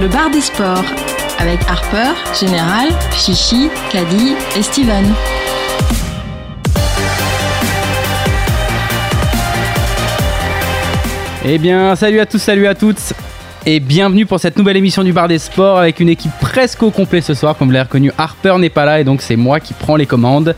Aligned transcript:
Le 0.00 0.06
bar 0.06 0.30
des 0.30 0.40
sports 0.40 0.84
avec 1.40 1.58
Harper, 1.68 2.12
Général, 2.38 2.88
Chichi, 3.12 3.68
Caddy 3.90 4.34
et 4.56 4.62
Steven. 4.62 5.04
Eh 11.44 11.58
bien, 11.58 11.96
salut 11.96 12.20
à 12.20 12.26
tous, 12.26 12.38
salut 12.38 12.68
à 12.68 12.76
toutes. 12.76 13.12
Et 13.66 13.80
bienvenue 13.80 14.24
pour 14.24 14.38
cette 14.38 14.56
nouvelle 14.56 14.76
émission 14.76 15.02
du 15.02 15.12
Bar 15.12 15.26
des 15.26 15.40
Sports 15.40 15.78
avec 15.78 15.98
une 15.98 16.10
équipe 16.10 16.30
presque 16.40 16.84
au 16.84 16.92
complet 16.92 17.20
ce 17.20 17.34
soir. 17.34 17.56
Comme 17.56 17.66
vous 17.66 17.74
l'avez 17.74 17.88
reconnu, 17.88 18.12
Harper 18.16 18.54
n'est 18.58 18.70
pas 18.70 18.84
là 18.84 19.00
et 19.00 19.04
donc 19.04 19.20
c'est 19.20 19.34
moi 19.34 19.58
qui 19.58 19.74
prends 19.74 19.96
les 19.96 20.06
commandes. 20.06 20.54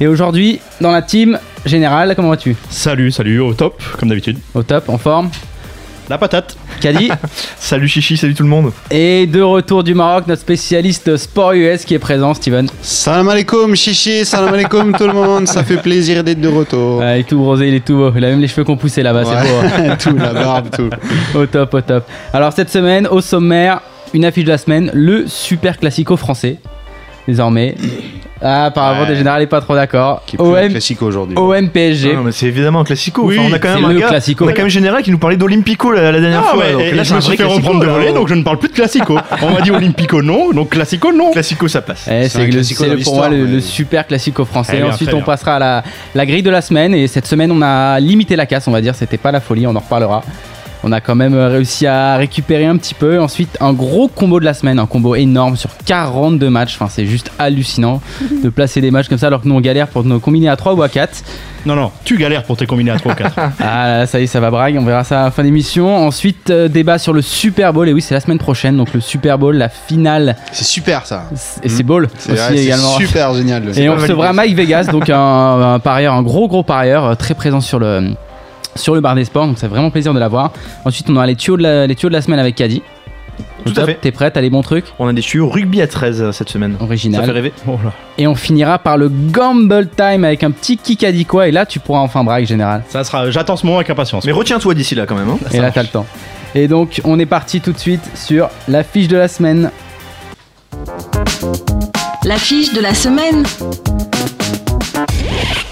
Et 0.00 0.06
aujourd'hui, 0.06 0.60
dans 0.80 0.92
la 0.92 1.02
team 1.02 1.38
générale, 1.66 2.14
comment 2.16 2.30
vas-tu? 2.30 2.56
Salut, 2.70 3.10
salut, 3.10 3.38
au 3.38 3.52
top, 3.52 3.82
comme 3.98 4.08
d'habitude. 4.08 4.38
Au 4.54 4.62
top, 4.62 4.88
en 4.88 4.96
forme? 4.96 5.28
La 6.08 6.18
patate. 6.18 6.56
Caddy 6.80 7.10
Salut 7.58 7.86
Chichi, 7.88 8.16
salut 8.16 8.34
tout 8.34 8.42
le 8.42 8.48
monde. 8.48 8.72
Et 8.90 9.26
de 9.26 9.40
retour 9.40 9.84
du 9.84 9.94
Maroc, 9.94 10.26
notre 10.26 10.42
spécialiste 10.42 11.16
sport 11.16 11.52
US 11.52 11.84
qui 11.84 11.94
est 11.94 11.98
présent, 11.98 12.34
Steven. 12.34 12.68
Salam 12.82 13.28
alaikum, 13.28 13.74
chichi, 13.76 14.24
salam 14.24 14.52
alaikum 14.52 14.92
tout 14.96 15.06
le 15.06 15.12
monde, 15.12 15.46
ça 15.46 15.62
fait 15.62 15.76
plaisir 15.76 16.24
d'être 16.24 16.40
de 16.40 16.48
retour. 16.48 17.02
Il 17.02 17.20
est 17.20 17.28
tout 17.28 17.42
rosé, 17.42 17.68
il 17.68 17.74
est 17.74 17.84
tout 17.84 17.96
beau. 17.96 18.12
Il 18.16 18.24
a 18.24 18.30
même 18.30 18.40
les 18.40 18.48
cheveux 18.48 18.64
qu'on 18.64 18.76
poussait 18.76 19.02
là-bas, 19.02 19.24
c'est 19.24 19.48
beau. 19.48 19.56
hein. 19.90 19.96
tout, 20.00 20.16
la 20.16 20.32
barbe, 20.32 20.68
tout. 20.70 20.90
au 21.38 21.46
top, 21.46 21.72
au 21.74 21.80
top. 21.80 22.04
Alors 22.32 22.52
cette 22.52 22.70
semaine, 22.70 23.06
au 23.06 23.20
sommaire, 23.20 23.80
une 24.12 24.24
affiche 24.24 24.44
de 24.44 24.50
la 24.50 24.58
semaine, 24.58 24.90
le 24.92 25.26
super 25.28 25.78
classico 25.78 26.16
français. 26.16 26.58
Désormais. 27.28 27.76
Ah, 28.42 28.64
apparemment, 28.66 29.02
Ouais. 29.02 29.06
des 29.08 29.16
générales 29.16 29.40
n'est 29.40 29.46
pas 29.46 29.60
trop 29.60 29.74
d'accord. 29.74 30.22
Qui 30.26 30.36
est 30.36 30.38
plus 30.38 30.46
un 30.46 30.64
OM, 30.64 30.68
classique 30.70 31.00
aujourd'hui. 31.02 31.36
OM 31.38 31.68
PSG. 31.68 32.14
Non, 32.14 32.22
mais 32.24 32.32
c'est 32.32 32.46
évidemment 32.46 32.80
un 32.80 32.84
classico. 32.84 33.22
Oui, 33.24 33.38
Enfin, 33.38 33.48
on 33.50 33.54
a 33.54 33.58
quand 33.58 33.74
même 33.74 33.84
un 33.84 33.92
le 33.92 34.00
gars, 34.00 34.08
classico. 34.08 34.44
on 34.44 34.48
a 34.48 34.52
quand 34.52 34.62
même 34.62 34.68
Général 34.70 35.02
qui 35.02 35.10
nous 35.12 35.18
parlait 35.18 35.36
d'Olympico 35.36 35.92
la, 35.92 36.10
la 36.10 36.20
dernière 36.20 36.42
Ah, 36.46 36.50
fois. 36.54 36.58
ouais, 36.64 36.72
donc 36.72 36.80
et 36.82 36.92
là, 36.92 37.02
je 37.04 37.14
me 37.14 37.20
suis 37.20 37.30
fait 37.30 37.36
classico, 37.36 37.56
reprendre 37.58 37.80
de 37.80 37.86
voler, 37.86 38.12
donc 38.12 38.28
je 38.28 38.34
ne 38.34 38.42
parle 38.42 38.58
plus 38.58 38.68
de 38.68 38.74
classico. 38.74 39.16
On 39.42 39.50
m'a 39.50 39.60
dit 39.60 39.70
Olympico 39.70 40.22
non, 40.22 40.50
donc 40.50 40.70
classico 40.70 41.12
non. 41.12 41.30
Classico, 41.32 41.68
ça 41.68 41.82
passe. 41.82 42.08
Eh, 42.10 42.28
C'est 42.28 42.46
le- 42.46 43.02
pour 43.04 43.14
moi 43.16 43.28
le, 43.28 43.36
mais- 43.44 43.52
le 43.52 43.60
super 43.60 44.06
classico 44.06 44.44
français. 44.44 44.76
Bien, 44.78 44.86
Ensuite, 44.88 45.10
on 45.12 45.16
bien. 45.18 45.24
passera 45.26 45.56
à 45.56 45.58
la, 45.58 45.82
la 46.14 46.26
grille 46.26 46.42
de 46.42 46.50
la 46.50 46.60
semaine. 46.62 46.94
Et 46.94 47.06
cette 47.06 47.26
semaine, 47.26 47.52
on 47.52 47.62
a 47.62 48.00
limité 48.00 48.34
la 48.36 48.46
casse, 48.46 48.66
on 48.66 48.72
va 48.72 48.80
dire. 48.80 48.94
C'était 48.94 49.18
pas 49.18 49.30
la 49.32 49.40
folie, 49.40 49.66
on 49.66 49.74
en 49.76 49.80
reparlera. 49.80 50.22
On 50.84 50.90
a 50.92 51.00
quand 51.00 51.14
même 51.14 51.34
euh, 51.34 51.48
réussi 51.48 51.86
à 51.86 52.16
récupérer 52.16 52.66
un 52.66 52.76
petit 52.76 52.94
peu. 52.94 53.20
Ensuite, 53.20 53.56
un 53.60 53.72
gros 53.72 54.08
combo 54.08 54.40
de 54.40 54.44
la 54.44 54.54
semaine, 54.54 54.78
un 54.78 54.86
combo 54.86 55.14
énorme 55.14 55.56
sur 55.56 55.70
42 55.84 56.50
matchs. 56.50 56.74
Enfin, 56.74 56.88
c'est 56.90 57.06
juste 57.06 57.30
hallucinant 57.38 58.00
de 58.42 58.48
placer 58.50 58.80
des 58.80 58.90
matchs 58.90 59.08
comme 59.08 59.18
ça 59.18 59.28
alors 59.28 59.42
que 59.42 59.48
nous 59.48 59.54
on 59.54 59.60
galère 59.60 59.88
pour 59.88 60.04
nos 60.04 60.18
combiner 60.18 60.48
à 60.48 60.56
3 60.56 60.74
ou 60.74 60.82
à 60.82 60.88
4. 60.88 61.22
Non, 61.64 61.76
non, 61.76 61.92
tu 62.04 62.16
galères 62.18 62.42
pour 62.42 62.56
tes 62.56 62.66
combinés 62.66 62.90
à 62.90 62.96
3 62.98 63.12
ou 63.12 63.14
4. 63.14 63.36
Ah 63.60 63.98
là, 63.98 64.06
ça 64.06 64.18
y 64.18 64.24
est, 64.24 64.26
ça 64.26 64.40
va 64.40 64.50
brague, 64.50 64.76
on 64.76 64.84
verra 64.84 65.04
ça 65.04 65.20
à 65.20 65.24
la 65.26 65.30
fin 65.30 65.44
d'émission. 65.44 65.94
Ensuite, 66.04 66.50
euh, 66.50 66.66
débat 66.66 66.98
sur 66.98 67.12
le 67.12 67.22
Super 67.22 67.72
Bowl. 67.72 67.88
Et 67.88 67.92
oui, 67.92 68.02
c'est 68.02 68.14
la 68.14 68.20
semaine 68.20 68.38
prochaine, 68.38 68.76
donc 68.76 68.92
le 68.92 69.00
Super 69.00 69.38
Bowl, 69.38 69.54
la 69.56 69.68
finale. 69.68 70.36
C'est 70.50 70.64
super 70.64 71.06
ça. 71.06 71.28
Et 71.62 71.68
c'est 71.68 71.84
Bowl 71.84 72.08
C'est 72.18 72.32
aussi 72.32 72.58
également. 72.58 72.96
super 72.98 73.34
génial. 73.34 73.78
Et 73.78 73.88
on 73.88 73.94
recevra 73.94 74.32
Mike 74.32 74.56
Vegas, 74.56 74.88
donc 74.90 75.08
un, 75.08 75.74
un 75.74 75.78
parieur, 75.78 76.14
un 76.14 76.22
gros 76.22 76.48
gros 76.48 76.64
parieur, 76.64 77.04
euh, 77.04 77.14
très 77.14 77.34
présent 77.34 77.60
sur 77.60 77.78
le, 77.78 78.10
sur 78.74 78.94
le 78.94 79.00
bar 79.00 79.14
des 79.14 79.24
sports, 79.24 79.46
donc 79.46 79.58
c'est 79.58 79.68
vraiment 79.68 79.90
plaisir 79.90 80.14
de 80.14 80.18
l'avoir. 80.18 80.52
Ensuite, 80.84 81.08
on 81.10 81.16
aura 81.16 81.26
les 81.26 81.36
tuyaux 81.36 81.56
de 81.56 81.62
la, 81.62 81.86
les 81.86 81.94
tuyaux 81.94 82.08
de 82.08 82.14
la 82.14 82.22
semaine 82.22 82.38
avec 82.38 82.54
Caddy. 82.54 82.82
Tout 83.64 83.72
à 83.76 83.84
fait. 83.86 83.94
T'es 84.00 84.10
prête, 84.10 84.34
t'as 84.34 84.40
les 84.40 84.50
bons 84.50 84.62
trucs? 84.62 84.86
On 84.98 85.06
a 85.06 85.12
des 85.12 85.22
tuyaux 85.22 85.48
rugby 85.48 85.80
à 85.80 85.86
13 85.86 86.20
euh, 86.20 86.32
cette 86.32 86.48
semaine. 86.48 86.74
Ça 86.78 86.84
Original. 86.84 87.24
fait 87.24 87.30
rêver. 87.30 87.52
Oh 87.68 87.78
là. 87.84 87.92
Et 88.18 88.26
on 88.26 88.34
finira 88.34 88.78
par 88.80 88.96
le 88.96 89.08
Gamble 89.08 89.88
Time 89.88 90.24
avec 90.24 90.42
un 90.42 90.50
petit 90.50 90.76
Kikadi 90.76 91.24
quoi. 91.24 91.46
Et 91.48 91.52
là, 91.52 91.64
tu 91.64 91.78
pourras 91.78 92.00
enfin 92.00 92.24
brague 92.24 92.44
général. 92.44 92.82
Ça 92.88 93.04
sera, 93.04 93.30
j'attends 93.30 93.56
ce 93.56 93.64
moment 93.64 93.78
avec 93.78 93.88
impatience. 93.90 94.24
Mais 94.24 94.32
retiens-toi 94.32 94.74
d'ici 94.74 94.94
là 94.96 95.06
quand 95.06 95.14
même. 95.14 95.28
hein. 95.30 95.38
Et 95.52 95.60
là, 95.60 95.70
t'as 95.70 95.82
le 95.82 95.88
temps. 95.88 96.06
Et 96.56 96.66
donc, 96.66 97.00
on 97.04 97.18
est 97.20 97.26
parti 97.26 97.60
tout 97.60 97.72
de 97.72 97.78
suite 97.78 98.02
sur 98.14 98.48
la 98.68 98.82
fiche 98.82 99.08
de 99.08 99.16
la 99.16 99.28
semaine. 99.28 99.70
L'affiche 102.24 102.72
de 102.74 102.80
la 102.80 102.94
semaine. 102.94 103.44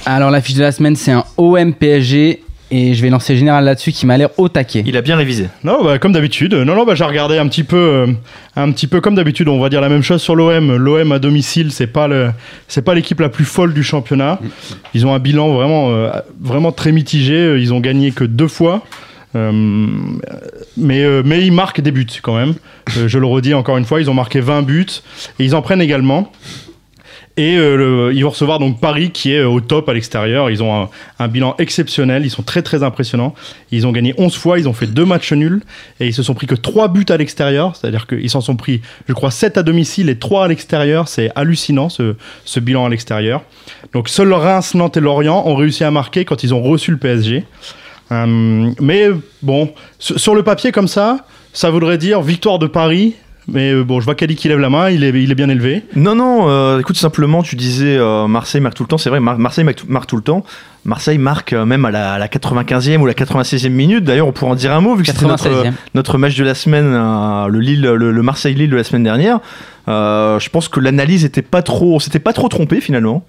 Alors, 0.06 0.30
la 0.30 0.40
fiche 0.40 0.56
de 0.56 0.62
la 0.62 0.72
semaine, 0.72 0.96
c'est 0.96 1.12
un 1.12 1.24
OM 1.36 1.72
PSG. 1.74 2.42
Et 2.70 2.94
je 2.94 3.02
vais 3.02 3.10
lancer 3.10 3.36
général 3.36 3.64
là-dessus 3.64 3.92
qui 3.92 4.06
m'a 4.06 4.16
l'air 4.16 4.30
au 4.38 4.48
taquet. 4.48 4.84
Il 4.86 4.96
a 4.96 5.02
bien 5.02 5.16
révisé. 5.16 5.48
Non, 5.64 5.84
bah, 5.84 5.98
comme 5.98 6.12
d'habitude. 6.12 6.54
Non, 6.54 6.74
non, 6.74 6.84
bah, 6.84 6.94
j'ai 6.94 7.04
regardé 7.04 7.38
un 7.38 7.48
petit 7.48 7.64
peu, 7.64 7.76
euh, 7.76 8.06
un 8.56 8.70
petit 8.70 8.86
peu 8.86 9.00
comme 9.00 9.14
d'habitude. 9.14 9.48
On 9.48 9.58
va 9.58 9.68
dire 9.68 9.80
la 9.80 9.88
même 9.88 10.02
chose 10.02 10.22
sur 10.22 10.36
l'OM. 10.36 10.76
L'OM 10.76 11.12
à 11.12 11.18
domicile, 11.18 11.72
c'est 11.72 11.88
pas 11.88 12.06
le, 12.06 12.30
c'est 12.68 12.82
pas 12.82 12.94
l'équipe 12.94 13.20
la 13.20 13.28
plus 13.28 13.44
folle 13.44 13.74
du 13.74 13.82
championnat. 13.82 14.38
Ils 14.94 15.06
ont 15.06 15.14
un 15.14 15.18
bilan 15.18 15.48
vraiment, 15.48 15.90
euh, 15.90 16.10
vraiment 16.40 16.72
très 16.72 16.92
mitigé. 16.92 17.56
Ils 17.58 17.74
ont 17.74 17.80
gagné 17.80 18.12
que 18.12 18.24
deux 18.24 18.48
fois. 18.48 18.82
Euh, 19.36 19.86
mais, 20.76 21.02
euh, 21.04 21.22
mais 21.24 21.44
ils 21.46 21.52
marquent 21.52 21.80
des 21.80 21.92
buts 21.92 22.06
quand 22.22 22.36
même. 22.36 22.54
Euh, 22.96 23.08
je 23.08 23.18
le 23.18 23.26
redis 23.26 23.54
encore 23.54 23.76
une 23.76 23.84
fois, 23.84 24.00
ils 24.00 24.10
ont 24.10 24.14
marqué 24.14 24.40
20 24.40 24.62
buts 24.62 24.86
et 25.38 25.44
ils 25.44 25.54
en 25.54 25.62
prennent 25.62 25.82
également. 25.82 26.32
Et 27.36 27.56
euh, 27.56 28.12
ils 28.12 28.24
vont 28.24 28.30
recevoir 28.30 28.58
donc 28.58 28.80
Paris 28.80 29.12
qui 29.12 29.32
est 29.32 29.38
euh, 29.38 29.48
au 29.48 29.60
top 29.60 29.88
à 29.88 29.94
l'extérieur. 29.94 30.50
Ils 30.50 30.62
ont 30.62 30.88
un, 31.18 31.28
bilan 31.28 31.54
exceptionnel. 31.58 32.24
Ils 32.24 32.30
sont 32.30 32.42
très 32.42 32.60
très 32.62 32.82
impressionnants. 32.82 33.34
Ils 33.70 33.86
ont 33.86 33.92
gagné 33.92 34.14
11 34.18 34.36
fois. 34.36 34.58
Ils 34.58 34.68
ont 34.68 34.72
fait 34.72 34.88
deux 34.88 35.04
matchs 35.04 35.32
nuls 35.32 35.62
et 36.00 36.08
ils 36.08 36.12
se 36.12 36.22
sont 36.22 36.34
pris 36.34 36.46
que 36.46 36.56
3 36.56 36.88
buts 36.88 37.06
à 37.08 37.16
l'extérieur. 37.16 37.76
C'est-à-dire 37.76 38.06
qu'ils 38.06 38.28
s'en 38.28 38.40
sont 38.40 38.56
pris, 38.56 38.82
je 39.08 39.12
crois, 39.12 39.30
7 39.30 39.58
à 39.58 39.62
domicile 39.62 40.08
et 40.08 40.18
3 40.18 40.44
à 40.44 40.48
l'extérieur. 40.48 41.08
C'est 41.08 41.30
hallucinant 41.36 41.88
ce, 41.88 42.14
bilan 42.60 42.84
à 42.84 42.88
l'extérieur. 42.88 43.42
Donc 43.94 44.08
seuls 44.08 44.32
Reims, 44.32 44.74
Nantes 44.74 44.96
et 44.96 45.00
Lorient 45.00 45.42
ont 45.46 45.54
réussi 45.54 45.84
à 45.84 45.90
marquer 45.90 46.24
quand 46.24 46.42
ils 46.42 46.52
ont 46.52 46.62
reçu 46.62 46.90
le 46.90 46.98
PSG. 46.98 47.44
Euh, 48.12 48.70
mais 48.80 49.08
bon, 49.42 49.72
sur 49.98 50.34
le 50.34 50.42
papier 50.42 50.72
comme 50.72 50.88
ça, 50.88 51.24
ça 51.52 51.70
voudrait 51.70 51.98
dire 51.98 52.22
victoire 52.22 52.58
de 52.58 52.66
Paris. 52.66 53.14
Mais 53.52 53.72
euh, 53.72 53.82
bon, 53.82 53.98
je 54.00 54.04
vois 54.04 54.14
Kali 54.14 54.36
qui 54.36 54.48
lève 54.48 54.58
la 54.60 54.70
main, 54.70 54.90
il 54.90 55.02
est, 55.02 55.10
il 55.10 55.30
est 55.30 55.34
bien 55.34 55.48
élevé. 55.48 55.82
Non, 55.96 56.14
non, 56.14 56.48
euh, 56.48 56.78
écoute, 56.78 56.96
simplement, 56.96 57.42
tu 57.42 57.56
disais 57.56 57.96
euh, 57.96 58.26
Marseille 58.28 58.60
marque 58.60 58.74
tout 58.76 58.84
le 58.84 58.88
temps. 58.88 58.98
C'est 58.98 59.10
vrai, 59.10 59.18
Mar- 59.20 59.38
Marseille 59.38 59.64
marque 59.64 59.76
tout, 59.78 59.86
marque 59.88 60.06
tout 60.06 60.16
le 60.16 60.22
temps. 60.22 60.44
Marseille 60.84 61.18
marque 61.18 61.52
euh, 61.52 61.64
même 61.66 61.84
à 61.84 61.90
la, 61.90 62.12
à 62.14 62.18
la 62.18 62.28
95e 62.28 62.98
ou 62.98 63.06
la 63.06 63.12
96e 63.14 63.68
minute. 63.70 64.04
D'ailleurs, 64.04 64.28
on 64.28 64.32
pourra 64.32 64.52
en 64.52 64.54
dire 64.54 64.72
un 64.72 64.80
mot 64.80 64.94
vu 64.94 65.02
que 65.02 65.10
c'était 65.10 65.26
notre, 65.26 65.48
96e. 65.48 65.72
notre 65.94 66.16
match 66.16 66.36
de 66.36 66.44
la 66.44 66.54
semaine, 66.54 66.86
euh, 66.94 67.48
le, 67.48 67.58
Lille, 67.60 67.82
le, 67.82 68.12
le 68.12 68.22
Marseille-Lille 68.22 68.70
de 68.70 68.76
la 68.76 68.84
semaine 68.84 69.02
dernière. 69.02 69.40
Euh, 69.88 70.38
je 70.38 70.48
pense 70.50 70.68
que 70.68 70.78
l'analyse 70.78 71.24
était 71.24 71.42
pas 71.42 71.62
trop, 71.62 71.96
on 71.96 71.98
s'était 71.98 72.18
pas 72.20 72.32
trop 72.32 72.48
trompé 72.48 72.80
finalement. 72.80 73.24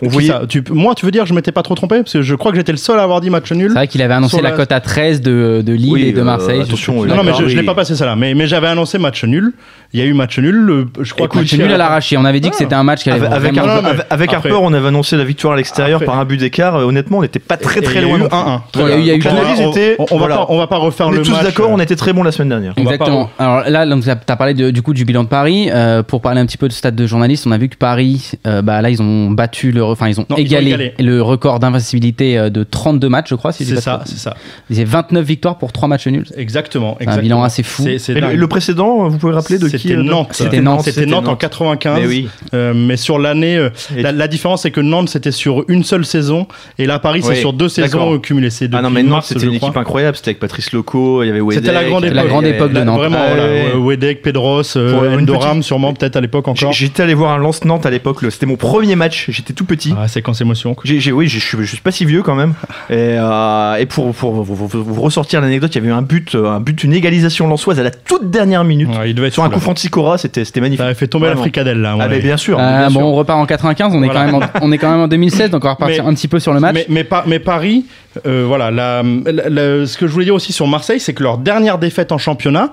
On 0.00 0.06
Qui 0.06 0.12
voyait. 0.12 0.28
ça 0.28 0.42
Tu- 0.48 0.64
moi, 0.70 0.94
tu 0.94 1.04
veux 1.04 1.12
dire, 1.12 1.26
je 1.26 1.34
m'étais 1.34 1.52
pas 1.52 1.62
trop 1.62 1.74
trompé 1.74 1.98
Parce 1.98 2.14
que 2.14 2.22
je 2.22 2.34
crois 2.34 2.50
que 2.50 2.56
j'étais 2.56 2.72
le 2.72 2.78
seul 2.78 2.98
à 2.98 3.02
avoir 3.02 3.20
dit 3.20 3.28
match 3.28 3.52
nul. 3.52 3.68
C'est 3.68 3.74
vrai 3.74 3.88
qu'il 3.88 4.00
avait 4.00 4.14
annoncé 4.14 4.40
la 4.40 4.50
la- 4.50 4.56
cote 4.56 4.72
à 4.72 4.80
13 4.80 5.20
de, 5.20 5.62
de 5.64 5.72
Lille 5.72 5.92
Oui, 5.92 6.02
et 6.04 6.12
de 6.12 6.20
euh, 6.20 6.24
Marseille. 6.24 6.60
Attention. 6.62 7.04
Non, 7.04 7.14
non, 7.16 7.22
mais 7.24 7.32
je, 7.38 7.46
je 7.48 7.56
l'ai 7.56 7.62
pas 7.62 7.74
passé 7.74 7.94
ça 7.94 8.06
là. 8.06 8.16
Mais, 8.16 8.32
mais 8.34 8.46
j'avais 8.46 8.68
annoncé 8.68 8.96
match 8.98 9.22
nul. 9.24 9.52
Il 9.92 10.00
y 10.00 10.02
a 10.02 10.06
eu 10.06 10.14
match 10.14 10.38
nul. 10.38 10.54
le- 10.54 10.86
je 11.00 11.12
crois 11.12 11.28
que 11.28 11.36
Match 11.36 11.52
nul 11.52 11.70
à 11.70 11.76
l'arraché. 11.76 12.16
On 12.16 12.24
avait 12.24 12.40
dit 12.40 12.48
que 12.48 12.56
c'était 12.56 12.74
un 12.74 12.82
match 12.84 13.02
qui 13.02 13.10
allait 13.10 13.26
Avec, 13.26 13.50
avec, 13.50 13.54
vraiment- 13.54 13.86
Harper- 13.88 14.02
avec- 14.08 14.32
Harper, 14.32 14.54
on 14.62 14.72
avait 14.72 14.88
annoncé 14.88 15.16
la 15.18 15.24
victoire 15.24 15.52
à 15.52 15.56
l'extérieur 15.56 15.96
Après- 15.96 16.06
par 16.06 16.18
un 16.18 16.24
but 16.24 16.38
d'écart. 16.38 16.76
Euh, 16.76 16.84
Honnêtement, 16.84 17.18
on 17.18 17.22
n'était 17.22 17.38
pas 17.38 17.56
très 17.58 17.80
Et 17.80 17.82
très 17.82 18.00
loin. 18.00 18.18
1-1. 18.18 18.62
Il 18.74 18.80
y 18.80 18.84
a 18.84 18.96
eu- 18.96 19.00
il 19.00 19.06
y 19.06 19.10
a 19.10 19.14
eu 19.14 19.18
Donc, 19.18 19.24
l'analyse 19.32 19.60
On- 19.98 20.04
va 20.04 20.16
voilà. 20.16 20.36
pas, 20.36 20.46
on 20.48 20.56
va 20.58 20.66
pas 20.66 20.76
refaire 20.78 21.08
On 21.08 21.10
le 21.10 21.20
est 21.20 21.22
tous 21.22 21.32
match. 21.32 21.42
d'accord, 21.44 21.68
on 21.70 21.78
était 21.78 21.96
très 21.96 22.12
bon 22.14 22.22
la 22.22 22.32
semaine 22.32 22.48
dernière. 22.48 22.72
Exactement. 22.78 23.28
Alors 23.38 23.64
là, 23.68 23.84
donc, 23.86 24.04
tu 24.04 24.10
as 24.10 24.36
parlé 24.36 24.54
du 24.54 24.80
coup 24.82 24.94
du 24.94 25.04
bilan 25.04 25.24
de 25.24 25.28
Paris. 25.28 25.68
Euh, 25.70 26.02
pour 26.02 26.22
parler 26.22 26.40
un 26.40 26.46
petit 26.46 26.56
peu 26.58 26.68
de 26.68 26.72
stade 26.72 26.94
de 26.96 27.06
journaliste, 27.06 27.46
on 27.46 27.52
a 27.52 27.58
vu 27.58 27.68
que 27.68 27.76
Paris, 27.76 28.32
bah, 28.62 28.80
là, 28.80 28.88
ils 28.88 29.02
ont 29.02 29.30
battu 29.30 29.72
le, 29.72 29.81
enfin, 29.82 30.08
ils 30.08 30.20
ont 30.20 30.26
Non, 30.30 30.36
ils 30.36 30.42
ont 30.42 30.58
égalé, 30.58 30.94
le 30.98 31.22
record 31.22 31.58
d'invincibilité 31.58 32.38
euh, 32.38 32.50
de 32.50 32.62
32 32.64 33.08
matchs, 33.08 33.30
je 33.30 33.34
crois. 33.34 33.52
Si 33.52 33.64
C'est 33.64 33.80
ça, 33.80 34.02
c'est 34.04 34.18
ça. 34.18 34.34
Ils 34.70 34.76
avaient 34.76 34.84
29 34.84 35.24
victoires 35.24 35.58
pour 35.58 35.72
3 35.72 35.88
matchs 35.88 36.06
nuls. 36.06 36.26
Exactement. 36.36 36.96
C'est 37.00 37.08
un 37.08 37.18
bilan 37.18 37.42
assez 37.42 37.62
fou. 37.62 37.82
C'est- 37.82 37.98
c'est 37.98 38.14
le, 38.14 38.46
précédent, 38.48 39.08
vous 39.08 39.18
pouvez 39.18 39.32
rappeler 39.34 39.58
de 39.58 39.68
qui 39.68 39.78
C'était 39.78 39.94
euh, 39.94 40.02
Nantes. 40.02 40.28
C'était 40.32 40.60
Nantes. 40.60 40.82
C'était 40.84 41.06
Nantes 41.06 41.28
en 41.28 41.36
95. 41.36 42.00
Mais 42.00 42.06
oui. 42.06 42.28
Euh, 42.54 42.72
mais 42.74 42.96
sur 42.96 43.18
l'année, 43.18 43.56
euh, 43.56 43.70
la, 43.96 44.12
la 44.12 44.28
différence 44.28 44.62
c'est 44.62 44.70
que 44.70 44.80
Nantes 44.80 45.08
c'était 45.08 45.32
sur 45.32 45.64
une 45.68 45.84
seule 45.84 46.04
saison 46.04 46.46
et 46.78 46.86
là 46.86 46.98
Paris 46.98 47.20
c'est 47.22 47.30
Oui, 47.30 47.36
sur 47.36 47.52
deux 47.52 47.68
saisons 47.68 48.18
cumulées. 48.18 48.50
C'est 48.50 48.68
Ah 48.74 48.82
non, 48.82 48.90
mais 48.90 49.02
Nantes, 49.02 49.24
c'était 49.24 49.46
une 49.46 49.56
crois. 49.56 49.68
équipe 49.68 49.76
incroyable. 49.78 50.16
C'était 50.16 50.30
avec 50.30 50.40
Patrice 50.40 50.72
Loco, 50.72 51.22
il 51.22 51.26
y 51.26 51.30
avait 51.30 51.40
Wedek. 51.40 51.64
C'était 51.64 51.74
la 51.74 51.84
grande 51.84 52.04
époque. 52.04 52.16
avait- 52.18 52.22
La 52.24 52.28
grande 52.28 52.46
époque 52.46 52.72
de 52.72 52.80
Nantes. 52.80 52.98
Vraiment, 52.98 53.18
Ah, 53.22 53.78
Wedek, 53.78 54.22
Pedros, 54.22 54.76
Endoram, 54.76 55.62
sûrement 55.62 55.92
peut-être 55.94 56.16
à 56.16 56.20
l'époque 56.20 56.48
encore. 56.48 56.72
J'étais 56.72 57.02
allé 57.02 57.14
voir 57.14 57.32
un 57.32 57.38
Lance 57.38 57.64
Nantes 57.64 57.86
à 57.86 57.90
l'époque. 57.90 58.18
C'était 58.30 58.46
mon 58.46 58.56
premier 58.56 58.96
match. 58.96 59.26
J'étais 59.30 59.52
tout 59.52 59.64
petit. 59.76 59.94
Ah, 59.98 60.08
séquence 60.08 60.40
émotion. 60.40 60.74
quoi. 60.74 60.82
J'ai, 60.86 61.00
j'ai- 61.00 61.12
oui, 61.12 61.28
je 61.28 61.38
suis, 61.38 61.76
pas 61.78 61.90
si 61.90 62.04
vieux 62.04 62.22
quand 62.22 62.34
même. 62.34 62.54
Et, 62.90 62.94
euh, 63.18 63.74
et 63.76 63.86
pour, 63.86 64.12
pour 64.14 64.32
vous, 64.42 65.00
ressortir 65.02 65.40
l'anecdote, 65.40 65.74
il 65.74 65.78
y 65.78 65.80
avait 65.80 65.88
eu 65.88 65.92
un 65.92 66.02
but, 66.02 66.34
euh, 66.34 66.50
un 66.50 66.60
but, 66.60 66.84
une 66.84 66.92
égalisation 66.92 67.46
lançoise 67.48 67.78
à 67.80 67.82
la 67.82 67.90
toute 67.90 68.30
dernière 68.30 68.64
minute. 68.64 68.88
Ouais, 68.90 69.10
il 69.10 69.14
devait 69.14 69.28
être 69.28 69.34
Sur 69.34 69.44
un 69.44 69.50
coup 69.50 69.60
franc 69.60 69.72
de 69.74 69.78
Sicora, 69.78 70.18
c'était, 70.18 70.44
c'était 70.44 70.60
magnifique. 70.60 70.80
Ça 70.80 70.86
avait 70.86 70.94
fait 70.94 71.06
tomber 71.08 71.28
la 71.28 71.36
fricadelle 71.36 71.78
là. 71.80 71.96
Ah, 71.98 72.08
mais 72.08 72.20
bien 72.20 72.36
sûr. 72.36 72.58
Euh, 72.58 72.78
bien 72.78 72.88
bon, 72.88 73.00
sûr. 73.00 73.06
on 73.06 73.14
repart 73.14 73.38
en 73.38 73.46
95. 73.46 73.92
On 73.94 74.02
est 74.02 74.08
quand 74.08 74.24
même, 74.24 74.34
en, 74.34 74.40
on 74.60 74.72
est 74.72 74.78
quand 74.78 74.90
même 74.90 75.00
en 75.00 75.08
2016, 75.08 75.50
donc 75.50 75.64
on 75.64 75.68
va 75.68 75.74
repartir 75.74 76.04
Mais- 76.04 76.10
un 76.10 76.14
petit 76.14 76.28
peu 76.28 76.38
sur 76.40 76.52
le 76.52 76.60
match. 76.60 76.74
Mais, 76.74 76.86
mais, 76.88 77.04
pas- 77.04 77.24
mais 77.26 77.38
Paris, 77.38 77.84
euh, 78.26 78.44
voilà, 78.46 78.70
ce 79.02 79.96
que 79.96 80.06
je 80.06 80.12
voulais 80.12 80.24
dire 80.24 80.34
aussi 80.34 80.52
sur 80.52 80.66
Marseille, 80.66 81.00
c'est 81.00 81.14
que 81.14 81.22
leur 81.22 81.38
dernière 81.38 81.78
défaite 81.78 82.12
en 82.12 82.18
championnat, 82.18 82.72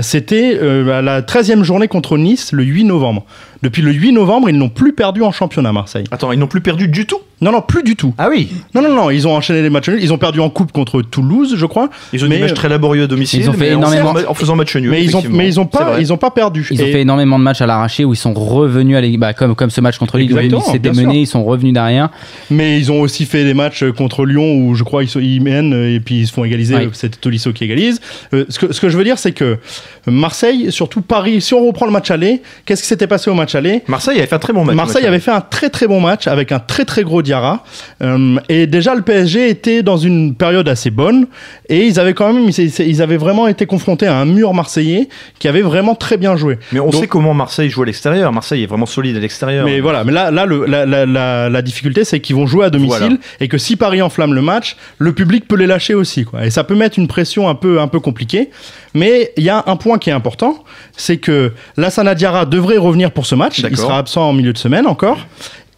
c'était 0.00 0.58
euh, 0.60 1.02
la 1.02 1.22
13e 1.22 1.62
journée 1.62 1.88
contre 1.88 2.16
Nice, 2.18 2.52
le 2.52 2.64
8 2.64 2.84
novembre. 2.84 3.24
Depuis 3.62 3.82
le 3.82 3.92
8 3.92 4.12
novembre, 4.12 4.48
ils 4.48 4.56
n'ont 4.56 4.68
plus 4.68 4.92
perdu 4.92 5.22
en 5.22 5.32
championnat, 5.32 5.72
Marseille. 5.72 6.04
Attends, 6.10 6.32
ils 6.32 6.38
n'ont 6.38 6.46
plus 6.46 6.60
perdu 6.60 6.88
du 6.88 7.06
tout? 7.06 7.20
Non, 7.40 7.52
non, 7.52 7.60
plus 7.62 7.82
du 7.84 7.94
tout. 7.94 8.14
Ah 8.18 8.28
oui 8.30 8.48
Non, 8.74 8.82
non, 8.82 8.94
non, 8.94 9.10
ils 9.10 9.28
ont 9.28 9.34
enchaîné 9.36 9.62
les 9.62 9.70
matchs 9.70 9.88
nuls. 9.88 10.00
Ils 10.02 10.12
ont 10.12 10.18
perdu 10.18 10.40
en 10.40 10.50
coupe 10.50 10.72
contre 10.72 11.02
Toulouse, 11.02 11.54
je 11.56 11.66
crois. 11.66 11.88
Ils 12.12 12.24
ont 12.24 12.28
Mais- 12.28 12.36
des 12.36 12.42
matchs 12.42 12.54
très 12.54 12.68
laborieux 12.68 13.04
à 13.04 13.06
domicile. 13.06 13.40
Ils 13.42 13.48
ont 13.50 13.52
fait 13.52 13.70
mais 13.70 13.74
en- 13.74 13.78
énormément- 13.92 14.14
En 14.28 14.34
faisant 14.34 14.56
match 14.56 14.74
nul. 14.76 14.90
Mais 14.90 15.04
ils 15.04 15.16
ont, 15.16 15.22
mais 15.30 15.46
ils 15.46 15.60
ont 15.60 15.66
pas, 15.66 16.00
ils 16.00 16.12
ont 16.12 16.16
pas 16.16 16.30
perdu. 16.30 16.66
Ils 16.70 16.82
ont 16.82 16.86
fait 16.86 17.02
énormément 17.02 17.38
de 17.38 17.44
matchs 17.44 17.60
à 17.60 17.66
l'arraché 17.66 18.04
où 18.04 18.12
ils 18.12 18.16
sont 18.16 18.34
revenus 18.34 18.96
à 18.96 19.00
l'é- 19.00 19.16
bah, 19.16 19.32
comme, 19.34 19.54
comme 19.54 19.70
ce 19.70 19.80
match 19.80 19.98
contre 19.98 20.18
Lille 20.18 20.32
où 20.32 20.38
ils 20.40 20.62
s'étaient 20.62 20.92
menés, 20.92 21.20
ils 21.20 21.26
sont 21.26 21.44
revenus 21.44 21.72
derrière. 21.72 22.08
Mais 22.50 22.78
ils 22.78 22.90
ont 22.90 23.00
aussi 23.00 23.24
fait 23.24 23.44
des 23.44 23.54
matchs 23.54 23.84
contre 23.96 24.24
Lyon 24.26 24.56
où 24.56 24.74
je 24.74 24.82
crois 24.82 25.02
ils, 25.04 25.08
sont- 25.08 25.20
ils 25.20 25.40
mènent 25.40 25.72
euh, 25.74 25.94
et 25.94 26.00
puis 26.00 26.20
ils 26.20 26.26
se 26.26 26.32
font 26.32 26.44
égaliser. 26.44 26.74
Ouais. 26.74 26.86
euh, 26.86 26.90
C'est 26.92 27.20
Tolisso 27.20 27.52
qui 27.52 27.64
égalise. 27.64 28.00
Euh, 28.34 28.44
ce, 28.48 28.58
que, 28.58 28.72
ce 28.72 28.80
que 28.80 28.88
je 28.88 28.96
veux 28.98 29.04
dire, 29.04 29.18
c'est 29.18 29.32
que 29.32 29.58
Marseille, 30.06 30.72
surtout 30.72 31.00
Paris, 31.02 31.40
si 31.40 31.54
on 31.54 31.66
reprend 31.66 31.86
le 31.86 31.92
match 31.92 32.10
aller, 32.10 32.42
qu'est-ce 32.64 32.82
qui 32.82 32.88
s'était 32.88 33.06
passé 33.06 33.30
au 33.30 33.34
match 33.34 33.54
aller? 33.54 33.82
Marseille 33.88 34.18
avait 34.18 34.26
fait 34.26 34.34
un 34.34 34.38
très 34.38 34.52
bon 34.52 34.64
match. 34.64 34.76
Marseille 34.76 35.06
avait 35.06 35.20
fait 35.20 35.30
un 35.30 35.40
très 35.40 35.70
très 35.70 35.86
bon 35.86 36.00
match 36.00 36.26
avec 36.26 36.52
un 36.52 36.58
très 36.58 36.84
très 36.84 37.02
gros 37.02 37.22
Diarra. 37.28 37.62
Euh, 38.02 38.36
et 38.48 38.66
déjà, 38.66 38.94
le 38.94 39.02
PSG 39.02 39.50
était 39.50 39.82
dans 39.82 39.98
une 39.98 40.34
période 40.34 40.66
assez 40.68 40.90
bonne. 40.90 41.26
Et 41.68 41.84
ils 41.86 42.00
avaient 42.00 42.14
quand 42.14 42.32
même, 42.32 42.48
ils, 42.48 43.02
avaient 43.02 43.18
vraiment 43.18 43.46
été 43.48 43.66
confrontés 43.66 44.06
à 44.06 44.16
un 44.16 44.24
mur 44.24 44.54
marseillais 44.54 45.08
qui 45.38 45.46
avait 45.46 45.60
vraiment 45.60 45.94
très 45.94 46.16
bien 46.16 46.36
joué. 46.36 46.58
Mais 46.72 46.80
on 46.80 46.88
Donc- 46.88 47.02
sait 47.02 47.06
comment 47.06 47.34
Marseille 47.34 47.68
joue 47.68 47.82
à 47.82 47.86
l'extérieur. 47.86 48.32
Marseille 48.32 48.62
est 48.62 48.66
vraiment 48.66 48.86
solide 48.86 49.16
à 49.16 49.20
l'extérieur. 49.20 49.66
Mais 49.66 49.80
voilà, 49.80 50.04
mais 50.04 50.12
là, 50.12 50.30
là 50.30 50.46
le- 50.46 50.64
la, 50.64 50.86
la- 50.86 51.04
la- 51.04 51.50
la 51.50 51.62
difficulté, 51.62 52.04
c'est 52.04 52.20
qu'ils 52.20 52.36
vont 52.36 52.46
jouer 52.46 52.64
à 52.64 52.70
domicile 52.70 52.98
Voilà. 52.98 53.16
et 53.40 53.48
que 53.48 53.58
si 53.58 53.76
Paris 53.76 54.00
enflamme 54.00 54.32
le 54.32 54.40
match, 54.42 54.76
le 54.96 55.12
public 55.12 55.46
peut 55.46 55.56
les 55.56 55.66
lâcher 55.66 55.94
aussi. 55.94 56.24
Quoi. 56.24 56.46
Et 56.46 56.50
ça 56.50 56.64
peut 56.64 56.74
mettre 56.74 56.98
une 56.98 57.08
pression 57.08 57.46
un 57.50 57.54
peu, 57.54 57.78
un 57.80 57.88
peu 57.88 58.00
compliquée. 58.00 58.48
Mais 58.94 59.32
il 59.36 59.44
y 59.44 59.50
a 59.50 59.62
un 59.66 59.76
point 59.76 59.98
qui 59.98 60.08
est 60.08 60.14
important, 60.14 60.64
c'est 60.96 61.18
que 61.18 61.52
Lassana 61.76 62.14
Diarra 62.14 62.46
devrait 62.46 62.78
revenir 62.78 63.10
pour 63.10 63.26
ce 63.26 63.34
match. 63.34 63.58
Il 63.58 63.76
sera 63.76 63.98
absent 63.98 64.26
en 64.30 64.32
milieu 64.32 64.54
de 64.54 64.58
semaine 64.58 64.86
encore. 64.86 65.18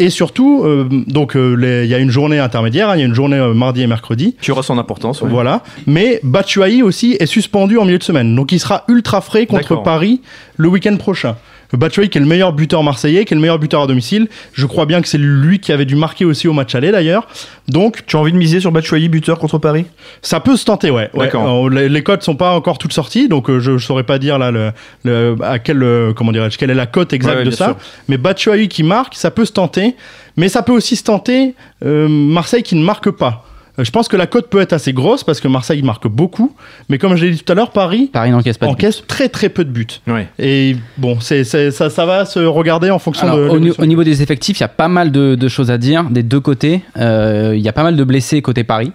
Et 0.01 0.09
surtout, 0.09 0.63
euh, 0.65 0.89
donc 0.91 1.37
euh, 1.37 1.83
il 1.85 1.91
y 1.91 1.95
a 1.95 1.99
une 1.99 2.11
journée 2.11 2.39
intermédiaire, 2.39 2.89
hein, 2.89 2.97
il 2.97 3.01
y 3.01 3.03
a 3.03 3.07
une 3.07 3.15
journée 3.15 3.37
euh, 3.37 3.53
mardi 3.53 3.83
et 3.83 3.87
mercredi. 3.87 4.35
Tu 4.41 4.51
auras 4.51 4.63
son 4.63 4.79
importance. 4.79 5.21
ouais. 5.21 5.29
Voilà. 5.29 5.63
Mais 5.87 6.21
Batshuayi 6.23 6.83
aussi 6.83 7.19
est 7.21 7.27
suspendu 7.27 7.77
en 7.77 7.85
milieu 7.85 7.99
de 7.99 8.03
semaine. 8.03 8.35
Donc 8.35 8.51
il 8.51 8.61
sera 8.61 8.85
ultra 8.89 9.21
frais 9.21 9.47
contre. 9.47 9.83
Paris 9.83 10.23
le 10.57 10.69
week-end 10.69 10.97
prochain. 10.97 11.37
Batshuayi 11.77 12.09
qui 12.09 12.19
est 12.19 12.21
le 12.21 12.27
meilleur 12.27 12.53
buteur 12.53 12.83
marseillais, 12.83 13.25
qui 13.25 13.35
est 13.35 13.37
le 13.37 13.41
meilleur 13.41 13.59
buteur 13.59 13.83
à 13.83 13.87
domicile. 13.87 14.29
Je 14.53 14.67
crois 14.67 14.87
bien 14.87 15.01
que 15.03 15.09
c'est 15.09 15.19
lui 15.19 15.59
qui 15.61 15.73
avait 15.73 15.85
dû 15.85 15.95
marquer 15.97 16.25
aussi 16.25 16.49
au 16.49 16.53
match 16.53 16.75
aller 16.75 16.91
d'ailleurs. 16.91 17.27
Donc 17.69 18.05
Tu 18.07 18.17
as 18.17 18.19
envie 18.21 18.33
de 18.33 18.37
miser 18.37 18.61
sur 18.61 18.73
Batshuayi, 18.73 19.09
buteur 19.09 19.39
contre 19.39 19.59
Paris? 19.59 19.85
ça 20.23 20.41
peut 20.41 20.57
se 20.57 20.65
tenter, 20.65 20.91
ouais. 20.91 21.11
ouais. 21.15 21.27
D'accord. 21.27 21.67
Euh, 21.67 21.71
Les, 21.71 21.89
les 21.89 22.03
cotes 22.03 22.23
sont 22.23 22.37
pas 22.37 22.53
encore 22.53 22.79
toutes 22.79 22.93
sorties, 22.93 23.29
donc 23.29 23.49
euh, 23.51 23.61
je, 23.61 23.79
je 23.79 23.87
saurais 23.87 24.03
pas 24.05 24.19
dire 24.19 24.39
là 24.39 24.51
le, 24.51 24.73
le- 25.05 25.37
à 25.43 25.59
quel 25.59 25.83
euh, 25.83 26.13
comment 26.13 26.33
dirais-je 26.33 26.59
quelle 26.59 26.71
est 26.71 26.75
la 26.75 26.87
cote 26.87 27.13
exacte 27.13 27.35
Ouais, 27.37 27.39
ouais, 27.45 27.47
de 27.47 27.51
ça. 27.51 27.67
sûr. 27.67 27.77
Mais 28.09 28.17
Batshuayi 28.19 28.69
qui 28.69 28.83
marque, 28.83 29.15
ça 29.15 29.31
peut 29.31 29.45
se 29.45 29.53
tenter, 29.53 29.95
mais 30.37 30.49
ça 30.49 30.63
peut 30.63 30.73
aussi 30.73 30.97
se 30.97 31.05
tenter 31.05 31.55
euh, 31.85 32.09
Marseille 32.09 32.63
qui 32.63 32.75
ne 32.77 32.83
marque 32.85 33.11
pas. 33.11 33.45
Euh, 33.81 33.85
Je 33.85 33.91
pense 33.91 34.09
que 34.09 34.17
la 34.17 34.27
cote 34.27 34.49
peut 34.49 34.61
être 34.61 34.73
assez 34.73 34.93
grosse 34.93 35.25
parce 35.25 35.41
que 35.41 35.49
Marseille 35.49 35.83
marque 35.83 36.07
beaucoup, 36.09 36.55
mais 36.89 36.99
comme 36.99 37.17
je 37.17 37.25
l'ai 37.25 37.31
dit 37.33 37.43
tout 37.43 37.51
à 37.53 37.55
l'heure, 37.57 37.71
Paris 37.71 38.11
Paris 38.13 38.31
n'encaisse 38.31 38.59
pas 38.59 38.67
encaisse 38.67 39.03
très 39.07 39.29
très 39.29 39.49
peu 39.49 39.65
de 39.65 39.71
buts. 39.71 39.87
Ouais. 40.07 40.29
Et 40.39 40.77
bon, 40.99 41.19
c'est 41.21 41.45
c'est- 41.45 41.71
ça, 41.71 41.91
ça 41.91 42.07
va 42.07 42.25
se 42.25 42.39
regarder 42.41 42.91
en 42.91 42.99
fonction 42.99 43.27
Alors, 43.27 43.39
de. 43.39 43.49
au, 43.49 43.59
ni- 43.61 43.73
au 43.77 43.87
niveau 43.87 44.05
des 44.05 44.23
effectifs, 44.23 44.59
il 44.59 44.63
y 44.63 44.65
a 44.65 44.69
pas 44.69 44.89
mal 44.89 45.11
de, 45.13 45.35
de 45.35 45.49
choses 45.49 45.71
à 45.71 45.79
dire 45.79 46.05
des 46.11 46.23
deux 46.23 46.41
côtés. 46.41 46.83
Euh, 46.99 47.55
Il 47.57 47.63
y 47.63 47.69
a 47.69 47.73
pas 47.73 47.83
mal 47.83 47.97
de 47.97 48.05
blessés 48.05 48.43
côté 48.43 48.65
Paris. 48.65 48.93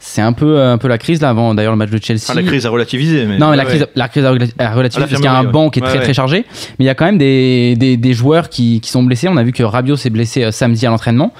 C'est 0.00 0.22
un 0.22 0.32
peu, 0.32 0.60
un 0.62 0.78
peu 0.78 0.86
la 0.86 0.96
crise 0.96 1.20
là 1.20 1.30
avant 1.30 1.54
d'ailleurs 1.54 1.72
le 1.72 1.78
match 1.78 1.90
de 1.90 1.98
Chelsea. 2.00 2.22
Ah, 2.28 2.34
la 2.34 2.44
crise 2.44 2.64
a 2.66 2.70
relativisé. 2.70 3.24
Mais... 3.26 3.36
Non, 3.36 3.50
mais 3.50 3.56
la 3.56 3.64
Ouais, 3.64 3.68
crise, 3.68 3.80
ouais. 3.82 3.88
la 3.96 4.08
crise 4.08 4.24
a 4.24 4.32
rela- 4.32 4.46
a 4.58 4.72
relativement 4.74 5.06
À 5.06 5.08
parce 5.08 5.20
qu'il 5.20 5.24
y 5.30 5.34
a 5.34 5.36
un 5.36 5.42
banc 5.44 5.70
qui 5.70 5.80
est 5.80 5.82
ouais. 5.82 5.88
très 5.88 5.98
Ouais, 5.98 6.04
très 6.04 6.14
chargé. 6.14 6.44
Mais 6.78 6.84
il 6.84 6.86
y 6.86 6.88
a 6.88 6.94
quand 6.94 7.04
même 7.04 7.18
des, 7.18 7.74
des, 7.76 7.96
des 7.96 8.12
joueurs 8.14 8.48
qui, 8.48 8.80
qui 8.80 8.90
sont 8.90 9.02
blessés. 9.02 9.26
On 9.28 9.36
a 9.36 9.42
vu 9.42 9.50
que 9.52 9.64
Rabiot 9.64 9.96
s'est 9.96 10.10
blessé 10.10 10.44
euh, 10.44 10.52
samedi 10.52 10.86
à 10.86 10.90
l'entraînement. 10.90 11.32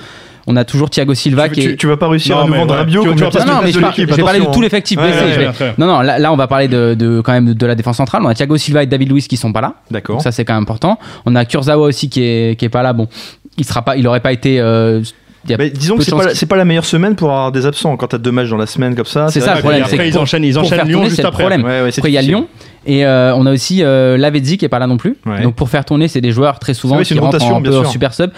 On 0.50 0.56
a 0.56 0.64
toujours 0.64 0.88
Thiago 0.88 1.12
Silva 1.14 1.48
Tu, 1.48 1.54
qui 1.54 1.60
est. 1.60 1.64
tu, 1.70 1.76
tu 1.76 1.86
vas 1.86 1.96
pas 1.98 2.08
réussir 2.08 2.34
Non, 2.36 2.42
à 2.42 2.46
nous 2.46 2.54
vendre 2.54 2.72
ouais. 2.72 2.78
Rabiot 2.80 3.02
Tu- 3.02 3.08
comme 3.08 3.16
tu 3.18 3.22
vas 3.24 3.30
pas- 3.30 3.44
Non, 3.44 3.52
non, 3.54 3.60
mais 3.62 3.70
je, 3.70 3.76
de 3.76 3.80
par- 3.80 3.90
l'équipe, 3.90 4.08
je 4.10 4.14
vais 4.16 4.22
parler 4.22 4.40
de 4.40 4.46
tout 4.46 4.60
l'effectif 4.62 4.98
Ouais, 4.98 5.04
ouais, 5.04 5.36
vais-. 5.36 5.74
Non, 5.76 5.86
non, 5.86 6.00
là, 6.00 6.18
là, 6.18 6.32
on 6.32 6.36
va 6.36 6.46
parler 6.46 6.68
de, 6.68 6.94
de- 6.94 7.20
quand 7.20 7.32
même 7.32 7.52
de 7.54 7.66
la 7.66 7.74
défense 7.74 7.98
centrale. 7.98 8.22
On 8.24 8.28
a 8.28 8.34
Thiago 8.34 8.56
Silva 8.56 8.82
et 8.82 8.86
David 8.86 9.10
Luiz 9.12 9.28
qui 9.28 9.36
sont 9.36 9.52
pas 9.52 9.60
là. 9.60 9.74
D'accord. 9.90 10.16
Donc 10.16 10.22
ça, 10.22 10.32
c'est 10.32 10.44
quand 10.46 10.54
même 10.54 10.62
important. 10.62 10.98
On 11.26 11.36
a 11.36 11.44
Kurzawa 11.44 11.86
aussi 11.86 12.08
qui 12.08 12.22
est, 12.22 12.58
qui 12.58 12.64
est 12.64 12.68
pas 12.70 12.82
là. 12.82 12.92
Bon, 12.94 13.08
il 13.58 13.64
sera 13.64 13.82
pas, 13.82 13.96
il 13.96 14.06
aurait 14.06 14.20
pas 14.20 14.32
été. 14.32 14.58
euh, 14.60 15.02
Mais 15.56 15.70
disons 15.70 15.96
que 15.96 16.02
c'est 16.04 16.10
pas, 16.10 16.26
pas 16.48 16.56
la 16.56 16.64
meilleure 16.64 16.84
semaine 16.84 17.14
pour 17.14 17.30
avoir 17.30 17.52
des 17.52 17.64
absents 17.64 17.96
quand 17.96 18.08
t'as 18.08 18.18
deux 18.18 18.32
matchs 18.32 18.48
dans 18.50 18.56
la 18.56 18.66
semaine 18.66 18.94
comme 18.94 19.04
ça. 19.06 19.28
C'est 19.28 19.40
ça, 19.40 19.54
le 19.54 19.60
problème, 19.60 19.82
après, 19.82 20.08
ils 20.08 20.18
enchaînent- 20.18 20.44
ils 20.44 20.58
enchaînent 20.58 20.86
Lyon 20.88 21.04
juste 21.04 21.24
après. 21.24 21.44
Après, 21.44 21.90
il 22.04 22.10
y 22.12 22.18
a. 22.18 22.22
Lyon 22.22 22.46
et 22.86 23.04
euh, 23.04 23.34
on 23.36 23.44
a 23.46 23.52
aussi 23.52 23.82
euh, 23.82 24.16
Lavezzi 24.16 24.56
qui 24.56 24.64
est 24.64 24.68
pas 24.68 24.78
là 24.78 24.86
non 24.86 24.96
plus. 24.96 25.16
Ouais. 25.26 25.42
Donc 25.42 25.54
pour 25.54 25.68
faire 25.68 25.84
tourner, 25.84 26.08
c'est 26.08 26.20
des 26.20 26.32
joueurs 26.32 26.58
très 26.58 26.74
souvent 26.74 26.98
qui 27.02 27.12
une 27.12 27.20
rentrent 27.20 27.32
rotation, 27.34 27.54
en, 27.54 27.58
un 27.58 27.60
bien 27.60 27.70
peu 27.72 27.78
en 27.78 27.82
sûr. 27.82 27.90
super 27.92 28.14
sub. 28.14 28.30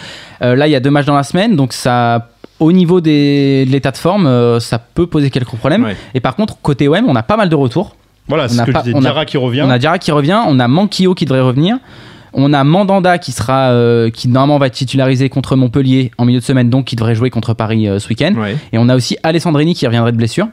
Euh, 0.43 0.55
là, 0.57 0.67
il 0.67 0.71
y 0.71 0.77
a 0.77 0.81
deux 0.81 0.91
matchs 0.91 1.07
dans 1.07 1.15
la 1.15 1.23
semaine, 1.23 1.57
donc 1.57 1.73
ça, 1.73 2.29
au 2.59 2.73
niveau 2.73 3.01
des, 3.01 3.65
de 3.67 3.71
l'état 3.71 3.91
de 3.93 3.97
forme, 3.97 4.27
euh, 4.27 4.59
ça 4.61 4.79
peut 4.79 5.07
poser 5.07 5.31
quelques 5.31 5.55
problèmes. 5.55 5.85
Ouais. 5.85 5.97
Et 6.15 6.21
par 6.21 6.35
contre, 6.37 6.57
côté 6.63 6.89
OM, 6.89 7.05
on 7.09 7.15
a 7.17 7.23
pas 7.23 7.37
mal 7.37 7.49
de 7.49 7.55
retours. 7.55 7.95
Voilà, 8.29 8.49
c'est 8.49 8.55
on 8.55 8.57
ce 8.59 8.63
a 8.63 8.67
que 8.67 8.71
pas- 8.73 8.79
je 8.81 8.85
disais. 8.85 8.97
on 8.97 9.01
a- 9.01 9.03
Diarra 9.03 9.25
qui 9.25 9.37
revient. 9.37 9.63
On 9.65 9.71
a 9.71 9.79
Diarra 9.79 9.99
qui 9.99 10.11
revient, 10.13 10.39
on 10.47 10.59
a 10.59 10.69
Manquillo 10.69 11.15
qui 11.15 11.25
devrait 11.27 11.41
revenir. 11.41 11.77
On 12.33 12.53
a 12.53 12.65
Mandanda 12.65 13.19
qui 13.19 13.33
sera 13.33 13.71
euh, 13.71 14.11
qui 14.11 14.29
normalement 14.29 14.59
va 14.59 14.67
être 14.67 14.75
titularisé 14.75 15.29
contre 15.29 15.57
Montpellier 15.57 16.11
en 16.19 16.25
milieu 16.25 16.41
de 16.41 16.45
semaine, 16.45 16.71
donc 16.71 16.87
qui 16.87 16.97
devrait 16.97 17.15
jouer 17.15 17.31
contre 17.31 17.55
Paris 17.55 17.89
euh, 17.89 17.99
ce 17.99 18.09
week-end. 18.09 18.35
Ouais. 18.37 18.57
Et 18.73 18.79
on 18.79 18.89
a 18.89 18.97
aussi 18.97 19.17
Alessandrini 19.23 19.75
qui 19.75 19.87
reviendrait 19.87 20.13
de 20.13 20.17
blessure. 20.17 20.49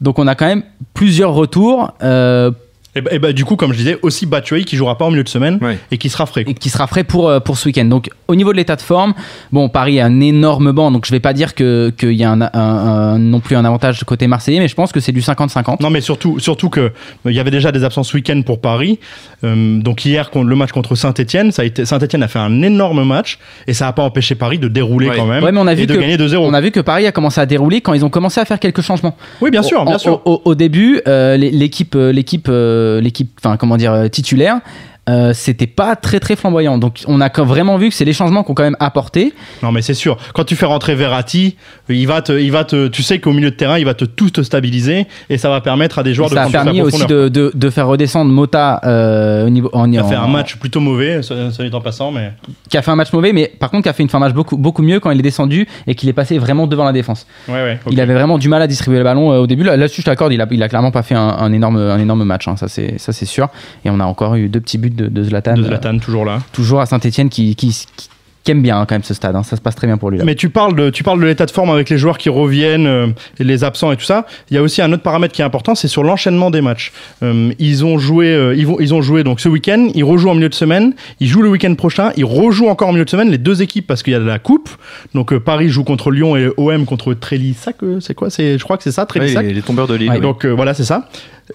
Donc 0.00 0.18
on 0.18 0.26
a 0.26 0.34
quand 0.34 0.46
même 0.46 0.62
plusieurs 0.94 1.32
retours 1.32 1.92
euh, 2.02 2.50
Et 2.98 3.00
bah, 3.00 3.10
et 3.12 3.18
bah, 3.18 3.32
du 3.32 3.44
coup, 3.44 3.56
comme 3.56 3.72
je 3.72 3.78
disais, 3.78 3.98
aussi 4.02 4.26
Batshuayi 4.26 4.64
qui 4.64 4.76
jouera 4.76 4.98
pas 4.98 5.04
en 5.04 5.10
milieu 5.10 5.22
de 5.24 5.28
semaine 5.28 5.58
Ouais. 5.62 5.78
et 5.90 5.98
qui 5.98 6.08
sera 6.08 6.26
frais. 6.26 6.44
quoi. 6.44 6.50
et 6.50 6.54
qui 6.54 6.68
sera 6.68 6.86
frais 6.86 7.04
pour, 7.04 7.28
euh, 7.28 7.38
pour 7.40 7.56
ce 7.58 7.66
week-end. 7.68 7.84
Donc 7.84 8.10
au 8.26 8.34
niveau 8.34 8.52
de 8.52 8.56
l'état 8.56 8.76
de 8.76 8.80
forme, 8.82 9.14
bon 9.52 9.68
Paris 9.68 10.00
a 10.00 10.06
un 10.06 10.20
énorme 10.20 10.72
banc, 10.72 10.90
donc 10.90 11.06
je 11.06 11.12
vais 11.12 11.20
pas 11.20 11.32
dire 11.32 11.54
que- 11.54 11.90
qu'il 11.96 12.12
y 12.12 12.24
a 12.24 12.30
un, 12.30 12.40
un- 12.42 12.50
un- 12.54 13.18
non 13.18 13.40
plus 13.40 13.56
un 13.56 13.64
avantage 13.64 14.02
côté 14.04 14.26
marseillais, 14.26 14.58
mais 14.60 14.68
je 14.68 14.74
pense 14.74 14.92
que 14.92 15.00
c'est 15.00 15.12
du 15.12 15.20
50-50. 15.20 15.80
Non, 15.80 15.90
mais 15.90 16.00
surtout, 16.00 16.38
surtout 16.38 16.68
que 16.70 16.80
euh, 16.80 16.90
il 17.26 17.32
y 17.32 17.40
avait 17.40 17.50
déjà 17.50 17.70
des 17.72 17.84
absences 17.84 18.12
week-end 18.14 18.42
pour 18.44 18.60
Paris. 18.60 18.98
Euh, 19.44 19.80
donc 19.80 20.04
hier, 20.04 20.30
contre- 20.30 20.48
le 20.48 20.56
match 20.56 20.72
contre 20.72 20.94
Saint-Etienne, 20.94 21.52
ça 21.52 21.62
a 21.62 21.64
été 21.64 21.84
Saint-Etienne 21.84 22.22
a 22.22 22.28
fait 22.28 22.38
un 22.40 22.62
énorme 22.62 23.04
match 23.04 23.38
et 23.66 23.74
ça 23.74 23.84
n'a 23.86 23.92
pas 23.92 24.02
empêché 24.02 24.34
Paris 24.34 24.58
de 24.58 24.68
dérouler 24.68 25.08
Ouais. 25.10 25.16
quand 25.16 25.26
même 25.26 25.44
Ouais, 25.44 25.52
mais 25.52 25.60
on 25.60 25.66
a 25.66 25.74
vu 25.74 25.82
et 25.82 25.86
de 25.86 25.94
que- 25.94 26.00
gagner 26.00 26.16
2-0. 26.16 26.44
On 26.44 26.54
a 26.54 26.60
vu 26.60 26.70
que 26.70 26.80
Paris 26.80 27.06
a 27.06 27.12
commencé 27.12 27.40
à 27.40 27.46
dérouler 27.46 27.80
quand 27.80 27.92
ils 27.94 28.04
ont 28.04 28.10
commencé 28.10 28.40
à 28.40 28.44
faire 28.44 28.58
quelques 28.58 28.80
changements. 28.82 29.16
Oui, 29.40 29.50
bien 29.50 29.62
sûr, 29.62 29.82
Au- 29.82 29.84
bien 29.84 29.98
sûr. 29.98 30.20
Au, 30.24 30.42
au 30.44 30.54
début, 30.54 31.00
l'é- 31.06 31.50
l'équipe, 31.50 31.94
euh, 31.94 32.12
l'équipe, 32.12 32.46
euh, 32.48 32.87
l'équipe, 32.96 33.38
enfin 33.38 33.56
comment 33.56 33.76
dire, 33.76 33.92
euh, 33.92 34.08
titulaire, 34.08 34.60
euh, 35.08 35.32
c'était 35.34 35.66
pas 35.66 35.96
très 35.96 36.20
très 36.20 36.36
flamboyant. 36.36 36.78
Donc 36.78 37.00
on 37.06 37.20
a 37.20 37.28
vraiment 37.42 37.76
vu 37.78 37.88
que 37.88 37.94
c'est 37.94 38.04
les 38.04 38.12
changements 38.12 38.42
qu'on 38.42 38.54
quand 38.54 38.62
même 38.62 38.76
apporté. 38.80 39.32
Non, 39.62 39.72
mais 39.72 39.82
c'est 39.82 39.94
sûr. 39.94 40.16
Quand 40.34 40.44
tu 40.44 40.54
fais 40.56 40.66
rentrer 40.66 40.94
Verratti, 40.94 41.56
il 41.88 42.06
va 42.06 42.20
te, 42.22 42.32
il 42.32 42.52
va 42.52 42.64
te, 42.64 42.88
tu 42.88 43.02
sais 43.02 43.18
qu'au 43.18 43.32
milieu 43.32 43.50
de 43.50 43.56
terrain, 43.56 43.78
il 43.78 43.84
va 43.84 43.94
te 43.94 44.04
tout 44.04 44.30
te 44.30 44.42
stabiliser 44.42 45.06
et 45.30 45.38
ça 45.38 45.48
va 45.50 45.60
permettre 45.60 45.98
à 45.98 46.02
des 46.02 46.14
joueurs 46.14 46.28
de 46.30 46.34
ça 46.34 46.42
a 46.42 46.48
permis 46.50 46.82
aussi 46.82 47.06
de, 47.06 47.28
de, 47.28 47.52
de 47.54 47.70
faire 47.70 47.86
redescendre 47.86 48.30
Mota 48.30 48.80
euh, 48.84 49.46
au 49.46 49.50
niveau. 49.50 49.70
En, 49.72 49.90
Il 49.90 49.98
a 49.98 50.04
fait 50.04 50.16
en- 50.16 50.24
un 50.24 50.28
match 50.28 50.56
plutôt 50.56 50.80
mauvais, 50.80 51.22
ça, 51.22 51.50
ça 51.50 51.64
dit 51.66 51.74
en 51.74 51.80
passant, 51.80 52.10
mais 52.12 52.32
qui 52.68 52.76
a 52.76 52.82
fait 52.82 52.90
un 52.90 52.96
match 52.96 53.12
mauvais, 53.12 53.32
mais 53.32 53.50
par 53.58 53.70
contre 53.70 53.84
qui 53.84 53.88
a 53.88 53.92
fait 53.92 54.02
une 54.02 54.08
fin 54.08 54.18
de 54.18 54.24
match 54.24 54.34
beaucoup 54.34 54.56
beaucoup 54.56 54.82
mieux 54.82 55.00
quand 55.00 55.10
il 55.10 55.18
est 55.18 55.22
descendu 55.22 55.66
et 55.86 55.94
qu'il 55.94 56.08
est 56.08 56.12
passé 56.12 56.38
vraiment 56.38 56.66
devant 56.66 56.84
la 56.84 56.92
défense. 56.92 57.26
ouais, 57.48 57.54
ouais. 57.54 57.78
Il 57.90 58.00
avait 58.00 58.14
vraiment 58.14 58.38
du 58.38 58.48
mal 58.48 58.60
à 58.62 58.66
distribuer 58.66 58.98
le 58.98 59.04
ballon 59.04 59.32
euh, 59.32 59.38
au 59.38 59.46
début. 59.46 59.62
Là- 59.64 59.76
Là-dessus, 59.76 60.00
je 60.02 60.06
t'accorde, 60.06 60.32
il 60.32 60.40
a, 60.40 60.46
il 60.50 60.62
a 60.62 60.68
clairement 60.68 60.90
pas 60.90 61.02
fait 61.02 61.14
un, 61.14 61.20
un 61.28 61.52
énorme, 61.52 61.76
un 61.78 61.98
énorme 61.98 62.24
match. 62.24 62.48
hein, 62.48 62.56
ça 62.56 62.68
c'est, 62.68 62.98
ça 62.98 63.12
c'est 63.12 63.26
sûr. 63.26 63.48
Et 63.84 63.90
on 63.90 64.00
a 64.00 64.04
encore 64.04 64.34
eu 64.34 64.48
deux 64.48 64.60
petits 64.60 64.78
buts 64.78 64.90
de, 64.98 65.06
de 65.08 65.22
Zlatan. 65.24 65.54
de 65.54 65.62
euh, 65.62 65.66
Zlatan 65.68 65.98
toujours 65.98 66.24
là. 66.24 66.40
toujours 66.52 66.80
à 66.80 66.86
Saint-Etienne 66.86 67.30
qui, 67.30 67.56
qui, 67.56 67.68
qui- 67.68 68.08
qui 68.44 68.52
aime 68.52 68.62
bien 68.62 68.78
hein, 68.80 68.86
quand 68.88 68.94
même 68.94 69.02
ce 69.02 69.12
stade. 69.12 69.36
hein. 69.36 69.42
Ça 69.42 69.56
se 69.56 69.60
passe 69.60 69.74
très 69.74 69.86
bien 69.86 69.98
pour 69.98 70.10
lui. 70.10 70.16
Là. 70.16 70.24
Mais 70.24 70.34
tu 70.34 70.48
parles 70.48 70.74
de, 70.74 70.88
tu 70.88 71.02
parles 71.02 71.20
de 71.20 71.26
l'état 71.26 71.44
de 71.44 71.50
forme 71.50 71.68
avec 71.68 71.90
les 71.90 71.98
joueurs 71.98 72.16
qui 72.16 72.30
reviennent 72.30 72.86
euh, 72.86 73.08
et 73.38 73.44
les 73.44 73.62
absents 73.62 73.92
et 73.92 73.96
tout 73.96 74.04
ça. 74.06 74.24
Il 74.50 74.54
y 74.54 74.56
a 74.56 74.62
aussi 74.62 74.80
un 74.80 74.90
autre 74.90 75.02
paramètre 75.02 75.34
qui 75.34 75.42
est 75.42 75.44
important, 75.44 75.74
c'est 75.74 75.88
sur 75.88 76.02
l'enchaînement 76.02 76.50
des 76.50 76.62
matchs. 76.62 76.92
Euh, 77.22 77.52
ils 77.58 77.84
ont 77.84 77.98
joué, 77.98 78.28
euh, 78.32 78.54
ils 78.56 78.66
vont, 78.66 78.78
ils 78.80 78.94
ont 78.94 79.02
joué 79.02 79.22
donc 79.22 79.40
ce 79.40 79.50
week-end. 79.50 79.88
Ils 79.94 80.04
rejouent 80.04 80.30
en 80.30 80.34
milieu 80.34 80.48
de 80.48 80.54
semaine. 80.54 80.94
Ils 81.20 81.26
jouent 81.26 81.42
le 81.42 81.50
week-end 81.50 81.74
prochain. 81.74 82.10
Ils 82.16 82.24
rejouent 82.24 82.68
encore 82.68 82.88
en 82.88 82.92
milieu 82.92 83.04
de 83.04 83.10
semaine 83.10 83.28
les 83.30 83.36
deux 83.36 83.60
équipes 83.60 83.86
parce 83.86 84.02
qu'il 84.02 84.14
y 84.14 84.16
a 84.16 84.20
de 84.20 84.24
la 84.24 84.38
coupe. 84.38 84.70
Donc 85.14 85.34
euh, 85.34 85.40
Paris 85.40 85.68
joue 85.68 85.84
contre 85.84 86.10
Lyon 86.10 86.34
et 86.38 86.48
OM 86.56 86.86
contre 86.86 87.12
Trélissac. 87.12 87.76
euh, 87.82 88.00
C'est 88.00 88.14
quoi? 88.14 88.30
C'est, 88.30 88.56
je 88.56 88.64
crois 88.64 88.78
que 88.78 88.82
c'est 88.82 88.92
ça, 88.92 89.02
Ouais, 89.02 89.06
Trélissac. 89.08 89.44
les, 89.44 89.52
les 89.52 89.62
tombeurs 89.62 89.88
de 89.88 89.94
Lille. 89.94 90.08
Ouais. 90.10 90.20
Donc 90.20 90.46
euh, 90.46 90.52
voilà, 90.52 90.72
c'est 90.72 90.84
ça. 90.84 91.06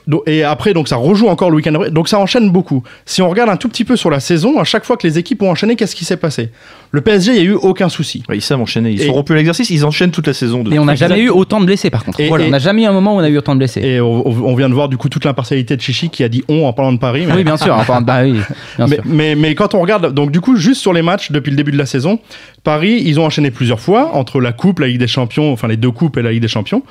Donc, 0.07 0.23
et 0.27 0.43
après, 0.43 0.73
donc 0.73 0.88
ça 0.88 0.95
rejoue 0.95 1.27
encore 1.27 1.50
le 1.50 1.57
week-end. 1.57 1.73
Donc 1.91 2.09
ça 2.09 2.19
enchaîne 2.19 2.50
beaucoup. 2.50 2.83
Si 3.05 3.21
on 3.21 3.29
regarde 3.29 3.50
un 3.50 3.57
tout 3.57 3.69
petit 3.69 3.85
peu 3.85 3.95
sur 3.95 4.09
la 4.09 4.19
saison, 4.19 4.59
à 4.59 4.63
chaque 4.63 4.85
fois 4.85 4.97
que 4.97 5.05
les 5.07 5.17
équipes 5.19 5.41
ont 5.43 5.51
enchaîné, 5.51 5.75
qu'est-ce 5.75 5.95
qui 5.95 6.05
s'est 6.05 6.17
passé? 6.17 6.50
Le 6.91 7.01
PSG, 7.01 7.31
il 7.31 7.35
n'y 7.35 7.47
a 7.47 7.51
eu 7.51 7.53
aucun 7.53 7.89
souci. 7.89 8.23
Ouais, 8.29 8.38
ils 8.38 8.41
savent 8.41 8.62
enchaîner. 8.62 8.91
Ils 8.91 9.01
Et- 9.01 9.05
sont 9.07 9.13
rompus 9.13 9.33
à 9.33 9.38
l'exercice. 9.38 9.69
Ils 9.69 9.85
enchaînent 9.85 10.12
toute 10.12 10.27
la 10.27 10.33
saison. 10.33 10.63
De 10.63 10.71
Et 10.73 10.79
on 10.79 10.85
n'a 10.85 10.95
jamais 10.95 11.19
eu 11.19 11.29
autant 11.29 11.59
de 11.59 11.65
blessés 11.65 11.89
par 11.89 12.03
contre. 12.03 12.19
Et- 12.19 12.27
Voilà, 12.27 12.45
et- 12.45 12.47
on 12.47 12.51
n'a 12.51 12.59
jamais 12.59 12.83
eu 12.83 12.85
un 12.85 12.91
moment 12.93 13.15
où 13.15 13.19
on 13.19 13.23
a 13.23 13.29
eu 13.29 13.38
autant 13.38 13.53
de 13.53 13.59
blessés. 13.59 13.81
Et 13.81 14.00
on, 14.01 14.27
on 14.27 14.55
vient 14.55 14.69
de 14.69 14.73
voir 14.73 14.89
du 14.89 14.97
coup 14.97 15.09
toute 15.09 15.25
l'impartialité 15.25 15.75
de 15.75 15.81
Chichi 15.81 16.09
qui 16.09 16.23
a 16.23 16.29
dit 16.29 16.43
on 16.47 16.65
en 16.65 16.73
parlant 16.73 16.93
de 16.93 17.00
Paris. 17.00 17.23
Mais, 17.27 17.33
Oui, 17.33 17.43
bien 17.43 17.57
sûr. 17.57 17.73
enfin, 17.75 18.01
bah 18.01 18.21
oui, 18.23 18.33
bien 18.77 18.88
mais, 18.88 18.95
sûr. 18.95 19.03
mais, 19.05 19.35
mais 19.35 19.55
quand 19.55 19.73
on 19.75 19.81
regarde, 19.81 20.13
donc 20.13 20.31
du 20.31 20.39
coup, 20.41 20.55
juste 20.55 20.81
sur 20.81 20.93
les 20.93 21.01
matchs 21.01 21.31
depuis 21.31 21.50
le 21.51 21.55
début 21.57 21.71
de 21.71 21.77
la 21.77 21.85
saison, 21.85 22.19
Paris, 22.63 23.01
ils 23.05 23.19
ont 23.19 23.25
enchaîné 23.25 23.51
plusieurs 23.51 23.79
fois 23.79 24.12
entre 24.15 24.39
la 24.39 24.53
Coupe, 24.53 24.79
la 24.79 24.88
Ligue 24.88 25.00
des 25.00 25.07
Champions, 25.07 25.51
enfin 25.51 25.67
les 25.67 25.77
deux 25.77 25.91
Coupes 25.91 26.17
et 26.17 26.21
la 26.21 26.31
Ligue 26.31 26.41
des 26.41 26.47
Champions. 26.47 26.83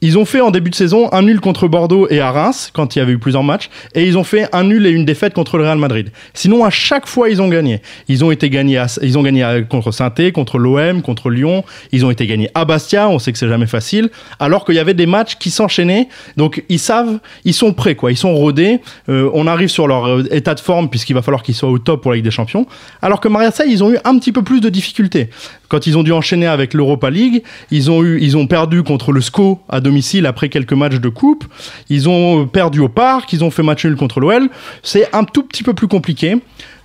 Ils 0.00 0.18
ont 0.18 0.24
fait 0.24 0.40
en 0.40 0.50
début 0.50 0.70
de 0.70 0.74
saison 0.76 1.08
un 1.12 1.22
nul 1.22 1.40
contre 1.40 1.66
Bordeaux 1.66 2.06
et 2.10 2.20
à 2.20 2.30
Quand 2.72 2.94
il 2.96 2.98
y 2.98 3.02
avait 3.02 3.12
eu 3.12 3.18
plusieurs 3.18 3.42
matchs 3.42 3.68
et 3.94 4.04
ils 4.04 4.16
ont 4.18 4.24
fait 4.24 4.48
un 4.52 4.64
nul 4.64 4.86
et 4.86 4.90
une 4.90 5.04
défaite 5.04 5.34
contre 5.34 5.58
le 5.58 5.64
Real 5.64 5.78
Madrid. 5.78 6.10
Sinon, 6.34 6.64
à 6.64 6.70
chaque 6.70 7.06
fois, 7.06 7.28
ils 7.30 7.40
ont 7.42 7.48
gagné. 7.48 7.80
Ils 8.08 8.24
ont 8.24 8.30
été 8.30 8.50
gagnés, 8.50 8.78
à- 8.78 8.86
ils 9.02 9.18
ont 9.18 9.22
gagné 9.22 9.64
contre 9.68 9.90
saint 9.92 10.10
contre 10.32 10.58
l'OM, 10.58 11.02
contre 11.02 11.30
Lyon. 11.30 11.64
Ils 11.92 12.04
ont 12.04 12.10
été 12.10 12.26
gagnés 12.26 12.50
à 12.54 12.64
Bastia. 12.64 13.08
On 13.08 13.18
sait 13.18 13.32
que 13.32 13.38
c'est 13.38 13.48
jamais 13.48 13.66
facile. 13.66 14.10
Alors 14.38 14.64
qu'il 14.64 14.74
y 14.74 14.78
avait 14.78 14.94
des 14.94 15.06
matchs 15.06 15.36
qui 15.36 15.50
s'enchaînaient. 15.50 16.08
Donc, 16.36 16.64
ils 16.68 16.78
savent, 16.78 17.18
ils 17.44 17.54
sont 17.54 17.72
prêts, 17.72 17.94
quoi. 17.94 18.12
Ils 18.12 18.16
sont 18.16 18.34
rodés. 18.34 18.80
Euh, 19.08 19.30
on 19.34 19.46
arrive 19.46 19.68
sur 19.68 19.86
leur 19.88 20.06
euh, 20.06 20.24
état 20.30 20.54
de 20.54 20.60
forme 20.60 20.88
puisqu'il 20.88 21.14
va 21.14 21.22
falloir 21.22 21.42
qu'ils 21.42 21.54
soient 21.54 21.70
au 21.70 21.78
top 21.78 22.02
pour 22.02 22.12
la 22.12 22.16
Ligue 22.16 22.24
des 22.24 22.30
Champions. 22.30 22.66
Alors 23.02 23.20
que 23.20 23.28
Marseille, 23.28 23.68
ils 23.70 23.82
ont 23.82 23.90
eu 23.92 23.98
un 24.04 24.18
petit 24.18 24.32
peu 24.32 24.42
plus 24.42 24.60
de 24.60 24.68
difficultés. 24.68 25.28
Quand 25.68 25.86
ils 25.86 25.98
ont 25.98 26.02
dû 26.02 26.12
enchaîner 26.12 26.46
avec 26.46 26.74
l'Europa 26.74 27.10
League, 27.10 27.42
ils 27.70 27.90
ont 27.90 28.02
eu, 28.04 28.18
ils 28.20 28.36
ont 28.36 28.46
perdu 28.46 28.82
contre 28.82 29.12
le 29.12 29.20
SCO 29.20 29.60
à 29.68 29.80
domicile 29.80 30.26
après 30.26 30.48
quelques 30.48 30.72
matchs 30.72 30.96
de 31.00 31.08
coupe. 31.08 31.44
Ils 31.88 32.08
ont 32.08 32.46
perdu 32.46 32.80
au 32.80 32.88
parc, 32.88 33.32
ils 33.32 33.42
ont 33.44 33.50
fait 33.50 33.62
match 33.62 33.84
nul 33.84 33.96
contre 33.96 34.20
l'OL. 34.20 34.48
C'est 34.82 35.08
un 35.14 35.24
tout 35.24 35.42
petit 35.42 35.62
peu 35.62 35.74
plus 35.74 35.88
compliqué. 35.88 36.36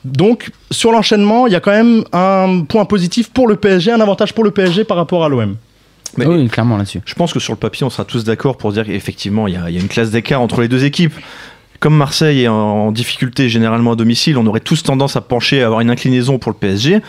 Donc, 0.03 0.49
sur 0.71 0.91
l'enchaînement, 0.91 1.45
il 1.45 1.53
y 1.53 1.55
a 1.55 1.59
quand 1.59 1.71
même 1.71 2.03
un 2.11 2.63
point 2.67 2.85
positif 2.85 3.29
pour 3.29 3.47
le 3.47 3.55
PSG, 3.55 3.91
un 3.91 4.01
avantage 4.01 4.33
pour 4.33 4.43
le 4.43 4.49
PSG 4.51 4.83
par 4.83 4.97
rapport 4.97 5.23
à 5.23 5.29
l'OM. 5.29 5.55
Mais- 6.17 6.25
oui, 6.25 6.47
clairement 6.49 6.75
là-dessus. 6.77 7.01
Je 7.05 7.13
pense 7.13 7.31
que 7.33 7.39
sur 7.39 7.53
le 7.53 7.57
papier, 7.59 7.85
on 7.85 7.89
sera 7.91 8.03
tous 8.03 8.23
d'accord 8.23 8.57
pour 8.57 8.73
dire 8.73 8.85
qu'effectivement, 8.85 9.47
il 9.47 9.53
y, 9.53 9.57
a- 9.57 9.69
il 9.69 9.75
y 9.75 9.77
a 9.77 9.81
une 9.81 9.87
classe 9.87 10.09
d'écart 10.11 10.41
entre 10.41 10.59
les 10.61 10.67
deux 10.67 10.83
équipes. 10.85 11.13
Comme 11.79 11.95
Marseille 11.95 12.43
est 12.43 12.47
en, 12.47 12.53
en 12.55 12.91
difficulté 12.91 13.47
généralement 13.47 13.93
à 13.93 13.95
domicile, 13.95 14.37
on 14.37 14.45
aurait 14.45 14.59
tous 14.59 14.83
tendance 14.83 15.15
à 15.15 15.21
pencher, 15.21 15.61
à 15.63 15.65
avoir 15.67 15.81
une 15.81 15.89
inclinaison 15.89 16.37
pour 16.37 16.51
le 16.51 16.57
PSG. 16.57 17.01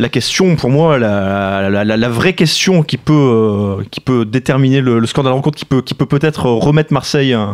La 0.00 0.08
question, 0.08 0.56
pour 0.56 0.70
moi, 0.70 0.98
la, 0.98 2.08
vraie 2.08 2.32
question 2.32 2.82
qui 2.82 2.96
peut, 2.96 3.12
euh, 3.12 3.84
qui 3.90 4.00
peut 4.00 4.24
déterminer 4.24 4.80
le, 4.80 4.98
le 4.98 5.06
score 5.06 5.24
de 5.24 5.28
rencontre, 5.28 5.58
qui 5.58 5.66
peut, 5.66 5.82
peut 5.82 6.06
peut-être 6.06 6.46
remettre 6.46 6.90
Marseille, 6.90 7.34
euh, 7.34 7.48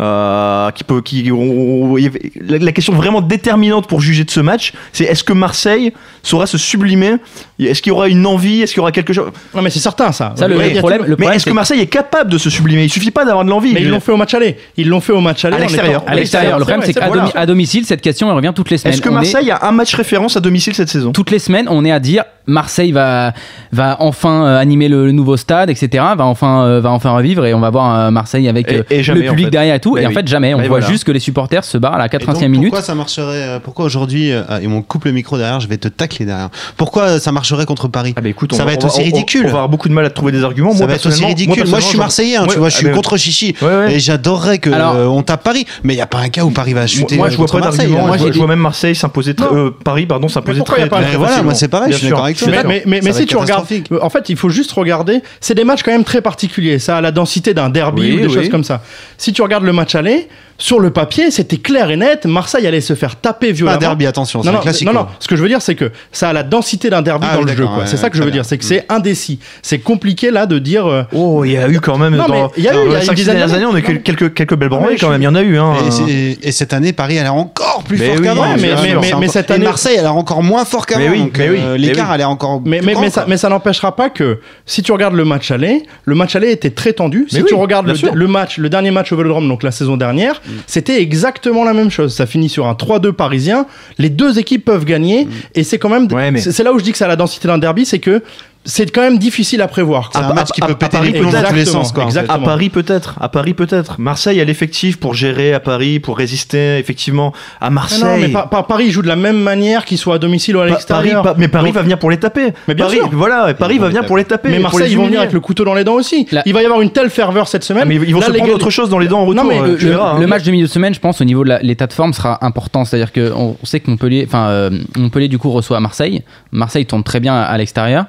euh, 0.00 0.70
qui 0.72 0.84
peut, 0.84 1.00
qui, 1.02 1.30
on- 1.32 1.36
on- 1.36 1.96
la, 1.96 2.58
la 2.58 2.72
question 2.72 2.92
vraiment 2.94 3.20
déterminante 3.20 3.86
pour 3.86 4.00
juger 4.00 4.24
de 4.24 4.30
ce 4.30 4.40
match, 4.40 4.72
c'est 4.92 5.04
est-ce 5.04 5.22
que 5.24 5.32
Marseille 5.32 5.92
saura 6.22 6.46
se 6.46 6.58
sublimer? 6.58 7.14
Est-ce 7.60 7.80
qu'il 7.80 7.90
y 7.90 7.94
aura 7.94 8.08
une 8.08 8.26
envie? 8.26 8.62
Est-ce 8.62 8.72
qu'il 8.72 8.78
y 8.78 8.82
aura 8.82 8.92
quelque 8.92 9.12
chose? 9.12 9.30
Non, 9.54 9.62
mais 9.62 9.70
c'est 9.70 9.78
certain, 9.78 10.10
ça. 10.12 10.32
Ça, 10.36 10.48
le, 10.48 10.56
Ouais, 10.56 10.74
problème, 10.74 11.04
mais 11.18 11.26
est-ce 11.36 11.46
que 11.46 11.52
Marseille 11.52 11.80
est 11.80 11.86
capable 11.86 12.30
de 12.30 12.38
se 12.38 12.50
sublimer? 12.50 12.84
Il 12.84 12.90
suffit 12.90 13.10
pas 13.10 13.24
d'avoir 13.24 13.44
de 13.44 13.50
l'envie. 13.50 13.72
Mais 13.72 13.82
ils 13.82 13.88
l'ont 13.90 14.00
fait 14.00 14.12
au 14.12 14.16
match 14.16 14.34
aller. 14.34 14.56
Ils 14.76 14.88
l'ont 14.88 15.00
fait 15.00 15.12
au 15.12 15.20
match 15.20 15.44
aller. 15.44 15.56
À 15.56 15.60
l'extérieur. 15.60 16.02
à 16.06 16.14
l'extérieur. 16.14 16.58
Le 16.58 16.64
problème, 16.64 16.82
c'est 16.86 16.94
qu'à 16.94 17.06
voilà. 17.06 17.22
domi- 17.24 17.32
à 17.36 17.46
domicile, 17.46 17.84
cette 17.84 18.00
question 18.00 18.28
elle 18.28 18.36
revient 18.36 18.52
toutes 18.54 18.70
les 18.70 18.78
semaines. 18.78 18.94
Est-ce 18.94 19.02
que 19.02 19.08
est- 19.08 19.12
Marseille 19.12 19.50
a 19.50 19.64
un 19.66 19.72
match 19.72 19.94
référence 19.94 20.36
à 20.36 20.40
domicile 20.40 20.74
cette 20.74 20.88
saison? 20.88 21.12
Toutes 21.12 21.30
les 21.30 21.38
semaines, 21.38 21.66
on 21.68 21.84
est 21.84 21.92
à 21.92 22.00
dire 22.00 22.24
Marseille 22.46 22.92
va, 22.92 23.32
va 23.72 23.96
enfin 24.00 24.44
euh, 24.46 24.58
animer 24.58 24.88
le, 24.88 25.06
le 25.06 25.12
nouveau 25.12 25.36
stade, 25.36 25.70
etc. 25.70 26.04
Va 26.16 26.26
enfin, 26.26 26.64
euh, 26.64 26.80
va 26.80 26.90
enfin 26.90 27.10
revivre 27.12 27.46
et 27.46 27.54
on 27.54 27.60
va 27.60 27.70
voir 27.70 27.98
euh, 27.98 28.10
Marseille 28.10 28.48
avec 28.48 28.70
Et- 28.70 28.76
euh, 28.78 28.82
et 28.90 29.02
jamais, 29.02 29.20
le 29.20 29.28
en 29.28 29.30
public 29.30 29.46
fait. 29.46 29.50
derrière 29.50 29.74
tout. 29.84 29.94
Mais 29.94 30.02
et 30.02 30.06
en 30.06 30.08
oui. 30.08 30.14
fait, 30.14 30.26
jamais. 30.26 30.54
On 30.54 30.58
Mais 30.58 30.66
voit 30.68 30.78
voilà. 30.80 30.92
juste 30.92 31.04
que 31.04 31.12
les 31.12 31.20
supporters 31.20 31.64
se 31.64 31.78
barrent 31.78 31.94
à 31.94 31.98
la 31.98 32.06
Et 32.06 32.18
donc, 32.18 32.22
80e 32.22 32.48
minute. 32.48 32.68
Pourquoi 32.70 32.82
ça 32.84 32.94
marcherait 32.94 33.42
euh, 33.42 33.58
Pourquoi 33.60 33.84
aujourd'hui 33.84 34.32
euh, 34.32 34.42
et 34.60 34.66
on 34.66 34.82
coupe 34.82 35.04
le 35.04 35.12
micro 35.12 35.38
derrière 35.38 35.60
Je 35.60 35.68
vais 35.68 35.76
te 35.76 35.88
tacler 35.88 36.26
derrière. 36.26 36.48
Pourquoi 36.76 37.20
ça 37.20 37.30
marcherait 37.32 37.66
contre 37.66 37.88
Paris 37.88 38.14
Ah 38.16 38.20
bah 38.20 38.28
écoute, 38.28 38.54
Ça 38.54 38.64
va 38.64 38.72
être 38.72 38.84
on 38.84 38.88
aussi 38.88 39.00
on- 39.00 39.04
ridicule. 39.04 39.42
On, 39.42 39.44
va 39.44 39.50
avoir 39.50 39.68
beaucoup 39.68 39.88
de 39.88 39.94
mal 39.94 40.04
à 40.04 40.10
trouver 40.10 40.32
des 40.32 40.42
arguments. 40.42 40.72
Ça 40.72 40.78
moi, 40.78 40.86
va 40.88 40.94
être 40.94 41.06
aussi 41.06 41.24
ridicule. 41.24 41.66
Moi, 41.68 41.80
je 41.80 41.84
suis 41.84 41.98
Marseillais, 41.98 42.36
hein, 42.36 42.42
Ouais, 42.42 42.48
tu 42.52 42.58
vois, 42.58 42.68
je 42.68 42.76
ah, 42.76 42.78
suis 42.78 42.90
contre 42.90 43.16
Chichi. 43.16 43.54
Ouais, 43.62 43.68
ouais. 43.68 43.94
Et 43.94 44.00
j'adorerais 44.00 44.58
que 44.58 44.70
Alors- 44.70 44.94
euh, 44.96 45.06
on 45.06 45.22
tape 45.22 45.42
Paris. 45.42 45.66
Mais 45.82 45.92
il 45.92 45.96
n'y 45.96 46.02
a 46.02 46.06
pas 46.06 46.18
un 46.18 46.28
cas 46.28 46.44
où 46.44 46.50
Paris 46.50 46.72
va 46.72 46.86
chuter 46.86 47.16
Moi, 47.16 47.26
euh, 47.26 47.30
je 47.30 47.36
vois 47.36 47.44
contre 47.46 47.58
pas 47.58 47.66
Marseille. 47.66 47.86
d'argument. 47.86 48.06
Moi, 48.06 48.16
Je 48.16 48.22
vois- 48.24 48.32
vois 48.32 48.46
même 48.46 48.58
Marseille 48.60 48.94
s'imposer, 48.96 49.34
euh, 49.40 49.70
Paris, 49.84 50.06
pardon, 50.06 50.28
s'imposer 50.28 50.58
pourquoi 50.58 50.76
très. 50.76 50.84
y 50.84 50.86
a 50.86 50.88
pas 50.88 50.96
très 50.96 51.06
un 51.06 51.10
Mais 51.10 51.16
voilà, 51.16 51.42
moi 51.42 51.54
c'est 51.54 51.68
pareil, 51.68 51.92
je 51.92 51.98
suis 51.98 52.08
d'accord 52.08 52.24
avec 52.24 52.38
toi. 52.38 52.48
Mais, 52.86 53.00
va 53.00 53.12
si 53.12 53.22
être 53.22 53.28
tu 53.28 53.36
regardes, 53.36 53.66
catastrophique. 53.68 54.02
en 54.02 54.10
fait, 54.10 54.28
il 54.28 54.36
faut 54.36 54.48
juste 54.48 54.72
regarder. 54.72 55.22
C'est 55.40 55.54
des 55.54 55.64
matchs 55.64 55.82
quand 55.82 55.92
même 55.92 56.04
très 56.04 56.20
particuliers. 56.22 56.78
Ça 56.78 56.96
a 56.96 57.00
la 57.00 57.12
densité 57.12 57.54
d'un 57.54 57.68
derby 57.68 58.12
ou 58.12 58.20
des 58.20 58.28
choses 58.28 58.48
comme 58.48 58.64
ça. 58.64 58.82
Si 59.18 59.32
tu 59.32 59.42
regardes 59.42 59.64
le 59.64 59.72
match 59.74 59.94
aller, 59.96 60.24
sur 60.56 60.78
le 60.80 60.90
papier, 60.90 61.30
c'était 61.30 61.56
clair 61.56 61.90
et 61.90 61.96
net. 61.96 62.26
Marseille 62.26 62.66
allait 62.66 62.80
se 62.80 62.94
faire 62.94 63.16
taper 63.16 63.48
Pas 63.48 63.52
violemment. 63.54 63.76
un 63.76 63.80
derby, 63.80 64.06
attention, 64.06 64.42
c'est 64.42 64.48
Non, 64.48 64.54
un 64.54 64.56
non, 64.58 64.62
classique. 64.62 64.86
non, 64.86 64.92
non. 64.94 65.06
Ce 65.18 65.26
que 65.28 65.34
je 65.36 65.42
veux 65.42 65.48
dire, 65.48 65.60
c'est 65.60 65.74
que 65.74 65.90
ça 66.12 66.28
a 66.28 66.32
la 66.32 66.42
densité 66.44 66.90
d'un 66.90 67.02
derby 67.02 67.26
Ah 67.28 67.34
dans 67.36 67.42
oui, 67.42 67.50
le 67.50 67.56
jeu. 67.56 67.64
ouais, 67.64 67.86
c'est 67.86 67.96
ça 67.96 68.08
que 68.10 68.16
je 68.16 68.22
veux 68.22 68.30
dire. 68.30 68.44
C'est 68.44 68.56
que 68.58 68.64
c'est 68.64 68.84
indécis. 68.88 69.40
C'est 69.62 69.78
compliqué 69.80 70.30
là 70.30 70.46
de 70.46 70.58
dire. 70.58 70.86
euh, 70.86 71.02
Oh, 71.12 71.44
il 71.44 71.52
y 71.52 71.56
a 71.56 71.68
eu 71.68 71.80
quand 71.80 71.98
même 71.98 72.14
Non, 72.16 72.26
dans 72.26 72.32
mais 72.32 72.44
il 72.56 72.64
y 72.64 72.68
a 72.68 72.74
eu, 72.74 72.86
il 72.86 72.92
y 72.92 72.94
a 72.96 73.00
six 73.00 73.10
dizaine 73.14 73.36
dernières 73.36 73.54
années, 73.56 73.66
on 73.66 73.74
a 73.74 73.78
eu 73.80 73.82
quelques 74.02 74.32
quelques 74.34 74.54
belles 74.54 74.68
mais 74.70 74.76
branlées 74.76 74.96
quand 74.96 75.10
même. 75.10 75.20
Il 75.20 75.24
y 75.24 75.28
en 75.28 75.34
a 75.34 75.42
eu. 75.42 75.58
hein. 75.58 75.74
Et, 76.08 76.38
et 76.48 76.52
cette 76.52 76.72
année, 76.72 76.92
Paris 76.92 77.18
a 77.18 77.22
l'air 77.24 77.34
encore 77.34 77.82
plus 77.84 77.98
Mais 77.98 78.06
fort 78.06 78.16
oui, 78.18 78.22
qu'avant. 78.22 78.42
ouais, 78.42 78.48
mais- 78.60 79.16
mais- 79.18 79.28
cette 79.28 79.50
et 79.50 79.54
année- 79.54 79.64
Marseille 79.64 79.98
a 79.98 80.02
l'air 80.02 80.16
encore 80.16 80.42
moins 80.42 80.64
fort 80.64 80.86
qu'avant. 80.86 81.00
Mais 81.00 81.08
oui, 81.10 81.18
donc, 81.20 81.36
mais 81.36 81.50
oui, 81.50 81.58
euh, 81.60 81.76
L'écart 81.76 82.10
a 82.10 82.16
l'air 82.16 82.30
encore. 82.30 82.62
Mais, 82.64 82.78
plus 82.78 82.86
mais, 82.86 82.92
grand, 82.92 83.26
mais, 83.26 83.36
ça, 83.36 83.48
n'empêchera 83.48 83.96
pas 83.96 84.08
que 84.10 84.38
si 84.66 84.82
tu 84.82 84.92
regardes 84.92 85.14
le 85.14 85.24
match 85.24 85.50
aller, 85.50 85.82
le 86.04 86.14
match 86.14 86.36
aller 86.36 86.50
était 86.50 86.70
très 86.70 86.92
tendu. 86.92 87.26
Si 87.28 87.42
tu 87.44 87.54
regardes 87.54 87.88
le, 87.88 87.94
sûr. 87.94 88.14
le 88.14 88.26
match, 88.28 88.58
le 88.58 88.68
dernier 88.68 88.90
match 88.92 89.10
au 89.12 89.16
Vélodrome, 89.16 89.48
donc 89.48 89.62
la 89.62 89.70
saison 89.72 89.96
dernière, 89.96 90.40
c'était 90.66 91.00
exactement 91.02 91.64
la 91.64 91.74
même 91.74 91.90
chose. 91.90 92.14
Ça 92.14 92.26
finit 92.26 92.48
sur 92.48 92.66
un 92.66 92.74
3-2 92.74 93.12
parisien. 93.12 93.66
Les 93.98 94.10
deux 94.10 94.38
équipes 94.38 94.64
peuvent 94.64 94.84
gagner 94.84 95.28
et 95.54 95.64
c'est 95.64 95.78
quand 95.78 95.88
même. 95.88 96.10
Ouais, 96.12 96.30
mais- 96.30 96.40
c'est, 96.40 96.52
c'est 96.52 96.62
là 96.64 96.72
où 96.72 96.78
je 96.78 96.84
dis 96.84 96.92
que 96.92 96.98
ça 96.98 97.04
a 97.06 97.08
la 97.08 97.16
densité 97.16 97.48
d'un 97.48 97.58
derby, 97.58 97.84
c'est 97.86 97.98
que 97.98 98.22
c'est 98.66 98.90
quand 98.90 99.02
même 99.02 99.18
difficile 99.18 99.60
à 99.62 99.68
prévoir. 99.68 100.10
C'est 100.12 100.18
quoi. 100.18 100.28
un 100.28 100.30
à- 100.30 100.34
match 100.34 100.48
qui 100.52 100.62
à- 100.62 100.66
peut 100.66 100.72
à 100.72 100.76
péter 100.76 100.96
Paris, 100.96 101.12
les 101.12 101.18
plombs 101.20 101.30
dans 101.30 101.42
tous 101.42 101.54
les 101.54 101.64
sens. 101.64 101.92
quoi. 101.92 102.06
À 102.28 102.38
Paris 102.38 102.70
peut-être, 102.70 103.14
à 103.20 103.28
Paris 103.28 103.54
peut-être. 103.54 104.00
Marseille 104.00 104.40
a 104.40 104.44
l'effectif 104.44 104.98
pour 104.98 105.14
gérer 105.14 105.52
à 105.52 105.60
Paris, 105.60 106.00
pour 106.00 106.16
résister 106.16 106.78
effectivement 106.78 107.32
à 107.60 107.66
Ah 107.66 107.70
Marseille. 107.70 108.02
non, 108.04 108.16
mais 108.18 108.28
Pa- 108.28 108.48
Pa- 108.50 108.62
Paris 108.62 108.90
joue 108.90 109.02
de 109.02 109.08
la 109.08 109.16
même 109.16 109.36
manière 109.38 109.84
qu'il 109.84 109.98
soit 109.98 110.14
à 110.14 110.18
domicile 110.18 110.56
ou 110.56 110.60
à 110.60 110.66
l'extérieur. 110.66 111.22
pa- 111.22 111.34
mais 111.36 111.48
Paris 111.48 111.66
Donc- 111.66 111.74
va 111.74 111.82
venir 111.82 111.98
pour 111.98 112.10
les 112.10 112.16
taper. 112.18 112.52
Mais 112.68 112.74
bien 112.74 112.86
Paris, 112.86 112.96
sûr. 112.98 113.10
voilà, 113.12 113.50
et 113.50 113.54
Paris 113.54 113.78
va 113.78 113.88
venir 113.88 114.06
pour 114.06 114.16
les 114.16 114.24
taper. 114.24 114.48
mais 114.50 114.58
Marseille, 114.58 114.90
ils 114.92 114.96
vont 114.96 115.06
venir 115.06 115.20
avec 115.20 115.32
le 115.32 115.40
couteau 115.40 115.64
dans 115.64 115.74
les 115.74 115.84
dents 115.84 115.94
aussi. 115.94 116.26
Il 116.46 116.52
va 116.54 116.62
y 116.62 116.64
avoir 116.64 116.80
une 116.80 116.90
telle 116.90 117.10
ferveur 117.10 117.48
cette 117.48 117.64
semaine. 117.64 117.82
Ah, 117.84 117.86
mais 117.86 117.96
ils 117.96 118.14
vont 118.14 118.20
Là, 118.20 118.26
se 118.26 118.32
prendre 118.32 118.54
autre 118.54 118.70
chose 118.70 118.88
dans 118.88 118.98
les 118.98 119.08
dents 119.08 119.20
en 119.20 119.26
retour. 119.26 119.44
Non, 119.44 119.48
mais 119.50 119.58
euh, 119.60 119.66
le, 119.72 119.76
tu 119.76 119.88
verras. 119.88 120.18
le 120.18 120.24
hein. 120.24 120.26
match 120.26 120.42
de 120.42 120.50
milieu 120.50 120.66
de 120.66 120.70
semaine, 120.70 120.94
je 120.94 121.00
pense, 121.00 121.20
au 121.20 121.24
niveau 121.24 121.44
de 121.44 121.58
l'état 121.62 121.86
de 121.86 121.92
forme 121.92 122.12
sera 122.12 122.38
important. 122.44 122.84
C'est-à-dire 122.84 123.12
que 123.12 123.32
on 123.34 123.56
sait 123.64 123.80
que 123.80 123.90
Montpellier, 123.90 124.24
enfin, 124.26 124.48
euh, 124.48 124.70
Montpellier 124.96 125.28
du 125.28 125.38
coup 125.38 125.50
reçoit 125.50 125.78
Marseille. 125.80 126.22
Marseille 126.52 126.86
tourne 126.86 127.02
très 127.02 127.20
bien 127.20 127.34
à, 127.34 127.42
à 127.42 127.58
l'extérieur. 127.58 128.06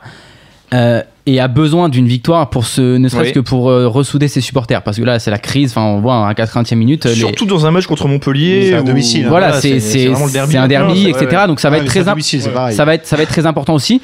Euh, 0.74 1.02
et 1.28 1.40
a 1.40 1.48
besoin 1.48 1.90
d'une 1.90 2.08
victoire 2.08 2.50
pour 2.50 2.66
se, 2.66 2.98
ne 2.98 3.08
serait-ce 3.08 3.28
Oui. 3.30 3.34
que 3.34 3.40
pour 3.40 3.70
euh, 3.70 3.88
ressouder 3.88 4.28
ses 4.28 4.42
supporters 4.42 4.82
parce 4.82 4.98
que 4.98 5.04
là 5.04 5.20
c'est 5.20 5.30
la 5.32 5.38
crise 5.38 5.72
enfin 5.72 5.84
on 5.84 6.00
voit 6.00 6.28
à 6.28 6.34
80e 6.34 6.76
minute 6.76 7.06
les- 7.06 7.14
Surtout 7.14 7.46
dans 7.46 7.66
un 7.68 7.72
match 7.72 7.86
contre 7.86 8.08
Montpellier. 8.08 8.68
C'est 8.70 8.74
à 8.76 8.82
domicile, 8.82 9.26
hein. 9.26 9.30
voilà 9.30 9.60
c'est 9.62 9.80
derby. 10.34 10.58
un 10.58 10.68
derby 10.68 11.04
Non, 11.04 11.10
etc 11.10 11.26
ouais, 11.32 11.36
ouais. 11.38 11.48
donc 11.48 11.60
ça 11.60 11.70
va 11.70 11.78
Ah, 11.78 11.80
être 11.80 11.86
très 11.86 12.08
imp- 12.08 12.16
va 12.86 12.96
être 12.96 13.06
ça 13.08 13.16
va 13.16 13.24
être 13.24 13.30
très 13.30 13.46
important 13.46 13.74
aussi 13.76 14.02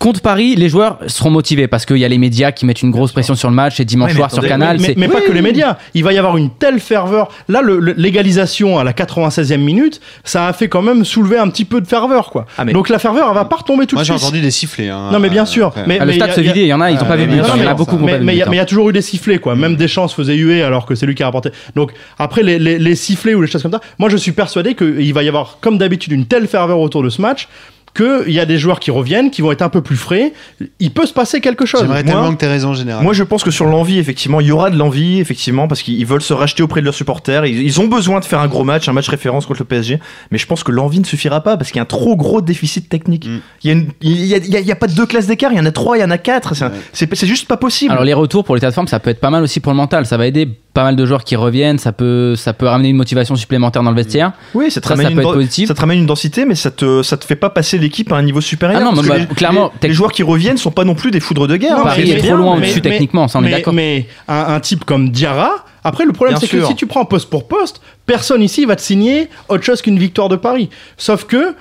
contre 0.00 0.20
Paris 0.22 0.56
les 0.56 0.68
joueurs 0.68 0.98
seront 1.06 1.30
motivés 1.30 1.68
parce 1.68 1.86
qu'il 1.86 1.98
y 1.98 2.04
a 2.04 2.08
les 2.08 2.18
médias 2.18 2.50
qui 2.50 2.66
mettent 2.66 2.82
une 2.82 2.90
grosse 2.90 3.12
pression 3.12 3.36
sur 3.36 3.48
le 3.48 3.54
match 3.54 3.78
et 3.78 3.84
dimanche 3.84 4.10
Ouais, 4.10 4.16
soir 4.16 4.32
sur 4.32 4.44
Canal 4.44 4.78
mais, 4.80 4.86
c'est- 4.88 4.96
mais 4.96 5.06
pas 5.06 5.18
Oui. 5.20 5.26
que 5.28 5.32
les 5.32 5.42
médias. 5.42 5.76
Il 5.94 6.02
va 6.02 6.12
y 6.12 6.18
avoir 6.18 6.36
une 6.36 6.50
telle 6.50 6.80
ferveur. 6.80 7.28
Là, 7.48 7.60
l'égalisation 7.96 8.78
à 8.78 8.84
la 8.84 8.92
96e 8.92 9.60
minute, 9.60 10.00
ça 10.24 10.46
a 10.48 10.52
fait 10.52 10.68
quand 10.68 10.82
même 10.82 11.04
soulever 11.04 11.38
un 11.38 11.48
petit 11.48 11.64
peu 11.64 11.80
de 11.80 11.86
ferveur, 11.86 12.30
quoi. 12.30 12.46
Ah, 12.58 12.64
mais- 12.64 12.72
Donc 12.72 12.88
la 12.88 12.98
ferveur, 12.98 13.26
elle 13.28 13.34
va 13.34 13.44
pas 13.44 13.56
retomber 13.56 13.86
tout 13.86 13.94
Moi 13.96 14.02
de 14.02 14.06
j'ai 14.08 14.14
suite. 14.14 14.24
entendu 14.24 14.40
des 14.40 14.50
sifflets. 14.50 14.88
hein, 14.88 15.10
Non, 15.12 15.18
mais 15.20 15.28
bien 15.28 15.44
sûr. 15.46 15.68
après. 15.68 15.84
Mais, 15.86 15.98
Ah, 16.00 16.04
le 16.04 16.12
stade 16.12 16.32
se 16.32 16.40
vidait 16.40 16.62
il 16.62 16.66
y 16.68 16.72
en 16.72 16.80
a 16.80 16.90
ils 16.90 16.96
ont 16.96 17.00
Ah, 17.02 17.04
pas 17.04 17.16
vu 17.16 17.26
non, 17.26 17.44
sûr 17.44 17.54
il 17.56 17.62
y 17.62 17.64
en 17.64 17.66
a 17.66 17.70
mais- 17.70 17.74
beaucoup 17.76 17.98
mais 17.98 18.18
vu 18.18 18.24
il 18.24 18.54
y, 18.56 18.58
a- 18.58 18.64
toujours 18.64 18.90
eu 18.90 18.92
des 18.92 19.02
sifflets, 19.02 19.38
quoi. 19.38 19.54
Même 19.54 19.76
Deschamps 19.76 20.08
se 20.08 20.14
faisait 20.14 20.34
huer 20.36 20.62
alors 20.62 20.86
que 20.86 20.94
c'est 20.94 21.06
lui 21.06 21.14
qui 21.14 21.22
a 21.22 21.26
rapporté. 21.26 21.50
Donc 21.76 21.92
après 22.18 22.42
les, 22.42 22.58
les, 22.58 22.78
les 22.78 22.94
sifflets 22.94 23.34
ou 23.34 23.42
les 23.42 23.48
choses 23.48 23.62
comme 23.62 23.72
ça, 23.72 23.80
moi 23.98 24.08
je 24.08 24.16
suis 24.16 24.32
persuadé 24.32 24.74
qu'il 24.74 25.12
va 25.14 25.22
y 25.22 25.28
avoir, 25.28 25.58
comme 25.60 25.78
d'habitude, 25.78 26.12
une 26.12 26.26
telle 26.26 26.46
ferveur 26.48 26.78
autour 26.80 27.02
de 27.02 27.10
ce 27.10 27.20
match 27.20 27.48
qu'il 27.94 28.32
y 28.32 28.40
a 28.40 28.46
des 28.46 28.58
joueurs 28.58 28.80
qui 28.80 28.90
reviennent, 28.90 29.30
qui 29.30 29.42
vont 29.42 29.52
être 29.52 29.62
un 29.62 29.68
peu 29.68 29.80
plus 29.82 29.96
frais. 29.96 30.32
Il 30.78 30.90
peut 30.92 31.06
se 31.06 31.12
passer 31.12 31.40
quelque 31.40 31.66
chose. 31.66 31.80
J'aimerais 31.82 32.02
Moi- 32.04 32.12
tellement 32.12 32.34
que 32.34 32.40
tu 32.40 32.46
raison, 32.46 32.72
général. 32.74 33.02
Moi, 33.02 33.12
je 33.12 33.22
pense 33.24 33.42
que 33.42 33.50
sur 33.50 33.66
l'envie, 33.66 33.98
effectivement, 33.98 34.40
il 34.40 34.46
y 34.48 34.52
aura 34.52 34.70
de 34.70 34.76
l'envie, 34.76 35.20
effectivement, 35.20 35.68
parce 35.68 35.82
qu'ils 35.82 36.06
veulent 36.06 36.22
se 36.22 36.32
racheter 36.32 36.62
auprès 36.62 36.80
de 36.80 36.84
leurs 36.86 36.94
supporters. 36.94 37.46
Ils, 37.46 37.62
ils 37.62 37.80
ont 37.80 37.88
besoin 37.88 38.20
de 38.20 38.24
faire 38.24 38.40
un 38.40 38.48
gros 38.48 38.64
match, 38.64 38.88
un 38.88 38.92
match 38.92 39.08
référence 39.08 39.46
contre 39.46 39.60
le 39.60 39.66
PSG. 39.66 39.98
Mais 40.30 40.38
je 40.38 40.46
pense 40.46 40.62
que 40.64 40.72
l'envie 40.72 41.00
ne 41.00 41.04
suffira 41.04 41.40
pas 41.42 41.56
parce 41.56 41.70
qu'il 41.70 41.76
y 41.76 41.80
a 41.80 41.82
un 41.82 41.86
trop 41.86 42.16
gros 42.16 42.40
déficit 42.40 42.88
technique. 42.88 43.26
Mm. 43.26 43.38
Il 43.64 43.66
y 43.66 43.70
a 43.70 43.72
une- 43.74 43.88
il 44.00 44.24
y 44.26 44.34
a, 44.34 44.38
il 44.60 44.68
y 44.68 44.74
pas 44.74 44.86
deux 44.86 45.06
classes 45.06 45.26
d'écart, 45.26 45.52
il 45.52 45.56
y 45.56 45.60
en 45.60 45.66
a 45.66 45.72
trois, 45.72 45.96
il 45.98 46.00
y 46.00 46.04
en 46.04 46.10
a 46.10 46.18
quatre. 46.18 46.54
C'est 46.54 46.64
un- 46.64 46.68
Ouais. 46.70 46.76
C'est 46.92 47.14
c'est 47.14 47.26
juste 47.26 47.48
pas 47.48 47.56
possible. 47.56 47.92
Alors 47.92 48.04
les 48.04 48.14
retours 48.14 48.44
pour 48.44 48.54
l'état 48.54 48.68
de 48.70 48.74
forme, 48.74 48.86
ça 48.88 49.00
peut 49.00 49.10
être 49.10 49.20
pas 49.20 49.30
mal 49.30 49.42
aussi 49.42 49.60
pour 49.60 49.72
le 49.72 49.76
mental. 49.76 50.06
Ça 50.06 50.16
va 50.16 50.26
aider 50.26 50.48
pas 50.72 50.84
mal 50.84 50.96
de 50.96 51.06
joueurs 51.06 51.24
qui 51.24 51.36
reviennent. 51.36 51.78
Ça 51.78 51.92
peut, 51.92 52.34
ça 52.36 52.52
peut 52.52 52.66
ramener 52.66 52.88
une 52.88 52.96
motivation 52.96 53.36
supplémentaire 53.36 53.82
dans 53.82 53.90
le 53.90 53.96
vestiaire. 53.96 54.32
oui, 54.54 54.70
ça 54.70 54.80
te, 54.80 54.86
Ça, 54.86 54.94
ramène 54.94 55.06
ça 55.06 55.10
une, 55.10 55.16
peut 55.16 55.22
être 55.22 55.34
positif. 55.34 55.68
ça 55.68 55.74
te 55.74 55.80
ramène 55.80 55.98
une 55.98 56.06
densité, 56.06 56.44
mais 56.44 56.54
ça 56.54 56.70
te, 56.70 57.02
ça 57.02 57.16
te 57.16 57.24
fait 57.24 57.36
pas 57.36 57.50
passer 57.50 57.78
l'équipe 57.78 58.10
à 58.12 58.16
un 58.16 58.22
niveau 58.22 58.40
supérieur. 58.40 58.80
Ah 58.80 58.84
non, 58.84 58.94
parce 58.94 59.02
mais 59.02 59.14
que 59.14 59.18
bah, 59.20 59.26
les, 59.28 59.34
clairement, 59.34 59.72
les, 59.82 59.92
joueurs 59.92 60.12
qui 60.12 60.22
reviennent 60.22 60.58
sont 60.58 60.70
pas 60.70 60.84
non 60.84 60.94
plus 60.94 61.10
des 61.10 61.20
foudres 61.20 61.46
de 61.46 61.56
guerre. 61.56 61.78
Non, 61.78 61.84
Paris 61.84 62.10
est 62.10 62.16
trop 62.16 62.26
bien, 62.26 62.36
loin 62.36 62.56
au-dessus 62.56 62.80
techniquement, 62.80 63.28
ça 63.28 63.38
on 63.38 63.42
est 63.42 63.46
mais, 63.46 63.50
d'accord. 63.50 63.72
mais 63.72 64.06
un, 64.28 64.54
un 64.54 64.60
type 64.60 64.84
comme 64.84 65.10
Diarra, 65.10 65.64
après 65.84 66.04
le 66.04 66.12
problème 66.12 66.36
c'est 66.40 66.48
que 66.48 66.64
si 66.64 66.74
tu 66.74 66.86
prends 66.86 67.04
poste 67.04 67.30
pour 67.30 67.48
poste, 67.48 67.80
personne 68.06 68.42
ici 68.42 68.64
va 68.64 68.76
te 68.76 68.82
signer 68.82 69.28
autre 69.48 69.64
chose 69.64 69.82
qu'une 69.82 69.98
victoire 69.98 70.28
de 70.28 70.36
Paris. 70.36 70.68
Sauf 70.96 71.24
que 71.24 71.54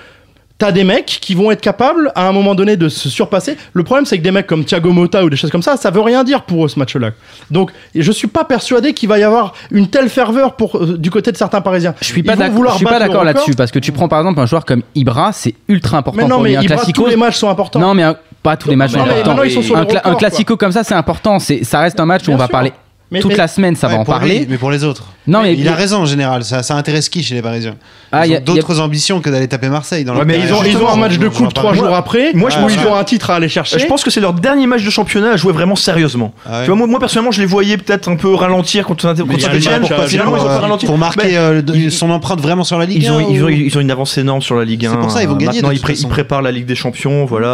t'as 0.59 0.71
des 0.71 0.83
mecs 0.83 1.05
qui 1.21 1.33
vont 1.33 1.49
être 1.51 1.61
capables 1.61 2.11
à 2.15 2.27
un 2.27 2.31
moment 2.33 2.53
donné 2.53 2.77
de 2.77 2.89
se 2.89 3.09
surpasser. 3.09 3.57
Le 3.73 3.83
problème 3.83 4.05
c'est 4.05 4.17
que 4.17 4.23
des 4.23 4.31
mecs 4.31 4.45
comme 4.45 4.63
Thiago 4.65 4.91
Motta 4.91 5.23
ou 5.23 5.29
des 5.29 5.37
choses 5.37 5.49
comme 5.49 5.63
ça, 5.63 5.77
ça 5.77 5.89
veut 5.89 6.01
rien 6.01 6.23
dire 6.23 6.43
pour 6.43 6.65
eux 6.65 6.67
ce 6.67 6.77
match-là. 6.77 7.11
Donc 7.49 7.71
je 7.95 8.11
suis 8.11 8.27
pas 8.27 8.43
persuadé 8.43 8.93
qu'il 8.93 9.09
va 9.09 9.17
y 9.17 9.23
avoir 9.23 9.53
une 9.71 9.87
telle 9.87 10.09
ferveur 10.09 10.55
pour, 10.55 10.75
euh, 10.77 10.97
du 10.97 11.09
côté 11.09 11.31
de 11.31 11.37
certains 11.37 11.61
Parisiens. 11.61 11.95
Je 12.01 12.05
suis 12.05 12.21
pas 12.23 12.35
d'accord. 12.35 12.71
Je 12.73 12.75
suis 12.75 12.85
pas 12.85 12.99
d'accord 12.99 13.23
là-dessus 13.23 13.55
parce 13.55 13.71
que 13.71 13.79
tu 13.79 13.91
prends 13.91 14.07
par 14.07 14.19
exemple 14.19 14.39
un 14.39 14.45
joueur 14.45 14.65
comme 14.65 14.83
Ibra, 14.95 15.31
c'est 15.33 15.55
ultra 15.67 15.97
important 15.97 16.21
Mais 16.23 16.27
non 16.29 16.35
pour 16.35 16.43
mais 16.43 16.49
lui. 16.49 16.57
Un 16.57 16.61
Ibra, 16.61 16.75
classico. 16.75 17.01
tous 17.03 17.07
les 17.09 17.15
matchs 17.15 17.37
sont 17.37 17.49
importants. 17.49 17.79
Non 17.79 17.93
mais 17.93 18.03
un- 18.03 18.15
pas 18.43 18.55
tous 18.57 18.69
les 18.69 18.75
matchs 18.75 18.91
sont 18.91 18.99
Non, 18.99 19.05
mais 19.05 19.19
importants. 19.21 19.43
ils 19.43 19.51
sont 19.51 19.61
sur 19.61 19.77
un, 19.77 19.83
le 19.85 20.07
un 20.07 20.15
classico 20.15 20.55
comme 20.57 20.71
ça, 20.71 20.83
c'est 20.83 20.93
important. 20.93 21.39
C'est, 21.39 21.63
ça 21.63 21.79
reste 21.81 21.99
un 21.99 22.05
match 22.05 22.23
où 22.23 22.25
Bien 22.27 22.35
on 22.35 22.37
va 22.37 22.45
sûr. 22.45 22.51
parler 22.51 22.73
Mais- 23.11 23.21
toute 23.21 23.31
mais- 23.31 23.37
la 23.37 23.47
semaine, 23.47 23.75
ça 23.75 23.87
Ouais, 23.87 23.93
va 23.93 23.99
en 23.99 24.03
lui, 24.03 24.07
parler. 24.07 24.45
mais 24.49 24.57
pour 24.57 24.69
les 24.69 24.83
autres. 24.83 25.05
Non, 25.25 25.41
mais 25.41 25.55
il 25.55 25.67
a 25.67 25.73
raison 25.75 25.97
en 25.97 26.05
général, 26.05 26.43
ça, 26.43 26.63
ça 26.63 26.75
intéresse 26.75 27.09
qui 27.09 27.23
chez 27.23 27.35
les 27.35 27.41
Parisiens? 27.41 27.75
Ah, 28.11 28.25
Ils 28.25 28.31
y 28.31 28.35
ont 28.35 28.37
a- 28.37 28.41
d'autres 28.41 28.79
ambitions 28.79 29.19
que 29.21 29.29
d'aller 29.29 29.47
taper 29.47 29.69
Marseille. 29.69 30.03
Dans 30.03 30.13
Ouais, 30.13 30.19
le 30.21 30.25
mais. 30.25 30.39
Ils 30.39 30.53
ont, 30.53 30.63
ils 30.63 30.77
ont 30.77 30.89
un 30.89 30.95
match 30.95 31.17
de 31.17 31.27
coupe 31.27 31.53
trois 31.53 31.73
jours 31.73 31.93
après. 31.93 32.33
moi, 32.33 32.49
je 32.49 32.57
pense 32.57 32.73
ils 32.73 32.79
que- 32.79 32.87
ont 32.87 32.95
un 32.95 33.03
titre 33.03 33.29
à 33.29 33.35
aller 33.35 33.49
chercher. 33.49 33.77
Je 33.79 33.85
pense 33.85 34.03
que 34.03 34.09
c'est 34.11 34.21
leur 34.21 34.33
dernier 34.33 34.65
match 34.67 34.83
de 34.83 34.89
championnat 34.89 35.31
à 35.31 35.37
jouer 35.37 35.53
vraiment 35.53 35.75
sérieusement. 35.75 36.33
Ah 36.45 36.59
ouais. 36.59 36.63
Tu 36.65 36.67
vois, 36.67 36.75
moi, 36.77 36.87
moi, 36.87 36.99
personnellement, 36.99 37.31
je 37.31 37.41
les 37.41 37.45
voyais 37.47 37.77
peut-être 37.77 38.09
un 38.09 38.15
peu 38.15 38.33
ralentir 38.33 38.85
contre, 38.85 39.05
y 39.05 39.07
a 39.07 39.15
Saint-Etienne. 39.15 39.83
euh, 39.83 40.23
pour, 40.23 40.35
pas 40.37 40.43
euh, 40.45 40.59
ralenti. 40.59 40.85
pour 40.85 40.97
marquer 40.97 41.37
euh, 41.37 41.89
son 41.89 42.09
empreinte 42.09 42.41
vraiment 42.41 42.63
sur 42.63 42.77
la 42.79 42.85
Ligue 42.85 43.03
Ils 43.03 43.11
ont, 43.11 43.17
1, 43.19 43.21
ils, 43.29 43.43
ont, 43.43 43.47
ou- 43.47 43.49
ils 43.49 43.77
ont 43.77 43.81
une 43.81 43.91
avance 43.91 44.17
énorme 44.17 44.41
sur 44.41 44.55
la 44.55 44.65
Ligue 44.65 44.85
1. 44.85 44.91
C'est 44.91 44.97
pour 44.97 45.11
ça, 45.11 45.21
ils 45.21 45.27
vont 45.29 45.35
gagner, 45.35 45.61
Maintenant, 45.61 45.71
ils, 45.93 46.07
préparent 46.07 46.41
la 46.41 46.51
Ligue 46.51 46.65
des 46.65 46.75
Champions. 46.75 47.25
Voilà, 47.25 47.47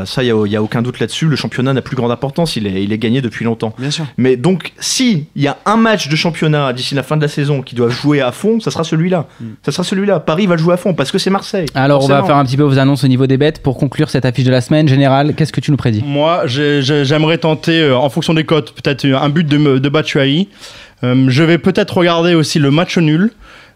euh, 0.00 0.04
ça, 0.06 0.22
il 0.24 0.32
n'y 0.34 0.56
a, 0.56 0.62
aucun 0.62 0.82
doute 0.82 0.98
là-dessus. 1.00 1.26
Le 1.26 1.36
championnat 1.36 1.72
n'a 1.72 1.82
plus 1.82 1.96
grande 1.96 2.10
importance. 2.10 2.56
Il 2.56 2.66
est, 2.66 2.82
il 2.82 2.92
est 2.92 2.98
gagné 2.98 3.20
depuis 3.20 3.44
longtemps. 3.44 3.72
Bien 3.78 3.90
sûr. 3.90 4.04
Mais 4.16 4.36
donc, 4.36 4.72
si 4.78 4.99
il 5.00 5.42
y 5.42 5.46
a 5.48 5.56
un 5.66 5.76
match 5.76 6.08
de 6.08 6.16
championnat 6.16 6.72
d'ici 6.72 6.94
la 6.94 7.02
fin 7.02 7.16
de 7.16 7.22
la 7.22 7.28
saison 7.28 7.62
qui 7.62 7.74
doit 7.74 7.88
jouer 7.88 8.20
à 8.20 8.32
fond, 8.32 8.60
ça 8.60 8.70
sera 8.70 8.84
celui-là. 8.84 9.26
Ça 9.64 9.72
sera 9.72 9.84
celui-là. 9.84 10.20
Paris 10.20 10.46
va 10.46 10.56
le 10.56 10.60
jouer 10.62 10.74
à 10.74 10.76
fond 10.76 10.94
parce 10.94 11.10
que 11.12 11.18
c'est 11.18 11.30
Marseille. 11.30 11.66
Alors, 11.74 12.04
on 12.04 12.08
va 12.08 12.22
faire 12.24 12.36
un 12.36 12.44
petit 12.44 12.56
peu 12.56 12.62
vos 12.62 12.78
annonces 12.78 13.04
au 13.04 13.08
niveau 13.08 13.26
des 13.26 13.36
bêtes 13.36 13.62
pour 13.62 13.76
conclure 13.78 14.10
cette 14.10 14.24
affiche 14.24 14.44
de 14.44 14.50
la 14.50 14.60
semaine. 14.60 14.88
Général, 14.88 15.34
qu'est-ce 15.34 15.52
que 15.52 15.60
tu 15.60 15.70
nous 15.70 15.76
prédis? 15.76 16.02
Moi, 16.06 16.42
j'ai- 16.46 16.82
j'ai- 16.82 17.04
j'aimerais 17.04 17.38
tenter, 17.38 17.80
euh, 17.80 17.96
en 17.96 18.08
fonction 18.10 18.34
des 18.34 18.44
cotes, 18.44 18.72
peut-être 18.72 19.06
un 19.06 19.28
but 19.28 19.46
de, 19.46 19.78
de 19.78 19.88
Batshuayi. 19.88 20.48
Euh, 21.04 21.26
je 21.28 21.42
vais 21.42 21.58
peut-être 21.58 21.96
regarder 21.96 22.34
aussi 22.34 22.58
le 22.58 22.70
match 22.70 22.98
nul. 22.98 23.30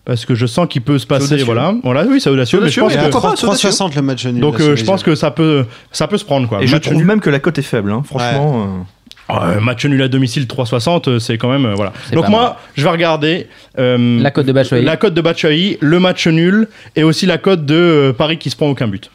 Parce 0.06 0.26
que 0.26 0.34
je 0.34 0.44
sens 0.44 0.66
qu'il 0.68 0.82
peut 0.82 0.98
se 0.98 1.06
passer. 1.06 1.24
audacieux. 1.28 1.46
Voilà. 1.46 1.74
voilà, 1.82 2.04
oui, 2.06 2.20
c'est 2.20 2.28
audacieux. 2.28 2.58
Mais 2.60 2.68
je 2.68 2.78
audacieux, 2.78 2.82
pense 2.82 2.92
mais 2.92 3.06
que- 3.08 3.10
pourquoi 3.12 3.30
pas, 3.30 3.36
c'est 3.36 3.46
3,60 3.46 3.94
le 3.96 4.02
match 4.02 4.26
nul. 4.26 4.38
donc 4.40 4.60
euh, 4.60 4.76
je 4.76 4.84
pense 4.84 5.02
que 5.02 5.14
ça 5.14 5.30
peut, 5.30 5.64
ça 5.92 6.06
peut 6.08 6.18
se 6.18 6.26
prendre. 6.26 6.46
Quoi. 6.46 6.62
Et 6.62 6.66
je 6.66 6.76
trouve 6.76 7.02
même 7.02 7.20
que 7.20 7.30
la 7.30 7.38
cote 7.38 7.58
est 7.58 7.62
faible. 7.62 7.90
hein. 7.90 8.02
Franchement. 8.04 8.64
euh, 8.66 8.82
Euh, 9.30 9.58
match 9.60 9.84
nul 9.86 10.02
à 10.02 10.08
domicile 10.08 10.44
3,60, 10.46 11.08
euh, 11.08 11.18
c'est 11.18 11.38
quand 11.38 11.48
même. 11.50 11.64
euh, 11.64 11.74
voilà. 11.74 11.92
Donc 12.12 12.28
moi, 12.28 12.42
mal. 12.42 12.52
je 12.76 12.84
vais 12.84 12.90
regarder. 12.90 13.46
euh, 13.78 14.20
La 14.20 14.30
cote 14.30 14.44
de 14.46 14.52
Batshuayi. 14.52 14.84
La 14.84 14.96
cote 14.98 15.14
de 15.14 15.20
Batshuayi, 15.22 15.78
le 15.80 15.98
match 15.98 16.26
nul 16.26 16.68
et 16.94 17.04
aussi 17.04 17.24
la 17.24 17.38
cote 17.38 17.64
de 17.64 17.74
euh, 17.74 18.12
Paris 18.12 18.36
qui 18.38 18.50
se 18.50 18.56
prend 18.56 18.68
aucun 18.68 18.86
but. 18.86 19.10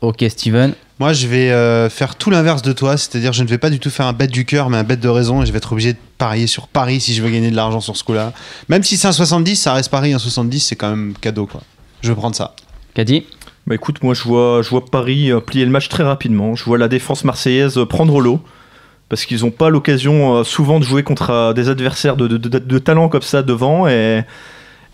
Ok, 0.00 0.24
Steven. 0.28 0.72
Moi, 0.98 1.12
je 1.12 1.26
vais 1.26 1.50
euh, 1.50 1.88
faire 1.90 2.16
tout 2.16 2.30
l'inverse 2.30 2.62
de 2.62 2.72
toi, 2.72 2.96
c'est-à-dire 2.96 3.32
je 3.32 3.42
ne 3.42 3.48
vais 3.48 3.58
pas 3.58 3.70
du 3.70 3.78
tout 3.78 3.90
faire 3.90 4.06
un 4.06 4.12
bet 4.12 4.26
du 4.26 4.44
cœur, 4.44 4.70
mais 4.70 4.76
un 4.78 4.84
bet 4.84 4.96
de 4.96 5.08
raison, 5.08 5.42
et 5.42 5.46
je 5.46 5.52
vais 5.52 5.58
être 5.58 5.72
obligé 5.72 5.92
de 5.92 5.98
parier 6.16 6.46
sur 6.46 6.66
Paris 6.68 7.00
si 7.00 7.12
je 7.14 7.22
veux 7.22 7.30
gagner 7.30 7.50
de 7.50 7.56
l'argent 7.56 7.80
sur 7.80 7.96
ce 7.96 8.04
coup-là. 8.04 8.32
Même 8.68 8.82
si 8.82 8.96
c'est 8.96 9.08
un 9.08 9.12
70, 9.12 9.56
ça 9.56 9.74
reste 9.74 9.90
Paris, 9.90 10.12
un 10.12 10.18
70, 10.18 10.60
c'est 10.60 10.76
quand 10.76 10.90
même 10.90 11.14
cadeau, 11.20 11.46
quoi. 11.46 11.60
Je 12.02 12.08
vais 12.08 12.14
prendre 12.16 12.34
ça. 12.36 12.54
Kadi 12.94 13.24
Bah 13.66 13.74
écoute, 13.74 14.02
moi 14.02 14.14
je 14.14 14.22
vois, 14.24 14.60
je 14.62 14.68
vois 14.70 14.84
Paris 14.84 15.30
plier 15.46 15.64
le 15.64 15.70
match 15.70 15.88
très 15.88 16.02
rapidement. 16.04 16.54
Je 16.56 16.64
vois 16.64 16.78
la 16.78 16.88
défense 16.88 17.24
marseillaise 17.24 17.78
prendre 17.88 18.20
l'eau. 18.20 18.40
Parce 19.12 19.26
qu'ils 19.26 19.42
n'ont 19.42 19.50
pas 19.50 19.68
l'occasion 19.68 20.36
euh, 20.36 20.42
souvent 20.42 20.78
de 20.80 20.84
jouer 20.84 21.02
contre 21.02 21.28
euh, 21.28 21.52
des 21.52 21.68
adversaires 21.68 22.16
de, 22.16 22.26
de, 22.28 22.38
de- 22.38 22.58
de 22.58 22.78
talent 22.78 23.10
comme 23.10 23.20
ça 23.20 23.42
devant. 23.42 23.86
Et, 23.86 24.22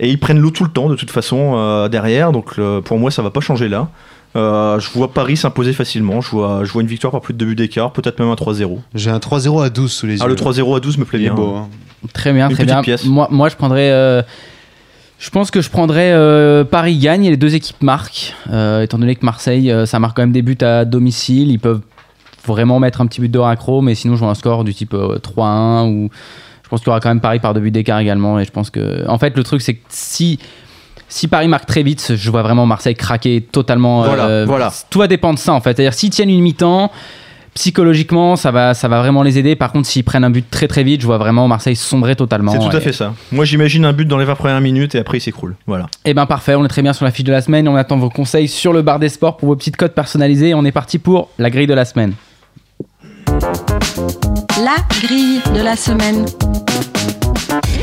et 0.00 0.08
ils 0.08 0.18
prennent 0.18 0.40
l'eau 0.40 0.50
tout 0.50 0.64
le 0.64 0.70
temps 0.70 0.88
de 0.88 0.96
toute 0.96 1.12
façon 1.12 1.52
euh, 1.54 1.88
derrière. 1.88 2.32
Donc 2.32 2.56
le- 2.56 2.80
pour 2.80 2.98
moi 2.98 3.12
ça 3.12 3.22
va 3.22 3.30
pas 3.30 3.38
changer 3.40 3.68
là. 3.68 3.88
Euh, 4.34 4.80
je 4.80 4.90
vois 4.90 5.12
Paris 5.12 5.37
s'imposer 5.37 5.72
facilement. 5.72 6.20
Je 6.20 6.30
vois, 6.30 6.62
je 6.64 6.72
vois 6.72 6.82
une 6.82 6.88
victoire 6.88 7.12
par 7.12 7.20
plus 7.20 7.32
de 7.32 7.38
2 7.38 7.46
buts 7.46 7.54
d'écart, 7.54 7.92
peut-être 7.92 8.18
même 8.18 8.28
un 8.28 8.34
3-0. 8.34 8.78
J'ai 8.96 9.10
un 9.10 9.18
3-0 9.18 9.62
à 9.64 9.70
12 9.70 9.92
sous 9.92 10.06
les 10.06 10.14
yeux. 10.14 10.20
Ah, 10.25 10.26
le 10.26 10.34
3-0 10.34 10.76
à 10.76 10.80
12 10.80 10.98
me 10.98 11.04
plaît 11.04 11.20
bien. 11.20 11.34
beau, 11.34 11.54
hein. 11.54 11.68
Très 12.12 12.32
bien, 12.32 12.48
Une 12.48 12.54
très 12.56 12.64
bien. 12.64 12.82
pièce. 12.82 13.04
Moi, 13.04 13.28
moi, 13.30 13.48
je 13.48 13.54
prendrais. 13.56 13.90
euh, 13.90 14.22
je 15.18 15.30
pense 15.30 15.50
que 15.50 15.60
je 15.60 15.70
prendrais 15.70 16.12
euh, 16.12 16.62
Paris 16.64 16.96
gagne 16.98 17.25
et 17.25 17.30
les 17.30 17.37
deux 17.37 17.54
équipes 17.54 17.82
marquent. 17.82 18.34
Euh, 18.52 18.82
étant 18.82 18.98
donné 18.98 19.16
que 19.16 19.25
Marseille, 19.25 19.70
euh, 19.72 19.87
ça 19.87 19.98
marque 19.98 20.16
quand 20.16 20.22
même 20.22 20.32
des 20.32 20.42
buts 20.42 20.58
à 20.60 20.84
domicile, 20.84 21.50
ils 21.50 21.58
peuvent 21.58 21.80
vraiment 22.47 22.78
mettre 22.80 23.00
un 23.00 23.07
petit 23.07 23.21
but 23.21 23.30
de 23.30 23.38
raccro, 23.38 23.80
mais 23.80 23.95
sinon 23.95 24.14
je 24.14 24.21
vois 24.21 24.30
un 24.30 24.35
score 24.35 24.64
du 24.64 24.75
type 24.75 24.95
euh, 24.95 25.18
3-1 25.18 25.88
ou 25.88 26.11
je 26.62 26.68
pense 26.68 26.80
qu'il 26.80 26.88
y 26.88 26.90
aura 26.90 27.00
quand 27.00 27.09
même 27.09 27.21
Paris 27.21 27.38
par 27.40 27.54
deux 27.54 27.61
buts 27.61 27.71
d'écart 27.71 27.99
également. 27.99 28.38
Et 28.38 28.45
je 28.45 28.50
pense 28.50 28.68
que, 28.71 29.09
en 29.09 29.18
fait, 29.18 29.37
le 29.37 29.42
truc 29.42 29.62
c'est 29.62 29.75
que 29.75 29.85
si 29.88 30.38
si 31.11 31.26
Paris 31.26 31.49
marque 31.49 31.64
très 31.64 31.83
vite, 31.83 32.12
je 32.14 32.30
vois 32.30 32.42
vraiment 32.42 32.66
Marseille 32.66 32.95
craquer 32.95 33.40
totalement. 33.40 34.02
Voilà, 34.02 34.26
euh, 34.26 34.45
voilà. 34.47 34.71
Tout 34.90 34.99
va 34.99 35.07
dépendre 35.09 35.37
de 35.37 35.38
ça 35.40 35.54
en 35.54 35.61
fait. 35.62 35.75
C'est-à-dire 35.75 35.95
s'ils 35.95 36.11
tiennent 36.11 36.28
une 36.28 36.42
mi-temps, 36.42 36.90
psychologiquement, 37.54 38.37
ça 38.37 38.50
va, 38.50 38.75
ça 38.75 38.88
va 38.88 39.00
vraiment 39.00 39.23
les 39.23 39.38
aider. 39.38 39.57
Par 39.57 39.73
contre, 39.73 39.88
s'ils 39.88 40.04
prennent 40.04 40.25
un 40.25 40.30
but 40.30 40.45
très 40.50 40.68
très 40.68 40.85
vite, 40.85 41.00
je 41.00 41.07
vois 41.07 41.18
vraiment 41.18 41.49
Marseille 41.49 41.76
sombrer 41.76 42.14
totalement. 42.14 42.52
C'est 42.52 42.59
tout 42.59 42.76
à 42.76 42.78
Et- 42.78 42.83
fait 42.83 42.92
ça. 42.92 43.14
Moi 43.33 43.45
j'imagine 43.47 43.85
un 43.87 43.92
but 43.95 44.07
dans 44.07 44.18
les 44.18 44.26
20 44.26 44.35
premières 44.35 44.61
minutes 44.61 44.94
et 44.94 44.98
après 44.98 45.16
il 45.18 45.20
s'écroule. 45.22 45.57
Voilà. 45.66 45.87
Eh 46.05 46.12
ben 46.14 46.27
parfait, 46.27 46.55
on 46.55 46.64
est 46.64 46.68
très 46.68 46.83
bien 46.83 46.92
sur 46.92 47.05
la 47.07 47.11
fiche 47.11 47.24
de 47.24 47.33
la 47.33 47.40
semaine. 47.40 47.66
On 47.68 47.77
attend 47.77 47.96
vos 47.96 48.11
conseils 48.11 48.46
sur 48.48 48.72
le 48.74 48.83
bar 48.83 48.98
des 48.98 49.09
sports 49.09 49.38
pour 49.38 49.48
vos 49.48 49.57
petites 49.57 49.77
codes 49.79 49.94
personnalisées. 49.94 50.53
On 50.53 50.64
est 50.66 50.72
parti 50.72 50.98
pour 50.98 51.31
la 51.38 51.48
grille 51.48 51.66
de 51.66 51.74
la 51.74 51.87
semaine. 51.87 52.12
La 54.62 54.77
grille 55.03 55.40
de 55.55 55.62
la 55.62 55.77
semaine. 55.77 56.27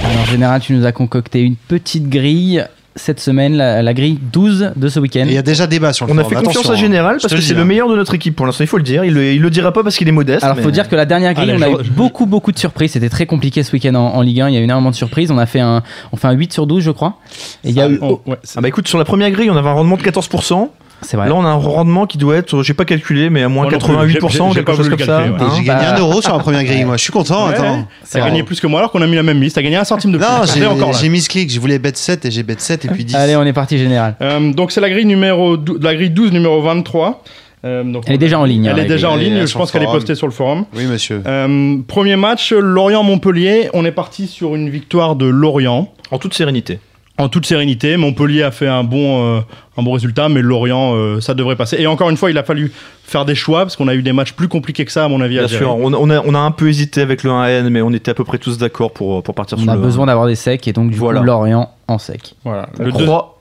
Alors, 0.03 0.21
en 0.21 0.25
général, 0.25 0.61
tu 0.61 0.73
nous 0.73 0.85
as 0.85 0.91
concocté 0.91 1.41
une 1.41 1.55
petite 1.55 2.09
grille 2.09 2.65
cette 2.97 3.19
semaine, 3.19 3.55
la, 3.55 3.81
la 3.81 3.93
grille 3.93 4.19
12 4.31 4.71
de 4.75 4.87
ce 4.87 4.99
week-end. 4.99 5.25
Il 5.25 5.33
y 5.33 5.37
a 5.37 5.41
déjà 5.41 5.67
débat 5.67 5.91
sur 5.93 6.05
le 6.07 6.13
On 6.13 6.17
a 6.17 6.23
fait 6.23 6.35
confiance 6.35 6.69
à 6.69 6.73
hein. 6.73 6.75
Général 6.75 7.17
parce 7.21 7.33
que 7.33 7.41
c'est 7.41 7.53
le 7.53 7.61
hein. 7.61 7.65
meilleur 7.65 7.89
de 7.89 7.95
notre 7.95 8.13
équipe 8.13 8.35
pour 8.35 8.45
l'instant. 8.45 8.63
Il 8.63 8.67
faut 8.67 8.77
le 8.77 8.83
dire. 8.83 9.03
Il 9.03 9.13
le, 9.13 9.33
il 9.33 9.41
le 9.41 9.49
dira 9.49 9.73
pas 9.73 9.83
parce 9.83 9.97
qu'il 9.97 10.07
est 10.07 10.11
modeste. 10.13 10.43
Alors, 10.43 10.55
mais- 10.55 10.63
faut 10.63 10.71
dire 10.71 10.87
que 10.87 10.95
la 10.95 11.05
dernière 11.05 11.33
grille, 11.33 11.51
Allez, 11.51 11.63
on 11.65 11.79
a 11.79 11.83
je- 11.83 11.87
eu 11.89 11.91
beaucoup, 11.91 12.25
beaucoup 12.25 12.51
de 12.53 12.59
surprises. 12.59 12.91
C'était 12.93 13.09
très 13.09 13.25
compliqué 13.25 13.63
ce 13.63 13.71
week-end 13.73 13.95
en, 13.95 14.15
en 14.15 14.21
Ligue 14.21 14.41
1. 14.41 14.49
Il 14.49 14.53
y 14.55 14.57
a 14.57 14.61
eu 14.61 14.63
énormément 14.63 14.91
de 14.91 14.95
surprises. 14.95 15.29
On 15.31 15.37
a 15.37 15.45
fait 15.45 15.59
un, 15.59 15.83
on 16.13 16.17
fait 16.17 16.27
un 16.27 16.31
8 16.33 16.53
sur 16.53 16.67
12, 16.67 16.83
je 16.83 16.91
crois. 16.91 17.17
Et 17.65 17.69
il 17.69 17.75
y 17.75 17.81
a 17.81 17.89
eu. 17.89 17.99
Oh, 18.01 18.21
ouais, 18.25 18.37
c'est- 18.43 18.57
Ah 18.57 18.61
bah 18.61 18.67
écoute, 18.69 18.87
sur 18.87 18.97
la 18.97 19.05
première 19.05 19.29
grille, 19.31 19.49
on 19.49 19.57
avait 19.57 19.69
un 19.69 19.73
rendement 19.73 19.97
de 19.97 20.03
14%. 20.03 20.69
C'est 21.01 21.17
vrai. 21.17 21.27
Là, 21.27 21.35
on 21.35 21.45
a 21.45 21.49
un 21.49 21.53
rendement 21.53 22.05
qui 22.05 22.17
doit 22.17 22.35
être, 22.35 22.63
j'ai 22.63 22.73
pas 22.73 22.85
calculé, 22.85 23.29
mais 23.29 23.43
à 23.43 23.49
moins 23.49 23.63
Moi 23.63 23.71
non 23.73 23.77
plus, 23.79 23.93
88%, 23.95 24.47
j'ai- 24.49 24.59
j'ai 24.59 24.65
quelque 24.65 24.75
chose 24.75 24.89
comme 24.89 24.99
ça. 24.99 25.19
ouais. 25.19 25.27
Hein. 25.39 25.47
j'ai 25.55 25.63
gagné 25.63 25.85
bah- 25.85 25.95
un 25.95 25.99
euro 25.99 26.21
sur 26.21 26.33
la 26.33 26.39
première 26.39 26.63
grille, 26.63 26.85
moi. 26.85 26.97
Je 26.97 27.03
suis 27.03 27.11
content, 27.11 27.47
Ouais, 27.47 27.53
attends. 27.53 27.87
T'as 28.09 28.19
gagné 28.21 28.43
plus 28.43 28.59
que 28.59 28.67
moi 28.67 28.79
alors 28.79 28.91
qu'on 28.91 29.01
a 29.01 29.07
mis 29.07 29.15
la 29.15 29.23
même 29.23 29.41
liste. 29.41 29.55
T'as 29.55 29.61
gagné 29.61 29.77
un 29.77 29.83
centime 29.83 30.11
de 30.11 30.17
plus. 30.17 30.25
Non, 30.61 30.91
j'ai 30.93 31.09
mis 31.09 31.21
ce 31.21 31.29
clic, 31.29 31.51
je 31.51 31.59
voulais 31.59 31.79
bet 31.79 31.91
7 31.95 32.25
et 32.25 32.31
j'ai 32.31 32.43
bet 32.43 32.55
7 32.57 32.85
et 32.85 32.87
puis 32.87 33.05
10. 33.05 33.15
Allez, 33.15 33.35
on 33.35 33.43
est 33.43 33.53
parti 33.53 33.77
général. 33.77 34.15
Euh, 34.21 34.53
donc 34.53 34.71
c'est 34.71 34.81
la 34.81 34.89
grille 34.89 35.05
numéro 35.05 35.57
la 35.81 35.95
grille 35.95 36.09
12 36.09 36.31
numéro 36.31 36.61
23. 36.61 37.23
Euh, 37.65 37.83
donc 37.83 38.03
Elle 38.07 38.15
est 38.15 38.19
déjà 38.19 38.39
en 38.39 38.45
ligne. 38.45 38.65
Elle 38.65 38.79
hein, 38.79 38.83
est 38.83 38.87
déjà 38.87 39.09
en 39.09 39.15
ligne, 39.15 39.45
je 39.47 39.53
pense 39.53 39.73
le 39.73 39.79
qu'elle 39.79 39.89
est 39.89 39.91
postée 39.91 40.13
sur 40.13 40.27
le 40.27 40.33
forum. 40.33 40.65
Oui, 40.75 40.85
monsieur. 40.85 41.21
Euh, 41.25 41.77
premier 41.87 42.15
match, 42.15 42.51
Lorient-Montpellier. 42.53 43.69
On 43.73 43.85
est 43.85 43.91
parti 43.91 44.27
sur 44.27 44.55
une 44.55 44.69
victoire 44.69 45.15
de 45.15 45.25
Lorient. 45.25 45.91
En 46.11 46.19
toute 46.19 46.35
sérénité. 46.35 46.79
En 47.17 47.29
toute 47.29 47.45
sérénité, 47.45 47.95
Montpellier 47.95 48.43
a 48.43 48.51
fait 48.51 48.67
un 48.67 48.83
bon, 48.83 49.37
euh, 49.37 49.39
un 49.77 49.83
bon 49.83 49.93
résultat, 49.93 50.27
mais 50.27 50.41
Lorient, 50.41 50.93
euh, 50.95 51.21
ça 51.21 51.33
devrait 51.33 51.55
passer. 51.55 51.77
Et 51.79 51.87
encore 51.87 52.09
une 52.09 52.17
fois, 52.17 52.29
il 52.29 52.37
a 52.37 52.43
fallu 52.43 52.73
faire 53.05 53.23
des 53.23 53.35
choix, 53.35 53.61
parce 53.61 53.77
qu'on 53.77 53.87
a 53.87 53.95
eu 53.95 54.01
des 54.01 54.11
matchs 54.11 54.33
plus 54.33 54.49
compliqués 54.49 54.83
que 54.83 54.91
ça, 54.91 55.05
à 55.05 55.07
mon 55.07 55.21
avis, 55.21 55.39
à 55.39 55.45
Bien 55.45 55.57
sûr, 55.57 55.73
on, 55.77 55.93
on 55.93 56.09
a, 56.09 56.19
on 56.25 56.33
a 56.35 56.39
un 56.39 56.51
peu 56.51 56.67
hésité 56.67 56.99
avec 57.01 57.23
le 57.23 57.29
1N, 57.29 57.69
mais 57.69 57.81
on 57.81 57.93
était 57.93 58.11
à 58.11 58.13
peu 58.13 58.25
près 58.25 58.37
tous 58.37 58.57
d'accord 58.57 58.91
pour, 58.91 59.23
pour 59.23 59.33
partir 59.33 59.57
On 59.57 59.61
sur 59.61 59.71
a 59.71 59.75
le 59.75 59.81
besoin 59.81 60.07
d'avoir 60.07 60.27
des 60.27 60.35
secs 60.35 60.67
et 60.67 60.73
donc 60.73 60.91
du 60.91 60.97
Voilà. 60.97 61.21
coup 61.21 61.25
Lorient 61.25 61.69
en 61.87 61.97
sec. 61.99 62.35
Voilà. 62.43 62.67
On 62.79 62.83
Le, 62.83 62.91
croit 62.91 63.39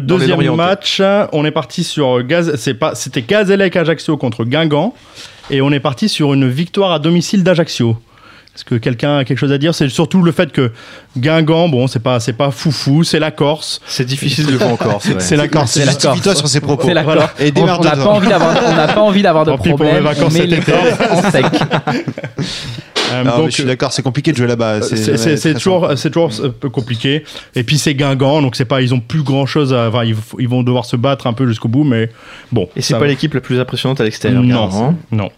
deuxième 0.00 0.56
match, 0.56 1.00
on 1.32 1.44
est 1.44 1.50
parti 1.52 1.84
sur 1.84 2.24
Gaz, 2.24 2.56
c'est 2.56 2.74
pas, 2.74 2.96
c'était 2.96 3.22
Gazélec 3.22 3.76
Ajaccio 3.76 4.16
contre 4.16 4.44
Guingamp, 4.44 4.94
et 5.50 5.60
on 5.62 5.70
est 5.70 5.80
parti 5.80 6.08
sur 6.08 6.34
une 6.34 6.48
victoire 6.48 6.90
à 6.90 6.98
domicile 6.98 7.44
d'Ajaccio. 7.44 7.96
Est-ce 8.54 8.66
que 8.66 8.74
quelqu'un 8.74 9.16
a 9.18 9.24
quelque 9.24 9.38
chose 9.38 9.50
à 9.52 9.56
dire? 9.56 9.74
C'est 9.74 9.88
surtout 9.88 10.22
le 10.22 10.30
fait 10.30 10.52
que 10.52 10.72
Guingamp, 11.16 11.68
bon, 11.70 11.86
c'est 11.86 12.00
pas, 12.02 12.20
c'est 12.20 12.34
pas 12.34 12.50
foufou, 12.50 13.02
c'est 13.02 13.18
la 13.18 13.30
Corse. 13.30 13.80
C'est 13.86 14.04
difficile 14.04 14.44
de 14.46 14.52
jouer 14.52 14.64
encore, 14.64 15.00
c'est 15.00 15.12
vrai. 15.12 15.20
C'est 15.20 15.36
la 15.36 15.48
Corse. 15.48 15.70
C'est 15.72 15.86
la 15.86 15.94
Corse. 15.94 16.36
sur 16.36 16.48
ses 16.48 16.60
propos. 16.60 16.86
C'est 16.86 16.92
la 16.94 17.02
Voilà. 17.02 17.22
Corse. 17.28 17.40
Et 17.40 17.48
On 17.48 17.52
démarre 17.60 17.80
on 17.80 17.84
n'a 17.84 17.96
de 17.96 18.02
pas 18.02 18.08
envie 18.10 18.28
d'avoir, 18.28 18.56
on 18.66 18.74
n'a 18.74 18.88
pas 18.88 19.00
envie 19.00 19.22
d'avoir 19.22 19.44
de 19.46 19.50
Tant 19.52 19.58
pis 19.58 19.70
pour 19.70 19.80
mes 19.80 20.00
vacances 20.00 20.24
On 20.28 20.32
met 20.32 20.40
cet 20.40 20.50
les 20.50 20.74
en 21.26 21.30
sec. 21.30 21.44
Euh, 23.12 23.24
Non, 23.24 23.30
mais 23.30 23.36
donc, 23.42 23.46
je 23.50 23.54
suis 23.54 23.64
d'accord, 23.64 23.92
c'est 23.92 24.02
compliqué 24.02 24.32
de 24.32 24.36
jouer 24.36 24.46
là-bas. 24.46 24.82
C'est- 24.82 25.16
jamais 25.16 25.36
C'est 25.36 25.54
toujours, 25.54 25.90
c'est 25.96 26.10
toujours 26.10 26.30
un 26.44 26.50
peu 26.50 26.68
compliqué. 26.70 27.24
Et 27.54 27.62
puis 27.62 27.78
c'est 27.78 27.94
Guingamp, 27.94 28.42
donc 28.42 28.56
c'est 28.56 28.64
pas, 28.64 28.80
ils 28.82 28.94
ont 28.94 29.00
plus 29.00 29.22
grand 29.22 29.46
chose 29.46 29.72
à. 29.74 29.88
Enfin, 29.88 30.04
ils, 30.04 30.16
ils 30.38 30.48
vont 30.48 30.62
devoir 30.62 30.84
se 30.84 30.96
battre 30.96 31.26
un 31.26 31.32
peu 31.32 31.46
jusqu'au 31.46 31.68
bout, 31.68 31.84
mais 31.84 32.10
bon. 32.52 32.68
Et 32.76 32.82
c'est 32.82 32.94
pas 32.94 33.00
va. 33.00 33.06
l'équipe 33.06 33.32
la 33.34 33.40
plus 33.40 33.58
impressionnante 33.60 34.00
à 34.00 34.04
l'extérieur. 34.04 34.42
Non, 34.42 34.70
hein. 34.72 34.94
non. 35.10 35.30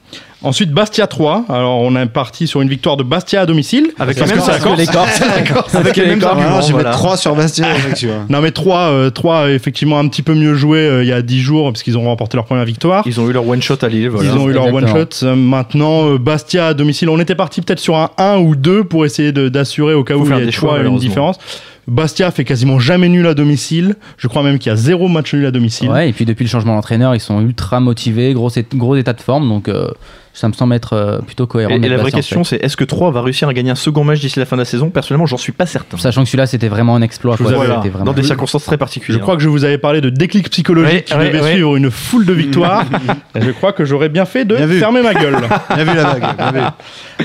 Ensuite, 0.45 0.71
Bastia 0.73 1.07
3. 1.07 1.47
Alors, 1.49 1.81
on 1.81 1.97
est 1.97 2.07
parti 2.07 2.47
sur 2.47 2.61
une 2.61 2.69
victoire 2.69 2.97
de 2.97 3.03
Bastia 3.03 3.41
à 3.41 3.47
domicile. 3.47 3.89
Avec 3.99 4.19
Parce 4.19 4.31
que 4.31 4.41
c'est 4.41 4.65
la 4.65 4.77
les 4.77 4.87
Corses, 4.87 5.21
Avec 5.75 5.97
les 5.97 6.07
mêmes 6.07 6.23
arguments. 6.23 6.61
mettre 6.77 6.91
3 6.91 7.17
sur 7.17 7.35
vois. 7.35 8.15
Non, 8.29 8.41
mais 8.41 8.51
3, 8.51 9.11
3 9.11 9.51
effectivement, 9.51 9.99
un 9.99 10.09
petit 10.09 10.23
peu 10.23 10.35
mieux 10.35 10.55
joué 10.55 10.79
euh, 10.79 11.03
il 11.03 11.09
y 11.09 11.13
a 11.13 11.23
10 11.23 11.41
jours, 11.41 11.73
parce 11.73 11.83
qu'ils 11.83 11.97
ont 11.97 12.05
remporté 12.05 12.37
leur 12.37 12.45
première 12.45 12.65
victoire. 12.65 13.05
Ils 13.07 13.21
ont 13.21 13.29
eu 13.29 13.33
leur 13.33 13.47
one 13.49 13.63
shot 13.63 13.77
à 13.83 13.89
Lille, 13.89 14.09
voilà. 14.09 14.31
Ils 14.31 14.37
ont 14.39 14.49
eu 14.49 14.53
leur 14.53 14.67
one 14.67 14.85
Exactement. 14.85 15.05
shot. 15.11 15.27
Euh, 15.27 15.35
Maintenant, 15.37 16.09
euh, 16.11 16.19
Bastia 16.19 16.69
à 16.69 16.75
domicile, 16.75 17.09
on 17.09 17.19
était 17.19 17.35
parti 17.35 17.61
peut-être 17.63 17.81
sur 17.81 17.97
un 17.97 18.11
1 18.19 18.39
ou 18.39 18.55
2 18.55 18.85
pour 18.85 19.05
essayer 19.05 19.33
d'assurer 19.33 19.95
au 19.95 20.05
cas 20.05 20.15
Faut 20.15 20.21
où 20.21 20.27
il 20.27 20.31
y 20.31 20.35
a 20.35 20.45
des 20.45 20.53
choix, 20.53 20.79
une 20.81 20.99
différence. 20.99 21.39
Bastia 21.87 22.31
fait 22.31 22.45
quasiment 22.45 22.79
jamais 22.79 23.09
nul 23.09 23.27
à 23.27 23.35
domicile. 23.35 23.97
Je 24.17 24.29
crois 24.29 24.43
même 24.43 24.59
qu'il 24.59 24.71
y 24.71 24.73
a 24.73 24.77
zéro 24.77 25.09
match 25.09 25.35
nul 25.35 25.47
à 25.47 25.51
domicile. 25.51 25.91
Ouais, 25.91 26.09
et 26.09 26.13
puis 26.13 26.25
depuis 26.25 26.45
le 26.45 26.49
changement 26.49 26.75
d'entraîneur, 26.75 27.15
ils 27.15 27.21
sont 27.21 27.41
ultra 27.41 27.81
motivés, 27.81 28.33
gros, 28.33 28.51
gros 28.75 28.97
état 28.97 29.13
de 29.13 29.21
forme, 29.21 29.49
donc 29.49 29.69
euh, 29.69 29.89
ça 30.37 30.49
me 30.49 30.53
semble 30.53 30.75
être 30.75 30.93
euh, 30.95 31.19
plutôt 31.21 31.47
cohérent. 31.47 31.71
Et, 31.75 31.89
la 31.89 31.97
vraie 31.97 32.13
en 32.13 32.17
question, 32.17 32.43
c'est 32.43 32.57
est-ce 32.57 32.77
que 32.77 32.83
3 32.83 33.13
va 33.13 33.23
réussir 33.23 33.49
à 33.49 33.55
gagner 33.55 33.71
un 33.71 33.77
second 33.77 34.03
match 34.03 34.19
d'ici 34.19 34.41
la 34.41 34.47
fin 34.47 34.57
de 34.57 34.63
la 34.63 34.65
saison? 34.67 34.91
Personnellement, 34.91 35.27
j'en 35.27 35.37
suis 35.37 35.53
pas 35.53 35.65
certain. 35.65 35.97
Sachant 35.97 36.23
que 36.25 36.29
celui-là, 36.29 36.47
c'était 36.47 36.67
vraiment 36.69 36.97
un 36.97 37.03
exploit. 37.03 37.37
Je 37.39 37.45
vous 37.45 37.49
quoi. 37.49 37.57
Voilà, 37.57 37.77
vraiment- 37.77 38.05
dans 38.05 38.13
des 38.13 38.25
circonstances 38.25 38.65
très 38.65 38.75
Je 38.75 38.79
particulières. 38.81 39.23
crois 39.23 39.37
que 39.37 39.43
je 39.43 39.49
vous 39.49 39.65
avais 39.65 39.79
parlé 39.79 40.01
de 40.01 40.11
déclic 40.11 40.51
psychologique 40.51 41.05
qui 41.07 41.15
ouais, 41.15 41.29
devait 41.31 41.41
ouais. 41.41 41.53
suivre 41.53 41.77
une 41.77 41.89
foule 41.91 42.27
de 42.27 42.33
victoires. 42.33 42.85
Je 43.37 43.51
crois 43.53 43.73
que 43.73 43.85
j'aurais 43.85 44.09
bien 44.09 44.25
fait 44.25 44.45
de 44.45 44.57
Bien 44.57 44.67
vu. 44.67 44.79
fermer 44.81 45.03
ma 45.03 45.15
gueule. 45.15 45.37
Bien 45.75 45.85
vu 45.85 45.95
la 45.95 46.03
vague. 46.05 46.37
bien 46.37 46.53
vu. 46.53 46.61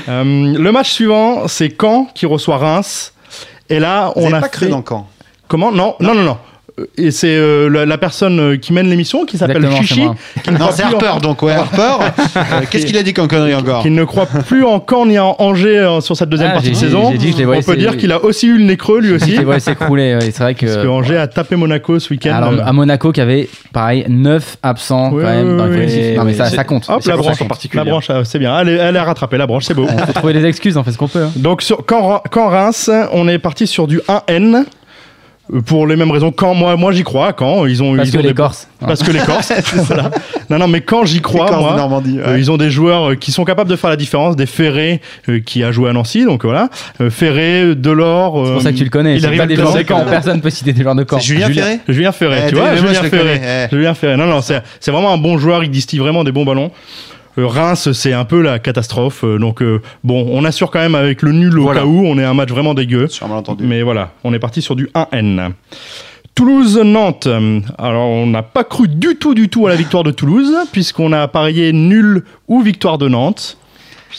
Euh, 0.08 0.58
le 0.58 0.72
match 0.72 0.90
suivant, 0.90 1.48
c'est 1.48 1.74
Caen 1.80 2.08
qui 2.14 2.26
reçoit 2.26 2.58
Reims. 2.58 3.12
Et 3.68 3.80
là, 3.80 4.12
Vous 4.14 4.22
on 4.22 4.26
avez 4.28 4.36
a 4.36 4.40
pas 4.40 4.48
cru 4.48 4.68
dans 4.68 4.84
Caen? 4.88 5.08
Comment? 5.48 5.72
Non, 5.72 5.96
non, 6.00 6.14
non, 6.14 6.22
non. 6.22 6.38
Et 6.96 7.10
c'est 7.10 7.34
euh, 7.34 7.68
la, 7.68 7.86
la 7.86 7.98
personne 7.98 8.38
euh, 8.40 8.56
qui 8.56 8.72
mène 8.72 8.88
l'émission 8.88 9.24
qui 9.24 9.38
s'appelle 9.38 9.68
Chichi, 9.72 10.02
qui 10.44 10.50
ne, 10.50 10.56
Non, 10.58 10.66
croit 10.66 10.72
c'est 10.72 10.82
plus 10.84 10.94
en- 10.94 10.98
Harper, 10.98 11.20
donc 11.22 11.42
ouais, 11.42 11.52
Harper. 11.52 12.04
euh, 12.36 12.40
Qu'est-ce 12.70 12.86
qu'il 12.86 12.96
a 12.96 13.02
dit 13.02 13.12
comme 13.14 13.28
connerie 13.28 13.54
encore 13.54 13.82
qui 13.82 13.90
ne 13.90 14.04
croit 14.04 14.26
plus 14.26 14.64
en 14.64 14.84
Caen 14.88 15.06
ni 15.06 15.18
en 15.18 15.36
Angers 15.38 15.78
euh, 15.78 16.00
sur 16.00 16.16
cette 16.16 16.28
deuxième 16.28 16.50
Ah, 16.50 16.54
partie 16.54 16.70
de 16.70 16.76
saison. 16.76 17.10
dit 17.12 17.34
je 17.36 17.44
on 17.44 17.62
peut 17.62 17.76
dire 17.76 17.96
qu'il 17.96 18.12
a 18.12 18.22
aussi 18.24 18.46
eu 18.46 18.58
le 18.58 18.64
nez 18.64 18.76
creux 18.76 19.00
lui 19.00 19.12
aussi. 19.12 19.34
Voit 19.44 19.60
s'écrouler. 19.60 20.14
ouais, 20.14 20.30
C'est 20.30 20.42
vrai 20.42 20.54
que. 20.54 20.66
Parce 20.66 20.78
que 20.78 20.88
Angers 20.88 21.16
a 21.18 21.26
tapé 21.26 21.56
Monaco 21.56 21.98
ce 21.98 22.10
week-end. 22.12 22.34
Alors, 22.34 22.52
Euh, 22.52 22.62
à 22.64 22.72
Monaco, 22.72 23.12
qui 23.12 23.20
avait, 23.20 23.48
pareil, 23.72 24.04
9 24.08 24.56
absents 24.62 25.10
Oui, 25.12 25.22
quand 25.22 25.28
même 25.30 25.50
oui, 25.52 25.56
dans 25.56 25.64
oui, 25.68 26.16
Non, 26.16 26.24
mais 26.24 26.34
ça, 26.34 26.46
ça 26.46 26.64
compte. 26.64 26.86
Hop, 26.88 27.02
la 27.06 27.16
branche, 27.16 27.26
ça 27.26 27.30
la 27.32 27.36
compte. 27.38 27.48
particulière. 27.48 27.84
branche, 27.86 28.10
c'est 28.24 28.38
bien. 28.38 28.58
Elle 28.60 28.68
est, 28.68 28.76
elle 28.76 28.96
est 28.96 29.00
rattrapée, 29.00 29.36
la 29.38 29.46
branche, 29.46 29.64
c'est 29.66 29.74
beau. 29.74 29.86
On 29.92 29.98
faut 30.06 30.12
trouver 30.12 30.32
des 30.32 30.44
excuses, 30.44 30.76
on 30.76 30.82
fait 30.84 30.92
ce 30.92 30.98
qu'on 30.98 31.08
peut. 31.08 31.22
hein. 31.24 31.32
Donc, 31.36 31.62
sur, 31.62 31.84
quand, 31.86 32.22
quand 32.30 32.48
Reims, 32.48 32.90
on 33.12 33.28
est 33.28 33.38
parti 33.38 33.66
sur 33.66 33.86
du 33.86 33.98
1N. 34.08 34.64
Euh, 35.52 35.60
Pour 35.60 35.86
les 35.86 35.96
mêmes 35.96 36.10
raisons, 36.10 36.32
quand 36.32 36.54
moi, 36.54 36.76
moi 36.76 36.92
j'y 36.92 37.02
crois, 37.02 37.32
quand 37.32 37.66
ils 37.66 37.82
ont, 37.82 37.96
Parce 37.96 38.08
ils 38.08 38.12
que 38.12 38.18
ont 38.18 38.22
les 38.22 38.28
des- 38.28 38.34
Corses. 38.34 38.68
parce 38.80 39.02
que 39.02 39.10
les 39.10 39.18
Corses, 39.20 39.52
voilà. 39.86 40.10
Non, 40.48 40.58
non, 40.58 40.68
mais 40.68 40.80
quand 40.80 41.04
j'y 41.04 41.20
crois, 41.20 41.46
Corses 41.46 41.60
moi, 41.88 42.00
ouais. 42.04 42.20
euh, 42.26 42.38
ils 42.38 42.50
ont 42.50 42.56
des 42.56 42.70
joueurs 42.70 43.10
euh, 43.10 43.14
qui 43.14 43.32
sont 43.32 43.44
capables 43.44 43.70
de 43.70 43.76
faire 43.76 43.90
la 43.90 43.96
différence. 43.96 44.36
Des 44.36 44.46
Ferré 44.46 45.00
euh, 45.28 45.40
qui 45.40 45.62
a 45.64 45.72
joué 45.72 45.90
à 45.90 45.92
Nancy, 45.92 46.24
donc 46.24 46.44
voilà. 46.44 46.68
Euh, 47.00 47.10
Ferré, 47.10 47.74
Delors. 47.74 48.46
C'est 48.46 48.52
pour 48.52 48.62
ça 48.62 48.72
que 48.72 48.76
tu 48.78 48.84
le 48.84 48.90
connais. 48.90 49.16
il 49.16 49.26
arrive 49.26 49.38
pas 49.38 49.46
des 49.46 49.56
joueurs 49.56 49.74
de 49.74 49.82
camp. 49.82 50.04
Personne 50.08 50.40
peut 50.40 50.50
citer 50.50 50.72
des 50.72 50.82
joueurs 50.82 50.94
de 50.94 51.04
camp. 51.04 51.18
Julien 51.18 51.48
Ferré 51.50 51.80
Julien 51.88 52.12
Ferré, 52.12 52.36
Eh, 52.46 52.48
tu 52.48 52.54
vois, 52.56 52.74
Julien 52.76 52.94
Ferré. 53.02 53.40
eh. 53.42 53.74
Julien 53.74 53.94
Ferré. 53.94 54.16
Non, 54.16 54.26
non, 54.26 54.40
c'est 54.40 54.62
c'est 54.80 54.90
vraiment 54.90 55.12
un 55.12 55.18
bon 55.18 55.38
joueur. 55.38 55.62
Il 55.64 55.70
distille 55.70 55.98
vraiment 55.98 56.24
des 56.24 56.32
bons 56.32 56.44
ballons. 56.44 56.70
Euh, 57.38 57.46
Reims, 57.46 57.92
c'est 57.92 58.12
un 58.12 58.24
peu 58.24 58.40
la 58.42 58.58
catastrophe. 58.58 59.22
euh, 59.24 59.38
donc, 59.38 59.62
euh, 59.62 59.80
bon, 60.04 60.26
on 60.30 60.44
assure 60.44 60.70
quand 60.70 60.80
même 60.80 60.94
avec 60.96 61.22
le 61.22 61.32
nul 61.32 61.58
au 61.58 61.62
Voilà. 61.62 61.80
cas 61.80 61.86
où. 61.86 62.04
On 62.06 62.18
est 62.18 62.24
un 62.24 62.34
match 62.34 62.48
vraiment 62.50 62.74
dégueu. 62.74 63.06
Mais 63.60 63.82
voilà, 63.82 64.12
on 64.24 64.34
est 64.34 64.38
parti 64.38 64.62
sur 64.62 64.74
du 64.76 64.88
1N. 64.94 65.52
Toulouse-Nantes. 66.34 67.28
Alors, 67.78 68.08
on 68.08 68.26
n'a 68.26 68.42
pas 68.42 68.64
cru 68.64 68.88
du 68.88 69.16
tout, 69.16 69.34
du 69.34 69.48
tout 69.48 69.66
à 69.66 69.70
la 69.70 69.76
victoire 69.76 70.02
de 70.04 70.10
Toulouse, 70.10 70.52
puisqu'on 70.72 71.12
a 71.12 71.28
parié 71.28 71.72
nul 71.72 72.24
ou 72.48 72.62
victoire 72.62 72.98
de 72.98 73.08
Nantes. 73.08 73.56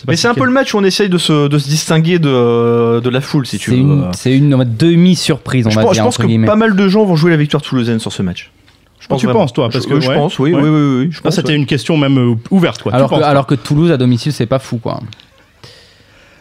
Mais 0.07 0.15
c'est 0.15 0.27
un 0.29 0.33
peu 0.33 0.45
le 0.45 0.51
match 0.51 0.73
où 0.73 0.77
on 0.77 0.83
essaye 0.85 1.09
de 1.09 1.17
se, 1.17 1.47
de 1.49 1.57
se 1.57 1.67
distinguer 1.67 2.17
de, 2.17 3.01
de 3.01 3.09
la 3.09 3.19
foule, 3.19 3.45
si 3.45 3.57
tu 3.57 3.71
C'est 3.71 3.75
veux. 3.75 3.81
une, 3.81 4.07
c'est 4.13 4.37
une 4.37 4.63
demi-surprise, 4.77 5.67
on 5.67 5.69
je 5.69 5.75
va 5.75 5.81
pense, 5.81 5.91
dire. 5.93 6.03
je 6.03 6.05
pense 6.05 6.17
que 6.17 6.25
guillemets. 6.27 6.47
pas 6.47 6.55
mal 6.55 6.75
de 6.77 6.87
gens 6.87 7.03
vont 7.03 7.17
jouer 7.17 7.31
la 7.31 7.37
victoire 7.37 7.61
toulousaine 7.61 7.99
sur 7.99 8.13
ce 8.13 8.21
match. 8.21 8.51
Tu 9.19 9.25
vraiment. 9.25 9.41
penses, 9.41 9.53
toi, 9.53 9.69
parce 9.69 9.83
je, 9.85 9.89
que, 9.89 9.99
je 9.99 10.07
ouais. 10.09 10.15
pense, 10.15 10.39
oui, 10.39 10.53
Ouais. 10.53 10.61
oui, 10.61 10.69
oui, 10.69 10.97
oui, 11.05 11.07
je 11.11 11.21
pense, 11.21 11.35
c'était 11.35 11.49
ouais. 11.49 11.55
une 11.55 11.65
question 11.65 11.97
même 11.97 12.17
euh, 12.17 12.35
ouverte, 12.51 12.81
quoi. 12.83 12.91
Tu 12.91 12.95
Alors 12.95 13.09
que, 13.09 13.13
penses, 13.15 13.19
toi 13.21 13.27
alors 13.29 13.45
que 13.47 13.55
Toulouse 13.55 13.91
à 13.91 13.97
domicile, 13.97 14.31
c'est 14.33 14.45
pas 14.45 14.59
fou, 14.59 14.77
quoi. 14.77 14.99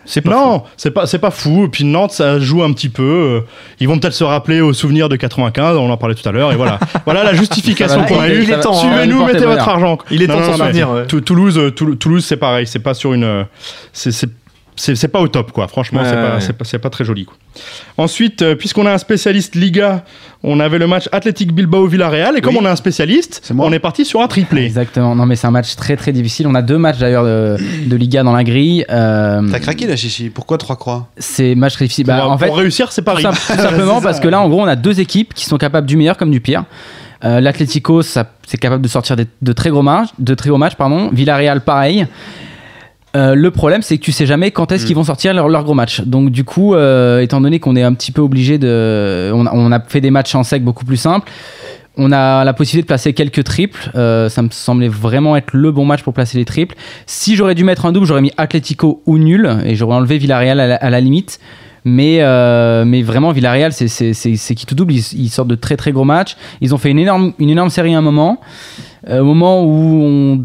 C'est 0.06 0.22
pas 0.22 0.30
non, 0.30 0.62
c'est 0.76 0.90
pas 0.90 1.06
c'est 1.06 1.18
pas 1.18 1.30
fou. 1.30 1.66
Et 1.66 1.68
puis 1.68 1.84
Nantes, 1.84 2.10
ça 2.12 2.40
joue 2.40 2.62
un 2.64 2.72
petit 2.72 2.88
peu. 2.88 3.02
euh, 3.02 3.40
Ils 3.80 3.86
vont 3.86 3.98
peut-être 3.98 4.14
se 4.14 4.24
rappeler 4.24 4.60
au 4.60 4.72
souvenir 4.72 5.08
de 5.08 5.14
95. 5.14 5.76
On 5.76 5.88
en 5.90 5.96
parlait 5.98 6.14
tout 6.16 6.26
à 6.28 6.32
l'heure. 6.32 6.50
Et 6.52 6.56
voilà, 6.56 6.80
voilà 7.04 7.22
la 7.22 7.34
justification 7.34 8.02
qu'on 8.06 8.18
a 8.18 8.28
eue. 8.28 8.42
il 8.42 8.50
est 8.50 8.58
temps, 8.60 8.72
Suivez-nous, 8.72 9.24
mettez 9.26 9.44
votre 9.44 9.68
argent. 9.68 9.98
Il 10.10 10.22
est 10.22 10.26
temps 10.26 10.40
de 10.40 10.44
s'en 10.44 10.56
souvenir, 10.56 10.88
Toulouse, 11.06 11.58
euh, 11.58 11.70
Toul- 11.70 11.96
Toulouse, 11.96 12.24
c'est 12.24 12.38
pareil. 12.38 12.66
C'est 12.66 12.78
pas 12.80 12.94
sur 12.94 13.12
une. 13.12 13.44
C'est 13.92 14.10
c'est- 14.76 15.08
pas 15.08 15.20
au 15.20 15.28
top, 15.28 15.52
quoi. 15.52 15.68
Franchement, 15.68 16.00
Ouais, 16.00 16.06
c'est 16.08 16.14
pas, 16.16 16.36
ouais. 16.38 16.52
pas, 16.52 16.64
c'est 16.64 16.78
pas 16.78 16.90
très 16.90 17.04
joli. 17.04 17.24
Quoi. 17.26 17.36
Ensuite, 17.98 18.42
euh, 18.42 18.54
puisqu'on 18.54 18.86
a 18.86 18.92
un 18.92 18.98
spécialiste 18.98 19.54
Liga, 19.54 20.04
on 20.42 20.60
avait 20.60 20.78
le 20.78 20.86
match 20.86 21.08
Athletic 21.12 21.52
Bilbao 21.52 21.86
Villarreal. 21.86 22.36
Et 22.38 22.40
comme 22.40 22.54
Oui. 22.54 22.60
on 22.62 22.66
a 22.66 22.70
un 22.70 22.76
spécialiste, 22.76 23.40
C'est 23.42 23.54
moi. 23.54 23.66
on 23.66 23.72
est 23.72 23.78
parti 23.78 24.04
sur 24.04 24.20
un 24.22 24.28
triplé. 24.28 24.64
Exactement. 24.64 25.14
Non, 25.14 25.26
mais 25.26 25.36
c'est 25.36 25.46
un 25.46 25.50
match 25.50 25.74
très 25.76 25.96
très 25.96 26.12
difficile. 26.12 26.46
On 26.46 26.54
a 26.54 26.62
deux 26.62 26.78
matchs 26.78 26.98
d'ailleurs 26.98 27.24
de, 27.24 27.56
de 27.86 27.96
Liga 27.96 28.22
dans 28.22 28.32
la 28.32 28.44
grille. 28.44 28.84
Euh, 28.90 29.42
T'as 29.50 29.58
craqué 29.60 29.86
là, 29.86 29.96
Chichi 29.96 30.30
Pourquoi 30.30 30.58
trois 30.58 30.76
croix? 30.76 31.08
C'est 31.18 31.54
match 31.54 31.74
très 31.74 31.84
difficile. 31.86 32.06
Pour, 32.06 32.14
Bah, 32.14 32.28
en 32.28 32.38
fait, 32.38 32.46
pour 32.46 32.56
réussir, 32.56 32.92
c'est 32.92 33.02
Paris. 33.02 33.22
simple- 33.22 33.36
tout 33.36 33.52
simplement 33.60 34.00
parce 34.00 34.20
que 34.20 34.28
là, 34.28 34.40
en 34.40 34.48
gros, 34.48 34.62
on 34.62 34.66
a 34.68 34.76
deux 34.76 35.00
équipes 35.00 35.34
qui 35.34 35.44
sont 35.46 35.58
capables 35.58 35.86
du 35.86 35.96
meilleur 35.96 36.16
comme 36.16 36.30
du 36.30 36.40
pire. 36.40 36.64
Euh, 37.22 37.40
L'Atlético, 37.40 38.00
ça- 38.00 38.30
c'est 38.46 38.56
capable 38.56 38.82
de 38.82 38.88
sortir 38.88 39.14
des- 39.16 39.26
de 39.42 39.52
très 39.52 39.68
gros 39.68 39.82
matchs. 39.82 40.08
De 40.18 40.34
très 40.34 40.48
gros 40.48 40.56
matchs 40.58 40.74
pardon. 40.76 41.10
Villarreal, 41.12 41.60
pareil. 41.60 42.06
Euh, 43.16 43.34
le 43.34 43.50
problème, 43.50 43.82
c'est 43.82 43.98
que 43.98 44.02
tu 44.02 44.12
sais 44.12 44.24
jamais 44.26 44.50
quand 44.52 44.70
est-ce 44.70 44.86
qu'ils 44.86 44.94
vont 44.94 45.02
sortir 45.04 45.34
leur, 45.34 45.48
leur 45.48 45.64
gros 45.64 45.74
match. 45.74 46.00
Donc, 46.02 46.30
du 46.30 46.44
coup, 46.44 46.74
euh, 46.74 47.20
étant 47.20 47.40
donné 47.40 47.58
qu'on 47.58 47.74
est 47.74 47.82
un 47.82 47.92
petit 47.94 48.12
peu 48.12 48.20
obligé 48.22 48.56
de. 48.58 49.30
On 49.34 49.46
a, 49.46 49.50
on 49.52 49.72
a 49.72 49.80
fait 49.80 50.00
des 50.00 50.10
matchs 50.12 50.34
en 50.36 50.44
sec 50.44 50.62
beaucoup 50.62 50.84
plus 50.84 50.96
simples. 50.96 51.28
On 51.96 52.12
a 52.12 52.44
la 52.44 52.52
possibilité 52.52 52.84
de 52.84 52.86
placer 52.86 53.12
quelques 53.12 53.42
triples. 53.42 53.90
Euh, 53.96 54.28
ça 54.28 54.42
me 54.42 54.48
semblait 54.50 54.88
vraiment 54.88 55.36
être 55.36 55.50
le 55.54 55.72
bon 55.72 55.84
match 55.84 56.02
pour 56.04 56.14
placer 56.14 56.38
les 56.38 56.44
triples. 56.44 56.76
Si 57.06 57.34
j'aurais 57.34 57.56
dû 57.56 57.64
mettre 57.64 57.84
un 57.84 57.90
double, 57.92 58.06
j'aurais 58.06 58.22
mis 58.22 58.32
Atlético 58.36 59.02
ou 59.06 59.18
nul 59.18 59.50
et 59.64 59.74
j'aurais 59.74 59.96
enlevé 59.96 60.16
Villarreal 60.18 60.60
à 60.60 60.66
la, 60.68 60.76
à 60.76 60.88
la 60.90 61.00
limite. 61.00 61.40
Mais, 61.84 62.18
euh, 62.20 62.84
mais 62.84 63.02
vraiment, 63.02 63.32
Villarreal, 63.32 63.72
c'est- 63.72 63.88
c'est 63.88 64.12
c'est- 64.12 64.36
c'est 64.36 64.54
qui 64.54 64.66
tout 64.66 64.74
double. 64.74 64.92
Ils, 64.92 65.04
ils 65.14 65.30
sortent 65.30 65.48
de 65.48 65.54
très 65.56 65.76
très 65.76 65.92
gros 65.92 66.04
matchs. 66.04 66.36
Ils 66.60 66.74
ont 66.74 66.78
fait 66.78 66.90
une 66.90 66.98
énorme, 66.98 67.32
une 67.38 67.50
énorme 67.50 67.70
série 67.70 67.94
à 67.94 67.98
un 67.98 68.02
moment. 68.02 68.38
Euh, 69.08 69.20
au 69.20 69.24
moment 69.24 69.64
où 69.64 70.02
on, 70.04 70.44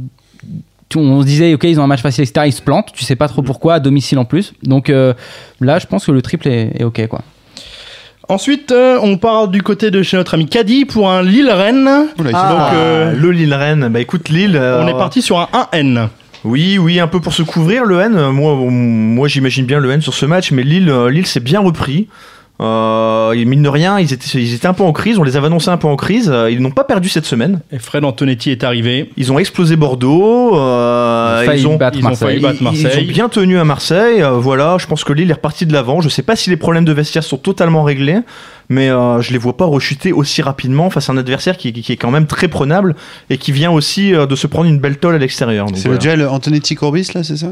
on 1.01 1.21
se 1.21 1.25
disait, 1.25 1.53
ok, 1.53 1.63
ils 1.65 1.79
ont 1.79 1.83
un 1.83 1.87
match 1.87 2.01
facile, 2.01 2.23
etc. 2.23 2.45
Ils 2.47 2.53
se 2.53 2.61
plantent. 2.61 2.91
Tu 2.93 3.03
sais 3.03 3.15
pas 3.15 3.27
trop 3.27 3.41
pourquoi, 3.41 3.75
à 3.75 3.79
domicile 3.79 4.17
en 4.19 4.25
plus. 4.25 4.53
Donc 4.63 4.89
euh, 4.89 5.13
là, 5.61 5.79
je 5.79 5.85
pense 5.87 6.05
que 6.05 6.11
le 6.11 6.21
triple 6.21 6.47
est, 6.47 6.71
est 6.79 6.83
ok. 6.83 7.07
Quoi. 7.07 7.21
Ensuite, 8.27 8.71
euh, 8.71 8.97
on 9.03 9.17
part 9.17 9.47
du 9.49 9.61
côté 9.61 9.91
de 9.91 10.01
chez 10.01 10.17
notre 10.17 10.33
ami 10.33 10.47
Caddy 10.47 10.85
pour 10.85 11.11
un 11.11 11.21
Lille-Rennes. 11.21 12.07
Oula, 12.17 12.29
Ah, 12.33 12.49
donc, 12.49 12.57
froid. 12.59 12.71
euh, 12.73 13.13
le 13.15 13.31
Lille-Rennes. 13.31 13.89
Bah 13.91 13.99
écoute, 13.99 14.29
Lille. 14.29 14.57
euh, 14.59 14.81
On 14.83 14.87
est 14.87 14.93
parti 14.97 15.21
sur 15.21 15.39
un 15.39 15.47
1N. 15.53 16.07
Oui, 16.43 16.77
oui, 16.79 16.99
un 16.99 17.07
peu 17.07 17.19
pour 17.19 17.33
se 17.33 17.43
couvrir 17.43 17.85
le 17.85 17.99
N. 17.99 18.29
Moi, 18.29 18.55
moi 18.55 19.27
j'imagine 19.27 19.65
bien 19.65 19.79
le 19.79 19.91
N 19.91 20.01
sur 20.01 20.13
ce 20.13 20.25
match, 20.25 20.51
mais 20.51 20.63
Lille, 20.63 20.91
Lille 21.09 21.25
s'est 21.27 21.39
bien 21.39 21.59
repris. 21.59 22.07
Euh, 22.61 23.33
mine 23.45 23.63
de 23.63 23.69
rien, 23.69 23.99
ils 23.99 24.13
étaient, 24.13 24.39
ils 24.39 24.53
étaient 24.53 24.67
un 24.67 24.73
peu 24.73 24.83
en 24.83 24.93
crise. 24.93 25.19
On 25.19 25.23
les 25.23 25.35
avait 25.35 25.47
annoncés 25.47 25.69
un 25.69 25.77
peu 25.77 25.87
en 25.87 25.95
crise. 25.97 26.29
Euh, 26.33 26.49
Ils 26.49 26.61
n'ont 26.61 26.71
pas 26.71 26.83
perdu 26.85 27.09
cette 27.09 27.25
semaine. 27.25 27.59
Et 27.71 27.79
Fred 27.79 28.05
Antonetti 28.05 28.49
est 28.51 28.63
arrivé. 28.63 29.09
Ils 29.17 29.31
ont 29.31 29.39
explosé 29.39 29.75
Bordeaux. 29.75 30.57
euh, 30.57 31.45
ils 31.55 31.67
ont, 31.67 31.75
battre 31.75 31.97
ils 31.97 32.05
ont 32.05 32.09
Marseille. 32.09 32.27
failli 32.27 32.39
battre 32.41 32.57
ils- 32.61 32.63
Marseille. 32.63 32.91
ils 33.03 33.09
ont 33.09 33.13
bien 33.13 33.29
tenu 33.29 33.57
à 33.59 33.65
Marseille. 33.65 34.21
euh, 34.21 34.31
voilà, 34.31 34.77
je 34.79 34.87
pense 34.87 35.03
que 35.03 35.11
Lille 35.13 35.29
est 35.29 35.33
reparti 35.33 35.65
de 35.65 35.73
l'avant. 35.73 35.99
Je 36.01 36.09
sais 36.09 36.23
pas 36.23 36.35
si 36.35 36.49
les 36.49 36.57
problèmes 36.57 36.85
de 36.85 36.93
vestiaire 36.93 37.23
sont 37.23 37.37
totalement 37.37 37.83
réglés, 37.83 38.19
mais 38.69 38.89
euh, 38.89 39.21
je 39.21 39.31
les 39.31 39.37
vois 39.37 39.55
pas 39.57 39.65
rechuter 39.65 40.11
aussi 40.13 40.41
rapidement 40.41 40.89
face 40.89 41.09
à 41.09 41.13
un 41.13 41.17
adversaire 41.17 41.57
qui, 41.57 41.71
qui 41.73 41.91
est 41.91 41.97
quand 41.97 42.11
même 42.11 42.27
très 42.27 42.47
prenable 42.47 42.95
et 43.29 43.37
qui 43.37 43.51
vient 43.51 43.71
aussi 43.71 44.13
euh, 44.13 44.25
de 44.25 44.35
se 44.35 44.47
prendre 44.47 44.67
une 44.69 44.79
belle 44.79 44.97
tôle 44.97 45.15
à 45.15 45.17
l'extérieur. 45.17 45.67
C'est 45.73 45.87
voilà. 45.87 45.93
le 45.93 45.97
duel 45.99 46.27
Antonetti-Courbis 46.27 47.11
là, 47.13 47.23
c'est 47.23 47.37
ça 47.37 47.47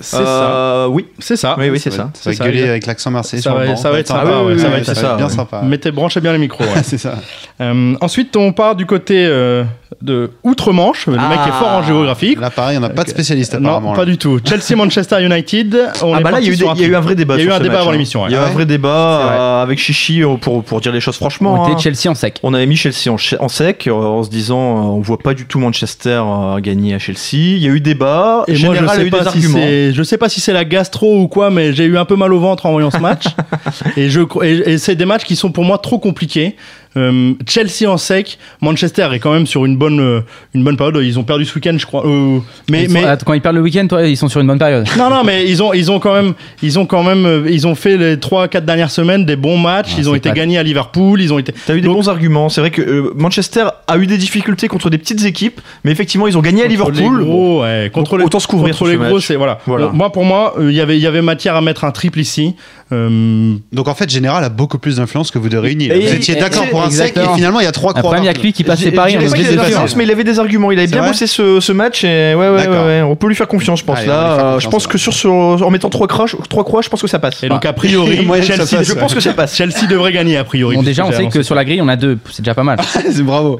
C'est 0.00 0.16
Euh, 0.18 0.86
Oui, 0.88 1.06
ça. 1.18 1.22
C'est 1.24 1.36
ça. 1.36 1.56
oui, 1.58 1.70
oui, 1.70 1.78
c'est 1.78 1.90
ça. 1.90 2.08
être- 2.10 2.16
Ça 2.16 2.22
C'est 2.24 2.30
va 2.30 2.36
ça, 2.36 2.44
gueuler 2.44 2.68
avec 2.68 2.86
l'accent 2.86 3.10
marseillais 3.10 3.42
ça 3.42 3.54
va- 3.54 3.76
ça 3.76 3.90
va 3.90 3.98
être 4.00 4.08
sympa, 4.08 4.22
sympa, 4.26 4.42
ouais, 4.42 4.58
ça 4.58 4.68
va 4.68 4.78
être 4.78 4.94
ça, 4.94 5.16
bien 5.16 5.28
sympa. 5.28 5.62
Mettez, 5.62 5.90
branchez 5.92 6.20
bien 6.20 6.32
les 6.32 6.38
micros. 6.38 6.64
ouais. 6.64 6.70
C'est 6.82 6.98
ça. 6.98 7.18
Euh, 7.60 7.94
ensuite, 8.00 8.36
on 8.36 8.52
part 8.52 8.74
du 8.76 8.86
côté 8.86 9.24
euh, 9.26 9.62
de 10.00 10.30
Outre-Manche. 10.42 11.06
Le 11.06 11.12
mec 11.14 11.20
Ah. 11.22 11.48
est 11.48 11.52
fort 11.52 11.72
en 11.72 11.82
géographie. 11.82 12.36
Là, 12.40 12.50
pareil, 12.50 12.78
on 12.78 12.80
n'a 12.80 12.90
pas 12.90 13.04
de 13.04 13.10
spécialiste 13.10 13.54
apparemment. 13.54 13.88
Non, 13.88 13.92
là. 13.92 13.96
pas 13.96 14.04
du 14.04 14.18
tout. 14.18 14.38
Chelsea-Manchester 14.44 15.22
United. 15.22 15.90
On 16.02 16.14
ah 16.14 16.20
est 16.20 16.22
bah 16.22 16.30
là, 16.30 16.40
il 16.40 16.46
y, 16.46 16.48
a 16.48 16.52
eu 16.52 16.68
un 16.68 16.74
il 16.74 16.80
y 16.80 16.84
a 16.84 16.88
eu 16.88 16.96
un 16.96 17.00
vrai 17.00 17.14
débat. 17.14 17.34
Il 17.36 17.38
y 17.38 17.42
a 17.42 17.44
eu 17.44 17.48
sur 17.48 17.56
un 17.56 17.60
débat 17.60 17.72
match, 17.72 17.80
avant 17.82 17.90
hein. 17.90 17.92
l'émission, 17.92 18.22
ouais. 18.22 18.28
Il 18.30 18.32
y 18.32 18.36
a 18.36 18.40
eu 18.40 18.42
Ah 18.44 18.48
un 18.48 18.52
vrai 18.52 18.66
débat 18.66 18.88
euh, 18.88 19.62
avec 19.62 19.78
Chichi 19.78 20.22
euh, 20.22 20.36
pour, 20.36 20.62
pour 20.64 20.80
dire 20.80 20.92
les 20.92 21.00
choses 21.00 21.16
franchement. 21.16 21.54
On 21.54 21.64
hein. 21.64 21.72
était 21.72 21.82
Chelsea 21.82 22.10
en 22.10 22.14
sec. 22.14 22.38
On 22.42 22.54
avait 22.54 22.66
mis 22.66 22.76
Chelsea 22.76 23.12
en, 23.12 23.48
sec 23.48 23.86
euh, 23.86 23.92
en 23.92 24.22
se 24.22 24.30
disant 24.30 24.58
euh, 24.58 24.96
on 24.96 25.00
voit 25.00 25.18
pas 25.18 25.34
du 25.34 25.46
tout 25.46 25.58
Manchester 25.58 26.22
gagner 26.60 26.94
à 26.94 26.98
Chelsea. 26.98 27.34
Il 27.34 27.58
y 27.58 27.68
a 27.68 27.70
eu 27.70 27.80
débat. 27.80 28.44
Et 28.48 28.58
moi, 28.58 28.74
je 28.74 28.86
sais 28.86 29.06
eu 29.06 29.10
pas 29.10 29.18
des 29.18 29.22
si 29.24 29.28
arguments. 29.28 29.58
c'est, 29.58 29.92
je 29.92 30.02
sais 30.02 30.18
pas 30.18 30.28
si 30.28 30.40
c'est 30.40 30.52
la 30.52 30.64
gastro 30.64 31.20
ou 31.20 31.28
quoi, 31.28 31.50
mais 31.50 31.72
j'ai 31.72 31.84
eu 31.84 31.98
un 31.98 32.04
peu 32.04 32.16
mal 32.16 32.32
au 32.32 32.40
ventre 32.40 32.66
en 32.66 32.72
voyant 32.72 32.90
ce 32.90 32.98
match. 32.98 33.26
et 33.96 34.08
je, 34.08 34.20
et, 34.42 34.72
et 34.72 34.78
c'est 34.78 34.94
des 34.94 35.06
matchs 35.06 35.24
qui 35.24 35.36
sont 35.36 35.50
pour 35.50 35.64
moi 35.64 35.78
trop 35.78 35.98
compliqués. 35.98 36.56
Euh, 36.96 37.32
Chelsea 37.46 37.86
en 37.90 37.96
sec, 37.96 38.38
Manchester 38.60 39.08
est 39.12 39.18
quand 39.18 39.32
même 39.32 39.46
sur 39.46 39.64
une 39.64 39.76
bonne, 39.76 39.98
euh, 40.00 40.20
une 40.54 40.62
bonne 40.62 40.76
période. 40.76 40.98
Ils 41.02 41.18
ont 41.18 41.22
perdu 41.24 41.44
ce 41.44 41.54
week-end, 41.54 41.74
je 41.78 41.86
crois. 41.86 42.06
Euh, 42.06 42.38
mais, 42.70 42.82
Ils 42.84 42.86
sont- 42.88 42.92
mais 42.94 43.04
Attends, 43.04 43.24
quand 43.26 43.32
ils 43.32 43.40
perdent 43.40 43.56
le 43.56 43.62
week-end, 43.62 43.86
toi, 43.86 44.02
ils 44.06 44.16
sont 44.16 44.28
sur 44.28 44.40
une 44.40 44.46
bonne 44.46 44.58
période. 44.58 44.86
non, 44.98 45.08
non, 45.08 45.24
mais 45.24 45.48
ils 45.48 45.62
ont, 45.62 45.72
ils 45.72 45.90
ont 45.90 45.98
quand 46.00 46.14
même, 46.14 46.34
ils 46.62 46.78
ont 46.78 46.84
quand 46.86 47.02
même, 47.02 47.46
ils 47.48 47.66
ont 47.66 47.74
fait 47.74 47.96
les 47.96 48.16
3-4 48.18 48.64
dernières 48.64 48.90
semaines 48.90 49.24
des 49.24 49.36
bons 49.36 49.56
matchs. 49.58 49.92
Ah, 49.92 49.98
ils 49.98 50.08
ont 50.10 50.14
été 50.14 50.28
pas- 50.28 50.34
gagnés 50.34 50.58
à 50.58 50.62
Liverpool. 50.62 51.20
Ils 51.22 51.32
ont 51.32 51.38
été. 51.38 51.52
T'as 51.66 51.74
eu 51.74 51.80
des 51.80 51.86
Donc- 51.86 51.96
bons 51.96 52.08
arguments. 52.08 52.48
C'est 52.48 52.60
vrai 52.60 52.70
que 52.70 52.82
euh, 52.82 53.12
Manchester 53.16 53.64
a 53.86 53.96
eu 53.98 54.06
des 54.06 54.18
difficultés 54.18 54.68
contre 54.68 54.90
des 54.90 54.98
petites 54.98 55.24
équipes, 55.24 55.60
mais 55.84 55.92
effectivement 55.92 56.26
ils 56.26 56.36
ont 56.36 56.42
gagné 56.42 56.60
à 56.62 56.68
Contre 56.68 56.90
Liverpool. 56.90 57.18
les 57.20 57.24
gros, 57.24 57.62
ouais. 57.62 57.90
Contre 57.92 58.10
Donc, 58.12 58.18
les, 58.20 58.26
autant 58.26 58.38
se 58.40 58.46
couvrir 58.46 58.74
contre 58.74 58.76
sur 58.76 58.86
les 58.86 58.92
ce 58.92 58.98
gros, 58.98 59.14
match. 59.14 59.26
c'est 59.26 59.36
voilà. 59.36 59.58
Voilà. 59.66 59.88
Moi, 59.88 60.12
pour 60.12 60.24
moi, 60.24 60.54
euh, 60.58 60.70
il 60.70 60.76
y 60.76 60.80
avait, 60.80 60.96
il 60.98 61.02
y 61.02 61.06
avait 61.06 61.22
matière 61.22 61.56
à 61.56 61.60
mettre 61.62 61.84
un 61.84 61.90
triple 61.90 62.18
ici. 62.20 62.54
Euh, 62.92 63.54
Donc 63.72 63.88
en 63.88 63.94
fait, 63.94 64.10
Général 64.10 64.44
a 64.44 64.48
beaucoup 64.50 64.78
plus 64.78 64.96
d'influence 64.96 65.30
que 65.30 65.38
vous 65.38 65.48
deux 65.48 65.58
réunis. 65.58 65.88
là. 65.88 65.96
Et- 65.96 66.06
Vous 66.06 66.14
étiez 66.14 66.34
d'accord 66.36 66.66
pour 66.68 66.82
un 66.82 66.90
sec 66.90 67.16
et 67.16 67.34
finalement 67.34 67.60
il 67.60 67.64
y 67.64 67.66
a 67.66 67.72
trois 67.72 67.94
croix. 67.94 68.10
Après, 68.10 68.22
il 68.22 68.26
y 68.26 68.28
a 68.28 68.34
que 68.34 68.40
lui 68.42 68.52
qui 68.52 68.62
ses 68.76 68.92
paris. 68.92 69.16
obligé 69.16 69.46
avait 69.46 69.56
de 69.56 69.62
de 69.62 69.66
faire. 69.66 69.96
mais 69.96 70.04
il 70.04 70.10
avait 70.10 70.24
des 70.24 70.38
arguments. 70.38 70.70
Il 70.70 70.78
avait 70.78 70.88
bien 70.88 71.06
bossé 71.06 71.26
ce, 71.26 71.60
ce 71.60 71.72
match 71.72 72.04
et 72.04 72.34
ouais, 72.34 72.48
ouais, 72.50 72.68
ouais, 72.68 73.02
on 73.02 73.16
peut 73.16 73.28
lui 73.28 73.34
faire 73.34 73.48
confiance, 73.48 73.80
je 73.80 73.84
pense. 73.84 73.98
Allez, 73.98 74.08
là, 74.08 74.58
je 74.58 74.68
pense 74.68 74.86
que 74.86 74.98
sur, 74.98 75.12
sur- 75.12 75.32
en 75.32 75.70
mettant 75.70 75.88
trois 75.90 76.06
croix, 76.06 76.26
trois 76.48 76.64
croix, 76.64 76.82
je 76.82 76.88
pense 76.88 77.00
que 77.00 77.08
ça 77.08 77.18
passe. 77.18 77.42
Et 77.42 77.48
donc, 77.48 77.64
a 77.64 77.72
priori, 77.72 78.16
Chelsea, 78.42 78.58
passe, 78.58 78.82
je 78.86 78.92
ouais. 78.92 79.00
pense 79.00 79.14
que 79.14 79.20
ça 79.20 79.32
passe. 79.32 79.56
Chelsea 79.56 79.86
devrait 79.88 80.12
gagner, 80.12 80.36
a 80.36 80.44
priori. 80.44 80.76
Bon, 80.76 80.82
déjà, 80.82 81.06
on 81.06 81.12
sait 81.12 81.26
que 81.28 81.42
sur 81.42 81.54
la 81.54 81.64
grille, 81.64 81.80
on 81.82 81.88
a 81.88 81.96
deux. 81.96 82.18
C'est 82.30 82.42
déjà 82.42 82.54
pas 82.54 82.64
mal. 82.64 82.78
C'est 83.10 83.22
bravo. 83.22 83.58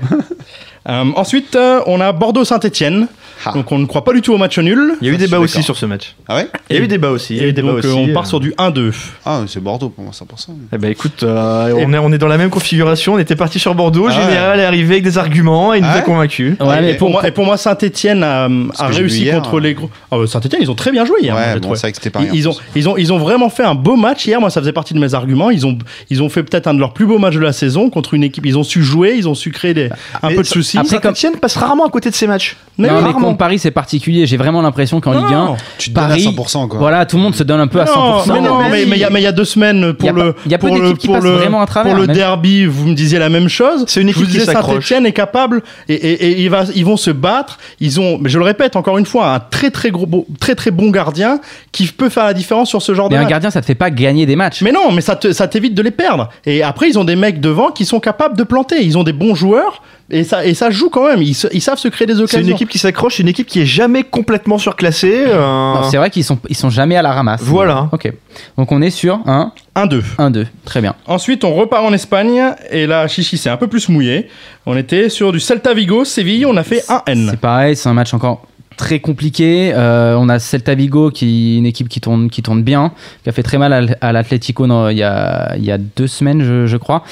Euh, 0.88 1.05
ensuite, 1.16 1.55
euh, 1.55 1.81
on 1.87 2.01
a 2.01 2.12
Bordeaux-Saint-Etienne. 2.12 3.07
Ah. 3.44 3.52
Donc, 3.52 3.70
on 3.72 3.78
ne 3.78 3.87
croit 3.87 4.05
pas 4.05 4.12
du 4.12 4.22
tout 4.22 4.33
au 4.33 4.38
match 4.38 4.59
nul. 4.59 4.94
Il 5.00 5.09
y 5.09 5.11
a 5.11 5.14
eu 5.14 5.16
débat 5.16 5.38
aussi 5.38 5.62
sur 5.62 5.76
ce 5.76 5.87
match. 5.87 6.14
Ah 6.28 6.37
ouais 6.37 6.48
Il 6.70 6.76
y 6.76 6.78
a 6.78 6.83
eu 6.83 6.87
débat 6.87 7.11
aussi. 7.11 7.35
Il 7.35 7.40
y 7.40 7.44
a 7.44 7.46
eu 7.46 7.48
Et 7.48 7.52
débat 7.52 7.68
donc, 7.68 7.78
aussi. 7.78 7.88
on 7.88 8.09
euh. 8.09 8.12
part 8.12 8.26
sur 8.26 8.40
du 8.40 8.50
1-2. 8.52 8.92
Ah, 9.24 9.40
c'est 9.46 9.62
Bordeaux 9.62 9.88
pour 9.88 10.05
moi 10.05 10.12
100%. 10.12 10.50
Eh 10.72 10.78
ben 10.78 10.90
écoute, 10.90 11.22
euh, 11.22 11.72
on, 11.76 11.92
est, 11.92 11.98
on 11.98 12.12
est 12.12 12.18
dans 12.18 12.28
la 12.28 12.38
même 12.38 12.50
configuration. 12.50 13.14
On 13.14 13.18
était 13.18 13.37
parti 13.37 13.59
sur 13.59 13.74
Bordeaux. 13.74 14.07
Ah 14.09 14.16
ouais. 14.16 14.24
Général 14.24 14.61
est 14.61 14.64
arrivé 14.64 14.94
avec 14.94 15.05
des 15.05 15.18
arguments 15.18 15.74
et 15.74 15.78
il 15.78 15.83
nous 15.83 15.88
Ah 15.90 15.94
a 15.94 15.96
ouais 15.98 16.02
convaincus. 16.05 16.57
Ouais, 16.61 16.90
et, 16.90 16.94
pour, 16.94 17.09
pour 17.09 17.11
moi, 17.11 17.28
et 17.28 17.31
pour 17.31 17.44
moi, 17.44 17.57
Saint-Etienne 17.57 18.22
a, 18.22 18.48
réussi 18.88 19.22
hier, 19.22 19.37
contre 19.37 19.59
hein. 19.59 19.62
les 19.62 19.74
gros. 19.74 19.90
Ah, 20.11 20.18
bah, 20.18 20.26
Saint-Etienne, 20.26 20.62
ils 20.62 20.70
ont 20.70 20.74
très 20.74 20.92
bien 20.92 21.05
joué 21.05 21.20
hier. 21.22 21.35
moi, 21.35 21.42
j'ai 21.55 21.61
bon, 21.61 21.68
vrai 21.74 21.90
que 21.90 21.96
c'était 21.96 22.11
pareil. 22.11 22.28
Ils, 22.33 22.38
ils 22.38 22.48
ont, 22.48 22.55
ils, 22.74 22.88
ont, 22.88 22.96
ils 22.96 23.12
ont 23.12 23.18
vraiment 23.18 23.50
fait 23.50 23.64
un 23.64 23.74
beau 23.74 23.96
match 23.96 24.26
hier. 24.26 24.40
Moi, 24.40 24.50
ça 24.50 24.61
faisait 24.61 24.72
partie 24.72 24.94
de 24.94 24.98
mes 24.98 25.14
arguments. 25.14 25.50
Ils 25.50 25.66
ont, 25.66 25.76
ils 26.11 26.22
ont 26.22 26.28
fait 26.28 26.42
peut-être 26.42 26.66
un 26.66 26.74
de 26.74 26.81
leurs 26.81 26.92
plus 26.92 27.07
beaux 27.07 27.18
matchs 27.18 27.35
de 27.35 27.40
la 27.40 27.52
saison 27.52 27.90
contre 27.90 28.14
une 28.14 28.24
équipe. 28.24 28.46
Ils 28.46 28.59
ont 28.59 28.64
su 28.64 28.83
jouer, 28.83 29.14
ils 29.16 29.28
ont 29.28 29.35
su 29.35 29.50
créer 29.50 29.74
des, 29.74 29.88
un 30.22 30.28
peu 30.28 30.42
de 30.42 30.46
soucis. 30.46 30.78
Saint-Etienne 30.85 31.37
passe 31.37 31.57
rarement 31.57 31.87
à 31.87 31.90
côté 31.90 32.11
de 32.11 32.14
ces 32.14 32.26
matchs. 32.26 32.57
Mais 32.78 32.88
rarement. 32.88 33.32
Contre 33.33 33.38
Paris, 33.38 33.59
c'est 33.59 33.71
particulier. 33.71 34.27
J'ai 34.27 34.37
vraiment 34.37 34.62
l'impression 34.62 35.01
qu'en 35.01 35.12
Ligue 35.12 35.33
1, 35.33 35.45
non. 35.47 35.57
Tu 35.79 35.90
te 35.90 35.95
donnes 35.95 36.05
à 36.05 36.09
Paris, 36.09 36.25
100%, 36.37 36.68
quoi. 36.68 36.79
voilà, 36.79 37.07
tout 37.07 37.16
le 37.16 37.23
monde 37.23 37.35
se 37.35 37.42
donne 37.42 37.61
un 37.61 37.66
peu 37.66 37.81
à 37.81 37.85
100%. 37.85 38.27
Non, 38.29 38.35
mais 38.35 38.40
non, 38.40 38.59
mais 38.62 38.71
mais 38.71 38.87
mais 38.87 38.97
il 38.97 39.01
y, 39.01 39.05
a- 39.05 39.11
mais 39.11 39.21
il 39.21 39.25
y 39.25 39.27
a 39.27 39.33
deux 39.33 39.45
semaines 39.45 39.92
pour 39.95 40.12
le 40.12 40.33
pour 40.59 40.68
le- 40.77 40.81
d'équipes 40.81 40.99
qui 40.99 41.07
pour 41.07 41.16
passent 41.16 41.25
le- 41.25 41.31
vraiment 41.33 41.61
à 41.61 41.66
travers, 41.66 41.92
Pour 41.92 42.01
le 42.01 42.07
même. 42.07 42.16
derby, 42.16 42.64
vous 42.66 42.87
me 42.87 42.95
disiez 42.95 43.18
la 43.18 43.29
même 43.29 43.49
chose. 43.49 43.85
C'est 43.88 44.01
une 44.01 44.09
équipe 44.09 44.29
qui. 44.29 44.40
Saint-Etienne 44.40 45.07
est 45.07 45.12
capable 45.12 45.62
et, 45.88 45.95
et, 45.95 46.12
et 46.33 46.40
il 46.42 46.51
va, 46.51 46.64
ils 46.75 46.85
vont 46.85 46.97
se 46.97 47.11
battre. 47.11 47.59
Ils 47.81 48.01
ont, 48.01 48.18
mais 48.21 48.29
je 48.29 48.38
le 48.38 48.45
répète 48.45 48.77
encore 48.77 48.99
une 48.99 49.07
fois, 49.07 49.35
un 49.35 49.40
très 49.40 49.71
très 49.71 49.90
gros, 49.90 50.27
très 50.40 50.55
très 50.55 50.71
bon 50.71 50.90
gardien 50.90 51.40
qui 51.73 51.87
peut 51.87 52.09
faire 52.09 52.25
la 52.25 52.35
différence 52.35 52.68
sur 52.68 52.83
ce 52.83 52.95
genre 52.95 53.09
Mais 53.09 53.14
de 53.16 53.21
un 53.21 53.23
match. 53.23 53.31
gardien, 53.31 53.51
ça 53.51 53.61
te 53.61 53.66
fait 53.66 53.75
pas 53.75 53.90
gagner 53.90 54.27
des 54.27 54.37
matchs. 54.37 54.62
Mais 54.62 54.73
non, 54.73 54.92
mais 54.92 55.01
ça 55.01 55.16
t'évite 55.16 55.75
de 55.75 55.83
les 55.83 55.90
perdre. 55.90 56.29
Et 56.47 56.62
après, 56.62 56.88
ils 56.88 56.99
ont 56.99 57.05
des 57.05 57.16
mecs 57.16 57.40
devant 57.40 57.71
qui 57.71 57.85
sont 57.85 58.01
capables 58.01 58.37
de 58.37 58.42
planter. 58.45 58.83
Ils 58.85 58.99
ont 58.99 59.05
des 59.05 59.12
bons 59.12 59.35
joueurs 59.35 59.83
et 60.12 60.25
ça, 60.25 60.44
et 60.44 60.55
ça 60.55 60.70
joue 60.70 60.88
quand 60.90 61.07
même. 61.09 61.22
Ils, 61.22 61.35
se- 61.35 61.48
ils 61.53 61.61
savent 61.61 61.79
se 61.79 61.88
créer 61.88 62.07
des 62.07 62.14
C'est 62.14 62.20
occasions. 62.22 62.46
une 62.46 62.53
équipe 62.55 62.68
qui 62.68 62.79
s'accroche, 62.79 63.18
une 63.18 63.29
équipe 63.29 63.46
qui 63.48 63.61
est 63.61 63.66
jamais 63.66 64.05
complètement 64.05 64.59
surclassée. 64.59 65.25
euh, 65.27 65.75
C'est 65.90 65.96
vrai 65.96 66.11
qu'ils 66.11 66.22
sont, 66.25 66.38
ils 66.48 66.57
sont 66.57 66.70
jamais 66.70 66.96
à 66.96 67.03
la 67.03 67.12
ramasse. 67.12 67.40
Voilà. 67.42 67.88
Ok. 67.92 68.12
Donc 68.57 68.70
on 68.72 68.81
est 68.83 68.90
sur 68.90 69.20
un 69.27 69.53
1-2. 69.75 70.03
1-2. 70.18 70.46
Très 70.64 70.81
bien. 70.81 70.94
Ensuite, 71.07 71.44
on 71.44 71.55
repart 71.55 71.85
en 71.85 71.92
Espagne 71.92 72.40
et 72.70 72.87
là, 72.87 73.09
Chichi, 73.09 73.37
c'est 73.38 73.51
un 73.51 73.57
peu 73.57 73.66
plus 73.66 73.88
mouillé. 73.88 74.29
On 74.66 74.77
était 74.77 75.09
sur 75.09 75.33
du 75.33 75.40
Celta 75.40 75.75
Vigo, 75.75 76.05
Séville, 76.05 76.46
on 76.46 76.57
a 76.57 76.62
fait 76.62 76.85
1N. 76.88 77.31
C'est 77.31 77.40
pareil, 77.40 77.75
c'est 77.77 77.88
un 77.88 77.94
match 77.94 78.14
encore 78.14 78.42
très 78.77 79.01
compliqué. 79.01 79.73
Euh, 79.75 80.17
on 80.19 80.29
a 80.29 80.39
Celta 80.39 80.75
Vigo, 80.75 81.11
qui 81.11 81.55
est 81.55 81.59
une 81.59 81.67
équipe 81.67 81.89
qui 81.89 82.01
tourne, 82.01 82.31
qui 82.31 82.43
tourne 82.43 82.63
bien, 82.63 82.93
qui 83.23 83.29
a 83.29 83.33
fait 83.33 83.43
très 83.43 83.59
mal 83.59 83.97
à, 84.01 84.13
l'Atlético 84.13 84.65
il 84.91 84.97
y 84.99 85.03
a, 85.03 85.55
il 85.57 85.65
y 85.65 85.71
a 85.73 85.79
deux 85.79 86.07
semaines, 86.07 86.43
je, 86.43 86.67
je 86.67 86.77
crois. 86.77 87.05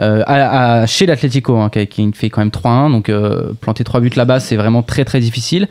Euh, 0.00 0.22
à- 0.26 0.80
à- 0.82 0.86
chez 0.86 1.06
l'Atlético, 1.06 1.56
hein, 1.56 1.70
qui, 1.70 1.86
qui 1.86 2.10
fait 2.14 2.30
quand 2.30 2.40
même 2.40 2.50
3-1. 2.50 2.90
Donc 2.90 3.08
euh, 3.08 3.52
planter 3.60 3.84
trois 3.84 4.00
buts 4.00 4.10
là-bas, 4.16 4.40
c'est 4.40 4.56
vraiment 4.56 4.82
très 4.82 5.04
très 5.04 5.20
difficile. 5.20 5.68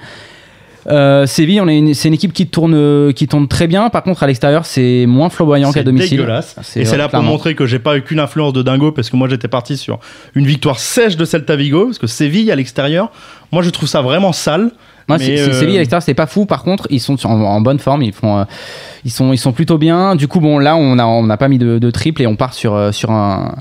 Séville, 1.26 1.60
on 1.60 1.68
est 1.68 1.78
une- 1.78 1.94
c'est 1.94 2.08
une 2.08 2.14
équipe 2.14 2.32
qui 2.32 2.48
tourne, 2.48 3.12
qui 3.14 3.28
tourne 3.28 3.50
très 3.50 3.68
bien. 3.68 3.90
Par 3.90 4.04
contre, 4.04 4.24
à 4.24 4.28
l'extérieur, 4.28 4.66
c'est 4.66 5.06
moins 5.06 5.30
flamboyant 5.30 5.68
qu'à 5.74 5.82
C'est 5.82 5.84
domicile. 5.84 6.12
dégueulasse. 6.18 6.56
C'est 6.62 6.80
Et 6.82 6.86
c'est 6.86 6.96
là 6.96 7.10
pour 7.10 7.22
montrer 7.24 7.56
que 7.56 7.66
j'ai 7.66 7.80
pas 7.80 7.98
eu 7.98 8.04
qu'une 8.04 8.22
influence 8.22 8.54
de 8.54 8.62
dingo 8.62 8.94
parce 8.94 9.10
que 9.10 9.18
moi 9.18 9.28
j'étais 9.28 9.50
parti 9.50 9.76
sur 9.76 10.00
une 10.34 10.46
victoire 10.46 10.80
sèche 10.80 11.18
de 11.18 11.26
Celta 11.26 11.58
Vigo 11.58 11.88
parce 11.88 11.98
que 12.00 12.08
Séville 12.08 12.52
à 12.54 12.56
l'extérieur, 12.56 13.12
moi 13.52 13.64
je 13.64 13.70
trouve 13.70 13.90
ça 13.90 14.02
vraiment 14.02 14.32
sale. 14.32 14.72
Moi, 15.08 15.18
euh, 15.22 15.54
Séville 15.54 15.76
à 15.76 15.80
l'extérieur, 15.80 16.04
c'est 16.04 16.14
pas 16.14 16.26
fou. 16.28 16.46
Par 16.46 16.64
contre, 16.64 16.88
ils 16.90 17.00
sont 17.00 17.26
en, 17.26 17.40
en 17.42 17.62
bonne 17.62 17.80
forme. 17.80 18.04
Ils 18.04 18.14
font, 18.14 18.40
euh, 18.40 18.44
ils 19.06 19.12
sont, 19.12 19.32
ils 19.34 19.38
sont 19.38 19.54
plutôt 19.54 19.78
bien. 19.78 20.16
Du 20.16 20.28
coup, 20.28 20.40
bon, 20.40 20.60
là, 20.60 20.76
on 20.76 21.00
a, 21.00 21.06
on 21.06 21.24
n'a 21.24 21.38
pas 21.38 21.48
mis 21.48 21.58
de, 21.58 21.80
de 21.80 21.92
triple 21.92 22.22
et 22.22 22.28
on 22.28 22.36
part 22.36 22.54
sur, 22.54 22.76
euh, 22.76 22.92
sur 22.92 23.12
un, 23.12 23.56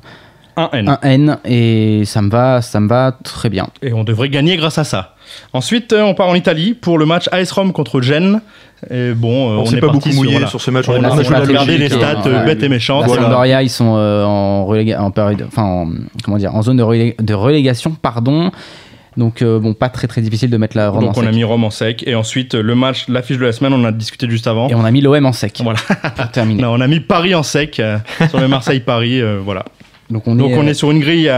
1N. 0.56 0.88
un 0.88 0.98
N 1.02 1.38
et 1.44 2.02
ça 2.06 2.22
me 2.22 2.30
va, 2.30 2.62
ça 2.62 2.80
me 2.80 2.88
va 2.88 3.14
très 3.22 3.50
bien. 3.50 3.68
Et 3.82 3.92
on 3.92 4.04
devrait 4.04 4.28
gagner 4.30 4.56
grâce 4.56 4.78
à 4.78 4.84
ça. 4.84 5.14
Ensuite, 5.52 5.92
on 5.96 6.14
part 6.14 6.28
en 6.28 6.34
Italie 6.34 6.72
pour 6.74 6.98
le 6.98 7.04
match 7.06 7.28
AS 7.32 7.50
Rome 7.52 7.72
contre 7.72 8.00
Gênes. 8.00 8.40
Et 8.90 9.12
bon, 9.12 9.50
On 9.56 9.60
on, 9.60 9.66
s'est 9.66 9.76
est 9.76 9.80
pas 9.80 9.86
parti 9.88 10.10
beaucoup 10.10 10.16
mouillé 10.18 10.30
sur, 10.32 10.38
voilà. 10.38 10.46
sur 10.48 10.60
ce 10.60 10.70
match. 10.70 10.88
On, 10.88 10.94
a, 11.02 11.10
on 11.10 11.18
a 11.32 11.40
regardé 11.40 11.78
les 11.78 11.88
stats 11.88 12.22
euh, 12.26 12.44
bêtes 12.44 12.62
et 12.62 12.68
méchantes. 12.68 13.02
La 13.02 13.06
Voilà. 13.06 13.22
Sampdoria, 13.22 13.62
ils 13.62 13.70
sont 13.70 13.94
euh, 13.96 14.24
en, 14.24 14.66
en 14.70 15.10
période, 15.10 15.44
enfin, 15.48 15.62
en- 15.62 15.88
comment 16.24 16.36
dire, 16.36 16.54
en 16.54 16.62
zone 16.62 16.76
de, 16.76 16.82
relé- 16.82 17.16
de 17.20 17.34
relégation, 17.34 17.92
pardon. 18.00 18.50
Donc, 19.16 19.40
euh, 19.42 19.58
bon, 19.58 19.72
pas 19.74 19.88
très 19.88 20.06
très 20.06 20.20
difficile 20.20 20.50
de 20.50 20.56
mettre 20.56 20.76
la 20.76 20.90
Rome 20.90 21.04
en 21.04 21.06
Donc 21.06 21.16
on 21.16 21.22
a 21.22 21.26
sec. 21.26 21.34
mis 21.34 21.44
Rome 21.44 21.64
en 21.64 21.70
sec. 21.70 22.04
Et 22.06 22.14
ensuite, 22.14 22.54
le 22.54 22.74
match, 22.74 23.08
l'affiche 23.08 23.38
de 23.38 23.44
la 23.44 23.52
semaine, 23.52 23.72
on 23.72 23.80
en 23.80 23.84
a 23.86 23.92
discuté 23.92 24.28
juste 24.28 24.46
avant. 24.46 24.68
Et 24.68 24.74
on 24.74 24.84
a 24.84 24.90
mis 24.90 25.00
l'OM 25.00 25.24
en 25.26 25.32
sec. 25.32 25.60
Voilà. 25.62 25.78
Pour 26.16 26.30
terminer. 26.30 26.62
Non, 26.66 26.72
on 26.74 26.80
a 26.80 26.86
mis 26.86 27.00
Paris 27.00 27.34
en 27.34 27.42
sec 27.42 27.80
euh, 27.80 27.98
sur 28.28 28.38
le 28.40 28.48
Marseille-Paris. 28.48 29.20
euh, 29.20 29.40
voilà. 29.42 29.64
Donc, 30.10 30.28
on 30.28 30.36
Donc 30.36 30.50
est, 30.50 30.54
on 30.56 30.62
euh, 30.64 30.68
est 30.68 30.74
sur 30.74 30.90
une 30.90 31.00
grille 31.00 31.30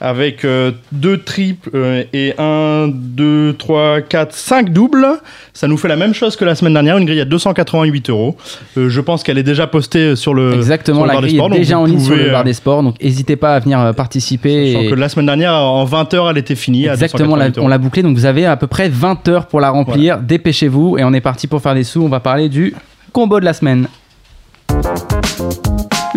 avec 0.00 0.44
euh, 0.44 0.70
deux 0.92 1.18
triples 1.18 1.70
euh, 1.74 2.04
et 2.12 2.34
un, 2.38 2.88
deux, 2.88 3.54
trois, 3.58 4.00
quatre, 4.00 4.32
cinq 4.34 4.72
doubles. 4.72 5.06
Ça 5.52 5.66
nous 5.66 5.76
fait 5.76 5.88
la 5.88 5.96
même 5.96 6.14
chose 6.14 6.36
que 6.36 6.44
la 6.44 6.54
semaine 6.54 6.74
dernière, 6.74 6.98
une 6.98 7.04
grille 7.04 7.20
à 7.20 7.24
288 7.24 8.10
euros. 8.10 8.36
Je 8.76 9.00
pense 9.00 9.22
qu'elle 9.22 9.38
est 9.38 9.42
déjà 9.42 9.66
postée 9.66 10.14
sur 10.16 10.34
le, 10.34 10.54
Exactement, 10.54 10.98
sur 10.98 11.04
le 11.04 11.08
la 11.08 11.14
bar 11.14 11.22
des 11.22 11.28
grille 11.28 11.38
sports, 11.38 11.54
est 11.54 11.58
déjà 11.58 11.78
en 11.78 11.84
ligne 11.84 11.98
sur 12.00 12.16
le 12.16 12.30
bar 12.30 12.44
des 12.44 12.52
sports. 12.52 12.82
Donc, 12.82 13.02
n'hésitez 13.02 13.36
pas 13.36 13.56
à 13.56 13.58
venir 13.58 13.92
participer. 13.96 14.72
sachant 14.72 14.84
et- 14.84 14.90
que 14.90 14.94
la 14.94 15.08
semaine 15.08 15.26
dernière, 15.26 15.54
en 15.54 15.84
20 15.84 16.14
heures, 16.14 16.30
elle 16.30 16.38
était 16.38 16.54
finie. 16.54 16.86
Exactement, 16.86 17.32
on 17.32 17.36
l'a- 17.36 17.48
288 17.48 17.58
euros. 17.58 17.66
on 17.66 17.68
l'a 17.68 17.78
bouclé. 17.78 18.02
Donc, 18.02 18.16
vous 18.16 18.26
avez 18.26 18.46
à 18.46 18.56
peu 18.56 18.66
près 18.68 18.88
20 18.88 19.26
heures 19.28 19.46
pour 19.46 19.60
la 19.60 19.70
remplir. 19.70 20.18
Dépêchez-vous 20.18 20.96
et 20.98 21.04
on 21.04 21.12
est 21.12 21.20
parti 21.20 21.46
pour 21.48 21.60
faire 21.60 21.74
des 21.74 21.84
sous. 21.84 22.02
On 22.02 22.08
va 22.08 22.20
parler 22.20 22.48
du 22.48 22.74
combo 23.12 23.40
de 23.40 23.44
la 23.44 23.52
semaine. 23.52 23.88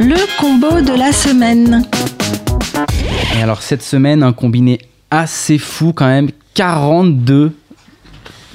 Le 0.07 0.39
combo 0.39 0.81
de 0.81 0.95
la 0.95 1.11
semaine. 1.11 1.83
Et 3.35 3.41
alors 3.41 3.63
cette 3.63 3.81
semaine, 3.81 4.21
un 4.21 4.33
combiné 4.33 4.79
assez 5.09 5.57
fou 5.57 5.93
quand 5.93 6.05
même, 6.05 6.29
42 6.53 7.51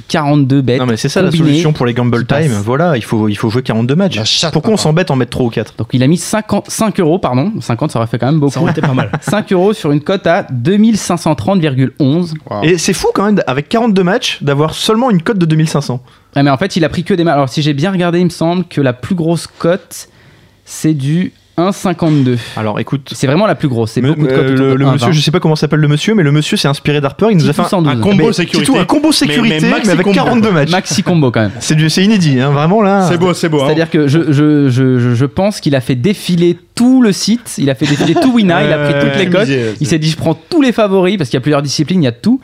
42 0.07 0.61
bêtes. 0.63 0.79
Non 0.79 0.87
mais 0.87 0.97
c'est 0.97 1.09
ça 1.09 1.23
la 1.23 1.33
solution 1.33 1.73
pour 1.73 1.87
les 1.87 1.95
gamble 1.95 2.25
time. 2.25 2.53
Voilà, 2.65 2.97
il 2.97 3.03
faut, 3.03 3.29
il 3.29 3.37
faut 3.37 3.51
jouer 3.51 3.63
42 3.63 3.95
matchs. 3.97 4.47
Pourquoi 4.53 4.75
on 4.75 4.77
s'embête 4.77 5.11
en 5.11 5.17
mettre 5.17 5.31
3 5.33 5.47
ou 5.47 5.51
4 5.51 5.75
Donc 5.77 5.89
il 5.93 6.03
a 6.05 6.07
mis 6.07 6.17
50, 6.19 6.71
5 6.71 7.01
euros, 7.01 7.19
pardon, 7.19 7.53
50 7.61 7.91
ça 7.91 7.99
aurait 7.99 8.09
fait 8.09 8.19
quand 8.19 8.27
même 8.27 8.37
Ça 8.37 8.41
beaucoup. 8.41 8.59
aurait 8.61 8.71
été 8.73 8.81
pas 8.81 8.95
mal. 8.95 9.11
5 9.21 9.53
euros 9.53 9.73
sur 9.73 9.91
une 9.91 10.01
cote 10.01 10.27
à 10.29 10.43
2530,11. 10.43 12.35
Wow. 12.49 12.63
Et 12.63 12.79
c'est 12.79 12.93
fou 12.93 13.09
quand 13.13 13.25
même, 13.25 13.43
avec 13.49 13.69
42 13.69 14.03
matchs, 14.05 14.43
d'avoir 14.43 14.75
seulement 14.75 15.11
une 15.11 15.23
cote 15.23 15.39
de 15.39 15.47
2500. 15.47 16.01
Ah, 16.37 16.43
mais 16.45 16.51
en 16.51 16.57
fait 16.59 16.77
il 16.77 16.85
a 16.85 16.89
pris 16.89 17.03
que 17.03 17.15
des 17.15 17.25
matchs. 17.25 17.35
Alors 17.35 17.49
si 17.49 17.63
j'ai 17.63 17.75
bien 17.75 17.91
regardé, 17.91 18.21
il 18.21 18.25
me 18.27 18.31
semble 18.31 18.65
que 18.65 18.81
la 18.81 18.93
plus 18.93 19.17
grosse 19.17 19.47
cote 19.49 20.09
c'est 20.65 20.95
du 20.95 21.33
1,52. 21.69 22.39
Alors 22.57 22.79
écoute, 22.81 23.11
C'est 23.15 23.27
vraiment 23.27 23.47
la 23.47 23.55
plus 23.55 23.69
grosse. 23.69 23.93
C'est 23.93 24.01
beaucoup 24.01 24.27
de 24.27 24.33
euh, 24.33 24.51
le, 24.51 24.57
de 24.57 24.75
le 24.75 24.85
1,20. 24.87 24.93
monsieur, 24.93 25.13
je 25.13 25.21
sais 25.21 25.31
pas 25.31 25.41
comment 25.41 25.57
s'appelle 25.57 25.81
le 25.81 25.89
monsieur, 25.89 26.15
mais 26.15 26.23
le 26.23 26.33
monsieur 26.33 26.57
s'est 26.57 26.69
inspiré 26.69 27.01
d'Harper. 27.01 27.27
Il 27.31 27.37
nous 27.37 27.49
a 27.49 27.53
fait 27.53 27.63
un, 27.63 27.69
112. 27.69 27.93
Un 27.93 28.01
combo 28.01 28.27
mais 28.27 28.33
sécurité. 28.33 28.73
tout, 28.73 28.79
un 28.79 28.85
combo 28.85 29.13
sécurité, 29.13 29.67
mais 29.67 29.91
avec 29.91 30.03
combo, 30.05 30.15
42 30.15 30.41
quoi. 30.49 30.53
matchs. 30.53 30.71
Maxi 30.71 31.03
combo 31.03 31.31
quand 31.31 31.41
même. 31.41 31.53
C'est 31.61 32.05
inédit, 32.05 32.41
hein, 32.41 32.51
vraiment 32.51 32.83
là. 32.83 33.07
C'est 33.09 33.19
beau, 33.19 33.35
c'est 33.35 33.49
beau. 33.49 33.61
hein. 33.61 33.65
C'est-à-dire 33.67 33.91
que 33.91 34.07
je, 34.09 34.33
je, 34.33 34.69
je, 34.69 35.15
je- 35.15 35.25
pense 35.27 35.61
qu'il 35.61 35.77
a 35.77 35.81
fait 35.81 35.95
défiler 35.95 36.59
tout 36.75 37.03
le 37.03 37.13
site, 37.13 37.55
il 37.59 37.71
a 37.71 37.75
fait 37.75 37.87
défiler 37.87 38.15
tout 38.15 38.33
Wina, 38.35 38.65
il 38.65 38.73
a 38.73 38.79
pris 38.79 38.95
toutes 39.01 39.17
les 39.19 39.29
cotes, 39.31 39.49
il 39.81 39.87
s'est 39.87 39.99
dit 39.99 40.09
je 40.11 40.17
prends 40.17 40.35
tous 40.35 40.61
les 40.63 40.73
favoris 40.73 41.17
parce 41.17 41.31
qu'il 41.31 41.37
y 41.37 41.39
a 41.39 41.41
plusieurs 41.43 41.63
disciplines, 41.63 42.03
il 42.03 42.07
y 42.07 42.09
a 42.09 42.13
tout. 42.13 42.41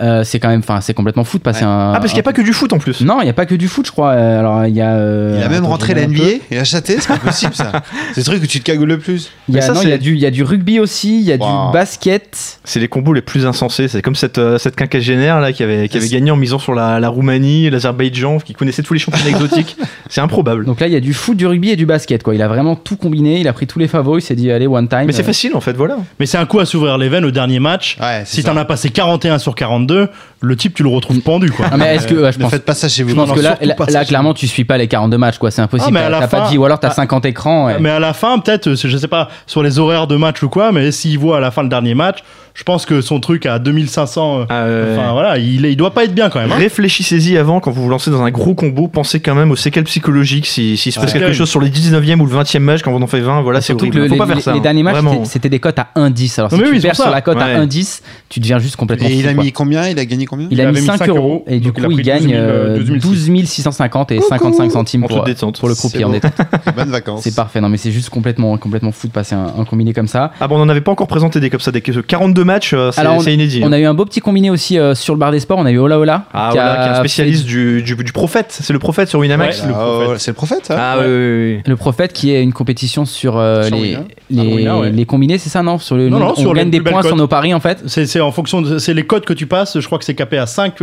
Euh, 0.00 0.24
c'est 0.24 0.40
quand 0.40 0.48
même, 0.48 0.60
enfin 0.60 0.80
c'est 0.80 0.94
complètement 0.94 1.24
fou 1.24 1.38
de 1.38 1.42
passer 1.42 1.64
Ouais. 1.64 1.70
un. 1.70 1.92
Ah, 1.92 1.98
parce 2.00 2.08
qu'il 2.08 2.14
n'y 2.16 2.20
a 2.20 2.24
pas 2.24 2.32
que 2.32 2.42
du 2.42 2.52
foot 2.52 2.72
en 2.72 2.78
plus. 2.78 3.00
Non, 3.02 3.20
il 3.20 3.24
n'y 3.24 3.30
a 3.30 3.34
pas 3.34 3.46
que 3.46 3.54
du 3.54 3.68
foot, 3.68 3.86
je 3.86 3.92
crois. 3.92 4.10
Alors 4.12 4.66
il 4.66 4.74
y 4.74 4.80
a. 4.80 4.92
euh, 4.94 5.36
Il 5.38 5.44
a 5.44 5.48
même 5.48 5.64
rentré 5.64 5.94
la. 5.94 6.06
NBA 6.06 6.22
et 6.50 6.56
la 6.56 6.64
châté, 6.64 6.96
c'est 7.00 7.08
pas 7.08 7.16
possible 7.18 7.54
ça. 7.54 7.70
C'est 8.12 8.20
le 8.20 8.24
truc 8.24 8.42
où 8.42 8.46
tu 8.46 8.60
te 8.60 8.64
cagoules 8.64 8.88
le 8.88 8.98
plus. 8.98 9.30
Il 9.48 9.54
y 9.54 9.60
a, 9.60 9.68
non, 9.72 9.80
il 9.82 9.88
y 9.88 9.92
a 9.92 9.98
du, 9.98 10.12
il 10.14 10.18
y 10.20 10.26
a 10.26 10.30
du 10.30 10.42
rugby 10.42 10.78
aussi, 10.80 11.18
il 11.20 11.24
y 11.26 11.32
a 11.32 11.36
Wow. 11.36 11.68
du 11.68 11.72
basket. 11.72 12.58
C'est 12.64 12.80
les 12.80 12.88
combos 12.88 13.12
les 13.12 13.22
plus 13.22 13.46
insensés. 13.46 13.88
C'est 13.88 14.02
comme 14.02 14.14
cette, 14.14 14.38
euh, 14.38 14.58
cette 14.58 14.76
quinquagénaire 14.76 15.40
là 15.40 15.52
qui 15.52 15.62
avait, 15.62 15.88
qui 15.88 15.96
avait 15.96 16.08
gagné 16.08 16.30
en 16.30 16.36
misant 16.36 16.58
sur 16.58 16.74
la, 16.74 17.00
la 17.00 17.08
Roumanie, 17.08 17.70
l'Azerbaïdjan, 17.70 18.38
qui 18.38 18.52
connaissait 18.54 18.82
tous 18.82 18.94
les 18.94 19.00
championnats 19.00 19.30
exotiques. 19.30 19.76
C'est 20.10 20.20
improbable. 20.20 20.64
Donc 20.64 20.80
là, 20.80 20.86
il 20.86 20.92
y 20.92 20.96
a 20.96 21.00
du 21.00 21.12
foot, 21.14 21.36
du 21.36 21.46
rugby 21.46 21.70
et 21.70 21.76
du 21.76 21.86
basket. 21.86 22.22
Quoi. 22.22 22.34
Il 22.34 22.42
a 22.42 22.48
vraiment 22.48 22.76
tout 22.76 22.96
combiné, 22.96 23.40
il 23.40 23.48
a 23.48 23.52
pris 23.52 23.66
tous 23.66 23.78
les 23.78 23.88
favoris, 23.88 24.24
il 24.24 24.26
s'est 24.26 24.34
dit 24.36 24.50
allez, 24.50 24.66
one 24.66 24.88
time. 24.88 25.04
Mais 25.06 25.12
c'est 25.12 25.22
facile 25.22 25.54
en 25.54 25.60
fait, 25.60 25.72
voilà. 25.74 25.96
Mais 26.20 26.26
c'est 26.26 26.38
un 26.38 26.46
coup 26.46 26.60
à 26.60 26.66
s'ouvrir 26.66 26.98
les 26.98 27.08
veines 27.08 27.24
au 27.24 27.30
dernier 27.30 27.58
match. 27.60 27.96
Ouais, 28.00 28.22
Si 28.24 28.42
t'en 28.44 28.56
as 28.56 28.64
passé 28.64 28.90
41 28.90 29.38
sur 29.38 29.54
42, 29.54 29.83
2022 29.86 30.08
le 30.44 30.56
type, 30.56 30.74
tu 30.74 30.82
le 30.82 30.88
retrouves 30.88 31.20
pendu, 31.20 31.50
quoi. 31.50 31.66
Ah, 31.72 31.76
mais 31.76 31.96
est-ce 31.96 32.06
que 32.06 32.14
ouais, 32.14 32.32
je 32.32 32.38
Ne 32.38 32.42
pense 32.42 32.50
faites 32.52 32.64
pas 32.64 32.74
ça 32.74 32.88
chez 32.88 33.02
vous. 33.02 33.10
je 33.10 33.14
pense 33.14 33.28
non, 33.28 33.34
que 33.34 33.40
là, 33.40 34.04
clairement, 34.04 34.34
tu 34.34 34.46
suis 34.46 34.64
pas 34.64 34.78
les 34.78 34.86
42 34.88 35.16
matchs, 35.18 35.38
quoi. 35.38 35.50
C'est 35.50 35.62
impossible. 35.62 35.96
Ah, 36.02 36.08
la 36.10 36.20
T'as 36.20 36.28
pas 36.28 36.48
dit, 36.48 36.58
ou 36.58 36.64
alors 36.64 36.78
t'as 36.80 36.88
ah, 36.88 36.94
50 36.94 37.24
écrans. 37.26 37.66
ouais. 37.66 37.76
Mais 37.80 37.90
à 37.90 37.98
la 38.00 38.12
fin, 38.12 38.38
peut-être, 38.38 38.74
je 38.74 38.96
sais 38.96 39.08
pas, 39.08 39.28
sur 39.46 39.62
les 39.62 39.78
horaires 39.78 40.06
de 40.06 40.16
match 40.16 40.42
ou 40.42 40.48
quoi, 40.48 40.72
mais 40.72 40.92
s'il 40.92 41.18
voit 41.18 41.38
à 41.38 41.40
la 41.40 41.50
fin 41.50 41.62
le 41.62 41.68
dernier 41.68 41.94
match, 41.94 42.18
je 42.54 42.62
pense 42.62 42.86
que 42.86 43.00
son 43.00 43.18
truc 43.18 43.46
à 43.46 43.58
2500, 43.58 44.40
euh, 44.40 44.44
Ah, 44.48 44.62
enfin 44.96 45.06
ouais. 45.08 45.12
voilà, 45.12 45.38
il, 45.38 45.64
il 45.66 45.76
doit 45.76 45.92
pas 45.92 46.04
être 46.04 46.14
bien 46.14 46.30
quand 46.30 46.38
même. 46.40 46.52
hein. 46.52 46.56
Réfléchissez-y 46.56 47.36
avant 47.36 47.58
quand 47.60 47.70
vous 47.72 47.82
vous 47.82 47.88
lancez 47.88 48.10
dans 48.12 48.22
un 48.22 48.30
gros 48.30 48.54
combo. 48.54 48.86
Pensez 48.86 49.18
quand 49.20 49.34
même 49.34 49.50
aux 49.50 49.56
séquelles 49.56 49.84
psychologiques. 49.84 50.46
Si- 50.46 50.76
S'il 50.76 50.92
se 50.92 51.00
passe 51.00 51.12
Ouais. 51.14 51.18
quelque 51.20 51.32
chose 51.34 51.48
sur 51.48 51.60
les 51.60 51.68
19e 51.70 52.20
ou 52.20 52.26
le 52.26 52.32
20e 52.32 52.60
match, 52.62 52.82
quand 52.82 52.92
vous 52.92 53.02
en 53.02 53.06
faites 53.08 53.22
20, 53.24 53.42
voilà, 53.42 53.60
c'est 53.60 53.72
horrible. 53.72 53.98
le- 53.98 54.08
Faut 54.08 54.16
pas 54.16 54.26
les, 54.26 54.34
faire 54.34 54.42
ça. 54.42 54.52
les 54.52 54.58
hein. 54.58 54.62
derniers 54.62 54.82
matchs, 54.84 54.96
c'était- 55.24 55.48
des 55.48 55.58
cotes 55.58 55.78
à 55.78 55.88
1,10. 55.96 56.38
Alors 56.38 56.50
si 56.50 56.56
mais 56.58 56.64
tu 56.64 56.70
oui, 56.72 56.80
perds 56.80 56.94
sur 56.96 57.10
la 57.10 57.20
cote 57.20 57.38
à 57.40 57.46
Ouais. 57.46 57.54
1,10, 57.56 58.02
tu 58.28 58.40
deviens 58.40 58.58
juste 58.58 58.76
complètement 58.76 59.08
Et 59.08 59.12
il 59.14 59.28
a 59.28 59.34
quoi. 59.34 59.42
mis 59.44 59.52
combien? 59.52 59.88
Il 59.88 59.98
a 59.98 60.04
gagné 60.04 60.24
combien 60.26 60.33
Il 60.50 60.60
a 60.60 60.70
mis 60.70 60.78
5 60.78 61.08
euros 61.08 61.44
et 61.46 61.60
du 61.60 61.68
il 61.68 61.72
coup 61.72 61.90
il 61.90 61.94
pris 61.96 62.02
gagne 62.02 62.22
12 62.22 62.30
000, 62.30 62.40
euh, 62.42 62.78
12 62.78 63.28
12 63.28 63.44
650 63.46 64.12
et 64.12 64.20
55 64.20 64.70
centimes 64.70 65.04
En 65.04 65.06
pour, 65.08 65.18
toute 65.18 65.26
détente. 65.26 65.58
pour 65.58 65.68
le 65.68 65.74
croupier 65.74 66.04
en 66.04 66.10
détente. 66.10 66.32
Bonnes 66.76 66.90
vacances. 66.90 67.22
C'est 67.22 67.34
parfait. 67.34 67.60
Non 67.60 67.68
mais 67.68 67.76
c'est 67.76 67.92
juste 67.92 68.10
complètement 68.10 68.56
complètement 68.58 68.92
fou 68.92 69.06
de 69.08 69.12
passer 69.12 69.34
un, 69.34 69.52
un 69.58 69.64
combiné 69.64 69.92
comme 69.92 70.08
ça. 70.08 70.32
Ah 70.40 70.48
bon, 70.48 70.56
on 70.56 70.58
n'en 70.58 70.68
avait 70.68 70.80
pas 70.80 70.92
encore 70.92 71.06
présenté 71.06 71.40
des 71.40 71.50
comme 71.50 71.60
ça, 71.60 71.70
des 71.70 71.80
42 71.80 72.44
matchs, 72.44 72.72
euh, 72.74 72.90
c'est 72.90 73.00
Alors, 73.00 73.22
c'est 73.22 73.34
inédit. 73.34 73.60
On 73.62 73.68
hein. 73.68 73.72
a 73.72 73.78
eu 73.78 73.84
un 73.84 73.94
beau 73.94 74.04
petit 74.04 74.20
combiné 74.20 74.50
aussi 74.50 74.78
euh, 74.78 74.94
sur 74.94 75.14
le 75.14 75.18
bar 75.18 75.30
des 75.32 75.40
sports. 75.40 75.58
On 75.58 75.66
a 75.66 75.70
eu 75.70 75.78
Ola 75.78 75.98
Ola. 75.98 76.24
Ah 76.32 76.48
qui 76.50 76.56
voilà, 76.56 76.72
a 76.72 76.76
qui 76.76 76.88
est 76.88 76.92
un 76.92 76.94
spécialiste 76.96 77.42
fait- 77.44 77.48
du, 77.48 77.82
du, 77.82 77.94
du 77.96 78.12
prophète. 78.12 78.46
C'est 78.48 78.72
le 78.72 78.78
prophète 78.78 79.08
sur 79.08 79.20
Winamax. 79.20 79.62
Ouais, 79.62 79.68
le 79.68 79.74
Ah, 79.74 80.14
c'est 80.18 80.30
le 80.30 80.34
prophète, 80.34 80.68
Ah 80.70 80.96
oui, 80.98 81.04
oui, 81.06 81.54
oui. 81.56 81.62
Le 81.66 81.76
prophète 81.76 82.12
qui 82.12 82.32
est 82.32 82.42
une 82.42 82.52
compétition 82.52 83.04
sur, 83.04 83.36
euh, 83.36 83.68
les, 84.30 85.06
combinés, 85.06 85.38
c'est 85.38 85.50
ça 85.50 85.62
non? 85.62 85.78
Sur 85.78 85.96
le, 85.96 86.12
On 86.12 86.52
gagne 86.52 86.70
des 86.70 86.80
points 86.80 87.02
sur 87.02 87.16
nos 87.16 87.28
paris 87.28 87.54
en 87.54 87.60
fait. 87.60 87.82
C'est 87.86 88.06
c'est 88.06 88.20
en 88.20 88.32
fonction 88.32 88.62
c'est 88.78 88.94
les 88.94 89.04
codes 89.06 89.24
que 89.24 89.32
tu 89.32 89.46
passes. 89.46 89.78
Je 89.78 89.86
crois 89.86 89.98
que 89.98 90.04
c'est 90.04 90.14
capé 90.24 90.38
à 90.38 90.46
5 90.46 90.74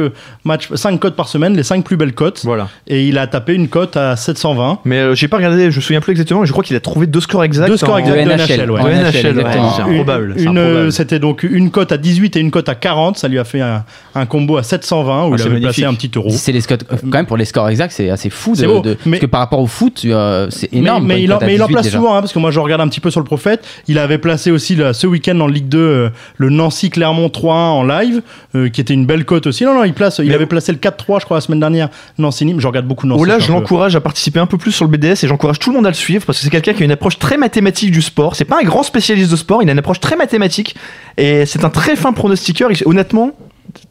matchs, 0.45 0.69
5 0.73 0.99
codes 0.99 1.15
par 1.15 1.27
semaine, 1.27 1.55
les 1.55 1.63
5 1.63 1.83
plus 1.83 1.97
belles 1.97 2.13
cotes. 2.13 2.41
Voilà. 2.43 2.67
Et 2.87 3.07
il 3.07 3.17
a 3.17 3.27
tapé 3.27 3.53
une 3.53 3.67
cote 3.67 3.97
à 3.97 4.15
720. 4.15 4.79
Mais 4.85 4.97
euh, 4.99 5.15
j'ai 5.15 5.27
pas 5.27 5.37
regardé, 5.37 5.71
je 5.71 5.75
me 5.77 5.81
souviens 5.81 6.01
plus 6.01 6.11
exactement, 6.11 6.41
mais 6.41 6.45
je 6.47 6.51
crois 6.51 6.63
qu'il 6.63 6.75
a 6.75 6.79
trouvé 6.79 7.07
deux 7.07 7.19
scores 7.21 7.43
exacts. 7.43 7.69
Deux 7.69 7.77
scores 7.77 7.99
exacts. 7.99 8.17
De 8.17 8.23
de 8.23 8.29
NHL, 8.29 8.61
NHL, 8.61 8.71
ouais. 8.71 8.81
De 8.83 8.87
NHL. 8.89 9.45
C'est 9.75 9.81
improbable. 9.81 10.35
euh. 10.37 10.91
C'était 10.91 11.19
donc 11.19 11.43
une 11.43 11.71
cote 11.71 11.91
à 11.91 11.97
18 11.97 12.35
et 12.35 12.39
une 12.39 12.51
cote 12.51 12.69
à 12.69 12.75
40. 12.75 13.17
Ça 13.17 13.27
lui 13.27 13.39
a 13.39 13.43
fait 13.43 13.61
un, 13.61 13.83
un 14.15 14.25
combo 14.25 14.57
à 14.57 14.63
720 14.63 15.25
où 15.27 15.33
Ah, 15.33 15.35
il 15.37 15.41
avait 15.41 15.49
magnifique. 15.51 15.61
placé 15.63 15.83
un 15.85 15.93
petit 15.93 16.11
euro. 16.15 16.29
C'est 16.29 16.51
les 16.51 16.61
scores, 16.61 16.77
euh, 16.91 16.95
quand 17.03 17.17
même 17.17 17.25
pour 17.25 17.37
les 17.37 17.45
scores 17.45 17.69
exacts, 17.69 17.93
c'est 17.95 18.09
assez 18.09 18.29
fou. 18.29 18.51
De, 18.51 18.57
C'est 18.57 18.67
beau, 18.67 18.81
de- 18.81 18.97
mais- 19.05 19.11
parce 19.11 19.21
que 19.21 19.25
par 19.27 19.39
rapport 19.41 19.59
au 19.59 19.67
foot, 19.67 20.01
euh, 20.05 20.47
c'est 20.49 20.73
énorme. 20.73 21.05
Mais, 21.07 21.21
il, 21.23 21.31
en, 21.33 21.39
mais 21.39 21.55
il 21.55 21.61
en 21.63 21.67
18 21.67 21.73
place 21.73 21.85
déjà. 21.85 21.97
souvent, 21.97 22.15
hein, 22.15 22.21
parce 22.21 22.33
que 22.33 22.39
moi 22.39 22.51
je 22.51 22.59
regarde 22.59 22.81
un 22.81 22.87
petit 22.87 22.99
peu 22.99 23.09
sur 23.11 23.19
le 23.19 23.25
prophète. 23.25 23.65
Il 23.87 23.97
avait 23.97 24.17
placé 24.17 24.51
aussi 24.51 24.75
là, 24.75 24.93
ce 24.93 25.07
week-end 25.07 25.39
en 25.39 25.47
Ligue 25.47 25.67
2 25.69 25.77
euh, 25.79 26.09
le 26.37 26.49
Nancy-Clermont 26.49 27.27
3-1 27.29 27.47
en 27.53 27.83
live, 27.83 28.21
euh, 28.55 28.69
qui 28.69 28.81
était 28.81 28.93
une 28.93 29.05
belle 29.05 29.25
cote 29.31 29.47
aussi. 29.47 29.63
Non, 29.63 29.73
non, 29.73 29.83
il, 29.85 29.93
place, 29.93 30.19
il 30.19 30.27
Mais- 30.27 30.35
avait 30.35 30.45
placé 30.45 30.71
le 30.71 30.77
4-3, 30.77 31.19
je 31.21 31.25
crois, 31.25 31.37
la 31.37 31.41
semaine 31.41 31.59
dernière. 31.59 31.89
Nancy-Nîmes, 32.17 32.59
je 32.59 32.67
regarde 32.67 32.85
beaucoup 32.85 33.07
Nancy. 33.07 33.21
Oh 33.21 33.25
là, 33.25 33.39
je 33.39 33.51
l'encourage 33.51 33.95
à 33.95 34.01
participer 34.01 34.39
un 34.39 34.45
peu 34.45 34.57
plus 34.57 34.71
sur 34.71 34.85
le 34.85 34.91
BDS 34.91 35.23
et 35.23 35.27
j'encourage 35.27 35.57
tout 35.59 35.69
le 35.69 35.75
monde 35.77 35.85
à 35.85 35.89
le 35.89 35.95
suivre 35.95 36.25
parce 36.25 36.37
que 36.39 36.43
c'est 36.43 36.49
quelqu'un 36.49 36.73
qui 36.73 36.81
a 36.83 36.85
une 36.85 36.91
approche 36.91 37.17
très 37.17 37.37
mathématique 37.37 37.91
du 37.91 38.01
sport. 38.01 38.35
C'est 38.35 38.45
pas 38.45 38.59
un 38.59 38.63
grand 38.65 38.83
spécialiste 38.83 39.31
de 39.31 39.35
sport, 39.37 39.63
il 39.63 39.69
a 39.69 39.71
une 39.71 39.79
approche 39.79 39.99
très 39.99 40.15
mathématique 40.17 40.75
et 41.17 41.45
c'est 41.45 41.63
un 41.63 41.69
très 41.69 41.95
fin 41.95 42.11
pronostiqueur. 42.13 42.71
Il- 42.71 42.81
honnêtement, 42.85 43.31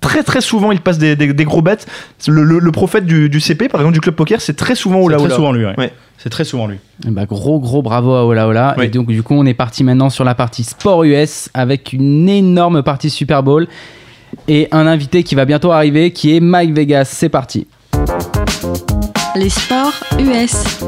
très 0.01 0.23
très 0.23 0.43
souvent 0.43 0.73
il 0.73 0.81
passe 0.81 0.99
des, 0.99 1.17
des- 1.17 1.33
des 1.33 1.45
gros 1.45 1.63
bêtes. 1.63 1.87
Le, 2.29 2.43
le- 2.45 2.59
le 2.59 2.73
prophète 2.73 3.07
du, 3.07 3.29
du 3.31 3.41
CP, 3.41 3.69
par 3.69 3.81
exemple 3.81 3.95
du 3.95 4.01
club 4.01 4.15
poker, 4.15 4.41
c'est 4.41 4.55
très 4.57 4.75
souvent 4.75 4.99
C'est 5.01 5.05
Ola 5.07 5.17
très 5.17 5.27
Ola. 5.27 5.35
souvent 5.35 5.53
lui, 5.53 5.65
ouais. 5.65 5.75
Ouais. 5.79 5.93
C'est 6.19 6.29
très 6.29 6.45
souvent 6.45 6.67
lui. 6.67 6.77
Bah, 7.07 7.25
gros 7.25 7.59
gros 7.61 7.81
bravo 7.81 8.13
à 8.15 8.27
Ola 8.27 8.47
Ola. 8.47 8.75
Oui. 8.77 8.85
Et 8.85 8.89
donc 8.89 9.07
du 9.07 9.23
coup 9.23 9.35
on 9.35 9.47
est 9.47 9.55
parti 9.55 9.85
maintenant 9.85 10.11
sur 10.11 10.23
la 10.25 10.35
partie 10.35 10.65
sport 10.65 11.03
US 11.05 11.49
avec 11.55 11.95
une 11.95 12.29
énorme 12.29 12.83
partie 12.83 13.09
Super 13.09 13.43
Bowl 13.43 13.67
et 14.49 14.69
un 14.73 14.87
invité 14.87 15.23
qui 15.23 15.35
va 15.35 15.45
bientôt 15.45 15.73
arriver 15.73 16.11
qui 16.11 16.37
est 16.37 16.41
Mike 16.41 16.75
Vegas. 16.75 17.05
C'est 17.05 17.29
parti. 17.29 17.67
Les 19.37 19.49
sports 19.49 19.95
US. 20.19 20.81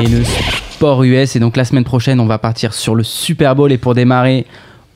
Et 0.00 0.06
le 0.06 0.22
sport 0.72 1.04
US 1.04 1.36
et 1.36 1.40
donc 1.40 1.56
la 1.56 1.64
semaine 1.64 1.84
prochaine 1.84 2.20
on 2.20 2.26
va 2.26 2.38
partir 2.38 2.74
sur 2.74 2.94
le 2.94 3.02
Super 3.02 3.54
Bowl 3.54 3.72
et 3.72 3.78
pour 3.78 3.94
démarrer 3.94 4.46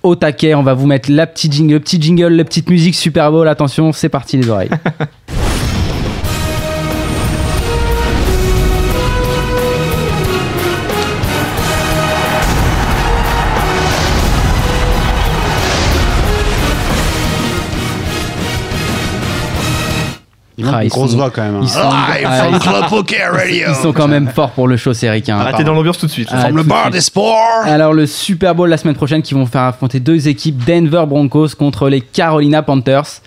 au 0.02 0.14
taquet 0.14 0.54
on 0.54 0.62
va 0.62 0.74
vous 0.74 0.86
mettre 0.86 1.10
la 1.10 1.26
petite 1.26 1.52
jingle, 1.52 1.74
le 1.74 1.80
petit 1.80 2.00
jingle, 2.00 2.28
la 2.34 2.44
petite 2.44 2.68
musique 2.68 2.94
Super 2.94 3.30
Bowl. 3.30 3.48
Attention 3.48 3.92
c'est 3.92 4.10
parti 4.10 4.36
les 4.36 4.50
oreilles. 4.50 4.70
Ah, 20.72 20.84
ils 20.84 20.88
grosse 20.88 21.10
sont- 21.12 21.16
voix 21.16 21.30
quand 21.30 21.42
même. 21.42 21.56
hein. 21.56 21.60
ils 21.62 21.68
sont- 21.68 21.78
Ah, 21.82 22.06
il 22.20 22.26
ah, 22.26 22.30
faut 22.44 22.48
ils- 22.48 22.52
le 22.54 22.58
Club 22.58 22.88
Poker 22.88 23.32
Radio. 23.32 23.66
Ils 23.68 23.74
sont 23.74 23.92
quand 23.92 24.08
même 24.08 24.28
forts 24.28 24.50
pour 24.50 24.68
le 24.68 24.76
show 24.76 24.92
c'est 24.94 25.06
Eric. 25.06 25.28
hein. 25.28 25.38
Ah, 25.46 25.52
t'es 25.56 25.64
dans 25.64 25.74
l'ambiance 25.74 25.98
tout 25.98 26.06
de 26.06 26.10
suite. 26.10 26.28
Ah, 26.30 26.50
le 26.50 26.62
bar 26.62 26.90
des 26.90 27.00
sports. 27.00 27.36
Alors 27.64 27.92
le 27.92 28.06
Super 28.06 28.54
Bowl 28.54 28.68
la 28.68 28.76
semaine 28.76 28.94
prochaine 28.96 29.22
qui 29.22 29.34
vont 29.34 29.46
faire 29.46 29.62
affronter 29.62 30.00
deux 30.00 30.28
équipes 30.28 30.64
Denver 30.64 31.04
Broncos 31.06 31.48
contre 31.58 31.88
les 31.88 32.00
Carolina 32.00 32.62
Panthers. 32.62 33.20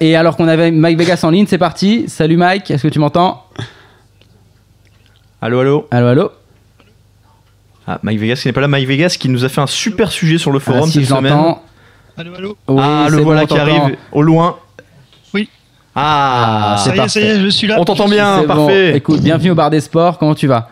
Et 0.00 0.16
alors 0.16 0.36
qu'on 0.36 0.48
avait 0.48 0.70
Mike 0.72 0.98
Vegas 0.98 1.20
en 1.22 1.30
ligne, 1.30 1.46
c'est 1.48 1.58
parti. 1.58 2.04
Salut 2.08 2.36
Mike, 2.36 2.70
est-ce 2.70 2.82
que 2.82 2.88
tu 2.88 2.98
m'entends? 2.98 3.44
Allô, 5.40 5.60
allô? 5.60 5.86
Allô, 5.90 6.06
allô? 6.08 6.30
Ah, 7.86 7.98
Mike 8.02 8.18
Vegas 8.18 8.36
qui 8.42 8.48
n'est 8.48 8.52
pas 8.52 8.60
là. 8.62 8.68
Mike 8.68 8.88
Vegas 8.88 9.16
qui 9.18 9.28
nous 9.28 9.44
a 9.44 9.48
fait 9.48 9.60
un 9.60 9.66
super 9.66 10.10
sujet 10.10 10.38
sur 10.38 10.50
le 10.50 10.58
Ah, 10.58 10.60
forum 10.60 10.86
Si 10.86 10.92
cette 10.94 11.02
je 11.04 11.14
semaine. 11.14 11.54
Allô, 12.16 12.34
allô? 12.34 12.56
Oui, 12.68 12.82
ah, 12.82 13.06
le 13.10 13.18
voilà 13.22 13.42
bon, 13.42 13.46
qui 13.54 13.58
arrive 13.58 13.96
au 14.12 14.22
loin. 14.22 14.56
Oui. 15.96 16.02
Ah, 16.02 16.76
c'est 16.78 16.90
Ça 16.90 16.96
y 16.96 16.98
est, 17.04 17.08
ça 17.08 17.20
y 17.20 17.24
est, 17.24 17.40
je 17.40 17.48
suis 17.48 17.66
là. 17.66 17.76
on 17.78 17.84
t'entend 17.84 18.08
bien, 18.08 18.40
bon. 18.42 18.46
parfait. 18.46 18.96
Écoute, 18.96 19.20
bienvenue 19.22 19.50
au 19.52 19.54
bar 19.54 19.70
des 19.70 19.80
sports, 19.80 20.18
comment 20.18 20.34
tu 20.34 20.46
vas? 20.48 20.68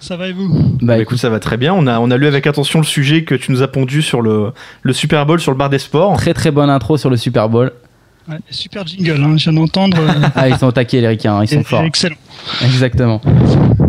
Ça 0.00 0.16
va 0.16 0.28
et 0.28 0.32
vous? 0.32 0.48
Bah 0.52 0.94
Bah, 0.94 0.98
écoute, 0.98 1.18
ça 1.18 1.28
va 1.28 1.38
très 1.40 1.56
bien. 1.56 1.72
On 1.74 1.86
a, 1.86 1.98
on 2.00 2.10
a 2.10 2.16
lu 2.16 2.26
avec 2.26 2.46
attention 2.46 2.78
le 2.80 2.84
sujet 2.84 3.24
que 3.24 3.34
tu 3.34 3.50
nous 3.52 3.62
as 3.62 3.68
pondu 3.68 4.02
sur 4.02 4.20
le, 4.20 4.52
le 4.82 4.92
Super 4.92 5.26
Bowl 5.26 5.40
sur 5.40 5.50
le 5.52 5.56
bar 5.58 5.70
des 5.70 5.78
sports. 5.78 6.16
très 6.16 6.34
très 6.34 6.50
bonne 6.50 6.70
intro 6.70 6.96
sur 6.96 7.10
le 7.10 7.16
Super 7.16 7.48
Bowl. 7.48 7.72
Ouais, 8.28 8.36
Super 8.50 8.86
jingle, 8.86 9.22
hein, 9.22 9.36
je 9.36 9.50
viens 9.50 9.60
d'entendre. 9.60 9.96
euh, 9.98 10.28
Ah, 10.36 10.48
ils 10.48 10.56
sont 10.56 10.66
au 10.66 10.72
taquet 10.72 11.00
les 11.00 11.08
ricains, 11.08 11.40
ils 11.42 11.48
sont 11.48 11.60
et- 11.60 11.64
forts. 11.64 11.82
Excellent. 11.82 12.16
Exactement. 12.64 13.20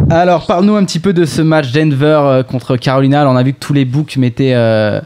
Alors, 0.09 0.45
parle-nous 0.47 0.75
un 0.75 0.85
petit 0.85 0.99
peu 0.99 1.13
de 1.13 1.25
ce 1.25 1.41
match 1.41 1.71
Denver 1.71 2.19
euh, 2.23 2.43
contre 2.43 2.77
Carolina. 2.77 3.21
Alors, 3.21 3.33
on 3.33 3.37
a 3.37 3.43
vu 3.43 3.53
que 3.53 3.59
tous 3.59 3.73
les 3.73 3.85
books 3.85 4.17
mettaient 4.17 4.53
euh, 4.55 5.01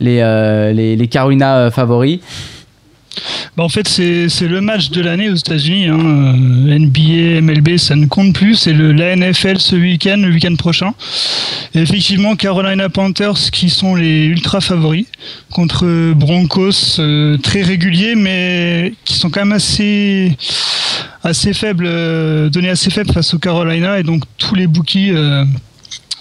les, 0.00 0.20
euh, 0.20 0.72
les, 0.72 0.96
les 0.96 1.08
Carolina 1.08 1.56
euh, 1.58 1.70
favoris. 1.70 2.20
Bah, 3.56 3.64
en 3.64 3.68
fait, 3.68 3.88
c'est 3.88 4.48
le 4.48 4.60
match 4.60 4.90
de 4.90 5.00
l'année 5.00 5.28
aux 5.28 5.34
États-Unis. 5.34 5.88
Hein. 5.88 5.98
Euh, 5.98 6.78
NBA, 6.78 7.40
MLB, 7.40 7.76
ça 7.76 7.96
ne 7.96 8.06
compte 8.06 8.34
plus. 8.34 8.54
C'est 8.54 8.72
la 8.72 9.16
NFL 9.16 9.58
ce 9.58 9.76
week-end, 9.76 10.16
le 10.18 10.32
week-end 10.32 10.54
prochain. 10.56 10.94
Effectivement, 11.74 12.36
Carolina 12.36 12.88
Panthers 12.88 13.50
qui 13.52 13.70
sont 13.70 13.94
les 13.94 14.24
ultra 14.24 14.60
favoris 14.60 15.06
contre 15.50 16.12
Broncos, 16.14 16.98
euh, 16.98 17.36
très 17.38 17.62
réguliers, 17.62 18.14
mais 18.14 18.94
qui 19.04 19.14
sont 19.14 19.30
quand 19.30 19.44
même 19.44 19.52
assez 19.52 20.36
faibles, 21.52 21.86
euh, 21.86 22.48
donnés 22.48 22.70
assez 22.70 22.90
faibles 22.90 23.12
face 23.12 23.34
aux 23.34 23.38
Carolina. 23.38 23.98
Et 23.98 24.02
donc 24.02 24.22
tous 24.38 24.54
les 24.54 24.66
bookies 24.66 25.12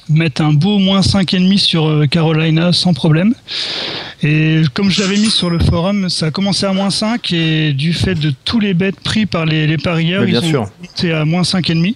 mettent 0.09 0.41
un 0.41 0.53
beau 0.53 0.79
moins 0.79 1.01
5,5 1.01 1.57
sur 1.57 2.03
Carolina 2.09 2.73
sans 2.73 2.93
problème. 2.93 3.35
Et 4.21 4.63
comme 4.73 4.89
je 4.89 5.01
l'avais 5.01 5.15
mis 5.17 5.29
sur 5.29 5.49
le 5.49 5.59
forum, 5.59 6.09
ça 6.09 6.27
a 6.27 6.31
commencé 6.31 6.65
à 6.65 6.73
moins 6.73 6.89
5 6.89 7.31
et 7.31 7.73
du 7.73 7.93
fait 7.93 8.15
de 8.15 8.33
tous 8.43 8.59
les 8.59 8.73
bêtes 8.73 8.99
pris 8.99 9.25
par 9.25 9.45
les, 9.45 9.65
les 9.65 9.77
parieurs, 9.77 10.25
ils 10.27 10.35
sont 10.35 10.41
sûr. 10.41 10.69
montés 10.81 11.13
à 11.13 11.23
moins 11.23 11.43
5,5. 11.43 11.95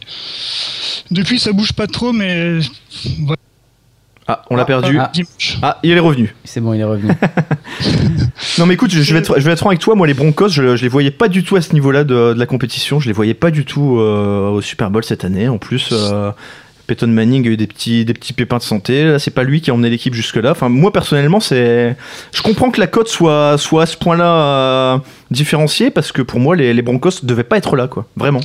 Depuis, 1.12 1.40
ça 1.40 1.52
bouge 1.52 1.74
pas 1.74 1.88
trop, 1.88 2.14
mais 2.14 2.60
voilà. 3.20 3.38
Ah, 4.26 4.42
on 4.50 4.56
l'a 4.56 4.64
perdu. 4.64 4.98
Ah. 5.00 5.12
Ah, 5.62 5.80
il 5.84 5.92
est 5.92 6.00
revenu. 6.00 6.34
C'est 6.46 6.62
bon, 6.62 6.74
il 6.74 6.80
est 6.80 6.86
revenu. 6.86 7.12
Non 8.60 8.66
mais 8.66 8.76
écoute, 8.76 8.92
je, 8.92 9.02
je 9.02 9.14
vais 9.14 9.20
être, 9.20 9.40
je 9.40 9.46
vais 9.46 9.52
être 9.52 9.60
franc 9.60 9.70
avec 9.70 9.80
toi. 9.80 9.96
Moi, 9.96 10.06
les 10.08 10.14
Broncos, 10.14 10.50
je, 10.50 10.76
je 10.76 10.82
les 10.82 10.88
voyais 10.88 11.12
pas 11.12 11.28
du 11.28 11.44
tout 11.44 11.56
à 11.56 11.62
ce 11.62 11.74
niveau-là 11.74 12.04
de, 12.04 12.34
de 12.34 12.40
la 12.40 12.46
compétition. 12.46 13.00
Je 13.00 13.08
les 13.08 13.14
voyais 13.14 13.34
pas 13.34 13.52
du 13.52 13.66
tout 13.66 13.98
euh, 14.00 14.50
au 14.50 14.62
Super 14.62 14.90
Bowl 14.92 15.04
cette 15.04 15.26
année. 15.26 15.48
En 15.48 15.58
plus, 15.58 15.90
euh, 15.92 16.32
Peyton 16.94 17.08
Manning 17.08 17.48
a 17.48 17.50
eu 17.50 17.58
des 17.58 17.66
petits, 17.66 18.06
des 18.06 18.14
petits 18.14 18.34
pépins 18.34 18.58
de 18.58 18.64
santé. 18.64 19.04
Là, 19.04 19.18
c'est 19.20 19.32
pas 19.32 19.44
lui 19.44 19.62
qui 19.62 19.72
a 19.72 19.74
emmené 19.74 19.90
l'équipe 19.90 20.14
jusque-là. 20.14 20.52
Enfin, 20.52 20.70
moi 20.70 20.94
personnellement, 20.94 21.40
c'est, 21.40 21.96
je 22.34 22.42
comprends 22.44 22.70
que 22.70 22.80
la 22.80 22.86
cote 22.88 23.08
soit, 23.08 23.58
soit 23.58 23.84
à 23.84 23.86
ce 23.88 23.98
point-là 23.98 24.26
euh, 24.36 24.98
différenciée 25.32 25.90
parce 25.90 26.12
que 26.12 26.22
pour 26.22 26.40
moi, 26.40 26.56
les, 26.56 26.74
les 26.74 26.82
Broncos 26.84 27.24
devaient 27.24 27.44
pas 27.44 27.58
être 27.58 27.76
là, 27.76 27.88
quoi. 27.88 28.06
Vraiment. 28.16 28.42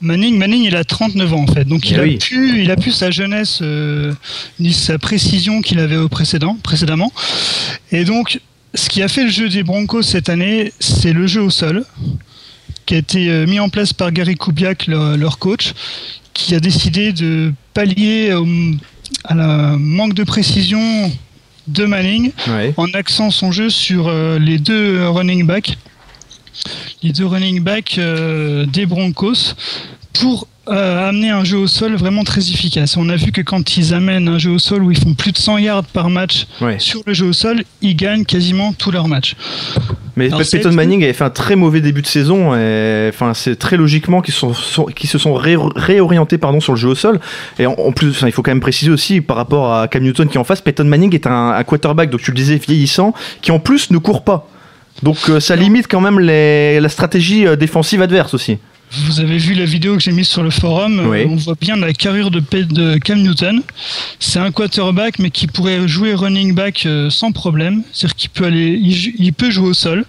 Manning, 0.00 0.38
Manning, 0.38 0.62
il 0.62 0.76
a 0.76 0.84
39 0.84 1.34
ans 1.34 1.42
en 1.42 1.46
fait, 1.52 1.64
donc 1.64 1.80
Eh 1.86 1.94
il 1.94 1.98
a 1.98 2.02
oui. 2.04 2.18
pu, 2.18 2.62
il 2.62 2.70
a 2.70 2.76
pu 2.76 2.92
sa 2.92 3.10
jeunesse, 3.10 3.58
euh, 3.62 4.12
ni 4.60 4.72
sa 4.72 4.96
précision 4.96 5.60
qu'il 5.60 5.80
avait 5.80 5.96
au 5.96 6.08
précédent, 6.08 6.56
précédemment. 6.62 7.12
Et 7.90 8.04
donc, 8.04 8.40
ce 8.74 8.88
qui 8.88 9.02
a 9.02 9.08
fait 9.08 9.24
le 9.24 9.30
jeu 9.30 9.48
des 9.48 9.64
Broncos 9.64 10.02
cette 10.02 10.28
année, 10.28 10.72
c'est 10.78 11.12
le 11.12 11.26
jeu 11.26 11.42
au 11.42 11.50
sol, 11.50 11.84
qui 12.86 12.94
a 12.94 12.98
été 12.98 13.28
euh, 13.28 13.46
mis 13.46 13.58
en 13.58 13.68
place 13.70 13.92
par 13.92 14.12
Gary 14.12 14.36
Kubiak, 14.36 14.86
leur, 14.86 15.16
leur 15.16 15.38
coach, 15.40 15.72
qui 16.38 16.54
a 16.54 16.60
décidé 16.60 17.12
de 17.12 17.52
pallier 17.74 18.32
au, 18.32 18.46
à 19.24 19.34
la 19.34 19.76
manque 19.76 20.14
de 20.14 20.22
précision 20.24 21.10
de 21.66 21.84
Manning 21.84 22.30
Ouais. 22.48 22.72
en 22.76 22.86
axant 22.94 23.30
son 23.30 23.50
jeu 23.52 23.68
sur 23.70 24.06
euh, 24.08 24.38
les 24.38 24.58
deux 24.58 25.06
running 25.08 25.44
backs, 25.44 25.76
les 27.02 27.12
deux 27.12 27.26
running 27.26 27.60
backs 27.60 27.96
euh, 27.98 28.64
des 28.66 28.86
Broncos, 28.86 29.54
pour 30.14 30.46
euh, 30.70 31.08
amener 31.08 31.30
un 31.30 31.44
jeu 31.44 31.58
au 31.58 31.66
sol 31.66 31.94
vraiment 31.96 32.24
très 32.24 32.40
efficace. 32.50 32.96
On 32.96 33.08
a 33.08 33.16
vu 33.16 33.32
que 33.32 33.40
quand 33.40 33.76
ils 33.76 33.94
amènent 33.94 34.28
un 34.28 34.38
jeu 34.38 34.50
au 34.50 34.58
sol 34.58 34.82
où 34.82 34.90
ils 34.90 34.98
font 34.98 35.14
plus 35.14 35.32
de 35.32 35.38
100 35.38 35.58
yards 35.58 35.84
par 35.84 36.10
match 36.10 36.46
sur 36.78 37.00
le 37.06 37.12
jeu 37.14 37.26
au 37.26 37.32
sol, 37.32 37.62
ils 37.82 37.96
gagnent 37.96 38.24
quasiment 38.24 38.72
tous 38.72 38.90
leurs 38.90 39.08
matchs. 39.08 39.34
Mais 40.16 40.28
Peyton 40.58 40.70
Manning 40.76 41.04
avait 41.04 41.12
fait 41.12 41.24
un 41.24 41.30
très 41.30 41.54
mauvais 41.54 41.80
début 41.80 42.02
de 42.02 42.06
saison. 42.06 42.54
Et, 42.56 43.08
enfin, 43.12 43.34
c'est 43.34 43.56
très 43.56 43.76
logiquement 43.76 44.20
qu'ils 44.20 44.34
sont, 44.34 44.52
sont- 44.52 44.86
qu'ils 44.86 45.08
se 45.08 45.16
sont 45.18 45.34
ré- 45.34 45.56
réorientés 45.76 46.38
pardon, 46.38 46.60
sur 46.60 46.72
le 46.74 46.78
jeu 46.78 46.88
au 46.88 46.94
sol. 46.96 47.20
Et 47.58 47.66
en, 47.66 47.72
en 47.74 47.92
plus, 47.92 48.10
enfin, 48.10 48.26
il 48.26 48.32
faut 48.32 48.42
quand 48.42 48.50
même 48.50 48.60
préciser 48.60 48.90
aussi 48.90 49.20
par 49.20 49.36
rapport 49.36 49.72
à 49.72 49.86
Cam 49.88 50.02
Newton 50.02 50.28
qui 50.28 50.36
est 50.36 50.40
en 50.40 50.44
face, 50.44 50.60
Peyton 50.60 50.84
Manning 50.84 51.14
est 51.14 51.26
un, 51.26 51.50
un 51.50 51.62
quarterback, 51.64 52.10
donc 52.10 52.20
tu 52.22 52.32
le 52.32 52.36
disais, 52.36 52.56
vieillissant, 52.56 53.14
qui 53.42 53.52
en 53.52 53.60
plus 53.60 53.90
ne 53.90 53.98
court 53.98 54.24
pas. 54.24 54.48
Donc 55.04 55.16
euh, 55.30 55.38
ça 55.38 55.54
limite 55.54 55.86
quand 55.88 56.00
même 56.00 56.18
les- 56.18 56.80
la 56.80 56.88
stratégie 56.88 57.46
euh, 57.46 57.54
défensive 57.54 58.02
adverse 58.02 58.34
aussi. 58.34 58.58
Vous 58.90 59.20
avez 59.20 59.36
vu 59.38 59.54
la 59.54 59.64
vidéo 59.66 59.94
que 59.96 60.00
j'ai 60.02 60.12
mise 60.12 60.28
sur 60.28 60.42
le 60.42 60.50
forum, 60.50 60.98
euh, 61.00 61.08
Oui. 61.08 61.26
on 61.28 61.36
voit 61.36 61.56
bien 61.60 61.76
la 61.76 61.92
carrure 61.92 62.30
de, 62.30 62.40
Cam 62.98 63.20
Newton. 63.20 63.62
C'est 64.18 64.38
un 64.38 64.50
quarterback, 64.50 65.18
mais 65.18 65.30
qui 65.30 65.46
pourrait 65.46 65.86
jouer 65.86 66.14
running 66.14 66.54
back 66.54 66.84
euh, 66.86 67.10
sans 67.10 67.30
problème. 67.32 67.82
C'est-à-dire 67.92 68.16
qu'il 68.16 68.30
peut 68.30 68.44
aller, 68.46 68.80
il, 68.82 69.32
peut 69.32 69.50
jouer 69.50 69.68
au 69.68 69.74
sol, 69.74 70.04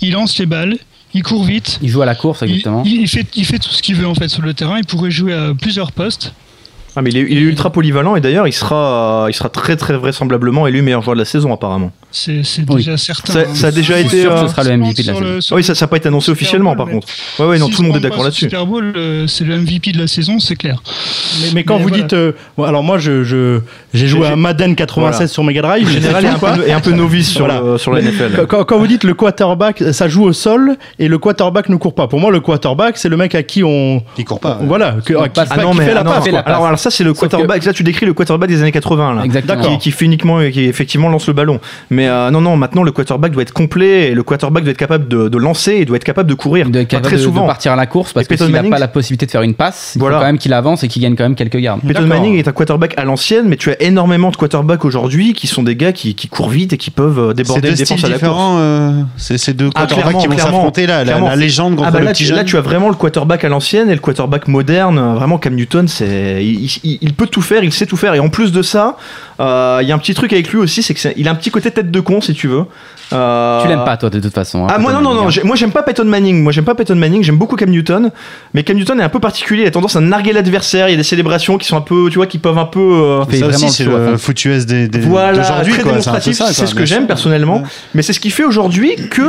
il 0.00 0.12
lance 0.12 0.38
les 0.38 0.46
balles, 0.46 0.78
il 1.12 1.22
court 1.22 1.44
vite, 1.44 1.78
Il 1.82 1.90
joue 1.90 2.02
à 2.02 2.06
la 2.06 2.14
course, 2.14 2.42
exactement. 2.42 2.82
il- 2.86 3.02
il 3.02 3.08
fait, 3.08 3.26
il 3.36 3.44
fait 3.44 3.58
tout 3.58 3.70
ce 3.70 3.82
qu'il 3.82 3.94
veut 3.94 4.06
en 4.06 4.14
fait 4.14 4.28
sur 4.28 4.42
le 4.42 4.54
terrain. 4.54 4.78
Il 4.78 4.84
pourrait 4.86 5.10
jouer 5.10 5.34
à 5.34 5.52
plusieurs 5.54 5.92
postes. 5.92 6.32
Ah, 6.96 7.02
mais 7.02 7.10
il 7.10 7.16
est, 7.16 7.26
il 7.28 7.38
est 7.38 7.42
ultra 7.42 7.70
polyvalent 7.70 8.14
et 8.14 8.20
d'ailleurs 8.20 8.46
il 8.46 8.52
sera, 8.52 9.26
il 9.28 9.34
sera 9.34 9.48
très 9.48 9.76
très 9.76 9.96
vraisemblablement 9.96 10.66
élu 10.68 10.80
meilleur 10.82 11.02
joueur 11.02 11.16
de 11.16 11.20
la 11.20 11.24
saison 11.24 11.52
apparemment. 11.52 11.90
C'est 12.12 12.42
Oui. 12.68 12.76
déjà 12.76 12.96
certain. 12.96 13.32
Ça- 13.32 13.54
ça 13.54 13.66
a 13.66 13.70
déjà 13.72 13.98
été, 13.98 14.20
sûr 14.22 14.30
euh, 14.30 14.42
que 14.42 14.46
ce 14.48 14.54
sera 14.54 14.62
le 14.62 14.76
MVP 14.76 15.02
de 15.02 15.08
la 15.08 15.14
saison. 15.40 15.56
oui, 15.56 15.64
ça 15.64 15.72
n'a 15.78 15.86
pas 15.88 15.96
été 15.96 16.06
annoncé 16.06 16.30
officiellement 16.30 16.76
Bowl, 16.76 16.86
par 16.86 16.94
contre. 16.94 17.08
Ouais, 17.40 17.46
ouais, 17.46 17.58
non, 17.58 17.68
tout 17.68 17.82
le 17.82 17.88
monde 17.88 17.96
est 17.96 18.00
d'accord 18.00 18.22
là-dessus. 18.22 18.44
Super 18.44 18.64
Bowl, 18.66 18.92
euh, 18.96 19.26
c'est 19.26 19.42
le 19.44 19.56
MVP 19.58 19.90
de 19.90 19.98
la 19.98 20.06
saison, 20.06 20.38
c'est 20.38 20.54
clair. 20.54 20.80
Mais, 21.42 21.48
mais 21.54 21.64
quand 21.64 21.78
Mais 21.78 21.82
vous 21.82 21.88
voilà. 21.88 22.02
dites. 22.04 22.12
euh, 22.12 22.30
bon, 22.56 22.62
alors 22.62 22.84
moi, 22.84 22.98
je, 22.98 23.24
je- 23.24 23.58
j'ai 23.92 24.06
joué 24.06 24.28
à 24.28 24.36
Madden 24.36 24.76
96 24.76 25.16
Voilà. 25.16 25.26
sur 25.28 25.42
Mega 25.42 25.62
Drive. 25.62 25.88
En 25.88 25.90
général, 25.90 26.24
est 26.24 26.28
un, 26.28 26.38
peu, 26.38 26.68
est 26.68 26.72
un 26.72 26.80
peu 26.80 26.92
novice 26.92 27.28
sur, 27.30 27.46
Voilà. 27.46 27.60
le- 27.60 27.78
sur 27.78 27.92
la 27.92 28.00
NFL. 28.02 28.46
Quand, 28.46 28.78
vous 28.78 28.86
dites 28.86 29.02
le 29.02 29.14
quarterback, 29.14 29.82
ça 29.92 30.06
joue 30.06 30.22
au 30.22 30.32
sol 30.32 30.76
et 31.00 31.08
le 31.08 31.18
quarterback 31.18 31.68
ne 31.68 31.74
court 31.76 31.94
pas. 31.96 32.06
Pour 32.06 32.20
moi, 32.20 32.30
le 32.30 32.38
quarterback, 32.38 32.96
c'est 32.98 33.08
le 33.08 33.16
mec 33.16 33.34
à 33.34 33.42
qui 33.42 33.64
on. 33.64 34.02
Il 34.16 34.24
court 34.24 34.38
pas. 34.38 34.58
voilà, 34.62 34.96
qui, 35.04 35.14
Ah 35.14 35.24
fait 35.74 35.94
la 35.94 36.00
ah 36.00 36.04
passe. 36.04 36.83
Ça 36.84 36.90
c'est 36.90 37.04
le 37.04 37.10
Sauf 37.14 37.20
quarterback. 37.28 37.64
Là 37.64 37.72
tu 37.72 37.82
décris 37.82 38.06
le 38.06 38.12
quarterback 38.14 38.48
des 38.48 38.60
années 38.62 38.72
80 38.72 39.14
là. 39.14 39.24
Exactement. 39.24 39.62
Qui, 39.62 39.78
qui 39.78 39.90
fait 39.90 40.04
uniquement, 40.04 40.38
qui 40.50 40.64
effectivement 40.64 41.08
lance 41.08 41.26
le 41.26 41.32
ballon. 41.32 41.60
Mais 41.90 42.08
euh, 42.08 42.30
non, 42.30 42.40
non, 42.40 42.56
maintenant 42.56 42.82
le 42.82 42.92
quarterback 42.92 43.32
doit 43.32 43.42
être 43.42 43.52
complet 43.52 44.08
et 44.10 44.14
le 44.14 44.22
quarterback 44.22 44.62
doit 44.64 44.70
être 44.72 44.76
capable 44.78 45.08
de, 45.08 45.28
de 45.28 45.38
lancer 45.38 45.72
et 45.72 45.84
doit 45.84 45.96
être 45.96 46.04
capable 46.04 46.28
de 46.28 46.34
courir. 46.34 46.66
Il 46.66 46.72
doit 46.72 46.82
être 46.82 46.88
capable 46.88 47.06
très 47.06 47.16
de, 47.16 47.20
de 47.20 47.24
souvent. 47.26 47.46
partir 47.46 47.72
à 47.72 47.76
la 47.76 47.86
course 47.86 48.12
parce 48.12 48.26
Et 48.26 48.28
que 48.28 48.36
s'il 48.36 48.52
n'a 48.52 48.62
pas 48.62 48.78
la 48.78 48.88
possibilité 48.88 49.26
de 49.26 49.30
faire 49.30 49.42
une 49.42 49.54
passe, 49.54 49.92
il 49.96 49.98
Voilà. 50.00 50.16
faut 50.16 50.20
quand 50.22 50.26
même 50.26 50.38
qu'il 50.38 50.52
avance 50.52 50.82
et 50.84 50.88
qu'il 50.88 51.02
gagne 51.02 51.16
quand 51.16 51.24
même 51.24 51.34
quelques 51.34 51.54
yards. 51.60 51.78
Peyton. 51.80 52.02
Manning 52.06 52.36
est 52.38 52.48
un 52.48 52.52
quarterback 52.52 52.94
à 52.96 53.04
l'ancienne, 53.04 53.46
mais 53.48 53.56
tu 53.56 53.70
as 53.70 53.80
énormément 53.82 54.30
de 54.30 54.36
quarterbacks 54.36 54.84
aujourd'hui 54.84 55.32
qui 55.32 55.46
sont 55.46 55.62
des 55.62 55.76
gars 55.76 55.92
qui, 55.92 56.14
qui 56.14 56.28
courent 56.28 56.48
vite 56.50 56.72
et 56.72 56.76
qui 56.76 56.90
peuvent 56.90 57.18
euh, 57.18 57.32
déborder 57.34 57.74
styles 57.74 57.86
défenses 57.96 58.04
à 58.04 58.08
la 58.08 58.18
course. 58.18 58.40
euh, 58.58 59.02
c'est 59.16 59.38
ces 59.38 59.54
deux 59.54 59.70
Ah, 59.74 59.86
quarterbacks 59.86 60.18
qui 60.18 60.26
vont 60.26 60.36
s'affronter 60.38 60.86
là. 60.86 61.04
La, 61.04 61.36
légende 61.36 61.76
contre 61.76 61.88
Ah 61.88 61.90
bah 61.92 61.98
le 62.00 62.04
là, 62.06 62.12
petit 62.12 62.24
tu, 62.24 62.30
là, 62.30 62.38
jeune. 62.38 62.46
tu 62.46 62.56
as 62.56 62.60
vraiment 62.60 62.88
le 62.88 62.94
quarterback 62.94 63.44
à 63.44 63.48
l'ancienne 63.48 63.88
et 63.90 63.94
le 63.94 64.00
quarterback 64.00 64.48
moderne. 64.48 64.98
Euh, 64.98 65.14
Vraiment, 65.14 65.38
Cam 65.38 65.54
Newton, 65.54 65.86
c'est, 65.88 66.44
il, 66.44 66.68
il- 66.82 67.14
peut 67.14 67.26
tout 67.26 67.42
faire, 67.42 67.62
il 67.62 67.72
sait 67.72 67.86
tout 67.86 67.96
faire. 67.96 68.14
Et 68.14 68.20
en 68.20 68.28
plus 68.28 68.50
de 68.52 68.62
ça, 68.62 68.96
euh, 69.40 69.78
il 69.82 69.88
y 69.88 69.92
a 69.92 69.94
un 69.94 69.98
petit 69.98 70.14
truc 70.14 70.32
avec 70.32 70.48
lui 70.50 70.58
aussi, 70.58 70.82
c'est 70.82 70.94
qu'il 70.94 71.28
a 71.28 71.30
un 71.30 71.34
petit 71.34 71.50
côté 71.50 71.70
tête 71.70 71.90
de 71.90 72.00
con, 72.00 72.20
si 72.20 72.34
tu 72.34 72.48
veux. 72.48 72.64
Euh, 73.12 73.62
Tu 73.62 73.68
l'aimes 73.68 73.84
pas 73.84 73.96
toi 73.96 74.10
de 74.10 74.18
toute 74.20 74.32
façon. 74.34 74.64
hein, 74.64 74.68
Ah 74.70 74.78
moi 74.78 74.92
non 74.92 75.00
non 75.00 75.14
non, 75.14 75.28
moi 75.44 75.56
j'aime 75.56 75.70
pas 75.72 75.82
Peyton 75.82 76.04
Manning, 76.04 76.42
moi 76.42 76.52
j'aime 76.52 76.64
pas 76.64 76.74
Peyton 76.74 76.94
Manning, 76.96 77.22
j'aime 77.22 77.36
beaucoup 77.36 77.56
Cam 77.56 77.68
Newton, 77.70 78.10
mais 78.54 78.62
Cam 78.64 78.76
Newton 78.76 78.98
est 79.00 79.02
un 79.04 79.08
peu 79.08 79.20
particulier, 79.20 79.62
il 79.62 79.66
a 79.66 79.70
tendance 79.70 79.96
à 79.96 80.00
narguer 80.00 80.32
l'adversaire, 80.32 80.88
il 80.88 80.92
y 80.92 80.94
a 80.94 80.96
des 80.96 81.02
célébrations 81.02 81.58
qui 81.58 81.66
sont 81.66 81.76
un 81.76 81.80
peu, 81.82 82.08
tu 82.10 82.16
vois, 82.16 82.26
qui 82.26 82.38
peuvent 82.38 82.58
un 82.58 82.64
peu 82.64 82.80
euh, 82.80 83.24
ça 83.24 83.46
vraiment 83.46 83.68
c'est 83.68 83.84
le 83.84 84.16
foot 84.16 84.44
US 84.46 84.66
des, 84.66 84.88
des, 84.88 85.00
voilà, 85.00 85.38
d'aujourd'hui. 85.38 85.72
très 85.74 85.82
démonstratif, 85.84 86.34
ça, 86.36 86.46
c'est 86.52 86.66
ce 86.66 86.74
que 86.74 86.84
j'aime 86.86 87.06
personnellement. 87.06 87.58
Ouais. 87.58 87.68
Mais 87.94 88.02
c'est 88.02 88.12
ce 88.12 88.20
qui 88.20 88.30
fait 88.30 88.44
aujourd'hui 88.44 88.96
que 89.10 89.22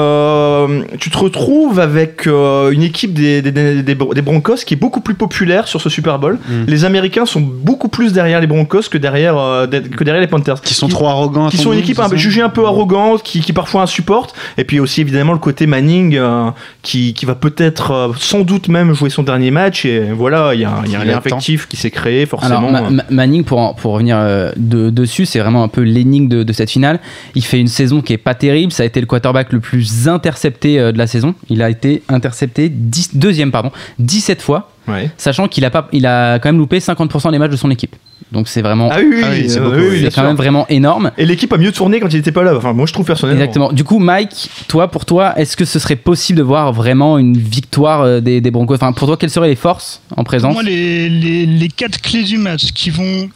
euh, 0.00 0.82
tu 0.98 1.10
te 1.10 1.18
retrouves 1.18 1.80
avec 1.80 2.26
euh, 2.26 2.70
une 2.70 2.82
équipe 2.82 3.12
des, 3.14 3.42
des, 3.42 3.52
des- 3.52 3.82
des 3.82 3.94
Bron- 3.94 4.14
des 4.14 4.22
Broncos 4.22 4.56
qui 4.66 4.74
est 4.74 4.76
beaucoup 4.76 5.00
plus 5.00 5.14
populaire 5.14 5.68
sur 5.68 5.80
ce 5.80 5.88
Super 5.88 6.18
Bowl. 6.18 6.38
Mm. 6.48 6.64
Les 6.66 6.84
Américains 6.84 7.26
sont 7.26 7.40
beaucoup 7.40 7.88
plus 7.88 8.12
derrière 8.12 8.40
les 8.40 8.46
Broncos 8.46 8.82
que 8.90 8.98
derrière, 8.98 9.36
euh, 9.38 9.66
de- 9.66 9.78
que 9.80 10.04
derrière 10.04 10.20
les 10.20 10.26
Panthers. 10.28 10.60
Qui 10.60 10.74
sont 10.74 10.88
trop 10.88 11.08
arrogants. 11.08 11.48
qui 11.48 11.56
sont 11.56 11.72
une 11.72 11.78
équipe 11.80 11.98
un 11.98 12.14
jugée 12.16 12.42
un 12.42 12.48
peu 12.48 12.64
arrogante, 12.66 13.15
qui, 13.22 13.40
qui 13.40 13.52
parfois 13.52 13.82
insupporte, 13.82 14.34
et 14.58 14.64
puis 14.64 14.80
aussi 14.80 15.00
évidemment 15.00 15.32
le 15.32 15.38
côté 15.38 15.66
Manning 15.66 16.16
euh, 16.16 16.50
qui, 16.82 17.14
qui 17.14 17.26
va 17.26 17.34
peut-être 17.34 17.90
euh, 17.90 18.08
sans 18.18 18.40
doute 18.40 18.68
même 18.68 18.94
jouer 18.94 19.10
son 19.10 19.22
dernier 19.22 19.50
match, 19.50 19.84
et 19.84 20.00
voilà, 20.12 20.54
il 20.54 20.60
y 20.60 20.64
a, 20.64 20.82
il 20.84 20.92
y 20.92 20.96
a 20.96 21.00
un 21.00 21.04
lien 21.04 21.16
affectif 21.18 21.66
qui 21.68 21.76
s'est 21.76 21.90
créé 21.90 22.26
forcément. 22.26 22.70
Ma- 22.70 23.04
Manning, 23.10 23.44
pour, 23.44 23.74
pour 23.76 23.92
revenir 23.92 24.16
euh, 24.18 24.52
de- 24.56 24.90
dessus, 24.90 25.26
c'est 25.26 25.38
vraiment 25.38 25.62
un 25.62 25.68
peu 25.68 25.82
l'énigme 25.82 26.28
de, 26.28 26.42
de 26.42 26.52
cette 26.52 26.70
finale. 26.70 27.00
Il 27.34 27.44
fait 27.44 27.58
une 27.60 27.68
saison 27.68 28.00
qui 28.00 28.12
est 28.12 28.18
pas 28.18 28.34
terrible. 28.34 28.72
Ça 28.72 28.82
a 28.82 28.86
été 28.86 29.00
le 29.00 29.06
quarterback 29.06 29.52
le 29.52 29.60
plus 29.60 30.08
intercepté 30.08 30.78
euh, 30.78 30.92
de 30.92 30.98
la 30.98 31.06
saison. 31.06 31.34
Il 31.48 31.62
a 31.62 31.70
été 31.70 32.02
intercepté 32.08 32.68
10 32.68 33.16
deuxième 33.16 33.50
pardon, 33.50 33.70
17 33.98 34.42
fois, 34.42 34.70
Ouais. 34.88 35.10
sachant 35.16 35.48
qu'il 35.48 35.64
a, 35.64 35.70
pas, 35.70 35.88
il 35.92 36.06
a 36.06 36.38
quand 36.38 36.48
même 36.48 36.58
loupé 36.58 36.78
50% 36.78 37.32
des 37.32 37.38
matchs 37.38 37.50
de 37.50 37.56
son 37.56 37.70
équipe. 37.72 37.96
Donc 38.32 38.48
c'est 38.48 38.60
vraiment, 38.60 38.88
Ah 38.90 38.96
oui, 38.98 39.06
oui, 39.08 39.20
Ah 39.24 39.28
oui, 39.30 39.48
c'est 39.48 39.60
euh, 39.60 39.88
oui, 39.90 40.08
quand 40.14 40.24
même 40.24 40.34
vraiment 40.36 40.66
énorme. 40.68 41.12
Et 41.16 41.24
l'équipe 41.26 41.52
a 41.52 41.58
mieux 41.58 41.70
tourné 41.70 42.00
quand 42.00 42.08
il 42.12 42.16
était 42.16 42.32
pas 42.32 42.42
là. 42.42 42.56
Enfin, 42.56 42.72
moi 42.72 42.84
je 42.86 42.92
trouve 42.92 43.06
personnellement. 43.06 43.40
Exactement. 43.40 43.72
Du 43.72 43.84
coup, 43.84 44.00
Mike, 44.00 44.48
toi, 44.66 44.90
pour 44.90 45.04
toi, 45.04 45.38
est-ce 45.38 45.56
que 45.56 45.64
ce 45.64 45.78
serait 45.78 45.94
possible 45.96 46.38
de 46.38 46.42
voir 46.42 46.72
vraiment 46.72 47.18
une 47.18 47.36
victoire 47.38 48.02
euh, 48.02 48.20
des, 48.20 48.40
des 48.40 48.50
Broncos? 48.50 48.74
Enfin, 48.74 48.92
pour 48.92 49.06
toi, 49.06 49.16
quelles 49.16 49.30
seraient 49.30 49.48
les 49.48 49.54
forces 49.56 50.00
en 50.10 50.16
Pour 50.16 50.24
présence? 50.24 50.52
moi, 50.52 50.62
les, 50.64 51.08
les, 51.08 51.46
les 51.46 51.68
quatre 51.68 52.00
clés 52.00 52.24
du 52.24 52.36
match 52.38 52.72
qui 52.74 52.90
vont 52.90 53.30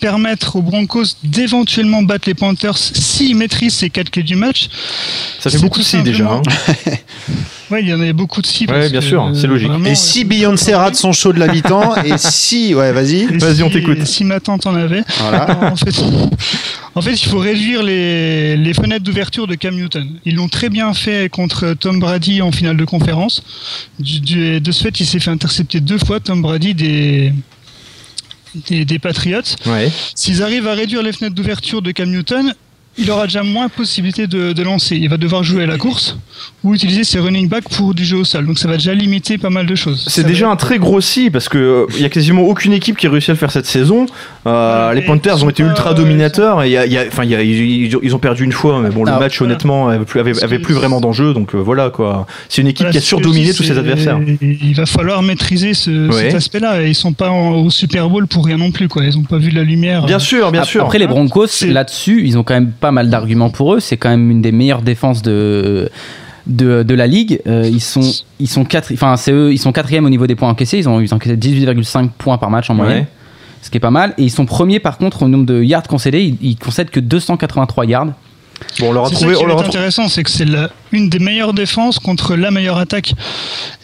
permettre 0.00 0.56
aux 0.56 0.62
Broncos 0.62 1.04
d'éventuellement 1.22 2.02
battre 2.02 2.26
les 2.26 2.32
Panthers 2.34 2.78
s'ils 2.78 3.36
maîtrisent 3.36 3.74
ces 3.74 3.90
quatre 3.90 4.08
clés 4.08 4.22
du 4.22 4.36
match. 4.36 4.70
Ça 5.38 5.50
fait 5.50 5.58
c'est 5.58 5.62
beaucoup 5.62 5.82
si 5.82 6.02
déjà. 6.02 6.30
hein. 6.32 6.42
Ouais, 7.70 7.82
il 7.82 7.88
y 7.88 7.94
en 7.94 8.00
avait 8.00 8.12
beaucoup 8.12 8.42
de 8.42 8.46
si. 8.46 8.66
Parce 8.66 8.90
bien 8.90 9.00
que, 9.00 9.06
sûr, 9.06 9.24
euh, 9.24 9.34
c'est 9.34 9.46
logique. 9.46 9.68
vraiment, 9.68 9.86
Et 9.86 9.92
euh, 9.92 9.94
si 9.94 10.24
Beyoncé 10.24 10.74
rate 10.74 10.96
son 10.96 11.12
show 11.12 11.32
de 11.32 11.38
la 11.38 11.46
mi-temps, 11.46 11.94
et 12.04 12.18
si. 12.18 12.74
Ouais, 12.74 12.92
vas-y. 12.92 13.26
Vas-y, 13.38 13.62
on 13.62 13.70
t'écoute. 13.70 14.04
Si 14.04 14.24
ma 14.24 14.40
tante 14.40 14.66
en 14.66 14.74
avait. 14.74 15.02
Voilà. 15.20 15.70
en, 15.72 15.76
fait, 15.76 15.94
en 16.94 17.00
fait, 17.02 17.12
il 17.12 17.28
faut 17.28 17.38
réduire 17.38 17.82
les, 17.82 18.56
les 18.56 18.74
fenêtres 18.74 19.04
d'ouverture 19.04 19.46
de 19.46 19.54
Cam 19.54 19.74
Newton. 19.74 20.08
Ils 20.24 20.34
l'ont 20.34 20.48
très 20.48 20.68
bien 20.68 20.92
fait 20.94 21.28
contre 21.30 21.74
Tom 21.74 22.00
Brady 22.00 22.42
en 22.42 22.50
finale 22.52 22.76
de 22.76 22.84
conférence. 22.84 23.42
Du- 23.98 24.20
du- 24.20 24.60
de 24.60 24.72
ce 24.72 24.82
fait, 24.82 24.98
il 25.00 25.06
s'est 25.06 25.20
fait 25.20 25.30
intercepter 25.30 25.80
deux 25.80 25.98
fois 25.98 26.18
Tom 26.20 26.42
Brady 26.42 26.74
des, 26.74 27.32
des, 28.68 28.84
des 28.84 28.98
Patriots. 28.98 29.42
Ouais. 29.66 29.90
S'ils 30.14 30.42
arrivent 30.42 30.66
à 30.66 30.74
réduire 30.74 31.02
les 31.02 31.12
fenêtres 31.12 31.34
d'ouverture 31.36 31.82
de 31.82 31.92
Cam 31.92 32.10
Newton, 32.10 32.52
il 32.98 33.10
aura 33.10 33.26
déjà 33.26 33.42
moins 33.44 33.68
possibilité 33.68 34.26
de, 34.26 34.52
de 34.52 34.62
lancer. 34.62 34.96
Il 34.96 35.08
va 35.08 35.16
devoir 35.16 35.44
jouer 35.44 35.62
à 35.62 35.66
la 35.66 35.78
course 35.78 36.16
ou 36.64 36.74
utiliser 36.74 37.04
ses 37.04 37.18
running 37.18 37.48
backs 37.48 37.68
pour 37.68 37.94
du 37.94 38.04
jeu 38.04 38.18
au 38.18 38.24
sol. 38.24 38.46
Donc 38.46 38.58
ça 38.58 38.68
va 38.68 38.74
déjà 38.74 38.94
limiter 38.94 39.38
pas 39.38 39.50
mal 39.50 39.66
de 39.66 39.74
choses. 39.74 40.04
C'est 40.08 40.26
déjà 40.26 40.46
va- 40.46 40.52
un 40.52 40.56
très 40.56 40.78
gros 40.78 41.00
si 41.00 41.30
parce 41.30 41.48
que 41.48 41.58
euh, 41.58 41.86
il 41.96 42.02
y 42.02 42.04
a 42.04 42.08
quasiment 42.10 42.42
aucune 42.42 42.72
équipe 42.72 42.96
qui 42.96 43.06
a 43.06 43.10
réussi 43.10 43.30
à 43.30 43.34
le 43.34 43.38
faire 43.38 43.50
cette 43.50 43.66
saison. 43.66 44.06
Euh, 44.46 44.88
Ouais, 44.90 44.94
les 44.94 45.02
Panthers 45.02 45.44
ont 45.44 45.50
été 45.50 45.62
ultra 45.62 45.94
dominateurs 45.94 46.62
et 46.62 46.68
il 46.68 46.72
y 46.72 46.76
a, 46.76 46.86
il 46.86 46.92
y 46.92 46.98
a- 46.98 47.04
enfin 47.06 47.24
il 47.24 47.30
y 47.30 47.34
a- 47.34 47.42
ils, 47.42 47.94
ils 48.02 48.14
ont 48.14 48.18
perdu 48.18 48.44
une 48.44 48.52
fois, 48.52 48.80
mais 48.80 48.90
bon 48.90 49.04
le 49.04 49.08
Alors, 49.10 49.20
match 49.20 49.38
voilà. 49.38 49.52
honnêtement 49.54 49.88
avait 49.88 50.04
plus, 50.04 50.20
avait, 50.20 50.58
plus 50.58 50.74
vraiment 50.74 51.00
d'enjeu 51.00 51.34
donc 51.34 51.54
euh, 51.54 51.58
voilà 51.58 51.90
quoi. 51.90 52.26
C'est 52.48 52.62
une 52.62 52.68
équipe 52.68 52.86
Voilà, 52.86 52.92
qui 52.92 52.98
a 52.98 53.00
surdominé 53.00 53.52
tous 53.54 53.62
ses 53.62 53.78
adversaires. 53.78 54.18
Il 54.40 54.74
va 54.74 54.86
falloir 54.86 55.22
maîtriser 55.22 55.74
ce, 55.74 56.08
Ouais. 56.08 56.22
cet 56.22 56.34
aspect-là. 56.34 56.82
Ils 56.82 56.94
sont 56.94 57.12
pas 57.12 57.30
en- 57.30 57.52
au 57.52 57.70
Super 57.70 58.08
Bowl 58.08 58.26
pour 58.26 58.44
rien 58.46 58.56
non 58.56 58.70
plus. 58.70 58.88
Quoi. 58.88 59.04
Ils 59.04 59.16
ont 59.18 59.22
pas 59.22 59.38
vu 59.38 59.50
la 59.50 59.62
lumière. 59.62 60.06
Bien 60.06 60.18
sûr, 60.18 60.50
bien 60.52 60.64
sûr. 60.64 60.82
Après, 60.84 60.98
les 60.98 61.06
Broncos, 61.06 61.46
là-dessus, 61.66 62.22
ils 62.24 62.38
ont 62.38 62.42
quand 62.42 62.54
même 62.54 62.70
pas 62.72 62.90
mal 62.92 63.10
d'arguments 63.10 63.50
pour 63.50 63.74
eux. 63.74 63.80
C'est 63.80 63.96
quand 63.96 64.08
même 64.10 64.30
une 64.30 64.40
des 64.42 64.52
meilleures 64.52 64.82
défenses 64.82 65.22
de. 65.22 65.90
De, 66.50 66.82
de 66.82 66.94
la 66.94 67.06
ligue, 67.06 67.40
Euh, 67.46 67.68
ils 67.70 67.80
sont 67.80 68.10
ils 68.40 68.48
sont 68.48 68.64
quatre, 68.64 68.92
enfin 68.92 69.16
c'est 69.16 69.30
eux, 69.32 69.52
ils 69.52 69.58
sont 69.58 69.70
quatrième 69.72 70.04
au 70.04 70.10
niveau 70.10 70.26
des 70.26 70.34
points 70.34 70.48
encaissés. 70.50 70.78
Ils 70.78 70.88
ont 70.88 71.00
ils 71.00 71.12
ont 71.14 71.16
encaissé 71.16 71.36
18,5 71.36 72.10
points 72.18 72.38
par 72.38 72.50
match 72.50 72.68
en 72.70 72.74
moyenne, 72.74 73.02
Ouais. 73.02 73.08
ce 73.62 73.70
qui 73.70 73.76
est 73.76 73.80
pas 73.80 73.92
mal. 73.92 74.14
Et 74.18 74.24
ils 74.24 74.30
sont 74.30 74.46
premiers 74.46 74.80
par 74.80 74.98
contre 74.98 75.22
au 75.22 75.28
nombre 75.28 75.46
de 75.46 75.62
yards 75.62 75.84
concédés. 75.84 76.22
Ils, 76.24 76.36
ils 76.50 76.56
concèdent 76.56 76.90
que 76.90 76.98
283 77.00 77.86
yards. 77.86 78.06
Bon, 78.78 78.88
on 78.90 78.92
leur 78.92 79.06
a 79.06 79.10
trouvé, 79.10 79.34
qui 79.34 79.38
on 79.38 79.42
va 79.44 79.48
leur 79.48 79.58
a 79.58 79.60
être 79.60 79.68
trou- 79.68 79.76
intéressant, 79.78 80.08
c'est 80.08 80.22
que 80.22 80.30
c'est 80.30 80.44
la- 80.44 80.70
une 80.92 81.08
des 81.08 81.18
meilleures 81.20 81.54
défenses 81.54 81.98
contre 81.98 82.36
la 82.36 82.50
meilleure 82.50 82.76
attaque. 82.78 83.14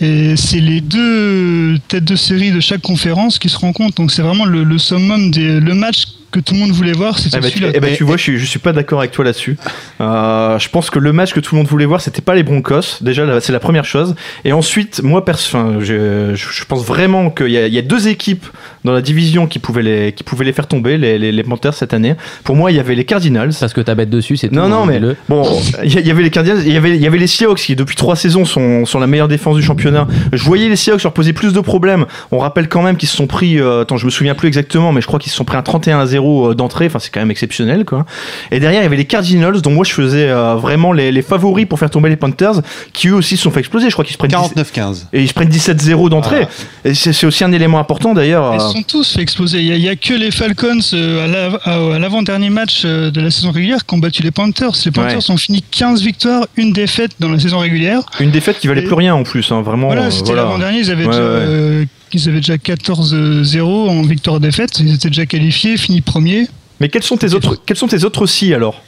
Et 0.01 0.37
c'est 0.37 0.61
les 0.61 0.81
deux 0.83 1.79
têtes 1.89 2.05
de 2.05 2.17
série 2.17 2.51
de 2.51 2.61
chaque 2.61 2.83
conférence 2.83 3.39
qui 3.39 3.49
se 3.49 3.59
rencontrent. 3.59 3.95
Donc 3.95 4.11
c'est 4.11 4.23
vraiment 4.23 4.45
le, 4.45 4.65
le 4.65 4.77
summum 4.79 5.31
des, 5.31 5.61
le 5.61 5.75
match 5.75 6.05
que 6.37 6.41
tout 6.41 6.55
le 6.55 6.61
monde 6.61 6.73
voulait 6.73 6.93
voir, 6.93 7.19
c'était 7.19 7.39
Eh 7.39 7.41
ben, 7.41 7.49
tu, 7.49 7.59
celui-là. 7.59 7.73
eh 7.75 7.81
ben, 7.81 7.93
Et- 7.93 7.97
tu 7.97 8.05
vois, 8.05 8.17
je 8.17 8.23
suis, 8.23 8.39
je 8.39 8.45
suis 8.45 8.59
pas 8.59 8.73
d'accord 8.73 8.99
avec 8.99 9.11
toi 9.11 9.25
là-dessus. 9.25 9.57
Euh, 10.01 10.59
je 10.59 10.69
pense 10.69 10.91
que 10.91 10.99
le 10.99 11.13
match 11.13 11.33
que 11.33 11.41
tout 11.41 11.55
le 11.55 11.61
monde 11.61 11.69
voulait 11.69 11.87
voir, 11.87 12.01
c'était 12.01 12.23
pas 12.23 12.35
les 12.35 12.43
Broncos. 12.43 13.01
Déjà, 13.01 13.41
c'est 13.41 13.53
la 13.53 13.61
première 13.61 13.85
chose. 13.85 14.15
Et 14.45 14.53
ensuite, 14.53 15.03
moi, 15.03 15.25
perso, 15.25 15.81
je, 15.81 16.65
pense 16.69 16.85
vraiment 16.85 17.31
qu'il 17.31 17.49
y 17.49 17.79
a 17.79 17.83
deux 17.83 18.09
équipes 18.09 18.47
dans 18.85 18.93
la 18.93 19.03
division 19.03 19.47
qui 19.47 19.59
pouvaient 19.59 19.83
les, 19.83 20.13
qui 20.13 20.25
pouvaient 20.25 20.45
les 20.45 20.53
faire 20.53 20.67
tomber, 20.67 20.99
les, 20.99 21.19
les, 21.19 21.33
les 21.33 21.43
Panthers 21.43 21.75
cette 21.75 21.95
année. 21.95 22.15
Pour 22.45 22.57
moi, 22.57 22.71
il 22.71 22.77
y 22.77 22.81
avait 22.81 22.95
les 22.95 23.05
Cardinals. 23.05 23.53
Parce 23.59 23.73
que 23.73 23.81
t'as 23.81 23.95
bête 23.95 24.11
dessus, 24.11 24.37
c'est. 24.37 24.53
Non, 24.53 24.69
non, 24.69 24.83
hein, 24.83 24.87
mais 24.87 25.01
bon, 25.29 25.45
il 25.85 26.07
y, 26.07 26.11
avait 26.11 26.23
les 26.23 26.31
Cardinals, 26.31 26.63
il 26.65 26.73
y 26.73 26.77
avait, 26.77 26.95
il 26.95 27.03
y 27.03 27.07
avait 27.07 27.19
les 27.19 27.27
Seahawks 27.27 27.59
qui, 27.59 27.77
depuis 27.77 27.97
trois 27.97 28.17
saisons, 28.17 28.45
sont, 28.45 28.85
sont 28.87 29.01
la 29.01 29.07
meilleure 29.07 29.29
défense 29.29 29.57
du 29.57 29.63
championnat. 29.63 30.07
Je 30.33 30.43
voyais 30.43 30.69
les 30.69 30.77
Seahawks 30.77 31.03
leur 31.03 31.13
poser 31.13 31.33
plus 31.33 31.53
de 31.53 31.61
problèmes. 31.61 32.07
On 32.31 32.39
rappelle 32.39 32.69
quand 32.69 32.83
même 32.83 32.97
qu'ils 32.97 33.09
se 33.09 33.17
sont 33.17 33.27
pris, 33.27 33.59
euh, 33.59 33.83
attends, 33.83 33.97
je 33.97 34.07
me 34.07 34.11
souviens 34.11 34.35
plus 34.35 34.49
exactement, 34.49 34.93
mais 34.93 35.01
je 35.01 35.07
crois 35.07 35.19
qu'ils 35.19 35.33
se 35.33 35.37
sont 35.37 35.45
pris 35.45 35.57
un 35.57 35.63
31 35.63 36.01
à 36.01 36.07
0 36.07 36.55
d'entrée. 36.55 36.87
Enfin, 36.87 36.99
c'est 36.99 37.11
quand 37.11 37.21
même 37.21 37.31
exceptionnel, 37.31 37.85
quoi. 37.85 38.07
Et 38.51 38.61
derrière, 38.61 38.81
il 38.81 38.85
y 38.85 38.87
avait 38.87 38.97
les 38.97 39.05
Cardinals, 39.05 39.61
dont 39.63 39.71
moi 39.71 39.85
je 39.85 39.93
faisais 39.93 40.29
euh, 40.29 40.55
vraiment 40.55 40.93
les, 40.93 41.13
les 41.13 41.23
favoris 41.23 41.67
pour 41.67 41.79
faire 41.79 41.91
tomber 41.91 42.09
les 42.09 42.17
Panthers, 42.17 42.63
qui 42.93 43.09
eux 43.09 43.15
aussi 43.15 43.37
se 43.37 43.43
sont 43.43 43.51
fait 43.51 43.61
exploser. 43.61 43.89
Je 43.89 43.95
crois 43.95 44.05
qu'ils 44.05 44.15
se 44.15 44.19
prennent 44.19 44.31
10 44.31 44.37
49-15. 44.37 45.05
et 45.13 45.23
ils 45.23 45.29
se 45.29 45.35
prennent 45.35 45.49
17-0 45.49 46.09
d'entrée. 46.09 46.47
Et 46.85 46.95
c'est 46.95 47.27
aussi 47.27 47.45
un 47.45 47.53
élément 47.53 47.79
important 47.79 48.15
d'ailleurs. 48.15 48.66
Ils 48.67 48.71
euh, 48.71 48.81
sont 48.81 48.83
tous 48.83 49.13
fait 49.15 49.23
exploser. 49.23 49.63
Il 49.63 49.79
n'y 49.81 49.89
a, 49.89 49.97
que 49.97 50.15
les 50.15 50.31
Falcons 50.31 50.79
euh, 50.93 51.25
à 51.25 51.27
la- 51.27 51.59
à- 51.65 51.95
à 51.97 51.99
l'avant-dernier 51.99 52.51
match 52.51 52.83
euh, 52.85 53.11
de 53.11 53.21
la 53.21 53.31
saison 53.31 53.51
régulière 53.51 53.85
qui 53.87 53.95
ont 53.95 53.99
battu 53.99 54.23
les 54.23 54.31
Panthers. 54.31 54.73
Les 54.85 54.91
Panthers 54.91 55.17
Ouais. 55.19 55.31
ont 55.31 55.37
fini 55.37 55.63
15 55.71 56.03
victoires, 56.03 56.47
une 56.57 56.73
défaite 56.73 57.13
dans 57.21 57.29
la 57.29 57.39
saison 57.39 57.59
régulière. 57.59 58.03
Une 58.21 58.31
défaite 58.31 58.59
qui 58.59 58.67
valait 58.69 58.83
Et- 58.83 58.87
plus 58.87 58.95
rien 58.95 59.15
en 59.15 59.23
plus, 59.23 59.51
hein, 59.53 59.63
vraiment. 59.63 59.87
voilà, 59.87 60.05
euh, 60.07 60.11
c'était 60.11 60.27
voilà. 60.27 60.43
l'avant-dernier. 60.43 60.81
Ils, 60.81 60.91
avaient 60.91 61.07
Ouais, 61.07 61.13
déjà, 61.13 61.87
ils 62.13 62.29
avaient 62.29 62.41
déjà 62.41 62.59
14-0 62.59 63.89
en 63.89 64.03
victoire-défaite. 64.03 64.79
Ils 64.81 64.95
étaient 64.95 65.09
déjà 65.09 65.27
qualifiés, 65.27 65.77
fini 65.77 66.01
premier. 66.01 66.47
Mais 66.81 66.89
quels 66.89 67.03
sont 67.03 67.17
tes 67.17 67.33
autres, 67.35 67.57
quels 67.65 67.77
sont 67.77 67.89
tes 67.89 68.05
autres 68.05 68.27
si 68.27 68.53
alors? 68.53 68.83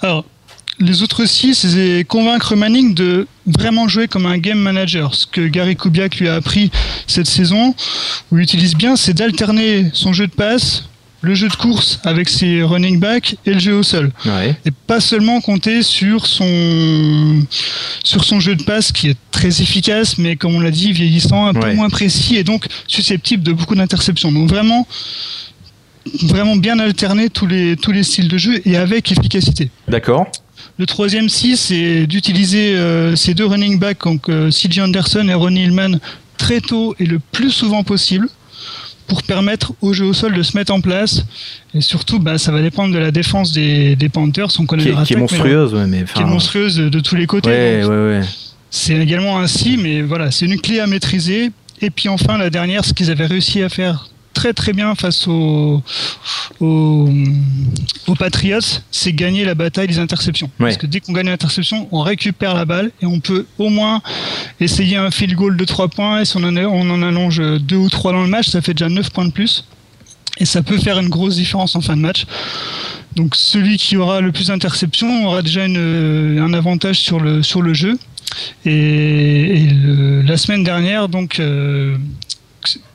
Alors, 0.00 0.24
les 0.80 1.02
autres 1.02 1.26
six, 1.26 1.54
c'est 1.54 2.04
convaincre 2.06 2.54
Manning 2.56 2.94
de 2.94 3.26
vraiment 3.46 3.88
jouer 3.88 4.08
comme 4.08 4.26
un 4.26 4.38
game 4.38 4.58
manager. 4.58 5.14
Ce 5.14 5.26
que 5.26 5.46
Gary 5.46 5.76
Kubiak 5.76 6.16
lui 6.16 6.28
a 6.28 6.34
appris 6.34 6.70
cette 7.06 7.26
saison, 7.26 7.74
où 8.30 8.38
il 8.38 8.42
utilise 8.42 8.74
bien, 8.74 8.96
c'est 8.96 9.14
d'alterner 9.14 9.90
son 9.92 10.12
jeu 10.12 10.26
de 10.26 10.32
passe, 10.32 10.84
le 11.20 11.34
jeu 11.34 11.48
de 11.48 11.54
course 11.54 11.98
avec 12.04 12.28
ses 12.28 12.62
running 12.62 13.00
backs 13.00 13.36
et 13.44 13.54
le 13.54 13.58
jeu 13.58 13.74
au 13.74 13.82
sol. 13.82 14.12
Ouais. 14.24 14.54
Et 14.64 14.70
pas 14.70 15.00
seulement 15.00 15.40
compter 15.40 15.82
sur 15.82 16.26
son, 16.26 17.42
sur 18.04 18.24
son 18.24 18.38
jeu 18.38 18.54
de 18.54 18.62
passe 18.62 18.92
qui 18.92 19.08
est 19.08 19.16
très 19.32 19.60
efficace, 19.60 20.18
mais 20.18 20.36
comme 20.36 20.54
on 20.54 20.60
l'a 20.60 20.70
dit, 20.70 20.92
vieillissant, 20.92 21.46
un 21.46 21.54
peu 21.54 21.72
moins 21.74 21.90
précis 21.90 22.36
et 22.36 22.44
donc 22.44 22.66
susceptible 22.86 23.42
de 23.42 23.52
beaucoup 23.52 23.74
d'interceptions. 23.74 24.30
Donc 24.30 24.48
vraiment, 24.48 24.86
vraiment 26.22 26.56
bien 26.56 26.78
alterner 26.78 27.30
tous 27.30 27.46
les, 27.46 27.76
tous 27.76 27.90
les 27.92 28.04
styles 28.04 28.28
de 28.28 28.38
jeu 28.38 28.62
et 28.64 28.76
avec 28.76 29.10
efficacité. 29.10 29.70
D'accord. 29.88 30.26
Le 30.78 30.86
troisième 30.86 31.28
si, 31.28 31.56
c'est 31.56 32.06
d'utiliser 32.06 32.76
euh, 32.76 33.16
ces 33.16 33.34
deux 33.34 33.46
running 33.46 33.78
backs, 33.78 34.04
donc 34.04 34.28
euh, 34.28 34.50
CJ 34.50 34.78
Anderson 34.80 35.26
et 35.28 35.34
Ronnie 35.34 35.64
Hillman, 35.64 35.98
très 36.36 36.60
tôt 36.60 36.94
et 37.00 37.04
le 37.06 37.18
plus 37.18 37.50
souvent 37.50 37.82
possible 37.82 38.28
pour 39.08 39.22
permettre 39.22 39.72
au 39.80 39.92
jeu 39.92 40.04
au 40.04 40.12
sol 40.12 40.34
de 40.34 40.42
se 40.42 40.56
mettre 40.56 40.72
en 40.72 40.80
place. 40.80 41.24
Et 41.74 41.80
surtout, 41.80 42.18
bah, 42.20 42.38
ça 42.38 42.52
va 42.52 42.62
dépendre 42.62 42.92
de 42.94 42.98
la 42.98 43.10
défense 43.10 43.52
des, 43.52 43.96
des 43.96 44.08
Panthers. 44.08 44.48
On 44.60 44.66
connaît 44.66 44.82
Qui, 44.84 44.88
leur 44.90 45.02
qui 45.04 45.14
est 45.14 45.16
mais 45.16 45.20
monstrueuse, 45.22 45.74
mais 45.88 46.00
leur- 46.00 46.12
qui 46.12 46.20
est 46.22 46.24
monstrueuse 46.26 46.76
de 46.76 47.00
tous 47.00 47.16
les 47.16 47.26
côtés. 47.26 47.48
Ouais, 47.50 47.80
Donc, 47.82 47.90
ouais, 47.90 47.96
ouais. 47.96 48.20
C'est 48.70 48.94
également 48.96 49.38
un 49.38 49.46
si, 49.46 49.78
mais 49.78 50.02
voilà, 50.02 50.30
c'est 50.30 50.44
une 50.46 50.60
clé 50.60 50.78
à 50.78 50.86
maîtriser. 50.86 51.50
Et 51.80 51.90
puis 51.90 52.08
enfin, 52.08 52.36
la 52.38 52.50
dernière, 52.50 52.84
ce 52.84 52.92
qu'ils 52.92 53.10
avaient 53.10 53.26
réussi 53.26 53.62
à 53.62 53.68
faire 53.70 54.08
très 54.38 54.52
très 54.52 54.72
bien 54.72 54.94
face 54.94 55.26
aux, 55.26 55.82
aux, 56.60 57.08
aux 58.06 58.14
Patriots, 58.14 58.60
c'est 58.92 59.12
gagner 59.12 59.44
la 59.44 59.54
bataille 59.56 59.88
des 59.88 59.98
interceptions. 59.98 60.48
Parce 60.66 60.76
que 60.78 60.86
dès 60.86 61.00
qu'on 61.00 61.12
gagne 61.12 61.26
l'interception, 61.26 61.88
on 61.90 62.02
récupère 62.02 62.54
la 62.54 62.64
balle 62.64 62.92
et 63.02 63.06
on 63.06 63.18
peut 63.18 63.46
au 63.58 63.68
moins 63.68 64.00
essayer 64.60 64.96
un 64.96 65.10
field 65.10 65.34
goal 65.34 65.56
de 65.56 65.64
3 65.64 65.88
points. 65.88 66.20
Et 66.20 66.24
si 66.24 66.36
on 66.36 66.44
en, 66.44 66.56
on 66.56 66.88
en 66.90 67.02
allonge 67.02 67.40
2 67.40 67.76
ou 67.76 67.88
3 67.88 68.12
dans 68.12 68.22
le 68.22 68.28
match, 68.28 68.48
ça 68.48 68.60
fait 68.60 68.74
déjà 68.74 68.88
9 68.88 69.10
points 69.10 69.24
de 69.26 69.32
plus. 69.32 69.64
Et 70.38 70.44
ça 70.44 70.62
peut 70.62 70.78
faire 70.78 71.00
une 71.00 71.08
grosse 71.08 71.34
différence 71.34 71.74
en 71.74 71.80
fin 71.80 71.96
de 71.96 72.02
match. 72.02 72.24
Donc 73.16 73.34
celui 73.34 73.76
qui 73.76 73.96
aura 73.96 74.20
le 74.20 74.30
plus 74.30 74.46
d'interceptions 74.48 75.26
aura 75.26 75.42
déjà 75.42 75.64
une, 75.66 76.38
un 76.40 76.52
avantage 76.52 77.00
sur 77.00 77.18
le, 77.18 77.42
sur 77.42 77.60
le 77.60 77.74
jeu. 77.74 77.98
Et, 78.64 78.70
et 78.70 79.66
le- 79.66 80.22
la 80.22 80.36
semaine 80.36 80.62
dernière, 80.62 81.08
donc, 81.08 81.40
euh, 81.40 81.96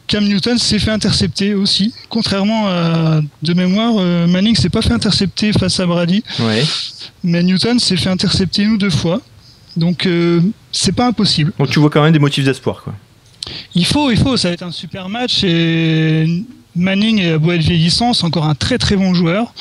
Cam 0.07 0.24
Newton 0.26 0.57
s'est 0.57 0.80
fait 0.80 0.91
intercepter 0.91 1.53
aussi. 1.53 1.93
Contrairement 2.09 2.67
à 2.67 3.21
de 3.41 3.53
mémoire, 3.53 3.93
euh, 3.97 4.28
Manning 4.28 4.55
s'est 4.55 4.69
pas 4.69 4.82
fait 4.82 4.93
intercepter 4.93 5.53
face 5.53 5.80
à 5.80 5.86
Brady, 5.86 6.24
Ouais. 6.39 6.63
mais 7.24 7.41
Newton 7.41 7.80
s'est 7.80 7.97
fait 7.97 8.09
intercepter 8.09 8.63
une 8.63 8.71
ou 8.71 8.78
deux 8.78 8.89
fois. 8.89 9.21
Donc 9.78 10.05
euh, 10.05 10.41
c'est 10.71 10.91
pas 10.91 11.07
impossible. 11.07 11.51
Donc 11.57 11.69
tu 11.69 11.80
vois 11.80 11.89
quand 11.89 12.03
même 12.03 12.11
des 12.13 12.19
motifs 12.19 12.43
d'espoir, 12.45 12.84
quoi. 12.84 12.93
Il 13.76 13.86
faut, 13.86 14.11
il 14.11 14.17
faut, 14.17 14.38
ça 14.38 14.49
va 14.49 14.53
être 14.53 14.63
un 14.63 14.71
super 14.71 15.09
match 15.09 15.43
et 15.43 16.43
Manning 16.76 17.26
a 17.26 17.38
beau 17.38 17.51
être 17.51 17.61
vieillissant, 17.61 18.13
c'est 18.13 18.24
encore 18.26 18.45
un 18.45 18.55
très 18.55 18.78
très 18.78 18.95
bon 18.95 19.13
joueur. 19.13 19.53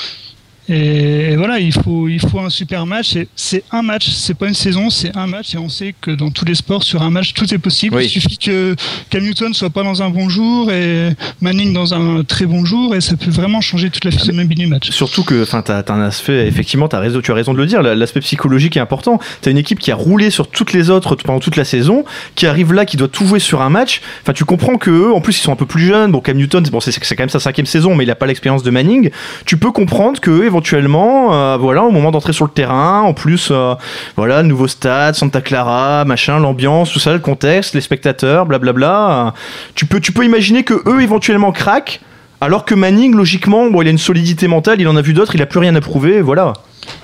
Et 0.69 1.35
voilà, 1.37 1.59
il 1.59 1.73
faut, 1.73 2.09
il 2.09 2.21
faut 2.21 2.39
un 2.39 2.51
super 2.51 2.87
match. 2.87 3.15
C'est 3.35 3.65
un 3.73 3.83
match, 3.83 4.09
c'est 4.09 4.35
pas 4.35 4.47
une 4.47 4.55
saison, 4.55 4.91
c'est 4.91 5.17
un 5.17 5.27
match. 5.27 5.55
Et 5.55 5.59
on 5.59 5.69
sait 5.69 5.95
que 6.01 6.13
dans 6.13 6.31
tous 6.31 6.45
les 6.45 6.55
sports, 6.55 6.85
sur 6.85 7.03
un 7.03 7.11
match, 7.11 7.35
tout 7.35 7.53
est 7.53 7.59
possible. 7.59 7.97
Oui. 7.97 8.05
Il 8.05 8.09
suffit 8.09 8.39
que 8.39 8.77
Cam 9.11 9.23
Newton 9.23 9.55
soit 9.55 9.71
pas 9.71 9.83
dans 9.83 10.03
un 10.03 10.11
bon 10.11 10.29
jour 10.29 10.71
et 10.71 11.11
Manning 11.41 11.73
dans 11.73 11.95
un 11.95 12.23
très 12.23 12.47
bon 12.47 12.65
jour, 12.65 12.95
et 12.95 13.01
ça 13.01 13.17
peut 13.17 13.31
vraiment 13.31 13.61
changer 13.61 13.91
toute 13.91 14.05
la 14.05 14.13
physionomie 14.13 14.55
du 14.55 14.67
match. 14.67 14.91
Surtout 14.91 15.25
que, 15.25 15.43
enfin, 15.43 15.63
t'as 15.63 15.83
t'as 15.83 15.95
un 15.95 16.03
aspect, 16.03 16.47
effectivement, 16.47 16.87
as 16.87 16.99
raison, 17.01 17.21
tu 17.21 17.33
as 17.33 17.35
raison 17.35 17.53
de 17.53 17.59
le 17.59 17.67
dire, 17.67 17.83
l'aspect 17.83 18.21
psychologique 18.21 18.77
est 18.77 18.81
important. 18.81 19.19
T'as 19.41 19.51
une 19.51 19.59
équipe 19.59 19.81
qui 19.81 19.91
a 19.91 19.97
roulé 19.97 20.31
sur 20.31 20.49
toutes 20.49 20.73
les 20.73 20.91
autres 20.91 21.17
pendant 21.17 21.41
toute 21.41 21.57
la 21.57 21.65
saison, 21.65 22.05
qui 22.37 22.47
arrive 22.47 22.73
là, 22.73 22.85
qui 22.85 22.97
doit 22.97 23.09
tout 23.09 23.27
jouer 23.27 23.41
sur 23.41 23.63
un 23.63 23.71
match. 23.71 24.01
Enfin, 24.23 24.33
tu 24.33 24.45
comprends 24.45 24.77
que 24.77 24.91
eux, 24.91 25.13
en 25.13 25.21
plus, 25.21 25.39
ils 25.39 25.43
sont 25.43 25.53
un 25.53 25.57
peu 25.57 25.67
plus 25.67 25.85
jeunes. 25.85 26.13
Bon, 26.13 26.21
Cam 26.21 26.37
Newton, 26.37 26.63
bon, 26.71 26.81
c'est 26.81 26.93
c'est 26.93 27.17
quand 27.17 27.23
même 27.23 27.31
sa 27.31 27.41
cinquième 27.41 27.67
saison, 27.67 27.95
mais 27.95 28.05
il 28.05 28.11
a 28.11 28.15
pas 28.15 28.27
l'expérience 28.27 28.63
de 28.63 28.71
Manning. 28.71 29.11
Tu 29.45 29.57
peux 29.57 29.73
comprendre 29.73 30.21
que 30.21 30.31
eux, 30.31 30.52
éventuellement, 30.53 31.33
euh, 31.35 31.57
voilà, 31.57 31.83
au 31.83 31.91
moment 31.91 32.11
d'entrer 32.11 32.35
sur 32.35 32.45
le 32.45 32.51
terrain, 32.51 33.01
en 33.01 33.15
plus, 33.15 33.49
euh, 33.51 33.75
voilà, 34.17 34.43
nouveau 34.43 34.69
stade, 34.69 35.15
Santa 35.15 35.41
Clara, 35.41 36.05
machin, 36.05 36.39
l'ambiance, 36.39 36.93
tout 36.93 36.99
ça, 36.99 37.13
le 37.15 37.21
contexte, 37.21 37.75
les 37.75 37.81
spectateurs, 37.81 38.45
blablabla. 38.45 39.27
euh, 39.27 39.31
tu 39.75 39.87
peux, 39.87 39.99
tu 39.99 40.13
peux 40.13 40.25
imaginer 40.25 40.63
que 40.63 40.75
eux, 40.87 41.01
éventuellement, 41.01 41.53
craquent. 41.53 42.01
Alors 42.43 42.65
que 42.65 42.75
Manning, 42.75 43.15
logiquement, 43.15 43.71
bon, 43.71 43.83
il 43.83 43.89
a 43.89 43.91
une 43.91 43.99
solidité 43.99 44.47
mentale, 44.47 44.81
il 44.81 44.89
en 44.89 44.97
a 44.97 45.03
vu 45.03 45.15
d'autres, 45.15 45.35
il 45.35 45.43
a 45.43 45.47
plus 45.47 45.61
rien 45.61 45.75
à 45.75 45.81
prouver, 45.81 46.21
voilà. 46.21 46.53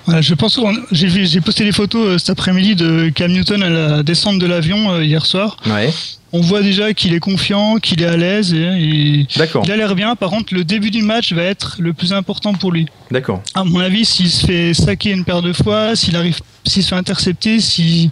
Voilà, 0.04 0.20
je 0.20 0.34
pense, 0.34 0.60
j'ai 0.90 1.40
posté 1.40 1.64
des 1.64 1.72
photos 1.72 2.18
cet 2.18 2.30
après-midi 2.30 2.74
de 2.74 3.08
Cam 3.14 3.30
Newton 3.30 3.62
à 3.62 3.70
la 3.70 4.02
descente 4.02 4.38
de 4.38 4.46
l'avion 4.46 5.00
hier 5.00 5.24
soir. 5.24 5.56
Ouais. 5.66 5.90
On 6.32 6.40
voit 6.40 6.62
déjà 6.62 6.92
qu'il 6.92 7.14
est 7.14 7.20
confiant, 7.20 7.78
qu'il 7.78 8.02
est 8.02 8.06
à 8.06 8.16
l'aise. 8.16 8.52
Et, 8.52 9.26
il 9.26 9.70
a 9.72 9.76
l'air 9.76 9.94
bien. 9.94 10.14
Par 10.14 10.30
contre, 10.30 10.54
le 10.54 10.64
début 10.64 10.90
du 10.90 11.02
match 11.02 11.32
va 11.32 11.42
être 11.42 11.76
le 11.78 11.92
plus 11.92 12.12
important 12.12 12.52
pour 12.52 12.72
lui. 12.72 12.86
d'accord. 13.10 13.42
À 13.54 13.64
mon 13.64 13.80
avis, 13.80 14.04
s'il 14.04 14.30
se 14.30 14.46
fait 14.46 14.74
saquer 14.74 15.10
une 15.10 15.24
paire 15.24 15.42
de 15.42 15.52
fois, 15.52 15.96
s'il 15.96 16.16
arrive, 16.16 16.38
s'il 16.66 16.82
se 16.82 16.88
fait 16.88 16.96
intercepter, 16.96 17.60
si 17.60 18.10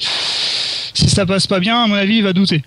si 0.97 1.11
ça 1.11 1.27
passe 1.27 1.47
pas 1.47 1.61
bien, 1.61 1.83
à 1.83 1.87
mon 1.87 1.95
avis, 1.95 2.17
il 2.17 2.23
va 2.23 2.33
douter. 2.33 2.63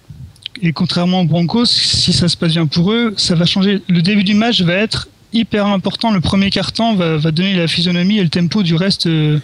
Et 0.61 0.71
contrairement 0.71 1.21
aux 1.21 1.25
Broncos, 1.25 1.65
si 1.65 2.13
ça 2.13 2.27
se 2.27 2.37
passe 2.37 2.51
bien 2.51 2.67
pour 2.67 2.91
eux, 2.91 3.13
ça 3.17 3.33
va 3.33 3.45
changer. 3.45 3.81
Le 3.87 4.01
début 4.03 4.23
du 4.23 4.35
match 4.35 4.61
va 4.61 4.73
être 4.73 5.07
hyper 5.33 5.65
important. 5.67 6.11
Le 6.11 6.21
premier 6.21 6.49
quart-temps 6.49 6.95
va, 6.95 7.31
donner 7.31 7.55
la 7.55 7.67
physionomie 7.67 8.17
et 8.19 8.23
le 8.23 8.29
tempo 8.29 8.63
du 8.63 8.75
reste 8.75 9.07
euh, 9.07 9.39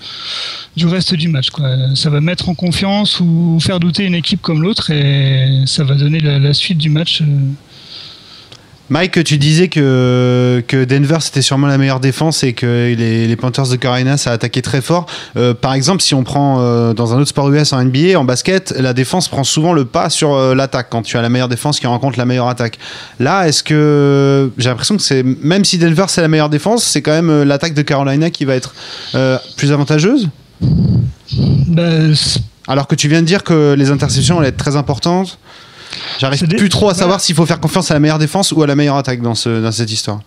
du 0.75 0.87
reste 0.87 1.13
du 1.15 1.27
match. 1.27 1.49
Ça 1.95 2.09
va 2.09 2.21
mettre 2.21 2.49
en 2.49 2.55
confiance 2.55 3.19
ou 3.19 3.59
faire 3.61 3.79
douter 3.79 4.05
une 4.05 4.15
équipe 4.15 4.41
comme 4.41 4.61
l'autre 4.61 4.91
et 4.91 5.63
ça 5.65 5.83
va 5.83 5.95
donner 5.95 6.19
la, 6.19 6.39
la 6.39 6.53
suite 6.53 6.77
du 6.77 6.89
match. 6.89 7.21
euh, 7.21 7.25
Mike, 8.89 9.23
tu 9.23 9.37
disais 9.39 9.67
que, 9.67 10.63
que 10.67 10.85
Denver 10.85 11.17
c'était 11.19 11.41
sûrement 11.41 11.65
la 11.65 11.79
meilleure 11.79 11.99
défense 11.99 12.43
et 12.43 12.53
que 12.53 12.93
les, 12.95 13.25
les 13.27 13.35
Panthers 13.35 13.67
de 13.67 13.75
Carolina 13.77 14.15
ça 14.17 14.29
a 14.29 14.33
attaqué 14.33 14.61
très 14.61 14.79
fort. 14.81 15.07
Euh, 15.37 15.55
par 15.55 15.73
exemple, 15.73 16.03
si 16.03 16.13
on 16.13 16.23
prend 16.23 16.59
euh, 16.59 16.93
dans 16.93 17.13
un 17.15 17.17
autre 17.17 17.29
sport 17.29 17.51
US 17.51 17.73
en 17.73 17.83
NBA, 17.83 18.17
en 18.19 18.23
basket, 18.25 18.75
la 18.77 18.93
défense 18.93 19.27
prend 19.27 19.43
souvent 19.43 19.73
le 19.73 19.85
pas 19.85 20.11
sur 20.11 20.33
euh, 20.35 20.53
l'attaque 20.53 20.87
quand 20.91 21.01
tu 21.01 21.17
as 21.17 21.23
la 21.23 21.29
meilleure 21.29 21.49
défense 21.49 21.79
qui 21.79 21.87
rencontre 21.87 22.19
la 22.19 22.25
meilleure 22.25 22.47
attaque. 22.47 22.77
Là, 23.19 23.47
est-ce 23.47 23.63
que 23.63 24.51
j'ai 24.59 24.69
l'impression 24.69 24.97
que 24.97 25.01
c'est 25.03 25.23
même 25.23 25.65
si 25.65 25.79
Denver 25.79 26.05
c'est 26.07 26.21
la 26.21 26.27
meilleure 26.27 26.49
défense, 26.49 26.83
c'est 26.83 27.01
quand 27.01 27.19
même 27.19 27.43
l'attaque 27.43 27.73
de 27.73 27.81
Carolina 27.81 28.29
qui 28.29 28.45
va 28.45 28.53
être 28.55 28.75
plus 29.57 29.71
avantageuse? 29.71 30.29
C'est- 31.27 32.39
alors 32.67 32.87
que 32.87 32.95
tu 32.95 33.07
viens 33.07 33.21
de 33.21 33.27
dire 33.27 33.43
que 33.43 33.73
les 33.77 33.91
interceptions 33.91 34.39
allaient 34.39 34.49
être 34.49 34.57
très 34.57 34.75
importantes. 34.75 35.37
J'arrive 36.19 36.47
plus 36.47 36.69
trop 36.69 36.89
à 36.89 36.93
savoir 36.93 37.21
s'il 37.21 37.35
faut 37.35 37.45
faire 37.45 37.59
confiance 37.59 37.91
à 37.91 37.93
la 37.93 37.99
meilleure 37.99 38.19
défense 38.19 38.51
ou 38.51 38.61
à 38.63 38.67
la 38.67 38.75
meilleure 38.75 38.97
attaque 38.97 39.21
dans, 39.21 39.35
ce, 39.35 39.61
dans 39.61 39.71
cette 39.71 39.91
histoire. 39.91 40.21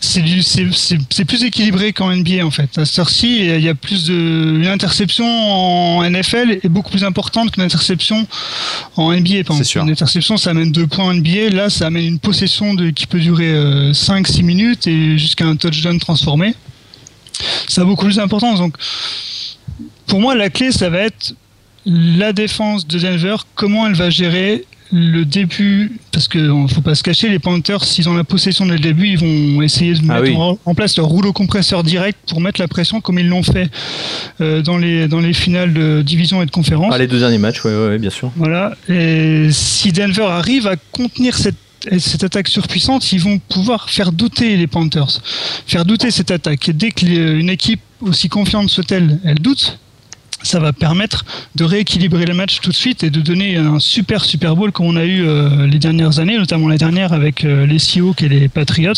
c'est 0.00 1.24
plus 1.24 1.44
équilibré 1.44 1.92
qu'en 1.92 2.14
NBA 2.14 2.44
en 2.44 2.50
fait. 2.50 2.76
À 2.78 2.84
cette 2.84 2.98
heure-ci, 2.98 3.40
il 3.40 3.60
y 3.60 3.68
a 3.68 3.74
plus 3.74 4.04
de 4.04 4.12
une 4.14 4.66
interception 4.66 5.26
en 5.26 6.08
NFL 6.08 6.58
est 6.62 6.68
beaucoup 6.68 6.90
plus 6.90 7.04
importante 7.04 7.50
qu'une 7.50 7.62
interception 7.62 8.26
en 8.96 9.12
NBA. 9.12 9.44
Par 9.44 9.64
sûr. 9.64 9.82
Une 9.82 9.90
interception, 9.90 10.36
ça 10.36 10.50
amène 10.50 10.72
deux 10.72 10.86
points 10.86 11.06
en 11.06 11.14
NBA. 11.14 11.50
Là, 11.50 11.70
ça 11.70 11.86
amène 11.86 12.04
une 12.04 12.18
possession 12.18 12.74
de, 12.74 12.90
qui 12.90 13.06
peut 13.06 13.20
durer 13.20 13.52
5-6 13.92 14.42
minutes 14.42 14.86
et 14.86 15.18
jusqu'à 15.18 15.46
un 15.46 15.56
touchdown 15.56 15.98
transformé. 15.98 16.54
Ça 17.68 17.82
a 17.82 17.84
beaucoup 17.84 18.04
plus 18.04 18.16
d'importance. 18.16 18.58
Donc, 18.58 18.76
pour 20.06 20.20
moi, 20.20 20.34
la 20.34 20.50
clé, 20.50 20.72
ça 20.72 20.90
va 20.90 20.98
être 20.98 21.34
la 21.86 22.32
défense 22.32 22.86
de 22.86 22.98
Denver. 22.98 23.36
Comment 23.54 23.86
elle 23.86 23.94
va 23.94 24.10
gérer 24.10 24.64
le 24.92 25.24
début 25.24 25.92
Parce 26.12 26.28
qu'il 26.28 26.42
ne 26.44 26.66
faut 26.68 26.82
pas 26.82 26.94
se 26.94 27.02
cacher, 27.02 27.28
les 27.30 27.38
Panthers, 27.38 27.82
s'ils 27.84 28.08
ont 28.08 28.14
la 28.14 28.24
possession 28.24 28.66
dès 28.66 28.74
le 28.74 28.78
début, 28.78 29.08
ils 29.08 29.18
vont 29.18 29.62
essayer 29.62 29.94
de 29.94 30.00
Ah 30.08 30.20
mettre 30.20 30.30
oui. 30.30 30.36
en, 30.36 30.58
en 30.64 30.74
place 30.74 30.96
leur 30.98 31.06
rouleau 31.06 31.32
compresseur 31.32 31.82
direct 31.82 32.18
pour 32.28 32.40
mettre 32.40 32.60
la 32.60 32.68
pression, 32.68 33.00
comme 33.00 33.18
ils 33.18 33.28
l'ont 33.28 33.42
fait 33.42 33.70
euh, 34.40 34.60
dans, 34.62 34.76
les, 34.78 35.08
dans 35.08 35.20
les 35.20 35.32
finales 35.32 35.72
de 35.72 36.02
division 36.02 36.42
et 36.42 36.46
de 36.46 36.50
conférence. 36.50 36.92
Ah, 36.94 36.98
les 36.98 37.06
deux 37.06 37.18
derniers 37.20 37.38
matchs, 37.38 37.64
ouais, 37.64 37.72
ouais, 37.74 37.88
ouais, 37.88 37.98
bien 37.98 38.10
sûr. 38.10 38.30
Voilà. 38.36 38.74
Et 38.88 39.48
si 39.50 39.92
Denver 39.92 40.24
arrive 40.26 40.66
à 40.66 40.76
contenir 40.92 41.36
cette, 41.36 41.56
cette 41.98 42.22
attaque 42.22 42.48
surpuissante, 42.48 43.12
ils 43.12 43.20
vont 43.20 43.38
pouvoir 43.38 43.88
faire 43.90 44.12
douter 44.12 44.56
les 44.56 44.66
Panthers. 44.66 45.20
Faire 45.66 45.84
douter 45.84 46.10
cette 46.10 46.30
attaque. 46.30 46.68
Et 46.68 46.72
dès 46.72 46.90
qu'une 46.90 47.48
équipe 47.50 47.80
aussi 48.02 48.28
confiante 48.28 48.68
soit-elle, 48.68 49.18
elle 49.24 49.38
doute, 49.38 49.78
ça 50.42 50.58
va 50.60 50.72
permettre 50.72 51.24
de 51.54 51.64
rééquilibrer 51.64 52.24
le 52.26 52.34
match 52.34 52.60
tout 52.60 52.70
de 52.70 52.74
suite 52.74 53.02
et 53.04 53.10
de 53.10 53.20
donner 53.20 53.56
un 53.56 53.78
super 53.78 54.24
Super 54.24 54.56
Bowl 54.56 54.72
comme 54.72 54.86
on 54.86 54.96
a 54.96 55.04
eu 55.04 55.24
euh, 55.26 55.66
les 55.66 55.78
dernières 55.78 56.18
années, 56.18 56.36
notamment 56.38 56.68
la 56.68 56.76
dernière 56.78 57.12
avec 57.12 57.44
euh, 57.44 57.66
les 57.66 57.78
Seahawks 57.78 58.22
et 58.22 58.28
les 58.28 58.48
Patriots. 58.48 58.92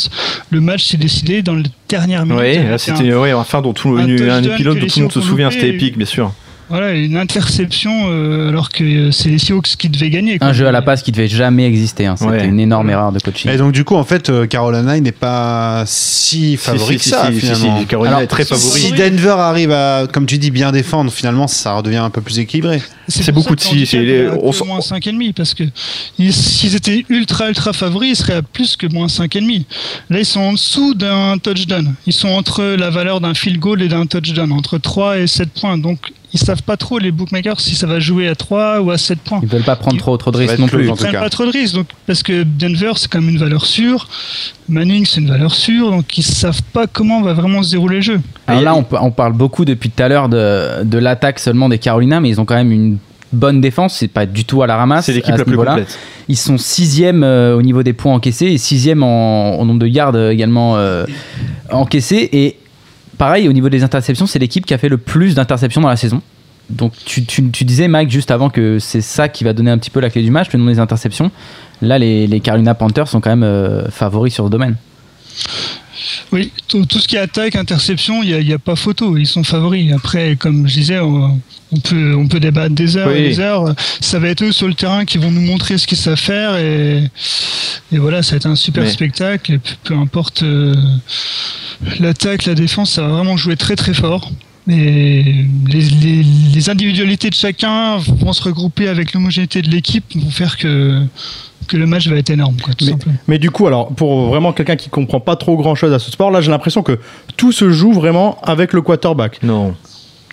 Le 0.51 0.61
match 0.61 0.85
s'est 0.85 0.97
décidé 0.97 1.43
dans 1.43 1.55
les 1.55 1.65
dernières 1.89 2.27
minutes. 2.27 2.41
Oui, 2.43 2.57
un- 2.59 2.79
c'était 2.79 3.15
ouais, 3.15 3.31
un 3.33 3.45
fin 3.45 3.61
dont 3.63 3.73
tout, 3.73 3.91
un 3.97 4.03
un 4.03 4.41
dont 4.43 4.51
le 4.59 5.01
monde 5.03 5.13
se 5.13 5.21
souvient, 5.21 5.51
c'était 5.51 5.71
épique, 5.71 5.97
bien 5.97 6.07
sûr. 6.07 6.33
Voilà, 6.71 6.93
une 6.93 7.17
interception 7.17 7.93
euh, 8.11 8.49
alors 8.49 8.71
que 8.71 8.83
euh, 8.85 9.11
c'est 9.13 9.29
les 9.29 9.39
Seahawks 9.39 9.77
qui 9.77 9.89
devaient 9.89 10.09
gagner. 10.11 10.39
quoi. 10.39 10.49
Un 10.49 10.53
jeu 10.53 10.67
à 10.67 10.73
la 10.73 10.81
passe 10.83 11.03
qui 11.03 11.13
devait 11.13 11.29
jamais 11.29 11.67
exister. 11.67 12.07
hein. 12.07 12.17
C'était 12.17 12.31
Ouais. 12.31 12.47
une 12.47 12.59
énorme 12.59 12.89
erreur 12.91 13.13
de 13.13 13.19
coaching. 13.21 13.51
Et 13.51 13.57
donc 13.59 13.73
du 13.73 13.85
coup 13.85 13.97
en 13.97 14.05
fait 14.05 14.31
euh, 14.31 14.47
Carolina 14.47 14.99
n'est 14.99 15.13
pas 15.13 15.85
si 15.87 16.57
favori 16.57 16.95
Si, 16.95 16.97
que 16.99 17.03
si, 17.05 17.11
ça 17.11 17.31
si, 17.33 17.41
finalement. 17.41 17.81
si, 17.81 17.87
Carolina 17.87 18.17
Alors, 18.17 18.25
est 18.25 18.29
très 18.29 18.45
favori. 18.45 18.81
Si 18.81 18.93
Denver 18.93 19.37
arrive 19.39 19.73
à, 19.73 20.07
comme 20.13 20.27
tu 20.27 20.39
dis, 20.39 20.51
bien 20.51 20.73
défendre, 20.73 21.13
finalement, 21.13 21.47
ça 21.47 21.75
redevient 21.75 21.97
un 21.99 22.11
peu 22.11 22.21
plus 22.23 22.39
équilibré. 22.39 22.81
c'est 23.09 23.31
beaucoup 23.33 23.51
ça 23.51 23.55
de 23.57 23.61
si, 23.61 23.87
c'est 23.87 24.29
on 24.43 24.65
moins 24.67 24.81
5,5 24.81 25.35
parce 25.35 25.53
que 25.55 25.65
ils- 26.19 26.33
s'ils 26.33 26.75
étaient 26.75 27.05
ultra 27.11 27.49
ultra 27.49 27.73
favoris, 27.75 28.11
ils 28.11 28.17
seraient 28.17 28.35
à 28.37 28.43
plus 28.43 28.77
que 28.77 28.87
moins 28.87 29.09
5,5. 29.09 29.65
Là, 30.11 30.19
ils 30.21 30.25
sont 30.25 30.41
en 30.41 30.53
dessous 30.55 30.95
d'un 30.95 31.37
touchdown. 31.39 31.95
Ils 32.07 32.13
sont 32.15 32.29
entre 32.29 32.63
la 32.65 32.89
valeur 32.91 33.21
d'un 33.21 33.35
field 33.35 33.59
goal 33.59 33.83
et 33.83 33.89
d'un 33.89 34.07
touchdown, 34.07 34.51
entre 34.53 34.79
3 34.79 35.19
et 35.19 35.27
7 35.27 35.51
points. 35.51 35.77
Donc, 35.79 35.99
ils 36.35 36.41
savent 36.41 36.63
pas 36.63 36.77
trop 36.77 36.99
les 36.99 37.13
bookmakers 37.13 37.61
si 37.61 37.75
ça 37.77 37.87
va 37.87 37.99
jouer 38.01 38.29
à 38.29 38.35
3 38.35 38.81
ou 38.81 38.91
à 38.91 38.99
7 38.99 39.19
points. 39.21 39.39
Ils 39.43 39.49
veulent 39.49 39.63
pas 39.63 39.77
prendre 39.77 39.97
trop, 39.97 40.17
trop 40.17 40.31
de 40.33 40.37
risques 40.37 40.59
non 40.59 40.67
plus. 40.67 40.81
en 40.81 40.83
Ils 40.83 40.89
tout 40.91 40.95
prennent 40.97 41.13
cas. 41.13 41.21
pas 41.21 41.31
trop 41.31 41.47
de 41.47 41.51
risques, 41.53 41.75
donc, 41.77 41.87
parce 42.07 42.23
que 42.23 42.43
Denver, 42.43 42.93
c'est 42.97 43.09
quand 43.11 43.21
même 43.21 43.31
une 43.31 43.39
valeur 43.39 43.65
sûre. 43.65 44.09
Manning, 44.69 45.07
c'est 45.07 45.21
une 45.21 45.29
valeur 45.31 45.55
sûre, 45.55 45.91
donc 45.91 46.19
ils 46.19 46.23
savent 46.23 46.63
pas 46.73 46.87
comment 46.87 47.23
va 47.23 47.33
vraiment 47.35 47.63
se 47.63 47.71
dérouler 47.71 47.97
le 47.97 48.03
jeu. 48.03 48.21
Alors 48.47 48.63
là, 48.63 48.75
on, 48.75 48.83
pa- 48.83 49.01
on 49.03 49.11
parle 49.11 49.33
beaucoup 49.33 49.65
depuis 49.65 49.91
tout 49.91 50.03
à 50.03 50.09
l'heure 50.09 50.29
de, 50.29 50.83
de 50.85 50.99
l'attaque 50.99 51.39
seulement 51.39 51.69
des 51.69 51.79
Carolina, 51.79 52.21
mais 52.21 52.29
ils 52.31 52.41
ont 52.41 52.45
quand 52.45 52.57
même 52.57 52.73
une 52.73 52.99
bonne 53.33 53.61
défense. 53.61 53.95
C'est 53.97 54.09
pas 54.09 54.27
du 54.27 54.45
tout 54.45 54.63
à 54.63 54.67
la 54.67 54.77
ramasse. 54.77 55.07
c'est 55.07 55.13
l'équipe 55.13 55.37
la 55.37 55.45
plus 55.45 55.57
complète. 55.57 55.99
Ils 56.29 56.37
sont 56.37 56.57
sixième 56.59 57.23
euh, 57.23 57.55
au 57.57 57.63
niveau 57.63 57.83
des 57.83 57.93
points 57.93 58.15
encaissés 58.15 58.47
et 58.47 58.59
sixième 58.59 59.03
en, 59.03 59.61
en 59.61 59.65
nombre 59.65 59.81
de 59.81 59.87
yards 59.87 60.15
euh, 60.15 60.31
également 60.31 60.77
euh, 60.79 61.05
encaissés. 61.71 62.29
Et 62.33 62.57
pareil, 63.19 63.49
au 63.49 63.53
niveau 63.53 63.69
des 63.69 63.83
interceptions, 63.83 64.27
c'est 64.27 64.39
l'équipe 64.39 64.65
qui 64.67 64.75
a 64.75 64.79
fait 64.79 64.89
le 64.89 64.99
plus 64.99 65.35
d'interceptions 65.35 65.81
dans 65.81 65.89
la 65.89 65.97
saison. 65.97 66.21
Donc 66.71 66.93
tu, 67.05 67.25
tu- 67.25 67.43
disais, 67.65 67.89
Mike, 67.89 68.11
juste 68.11 68.31
avant 68.31 68.49
que 68.49 68.79
c'est 68.79 69.03
ça 69.03 69.29
qui 69.29 69.45
va 69.45 69.53
donner 69.53 69.71
un 69.71 69.77
petit 69.79 69.91
peu 69.91 70.01
la 70.01 70.09
clé 70.09 70.23
du 70.23 70.31
match, 70.31 70.49
le 70.53 70.59
nom 70.59 70.67
des 70.67 70.79
interceptions. 70.79 71.31
Là, 71.83 71.99
les, 71.99 72.27
les 72.27 72.41
Carolina 72.41 72.75
Panthers 72.75 73.09
sont 73.09 73.21
quand 73.21 73.31
même 73.31 73.43
euh, 73.43 73.89
favoris 73.91 74.33
sur 74.33 74.47
ce 74.47 74.51
domaine. 74.51 74.77
Oui, 76.33 76.53
tout, 76.69 76.85
tout 76.87 76.99
ce 76.99 77.09
qui 77.09 77.17
est 77.17 77.21
attaque, 77.21 77.55
interception, 77.57 78.23
il 78.23 78.37
n'y 78.45 78.53
a, 78.53 78.59
pas 78.59 78.77
photo. 78.77 79.17
Ils 79.17 79.27
sont 79.27 79.45
favoris. 79.45 79.93
Après, 79.93 80.37
comme 80.37 80.67
je 80.69 80.75
disais, 80.75 80.99
on, 80.99 81.41
on 81.73 81.77
peut, 81.81 82.15
on 82.15 82.29
peut 82.29 82.41
débattre 82.41 82.75
des 82.75 82.97
heures 82.97 83.09
Oui. 83.11 83.19
et 83.19 83.29
des 83.29 83.41
heures. 83.41 83.75
Ça 84.01 84.19
va 84.19 84.29
être 84.29 84.43
eux 84.45 84.53
sur 84.53 84.67
le 84.69 84.75
terrain 84.75 85.05
qui 85.05 85.19
vont 85.19 85.31
nous 85.31 85.41
montrer 85.41 85.79
ce 85.79 85.87
qu'ils 85.87 85.97
savent 85.99 86.17
faire. 86.19 86.57
Et, 86.57 87.05
et 87.93 87.99
voilà, 87.99 88.23
ça 88.23 88.33
va 88.33 88.37
être 88.37 88.47
un 88.47 88.57
super 88.57 88.83
Mais- 88.85 88.91
spectacle. 88.91 89.53
Et 89.55 89.59
peu, 89.59 89.71
peu 89.85 89.95
importe 89.95 90.43
euh, 90.43 90.75
l'attaque, 92.01 92.45
la 92.47 92.55
défense, 92.55 92.91
ça 92.93 93.03
va 93.03 93.09
vraiment 93.09 93.37
jouer 93.37 93.57
très 93.57 93.77
très 93.77 93.95
fort. 93.95 94.31
Et 94.69 95.45
les, 95.69 95.81
les- 96.03 96.23
les 96.55 96.71
individualités 96.71 97.29
de 97.29 97.35
chacun 97.35 97.99
vont 97.99 98.33
se 98.33 98.43
regrouper 98.43 98.89
avec 98.89 99.13
l'homogénéité 99.13 99.61
de 99.63 99.69
l'équipe, 99.71 100.05
vont 100.17 100.31
faire 100.31 100.57
que, 100.57 101.03
que 101.67 101.77
le 101.77 101.87
match 101.87 102.09
va 102.09 102.17
être 102.17 102.31
énorme, 102.31 102.57
quoi, 102.63 102.75
tout 102.75 102.85
simplement. 102.85 103.17
Mais 103.29 103.39
du 103.39 103.51
coup, 103.51 103.67
alors, 103.67 103.89
pour 103.89 104.27
vraiment 104.27 104.53
quelqu'un 104.53 104.77
qui 104.77 104.89
comprend 104.89 105.21
pas 105.21 105.37
trop 105.37 105.57
grand 105.57 105.75
chose 105.75 105.93
à 105.93 105.99
ce 105.99 106.11
sport, 106.11 106.31
là, 106.31 106.41
j'ai 106.41 106.51
l'impression 106.51 106.83
que 106.83 106.99
tout 107.37 107.53
se 107.53 107.71
joue 107.71 107.93
vraiment 107.93 108.39
avec 108.43 108.73
le 108.73 108.83
quarterback. 108.83 109.43
Non. 109.43 109.75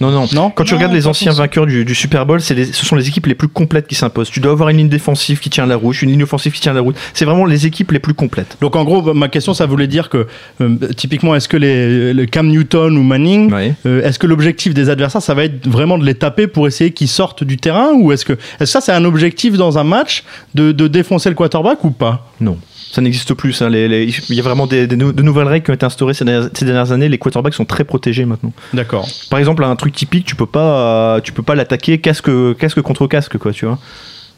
Non, 0.02 0.12
non. 0.12 0.26
Non 0.34 0.49
Quand 0.49 0.64
tu 0.64 0.74
Non, 0.74 0.80
regardes 0.80 0.93
les 0.93 1.08
anciens 1.08 1.32
vainqueurs 1.32 1.66
du, 1.66 1.86
du 1.86 1.95
Super 1.95 2.26
Bowl, 2.26 2.39
les- 2.49 2.66
ce 2.66 2.86
sont 2.86 2.95
les 2.95 3.08
équipes 3.08 3.28
les 3.28 3.36
plus 3.36 3.47
complètes 3.47 3.88
qui 3.88 3.95
s'imposent. 3.95 4.30
Tu 4.30 4.39
dois 4.39 4.52
avoir 4.52 4.70
une 4.70 4.78
ligne 4.78 4.89
défensive 4.89 5.39
qui 5.39 5.49
tient 5.49 5.66
la 5.66 5.76
route, 5.78 6.02
une 6.02 6.10
ligne 6.10 6.24
offensive 6.24 6.52
qui 6.52 6.60
tient 6.60 6.74
la 6.74 6.82
route. 6.82 6.95
C'est 7.14 7.24
vraiment 7.26 7.45
les 7.45 7.66
équipes 7.68 7.91
les 7.91 7.99
plus 7.99 8.14
complètes. 8.14 8.58
Donc 8.62 8.76
en 8.76 8.84
gros, 8.84 9.14
ma 9.14 9.30
question, 9.30 9.54
ça 9.54 9.66
voulait 9.66 9.88
dire 9.88 10.10
que 10.10 10.28
euh, 10.60 10.76
typiquement, 10.97 11.36
est-ce 11.36 11.47
que 11.47 11.58
les, 11.58 12.14
le 12.14 12.26
Cam 12.26 12.47
Newton 12.47 12.97
ou 12.97 13.04
Manning, 13.04 13.54
euh, 13.86 14.02
est-ce 14.04 14.18
que 14.20 14.28
l'objectif 14.28 14.74
des 14.74 14.89
adversaires, 14.89 15.22
ça 15.22 15.34
va 15.34 15.43
être 15.45 15.68
vraiment 15.68 15.97
de 15.97 16.06
les 16.06 16.16
taper 16.16 16.47
pour 16.47 16.68
essayer 16.68 16.91
qu'ils 16.91 17.08
sortent 17.08 17.43
du 17.43 17.58
terrain, 17.58 17.91
ou 17.93 18.12
est-ce 18.12 18.26
que, 18.26 18.38
ça 18.66 18.82
c'est 18.82 18.91
un 18.91 19.06
objectif 19.06 19.54
dans 19.58 19.78
un 19.78 19.84
match 19.84 20.24
de, 20.56 20.72
de 20.72 20.88
défoncer 20.88 21.30
le 21.30 21.36
quarterback 21.36 21.84
ou 21.84 21.91
pas? 21.91 22.28
Non. 22.39 22.58
Ça 22.92 23.02
n'existe 23.02 23.34
plus. 23.34 23.54
ça. 23.54 23.70
Les- 23.70 23.88
les- 23.88 24.04
il 24.30 24.36
y 24.36 24.39
a 24.39 24.44
vraiment 24.44 24.68
des, 24.68 24.86
des 24.86 24.96
nou- 24.98 25.14
de 25.14 25.24
nouvelles 25.24 25.48
règles 25.48 25.64
qui 25.66 25.72
ont 25.72 25.74
été 25.74 25.86
instaurées 25.86 26.14
ces 26.14 26.26
dernières, 26.26 26.50
ces 26.54 26.66
dernières 26.66 26.92
années. 26.92 27.08
Les 27.10 27.18
quarterbacks 27.18 27.54
sont 27.54 27.66
très 27.66 27.84
protégés 27.86 28.26
maintenant. 28.26 28.52
D'accord. 28.74 29.08
Par 29.30 29.39
exemple, 29.39 29.64
un 29.64 29.76
truc 29.78 29.94
typique, 29.94 30.26
tu 30.26 30.36
peux 30.36 30.46
pas, 30.46 31.22
tu 31.24 31.32
peux 31.32 31.44
pas 31.44 31.56
l'attaquer 31.56 32.00
casque, 32.00 32.30
casque 32.58 32.82
contre 32.82 33.08
casque, 33.08 33.38
quoi, 33.38 33.54
tu 33.54 33.66
vois. 33.66 33.80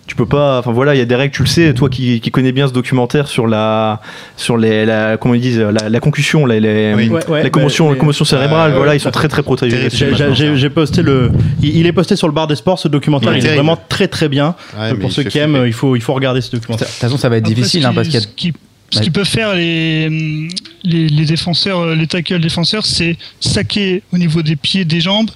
Tu 0.05 0.15
peux 0.15 0.25
pas. 0.25 0.59
Enfin 0.59 0.73
voilà, 0.73 0.93
il 0.95 0.97
y 0.97 1.01
a 1.01 1.05
des 1.05 1.15
règles. 1.15 1.33
Tu 1.33 1.43
le 1.43 1.47
sais, 1.47 1.73
toi 1.73 1.89
qui, 1.89 2.19
qui 2.19 2.29
connais 2.29 2.51
bien 2.51 2.67
ce 2.67 2.73
documentaire 2.73 3.27
sur 3.27 3.47
la, 3.47 4.01
sur 4.35 4.57
les, 4.57 4.85
la, 4.85 5.15
comment 5.17 5.33
ils 5.33 5.39
disent, 5.41 5.59
la, 5.59 5.87
la 5.89 5.99
concussion, 6.01 6.45
les, 6.45 6.59
les, 6.59 6.93
Oui. 6.93 7.07
Ouais, 7.09 7.25
ouais, 7.29 7.43
la 7.43 7.49
commotion, 7.49 7.89
la 7.89 7.95
commotion 7.97 8.25
cérébrale. 8.25 8.71
Euh, 8.71 8.75
voilà, 8.75 8.91
ouais, 8.91 8.97
ils 8.97 8.99
sont 8.99 9.11
très 9.11 9.29
très 9.29 9.43
protégés. 9.43 9.87
J'ai- 9.89 10.69
posté 10.69 11.01
le, 11.03 11.31
il, 11.61 11.77
il 11.77 11.85
est 11.85 11.93
posté 11.93 12.15
sur 12.17 12.27
le 12.27 12.33
bar 12.33 12.47
des 12.47 12.55
sports 12.55 12.79
ce 12.79 12.87
documentaire. 12.89 13.29
Ouais, 13.29 13.35
il 13.35 13.39
est 13.39 13.41
terrible. 13.43 13.63
vraiment 13.65 13.79
très 13.87 14.07
très 14.09 14.27
bien. 14.27 14.55
Pour 14.99 15.11
ceux 15.11 15.23
qui 15.23 15.37
aiment, 15.37 15.63
il 15.65 15.73
faut, 15.73 15.95
il 15.95 16.01
faut 16.01 16.13
regarder 16.13 16.41
ce 16.41 16.51
De 16.51 16.57
documentaire. 16.57 16.87
toute 16.87 16.97
façon, 16.97 17.17
ça 17.17 17.29
va 17.29 17.37
être 17.37 17.43
Après, 17.45 17.53
difficile 17.55 17.83
ce 17.83 17.87
hein, 17.87 17.93
parce 17.93 18.07
qu'il 18.09 18.19
y 18.19 18.23
a 18.23 18.53
ce 18.91 18.99
qu'ils 19.01 19.11
peuvent 19.11 19.25
faire 19.25 19.55
les, 19.55 20.09
les, 20.83 21.07
les 21.07 21.25
défenseurs, 21.25 21.79
euh, 21.79 21.95
les 21.95 22.05
tackles 22.05 22.39
défenseurs, 22.39 22.85
c'est 22.85 23.17
saquer 23.39 24.03
au 24.13 24.17
niveau 24.19 24.43
des 24.43 24.55
pieds, 24.55 24.85
des 24.85 25.01
jambes, 25.01 25.31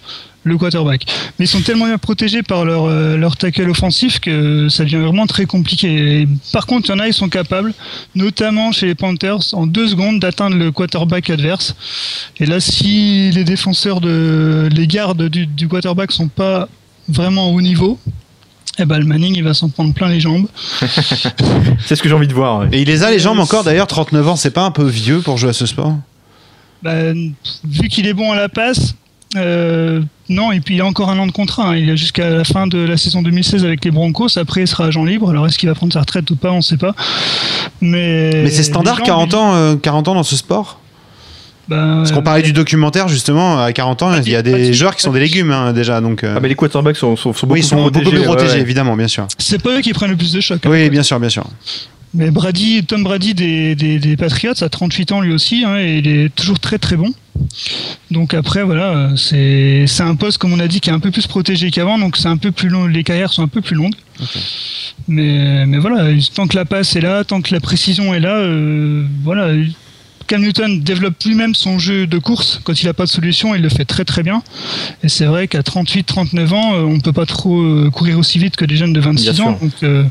le 0.47 0.57
quarterback. 0.57 1.05
Mais 1.37 1.45
ils 1.45 1.47
sont 1.47 1.61
tellement 1.61 1.85
bien 1.85 1.97
protégés 1.97 2.43
par 2.43 2.65
leur, 2.65 2.85
euh, 2.85 3.17
leur 3.17 3.37
tackle 3.37 3.69
offensif 3.69 4.19
que 4.19 4.69
ça 4.69 4.83
devient 4.83 4.97
vraiment 4.97 5.27
très 5.27 5.45
compliqué. 5.45 6.21
Et 6.21 6.27
par 6.51 6.65
contre, 6.65 6.89
il 6.89 6.93
y 6.93 6.95
en 6.95 6.99
a, 6.99 7.07
ils 7.07 7.13
sont 7.13 7.29
capables, 7.29 7.73
notamment 8.15 8.71
chez 8.71 8.87
les 8.87 8.95
Panthers, 8.95 9.53
en 9.53 9.67
deux 9.67 9.87
secondes 9.87 10.19
d'atteindre 10.19 10.55
le 10.55 10.71
quarterback 10.71 11.29
adverse. 11.29 11.75
Et 12.39 12.45
là, 12.45 12.59
si 12.59 13.31
les 13.31 13.43
défenseurs 13.43 14.01
de 14.01 14.69
les 14.71 14.87
gardes 14.87 15.29
du, 15.29 15.45
du 15.45 15.67
quarterback 15.67 16.11
sont 16.11 16.27
pas 16.27 16.67
vraiment 17.07 17.51
au 17.51 17.57
haut 17.57 17.61
niveau, 17.61 17.99
eh 18.79 18.85
ben, 18.85 18.99
le 18.99 19.05
Manning, 19.05 19.33
il 19.35 19.43
va 19.43 19.53
s'en 19.53 19.69
prendre 19.69 19.93
plein 19.93 20.07
les 20.07 20.19
jambes. 20.19 20.47
C'est 21.79 21.95
ce 21.95 22.01
que 22.03 22.09
j'ai 22.09 22.15
envie 22.15 22.27
de 22.27 22.33
voir. 22.33 22.59
ouais. 22.59 22.67
Et 22.71 22.81
il 22.81 22.87
les 22.87 23.03
a 23.03 23.09
les 23.09 23.19
jambes 23.19 23.39
encore 23.39 23.63
d'ailleurs, 23.63 23.87
39 23.87 24.27
ans, 24.27 24.35
c'est 24.35 24.51
pas 24.51 24.63
un 24.63 24.71
peu 24.71 24.85
vieux 24.85 25.21
pour 25.21 25.37
jouer 25.37 25.49
à 25.49 25.53
ce 25.53 25.65
sport? 25.65 25.95
Bah, 26.83 27.11
vu 27.63 27.87
qu'il 27.89 28.05
est 28.05 28.13
bon 28.13 28.31
à 28.31 28.35
la 28.35 28.49
passe, 28.49 28.93
euh, 29.35 30.01
non, 30.30 30.51
et 30.51 30.59
puis 30.59 30.75
il 30.75 30.82
a 30.82 30.86
encore 30.86 31.09
un 31.09 31.17
an 31.19 31.28
de 31.28 31.32
contrat. 31.32 31.69
hein. 31.69 31.75
Il 31.75 31.89
a 31.89 31.95
jusqu'à 31.95 32.30
la 32.30 32.43
fin 32.43 32.67
de 32.67 32.78
la 32.80 32.97
saison 32.97 33.21
2016 33.21 33.63
avec 33.65 33.84
les 33.86 33.91
Broncos. 33.91 34.38
Après, 34.38 34.61
il 34.61 34.67
sera 34.67 34.86
agent 34.86 35.03
libre. 35.03 35.30
Alors, 35.30 35.47
est-ce 35.47 35.57
qu'il 35.57 35.69
va 35.69 35.75
prendre 35.75 35.93
sa 35.93 36.01
retraite 36.01 36.30
ou 36.32 36.36
pas 36.36 36.51
On 36.51 36.57
ne 36.57 36.61
sait 36.61 36.78
pas. 36.78 36.93
Mais, 37.82 38.32
Mais 38.43 38.49
c'est 38.49 38.63
standard 38.63 38.95
les 38.95 38.99
gens, 38.99 39.05
40 39.05 39.32
ils- 39.32 39.36
ans, 39.36 39.55
euh, 39.55 39.75
40 39.75 40.07
ans 40.07 40.15
dans 40.15 40.23
ce 40.23 40.36
sport? 40.36 40.80
Bah, 41.69 41.95
Parce 41.97 42.13
qu'on 42.13 42.21
parlait 42.21 42.43
du 42.43 42.53
documentaire 42.53 43.09
justement, 43.09 43.61
à 43.61 43.73
40 43.73 44.01
ans, 44.01 44.11
il 44.25 44.30
y 44.30 44.36
a 44.38 44.41
des 44.41 44.71
joueurs 44.73 44.95
qui 44.95 45.01
sont 45.01 45.11
des 45.11 45.19
légumes 45.19 45.51
hein, 45.51 45.73
déjà. 45.73 45.99
Donc, 45.99 46.23
euh, 46.23 46.34
Ah, 46.38 46.39
mais 46.39 46.47
les 46.47 46.55
quarterbacks 46.55 46.95
sont, 46.95 47.17
sont, 47.17 47.34
sont 47.34 47.45
beaucoup 47.45 47.53
oui, 47.55 47.59
ils 47.59 47.63
sont 47.63 47.89
plus 47.91 48.03
beaucoup 48.03 48.09
plus 48.15 48.21
protégés, 48.23 48.53
ouais. 48.53 48.61
évidemment, 48.61 48.95
bien 48.95 49.09
sûr. 49.09 49.28
C'est 49.38 49.61
pas 49.61 49.78
eux 49.78 49.82
qui 49.82 49.91
prennent 49.91 50.11
le 50.11 50.15
plus 50.15 50.32
de 50.32 50.39
chocs. 50.39 50.65
hein. 50.65 50.69
Oui, 50.71 50.89
bien 50.89 51.03
sûr, 51.03 51.19
bien 51.19 51.28
sûr. 51.30 51.43
Mais 52.13 52.31
Brady, 52.31 52.83
Tom 52.85 53.03
Brady 53.03 53.33
des, 53.33 53.75
des, 53.75 53.99
des 53.99 54.17
Patriots 54.17 54.53
a 54.61 54.69
38 54.69 55.11
ans 55.11 55.21
lui 55.21 55.33
aussi, 55.33 55.63
hein, 55.65 55.77
et 55.77 55.97
il 55.99 56.07
est 56.07 56.33
toujours 56.33 56.59
très 56.59 56.77
très 56.77 56.95
bon. 56.95 57.13
Donc 58.11 58.33
après, 58.33 58.63
voilà, 58.63 59.11
c'est 59.15 59.85
un 59.99 60.15
poste, 60.15 60.37
comme 60.37 60.53
on 60.53 60.59
a 60.59 60.67
dit, 60.67 60.79
qui 60.79 60.89
est 60.89 60.93
un 60.93 60.99
peu 60.99 61.11
plus 61.11 61.27
protégé 61.27 61.71
qu'avant, 61.71 61.99
donc 61.99 62.17
c'est 62.17 62.27
un 62.27 62.37
peu 62.37 62.51
plus 62.51 62.69
long, 62.69 62.87
les 62.87 63.03
carrières 63.03 63.31
sont 63.31 63.43
un 63.43 63.47
peu 63.47 63.61
plus 63.61 63.75
longues. 63.75 63.95
Mais, 65.07 65.65
mais 65.65 65.77
voilà, 65.77 66.09
tant 66.33 66.47
que 66.47 66.55
la 66.55 66.65
passe 66.65 66.95
est 66.95 67.01
là, 67.01 67.23
tant 67.23 67.41
que 67.41 67.53
la 67.53 67.59
précision 67.59 68.13
est 68.13 68.19
là, 68.19 68.35
euh, 68.37 69.05
voilà, 69.23 69.53
Cam 70.28 70.41
Newton 70.41 70.82
développe 70.82 71.15
lui-même 71.25 71.55
son 71.55 71.80
jeu 71.80 72.05
de 72.05 72.17
course. 72.19 72.59
Quand 72.65 72.82
il 72.82 72.86
n'a 72.86 72.93
pas 72.93 73.05
de 73.05 73.09
solution, 73.09 73.55
il 73.55 73.61
le 73.61 73.69
fait 73.69 73.86
très 73.86 74.03
très 74.03 74.23
bien. 74.23 74.43
Et 75.03 75.07
c'est 75.09 75.25
vrai 75.25 75.47
qu'à 75.47 75.61
38-39 75.61 76.53
ans, 76.53 76.73
euh, 76.75 76.82
on 76.84 76.95
ne 76.95 76.99
peut 76.99 77.13
pas 77.13 77.25
trop 77.25 77.59
euh, 77.61 77.89
courir 77.91 78.19
aussi 78.19 78.38
vite 78.38 78.55
que 78.57 78.65
des 78.65 78.75
jeunes 78.75 78.91
de 78.93 78.99
26 78.99 79.32
Bien 79.32 79.45
ans. 79.45 79.57
sûr. 79.57 79.59
Donc 79.61 79.71
euh, 79.84 80.03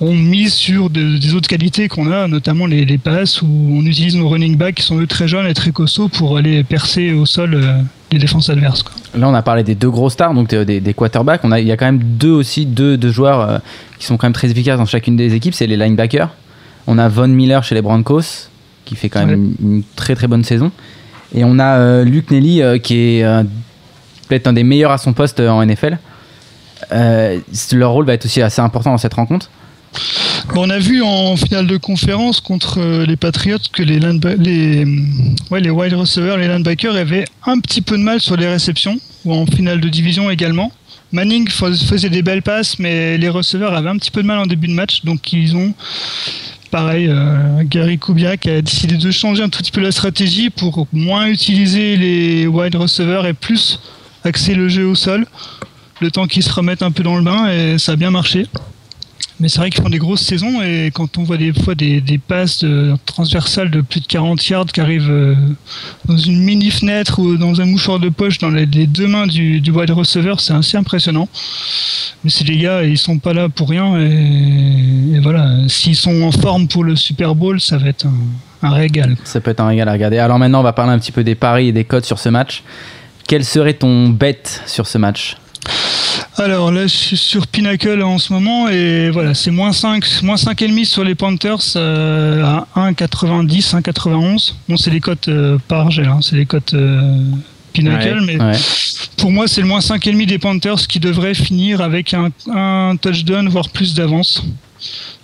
on 0.00 0.14
mise 0.14 0.54
sur 0.54 0.88
de- 0.88 1.18
des 1.18 1.34
autres 1.34 1.48
qualités 1.48 1.88
qu'on 1.88 2.10
a, 2.10 2.26
notamment 2.26 2.66
les, 2.66 2.84
les 2.86 2.98
passes, 2.98 3.42
où 3.42 3.46
on 3.48 3.84
utilise 3.84 4.16
nos 4.16 4.28
running 4.28 4.56
backs 4.56 4.76
qui 4.76 4.82
sont 4.82 4.98
eux 4.98 5.06
très 5.06 5.28
jeunes 5.28 5.46
et 5.46 5.54
très 5.54 5.72
costauds 5.72 6.08
pour 6.08 6.36
aller 6.38 6.64
percer 6.64 7.12
au 7.12 7.26
sol 7.26 7.54
euh, 7.54 7.82
les 8.12 8.18
défenses 8.18 8.48
adverses. 8.48 8.82
quoi. 8.82 8.94
Là, 9.14 9.28
on 9.28 9.34
a 9.34 9.42
parlé 9.42 9.62
des 9.62 9.74
deux 9.74 9.90
gros 9.90 10.08
stars, 10.10 10.32
donc 10.34 10.48
des, 10.48 10.80
des 10.80 10.94
quarterbacks. 10.94 11.42
On 11.44 11.52
a, 11.52 11.60
il 11.60 11.66
y 11.66 11.72
a 11.72 11.76
quand 11.76 11.84
même 11.86 12.02
deux 12.02 12.30
aussi, 12.32 12.64
deux, 12.64 12.96
deux 12.96 13.12
joueurs 13.12 13.40
euh, 13.40 13.58
qui 13.98 14.06
sont 14.06 14.16
quand 14.16 14.26
même 14.26 14.32
très 14.32 14.50
efficaces 14.50 14.78
dans 14.78 14.86
chacune 14.86 15.16
des 15.16 15.34
équipes. 15.34 15.54
C'est 15.54 15.66
les 15.66 15.76
linebackers. 15.76 16.30
On 16.86 16.96
a 16.98 17.08
Von 17.08 17.28
Miller 17.28 17.62
chez 17.64 17.74
les 17.74 17.82
Broncos, 17.82 18.48
qui 18.84 18.96
fait 18.96 19.08
quand 19.08 19.24
même 19.24 19.54
une, 19.60 19.82
très 19.96 20.14
très 20.14 20.26
bonne 20.26 20.44
saison. 20.44 20.70
Et 21.34 21.44
on 21.44 21.58
a 21.58 21.78
euh, 21.78 22.04
Luke 22.04 22.30
Nelly, 22.30 22.62
euh, 22.62 22.78
qui 22.78 22.96
est 23.18 23.24
euh, 23.24 23.42
peut-être 24.28 24.46
un 24.46 24.52
des 24.52 24.62
meilleurs 24.64 24.92
à 24.92 24.98
son 24.98 25.12
poste 25.12 25.40
en 25.40 25.64
NFL. 25.64 25.98
Leur 26.90 27.90
rôle 27.90 28.06
va 28.06 28.14
être 28.14 28.26
aussi 28.26 28.42
assez 28.42 28.60
important 28.60 28.90
dans 28.90 28.98
cette 28.98 29.14
rencontre. 29.14 29.50
Bon, 30.52 30.66
on 30.66 30.70
a 30.70 30.78
vu 30.78 31.02
en 31.02 31.36
finale 31.36 31.66
de 31.66 31.76
conférence 31.76 32.40
contre 32.40 33.04
les 33.04 33.16
Patriots 33.16 33.58
que 33.72 33.82
les, 33.82 33.98
les, 34.00 34.84
ouais, 35.50 35.60
les 35.60 35.70
wide 35.70 35.94
receivers, 35.94 36.36
les 36.36 36.48
linebackers 36.48 36.96
avaient 36.96 37.24
un 37.46 37.58
petit 37.60 37.80
peu 37.80 37.96
de 37.96 38.02
mal 38.02 38.20
sur 38.20 38.36
les 38.36 38.48
réceptions, 38.48 38.98
ou 39.24 39.32
en 39.32 39.46
finale 39.46 39.80
de 39.80 39.88
division 39.88 40.30
également. 40.30 40.72
Manning 41.12 41.48
fais- 41.48 41.76
faisait 41.86 42.10
des 42.10 42.22
belles 42.22 42.42
passes, 42.42 42.78
mais 42.80 43.16
les 43.18 43.28
receveurs 43.28 43.72
avaient 43.72 43.88
un 43.88 43.96
petit 43.96 44.10
peu 44.10 44.20
de 44.22 44.26
mal 44.26 44.38
en 44.38 44.46
début 44.46 44.66
de 44.66 44.72
match, 44.74 45.04
donc 45.04 45.32
ils 45.32 45.56
ont, 45.56 45.72
pareil, 46.74 47.06
euh, 47.08 47.62
Gary 47.62 48.00
Kubiak 48.00 48.48
a 48.48 48.60
décidé 48.60 48.96
de 48.96 49.10
changer 49.12 49.44
un 49.44 49.48
tout 49.48 49.60
petit 49.60 49.70
peu 49.70 49.80
la 49.80 49.92
stratégie 49.92 50.50
pour 50.50 50.88
moins 50.92 51.28
utiliser 51.28 51.96
les 51.96 52.48
wide 52.48 52.74
receivers 52.74 53.26
et 53.26 53.32
plus 53.32 53.78
axer 54.24 54.56
le 54.56 54.68
jeu 54.68 54.84
au 54.84 54.96
sol, 54.96 55.24
le 56.00 56.10
temps 56.10 56.26
qu'ils 56.26 56.42
se 56.42 56.52
remettent 56.52 56.82
un 56.82 56.90
peu 56.90 57.04
dans 57.04 57.14
le 57.14 57.22
bain, 57.22 57.48
et 57.48 57.78
ça 57.78 57.92
a 57.92 57.96
bien 57.96 58.10
marché. 58.10 58.48
Mais 59.40 59.48
c'est 59.48 59.58
vrai 59.58 59.70
qu'ils 59.70 59.82
font 59.82 59.90
des 59.90 59.98
grosses 59.98 60.22
saisons 60.22 60.62
et 60.62 60.92
quand 60.94 61.18
on 61.18 61.24
voit 61.24 61.36
des 61.36 61.52
fois 61.52 61.74
des, 61.74 62.20
passes 62.26 62.64
transversales 63.04 63.70
de 63.70 63.80
plus 63.80 64.00
de 64.00 64.06
40 64.06 64.46
yards 64.48 64.66
qui 64.66 64.80
arrivent 64.80 65.10
euh, 65.10 65.34
dans 66.04 66.16
une 66.16 66.40
mini 66.40 66.70
fenêtre 66.70 67.18
ou 67.18 67.36
dans 67.36 67.60
un 67.60 67.66
mouchoir 67.66 67.98
de 67.98 68.08
poche 68.08 68.38
dans 68.38 68.50
les, 68.50 68.66
deux 68.66 69.08
mains 69.08 69.26
du, 69.26 69.60
wide 69.70 69.90
receiver, 69.90 70.34
c'est 70.38 70.54
assez 70.54 70.76
impressionnant. 70.76 71.28
Mais 72.22 72.30
ces 72.30 72.44
les 72.44 72.58
gars, 72.58 72.84
ils 72.84 72.96
sont 72.96 73.18
pas 73.18 73.32
là 73.32 73.48
pour 73.48 73.68
rien 73.68 73.98
et, 73.98 75.16
et 75.16 75.20
voilà, 75.20 75.68
s'ils 75.68 75.96
sont 75.96 76.22
en 76.22 76.30
forme 76.30 76.68
pour 76.68 76.84
le 76.84 76.94
Super 76.94 77.34
Bowl, 77.34 77.60
ça 77.60 77.76
va 77.76 77.88
être 77.88 78.06
un, 78.06 78.14
un 78.64 78.70
régal. 78.70 79.16
Ça 79.24 79.40
peut 79.40 79.50
être 79.50 79.60
un 79.60 79.68
régal 79.68 79.88
à 79.88 79.92
regarder. 79.92 80.18
Alors 80.18 80.38
maintenant, 80.38 80.60
on 80.60 80.64
va 80.64 80.72
parler 80.72 80.92
un 80.92 80.98
petit 80.98 81.12
peu 81.12 81.24
des 81.24 81.34
paris 81.34 81.68
et 81.68 81.72
des 81.72 81.84
codes 81.84 82.04
sur 82.04 82.18
ce 82.18 82.28
match. 82.28 82.62
Quel 83.26 83.44
serait 83.44 83.74
ton 83.74 84.08
bet 84.08 84.42
sur 84.66 84.86
ce 84.86 84.98
match? 84.98 85.36
Alors 86.36 86.72
là, 86.72 86.82
je 86.88 86.94
suis 86.96 87.16
sur 87.16 87.46
Pinnacle 87.46 88.02
en 88.02 88.18
ce 88.18 88.32
moment 88.32 88.68
et 88.68 89.10
voilà, 89.10 89.34
c'est 89.34 89.52
moins 89.52 89.72
5, 89.72 90.22
moins 90.24 90.34
5,5 90.34 90.84
sur 90.84 91.04
les 91.04 91.14
Panthers 91.14 91.58
euh, 91.76 92.42
à 92.44 92.66
1,90, 92.90 93.76
1,91. 93.80 94.54
Bon, 94.68 94.76
c'est 94.76 94.90
les 94.90 94.98
cotes 95.00 95.28
euh, 95.28 95.58
par 95.68 95.92
gel, 95.92 96.06
hein, 96.08 96.18
c'est 96.22 96.34
les 96.34 96.46
cotes 96.46 96.74
euh, 96.74 97.22
Pinnacle, 97.72 98.20
mais 98.26 98.40
Ouais. 98.40 98.52
pour 99.16 99.30
moi, 99.30 99.46
c'est 99.46 99.60
le 99.60 99.68
moins 99.68 99.78
5,5 99.78 100.26
des 100.26 100.38
Panthers 100.38 100.88
qui 100.88 100.98
devrait 100.98 101.34
finir 101.34 101.80
avec 101.80 102.14
un, 102.14 102.30
un 102.52 102.96
touchdown, 103.00 103.48
voire 103.48 103.68
plus 103.68 103.94
d'avance 103.94 104.42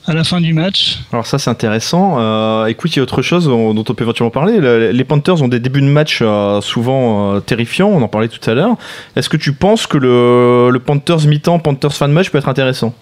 à 0.07 0.15
la 0.15 0.25
fin 0.25 0.41
du 0.41 0.53
match. 0.55 0.99
Alors 1.13 1.27
ça 1.27 1.39
c'est 1.39 1.51
intéressant. 1.51 2.17
Euh, 2.19 2.67
écoute, 2.67 2.95
il 2.95 2.99
y 2.99 3.01
a 3.01 3.03
autre 3.03 3.23
chose 3.23 3.45
dont 3.47 3.75
on 3.77 3.95
peut 3.95 4.03
éventuellement 4.05 4.31
parler. 4.31 4.59
Le- 4.59 4.91
Les 4.91 5.05
Panthers 5.05 5.43
ont 5.43 5.49
des 5.49 5.61
débuts 5.61 5.83
de 5.83 5.87
match 5.87 6.21
euh, 6.23 6.61
souvent 6.61 7.35
euh, 7.35 7.41
terrifiants, 7.41 7.89
on 7.89 8.03
en 8.03 8.09
parlait 8.09 8.29
tout 8.29 8.51
à 8.51 8.55
l'heure. 8.55 8.77
Est-ce 9.17 9.29
que 9.29 9.37
tu 9.37 9.53
penses 9.53 9.87
que 9.87 9.99
le, 9.99 10.71
le 10.71 10.79
Panthers 10.81 11.27
mi-temps, 11.27 11.59
Panthers 11.59 11.93
fin 11.93 12.09
de 12.09 12.13
match 12.15 12.31
peut 12.31 12.39
être 12.39 12.49
intéressant? 12.49 12.95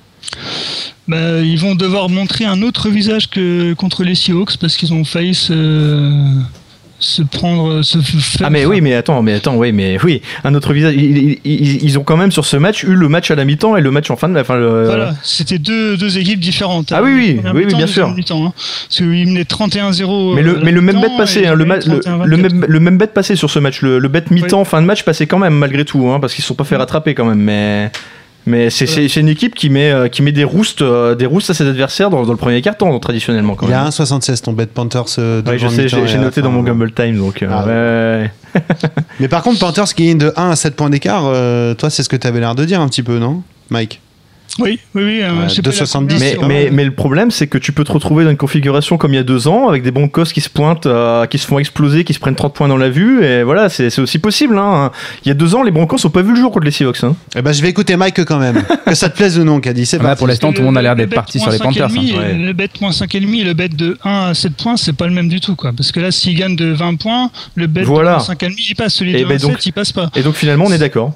Bah, 1.06 1.40
ils 1.40 1.58
vont 1.58 1.74
devoir 1.74 2.10
montrer 2.10 2.44
un 2.44 2.60
autre 2.60 2.88
visage 2.90 3.30
que 3.30 3.72
contre 3.74 4.02
les 4.04 4.14
Seahawks 4.14 4.58
parce 4.58 4.76
qu'ils 4.76 4.92
ont 4.92 5.04
failli 5.04 5.34
se, 5.34 5.54
se 7.00 7.22
prendre. 7.22 7.82
Se 7.82 7.98
faire, 7.98 8.46
Ah 8.46 8.50
mais 8.50 8.66
oui, 8.66 8.80
mais 8.80 8.94
attends, 8.94 9.22
mais 9.22 9.34
attends, 9.34 9.56
oui, 9.56 9.72
mais 9.72 9.98
oui, 10.02 10.20
un 10.44 10.54
autre 10.54 10.72
visage. 10.72 10.94
Ils, 10.96 11.38
ils- 11.44 11.98
ont 11.98 12.02
quand 12.02 12.16
même 12.16 12.32
sur 12.32 12.44
ce 12.44 12.56
match 12.56 12.82
eu 12.84 12.94
le 12.94 13.08
match 13.08 13.30
à 13.30 13.34
la 13.34 13.44
mi-temps 13.44 13.76
et 13.76 13.80
le 13.80 13.90
match 13.90 14.10
en 14.10 14.16
fin 14.16 14.28
de 14.28 14.34
la. 14.34 14.42
Le- 14.56 14.84
Voilà, 14.84 15.14
c'était 15.22 15.58
deux, 15.58 15.96
deux 15.96 16.18
équipes 16.18 16.40
différentes. 16.40 16.92
Ah 16.92 17.02
oui, 17.02 17.12
oui, 17.14 17.34
Première 17.36 17.54
oui, 17.54 17.60
oui, 17.60 17.66
mi-temps, 17.66 17.76
bien 17.78 17.86
sûr. 17.86 18.06
hein. 18.08 18.14
Parce 18.54 18.96
qu'ils 18.96 19.06
menaient 19.28 19.42
31-0. 19.44 20.34
Mais 20.34 20.40
euh, 20.40 20.44
le, 20.44 20.50
à 20.56 20.58
la 20.58 20.64
mais 20.64 20.72
le 20.72 20.80
même 20.80 21.00
bet 21.00 21.08
passé, 21.16 21.46
hein, 21.46 21.54
le, 21.54 21.64
ils 21.64 21.68
ma- 21.68 21.76
menaient 21.76 21.86
le, 21.94 22.00
31-24. 22.00 22.24
le 22.26 22.36
même, 22.36 22.66
le 22.68 22.80
même 22.80 22.98
bet 22.98 23.06
passé 23.08 23.36
sur 23.36 23.50
ce 23.50 23.58
match. 23.58 23.82
Le, 23.82 23.98
le 23.98 24.08
bet 24.08 24.24
mi-temps, 24.30 24.64
fin 24.64 24.80
de 24.80 24.86
match 24.86 25.02
passé 25.04 25.26
quand 25.26 25.38
même, 25.38 25.54
malgré 25.54 25.84
tout, 25.84 26.08
hein, 26.08 26.18
parce 26.20 26.34
qu'ils 26.34 26.42
se 26.42 26.48
sont 26.48 26.54
pas 26.54 26.64
fait 26.64 26.76
rattraper 26.76 27.14
quand 27.14 27.24
même. 27.26 27.38
Mais, 27.40 27.90
mais 28.48 28.70
c'est 28.70 29.16
une 29.16 29.28
équipe 29.28 29.54
qui 29.54 29.70
met, 29.70 29.90
euh, 29.92 30.08
qui 30.08 30.22
met 30.22 30.32
des 30.32 30.42
roustes, 30.44 30.82
euh, 30.82 31.14
des 31.14 31.26
roustes 31.26 31.50
à 31.50 31.54
ses 31.54 31.66
adversaires 31.66 32.10
dans, 32.10 32.24
dans 32.24 32.32
le 32.32 32.36
premier 32.38 32.60
quart-temps, 32.62 32.98
traditionnellement. 32.98 33.54
Quand 33.54 33.66
Il 33.66 33.70
même. 33.70 33.78
a 33.78 33.88
1,76 33.90 34.42
ton 34.42 34.52
bet 34.52 34.66
Panthers. 34.66 35.04
euh, 35.18 35.42
Ouais, 35.42 35.58
je 35.58 35.68
sais, 35.68 35.88
j'ai 35.88 36.18
noté 36.18 36.42
dans 36.42 36.50
mon. 36.50 36.62
Gamble 36.62 36.92
Time, 36.92 37.16
donc. 37.18 37.42
euh, 37.42 37.48
Ah 37.50 37.64
ouais. 37.66 38.60
Mais 39.20 39.28
par 39.28 39.42
contre, 39.42 39.58
Panthers 39.60 39.94
qui 39.94 40.06
gagne 40.08 40.18
de 40.18 40.32
1 40.36 40.50
à 40.50 40.56
7 40.56 40.74
points 40.74 40.90
d'écart, 40.90 41.22
euh, 41.26 41.74
toi, 41.74 41.90
c'est 41.90 42.02
ce 42.02 42.08
que 42.08 42.16
tu 42.16 42.26
avais 42.26 42.40
l'air 42.40 42.54
de 42.54 42.64
dire 42.64 42.80
un 42.80 42.88
petit 42.88 43.02
peu, 43.02 43.18
non? 43.18 43.42
Mike? 43.70 44.00
Oui, 44.58 44.78
oui, 44.94 45.02
oui. 45.04 45.20
euh, 45.22 45.30
Ouais, 45.42 45.48
je 45.48 45.54
sais 45.54 45.62
pas 45.62 45.70
la 45.70 45.76
2,70, 45.76 45.88
première, 45.90 46.18
Mais, 46.18 46.30
c'est 46.30 46.36
pas 46.36 46.46
mais, 46.46 46.64
mal. 46.64 46.72
mais 46.72 46.84
le 46.84 46.90
problème, 46.90 47.30
c'est 47.30 47.46
que 47.46 47.58
tu 47.58 47.72
peux 47.72 47.84
te 47.84 47.92
retrouver 47.92 48.24
dans 48.24 48.30
une 48.30 48.36
configuration 48.36 48.98
comme 48.98 49.12
il 49.12 49.16
y 49.16 49.20
a 49.20 49.22
deux 49.22 49.46
ans, 49.48 49.68
avec 49.68 49.82
des 49.82 49.90
broncos 49.90 50.24
qui 50.32 50.40
se 50.40 50.48
pointent, 50.50 50.86
euh, 50.86 51.26
qui 51.26 51.38
se 51.38 51.46
font 51.46 51.58
exploser, 51.58 52.04
qui 52.04 52.14
se 52.14 52.18
prennent 52.18 52.34
30 52.34 52.54
points 52.54 52.68
dans 52.68 52.76
la 52.76 52.90
vue, 52.90 53.24
et 53.24 53.42
voilà, 53.42 53.68
c'est 53.68 53.96
aussi 53.98 54.18
possible. 54.18 54.58
Hein. 54.58 54.90
Il 55.24 55.28
y 55.28 55.30
a 55.30 55.34
deux 55.34 55.54
ans, 55.54 55.62
les 55.62 55.70
broncos 55.70 55.98
n'ont 56.04 56.10
pas 56.10 56.22
vu 56.22 56.30
le 56.30 56.36
jour 56.40 56.50
contre 56.52 56.64
les 56.64 56.70
Seahawks. 56.70 57.04
Hein. 57.04 57.14
Eh 57.36 57.42
ben, 57.42 57.52
je 57.52 57.62
vais 57.62 57.68
écouter 57.68 57.96
Mike 57.96 58.24
quand 58.24 58.38
même. 58.38 58.62
que 58.86 58.94
ça 58.94 59.08
te 59.08 59.16
plaise 59.16 59.38
ou 59.38 59.44
non, 59.44 59.60
Caddy. 59.60 59.86
C'est 59.86 59.98
Là, 59.98 60.04
parti. 60.04 60.18
pour 60.18 60.26
l'instant, 60.28 60.52
tout 60.52 60.60
le 60.60 60.66
monde 60.66 60.78
a 60.78 60.82
l'air 60.82 60.96
d'être 60.96 61.14
parti 61.14 61.38
sur 61.38 61.50
les 61.50 61.58
Panthers. 61.58 61.88
5,5 61.88 62.16
hein. 62.18 62.22
et 62.30 62.34
Le 62.34 62.52
bet 62.52 62.68
moins 62.80 62.90
5,5 62.90 63.40
et 63.40 63.44
le 63.44 63.54
bet 63.54 63.68
de 63.68 63.96
1 64.04 64.10
à 64.30 64.34
7 64.34 64.52
points, 64.54 64.76
c'est 64.76 64.92
pas 64.94 65.06
le 65.06 65.12
même 65.12 65.28
du 65.28 65.40
tout. 65.40 65.54
quoi. 65.56 65.72
Parce 65.76 65.92
que 65.92 66.00
là, 66.00 66.10
s'il 66.10 66.36
gagne 66.36 66.56
de 66.56 66.66
20 66.72 66.96
points, 66.96 67.30
le 67.54 67.66
bet 67.66 67.82
Voilà. 67.82 68.12
de 68.12 68.16
moins 68.16 68.24
5,5, 68.34 68.54
il 68.70 68.74
passe. 68.74 68.94
Celui 68.94 69.14
Et 69.16 69.20
de 69.22 69.24
ben 69.28 69.34
1 69.34 69.36
à 69.36 69.38
donc- 69.38 69.52
7, 69.52 69.66
il 69.66 69.72
passe 69.72 69.92
pas. 69.92 70.10
Et 70.16 70.22
donc 70.22 70.34
finalement, 70.34 70.64
on 70.66 70.72
est 70.72 70.78
d'accord. 70.78 71.12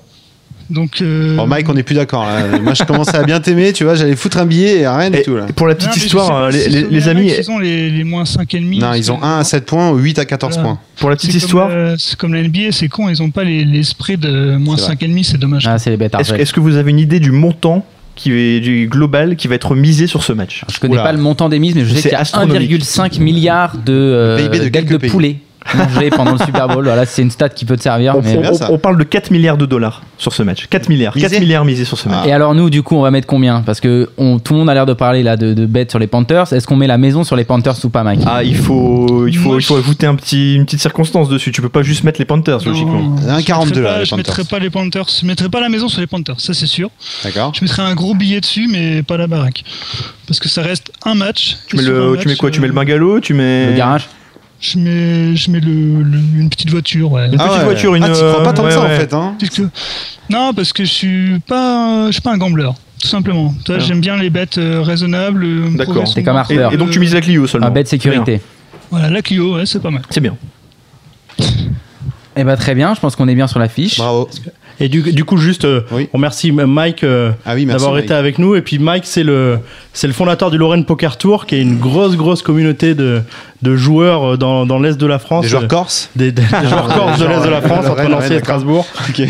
Donc, 0.73 1.01
euh, 1.03 1.37
Bon, 1.37 1.47
Mike, 1.47 1.69
on 1.69 1.75
n'est 1.75 1.83
plus 1.83 1.95
d'accord. 1.95 2.27
Moi, 2.63 2.75
je 2.75 2.83
commençais 2.85 3.17
à 3.17 3.23
bien 3.25 3.39
t'aimer, 3.41 3.73
tu 3.73 3.85
vois, 3.85 3.95
j'allais 3.95 4.17
foutre 4.17 4.39
un 4.39 4.47
billet 4.47 4.79
et 4.81 4.89
rien 4.89 5.11
du 5.11 5.19
Et 5.19 5.23
tout 5.23 5.37
là. 5.37 5.47
pour 5.55 5.67
la 5.67 5.75
petite 5.75 5.97
histoire, 5.97 6.45
euh, 6.45 6.51
si 6.51 6.69
les, 6.69 7.09
amis, 7.09 7.31
Ils 7.39 7.51
ont 7.51 7.59
les, 7.59 7.91
les 7.91 8.05
moins 8.05 8.25
5,5. 8.25 8.81
Non, 8.81 8.95
ils 8.95 9.13
ont 9.13 9.17
que- 9.19 9.25
1 9.25 9.39
à 9.41 9.45
7 9.45 9.67
points 9.67 9.91
ou 9.91 9.97
8 9.99 10.19
à 10.19 10.25
14 10.25 10.55
Voilà. 10.55 10.69
points. 10.71 10.79
pour 10.97 11.11
la 11.11 11.17
petite 11.17 11.35
histoire, 11.35 11.69
euh, 11.71 11.95
c'est 11.99 12.17
comme 12.17 12.33
la 12.35 12.41
NBA, 12.43 12.73
c'est 12.73 12.89
con, 12.89 13.09
ils 13.09 13.23
ont 13.23 13.31
pas 13.31 13.45
les, 13.45 13.65
les 13.65 13.83
sprays 13.83 14.17
de 14.17 14.57
moins 14.57 14.77
C'est 14.77 14.87
vrai. 14.87 14.95
5,5, 14.97 15.25
c'est 15.25 15.39
dommage. 15.39 15.67
Ah, 15.67 15.79
c'est 15.79 15.91
les 15.91 15.97
bêtes 15.97 16.15
est-ce 16.19 16.53
que 16.53 16.61
vous 16.61 16.77
avez 16.77 16.91
une 16.91 16.99
idée 16.99 17.21
du 17.21 17.31
montant 17.33 17.85
qui 18.15 18.33
est, 18.33 18.61
du 18.61 18.89
global 18.89 19.37
qui 19.37 19.49
va 19.49 19.55
être 19.55 19.75
misé 19.75 20.07
sur 20.07 20.23
ce 20.23 20.33
match? 20.33 20.65
Je 20.73 20.79
connais 20.79 20.95
Oula. 20.95 21.03
pas 21.03 21.13
le 21.13 21.19
montant 21.19 21.49
des 21.49 21.59
mises, 21.59 21.75
mais 21.75 21.85
je 21.85 21.91
sais 21.91 21.97
C'est 21.97 22.03
qu'il 22.09 22.13
y 22.13 22.15
a 22.15 22.21
astronomique. 22.21 22.71
1,5 22.83 23.19
milliard 23.21 23.77
de, 23.77 23.93
euh, 23.93 24.37
de 24.49 24.97
pays. 24.97 25.39
Mangées 25.75 26.11
pendant 26.11 26.33
le 26.33 26.39
Super 26.45 26.69
Bowl. 26.69 26.85
Voilà, 26.85 27.07
c'est 27.07 27.23
une 27.23 27.31
stat 27.31 27.49
qui 27.51 27.65
peut 27.65 27.77
te 27.77 27.83
servir. 27.83 28.17
on, 28.17 28.23
mais- 28.23 28.37
on- 28.37 28.41
bien, 28.41 28.55
ça. 28.55 28.69
on 28.71 28.79
parle 28.79 28.99
de 28.99 29.05
4 29.05 29.31
milliards 29.31 29.57
de 29.57 29.67
dollars 29.67 30.03
sur 30.19 30.33
ce 30.33 30.43
match. 30.43 30.67
4 30.69 30.89
milliards. 30.89 31.15
4 31.15 31.23
Misé 31.25 31.41
milliards 31.41 31.65
misés 31.65 31.85
sur 31.85 31.99
ce 31.99 32.09
match. 32.09 32.21
Ah. 32.25 32.29
Et 32.29 32.33
alors 32.33 32.55
nous, 32.55 32.71
du 32.71 32.83
coup, 32.83 32.97
on 32.97 33.03
va 33.03 33.11
mettre 33.11 33.27
combien? 33.27 33.63
Parce 33.63 33.81
que 33.81 34.11
on- 34.19 34.39
tout 34.39 34.53
le 34.55 34.59
monde 34.61 34.71
a 34.71 34.75
l'air 34.75 34.87
de 34.87 34.93
parler 34.93 35.23
là 35.23 35.37
de, 35.37 35.53
de 35.55 35.67
bêtes 35.67 35.91
sur 35.91 35.99
les 35.99 36.07
Panthers. 36.07 36.53
Est-ce 36.53 36.67
qu'on 36.67 36.77
met 36.77 36.87
la 36.87 36.99
maison 36.99 37.25
sur 37.25 37.37
les 37.37 37.45
Panthers 37.45 37.77
ou 37.85 37.89
pas, 37.89 38.03
Mike? 38.05 38.21
Ah, 38.27 38.43
il 38.45 38.57
faut, 38.57 39.27
il 39.27 39.37
faut, 39.37 39.59
il 39.59 39.63
faut 39.65 39.77
ajouter 39.77 40.07
un 40.07 40.15
petit, 40.15 40.55
une 40.57 40.65
petite 40.65 40.81
circonstance 40.81 41.29
dessus. 41.29 41.53
Tu 41.53 41.63
peux 41.63 41.69
pas 41.69 41.83
juste 41.83 42.05
mettre 42.05 42.19
les 42.19 42.25
Panthers, 42.27 42.59
logiquement. 42.65 43.01
Non, 43.03 43.17
Un 43.29 43.39
je 43.41 43.45
42, 43.45 43.81
mettrais 43.81 43.83
là, 43.83 43.93
pas- 43.95 43.99
les 44.01 44.05
Je 44.05 44.15
mettrais 44.15 44.43
Panthers. 44.43 44.51
pas 44.51 44.59
les 44.65 44.71
Panthers. 44.71 45.07
Je 45.21 45.27
mettrais 45.27 45.49
pas 45.49 45.61
la 45.61 45.69
maison 45.69 45.89
sur 45.89 46.01
les 46.01 46.07
Panthers, 46.07 46.41
ça 46.41 46.55
c'est 46.55 46.67
sûr. 46.67 46.91
D'accord 47.25 47.53
Je 47.55 47.65
mettrais 47.65 47.83
un 47.83 47.95
gros 47.95 48.15
billet 48.15 48.41
dessus, 48.41 48.69
mais 48.71 49.03
pas 49.03 49.17
la 49.17 49.27
baraque. 49.27 49.65
Parce 50.27 50.41
que 50.41 50.49
ça 50.49 50.63
reste 50.63 50.93
un 51.05 51.15
match. 51.15 51.57
Tu 51.69 51.77
Et 51.77 51.79
mets, 51.83 51.85
le, 51.87 52.17
tu 52.21 52.29
mets 52.29 52.37
quoi? 52.37 52.51
Tu 52.51 52.61
mets 52.61 52.67
le 52.69 52.73
euh, 52.73 52.77
bungalow? 52.77 53.21
Tu 53.21 53.35
mets 53.35 53.67
Le 53.67 53.77
garage? 53.77 54.09
Je 54.63 54.79
mets, 54.79 55.35
je 55.37 55.51
mets 55.51 55.59
le, 55.61 56.03
le- 56.05 56.39
une 56.41 56.49
petite 56.49 56.71
voiture, 56.71 57.11
ouais. 57.11 57.27
Une 57.27 57.33
petite 57.37 57.63
voiture, 57.65 57.95
une. 57.97 58.05
Ah, 58.05 58.09
tu 58.11 58.15
crois 58.23 58.45
pas 58.45 58.53
tant 58.53 58.63
ouais, 58.63 58.69
que 58.69 58.75
ça 58.75 58.81
en 58.83 58.87
fait, 58.89 59.13
hein 59.13 59.35
Parce 59.39 59.51
que- 59.57 59.63
Non, 60.31 60.55
parce 60.55 60.73
que 60.73 60.85
je 60.85 60.91
suis 60.91 61.39
pas, 61.41 62.07
je 62.07 62.13
suis 62.13 62.21
pas 62.23 62.33
un 62.33 62.39
gambler, 62.39 62.71
tout 63.03 63.09
simplement. 63.09 63.53
Toi, 63.65 63.75
Ah. 63.79 63.81
J'aime 63.81 64.01
bien 64.01 64.17
les 64.17 64.31
bêtes 64.31 64.59
euh, 64.59 64.81
raisonnables. 64.81 65.45
euh, 65.45 65.69
D'accord. 65.77 66.05
T'es 66.15 66.23
comme 66.23 66.37
Harper. 66.37 66.69
Et, 66.71 66.75
et 66.75 66.77
donc 66.77 66.91
tu 66.91 67.01
mises 67.01 67.13
la 67.13 67.21
Clio 67.21 67.47
seulement. 67.49 67.67
Un 67.67 67.71
bet 67.71 67.85
sécurité. 67.85 68.41
Voilà, 68.91 69.11
la 69.11 69.21
Clio, 69.21 69.57
ouais, 69.57 69.67
c'est 69.67 69.83
pas 69.83 69.91
mal. 69.91 70.03
C'est 70.11 70.21
bien. 70.21 70.37
Eh 72.35 72.45
ben 72.45 72.57
très 72.57 72.75
bien, 72.75 72.95
je 72.95 73.01
pense 73.01 73.15
qu'on 73.15 73.29
est 73.29 73.35
bien 73.35 73.47
sur 73.47 73.59
la 73.59 73.69
fiche. 73.69 73.99
Bravo. 73.99 74.29
Et 74.81 74.89
du, 74.89 75.03
du 75.03 75.25
coup, 75.25 75.37
juste, 75.37 75.65
euh, 75.67 75.83
Oui. 75.93 76.09
on 76.13 76.17
remercie 76.17 76.51
Mike 76.51 77.05
euh, 77.05 77.33
Ah 77.45 77.55
oui, 77.55 77.67
d'avoir 77.67 77.99
été 77.99 78.15
avec 78.15 78.39
nous. 78.39 78.55
Et 78.55 78.63
puis 78.63 78.79
Mike, 78.79 79.05
c'est 79.07 79.23
le, 79.23 79.59
c'est 79.93 80.07
le 80.07 80.13
fondateur 80.15 80.51
du 80.51 80.57
Lorraine 80.57 80.85
Poker 80.87 81.19
Tour, 81.19 81.45
qui 81.47 81.57
est 81.57 81.61
une 81.63 81.79
grosse, 81.79 82.17
grosse 82.17 82.43
communauté 82.43 82.95
de, 82.95 83.23
de 83.63 83.77
joueurs 83.77 84.33
euh, 84.33 84.37
dans, 84.37 84.67
dans 84.67 84.79
l'est 84.79 84.99
de 84.99 85.07
la 85.07 85.19
France. 85.19 85.43
Des 85.45 85.49
joueurs 85.49 85.63
Euh, 85.65 85.67
corses 85.69 86.11
des, 86.17 86.33
des- 86.33 86.43
des 86.43 86.69
joueurs 86.69 86.89
corses 86.95 87.19
de 87.21 87.27
l'est 87.27 87.43
de 87.45 87.49
la 87.49 87.61
France, 87.63 87.87
entre 87.87 88.09
Nancy 88.09 88.35
et. 88.35 88.39
Strasbourg. 88.41 88.87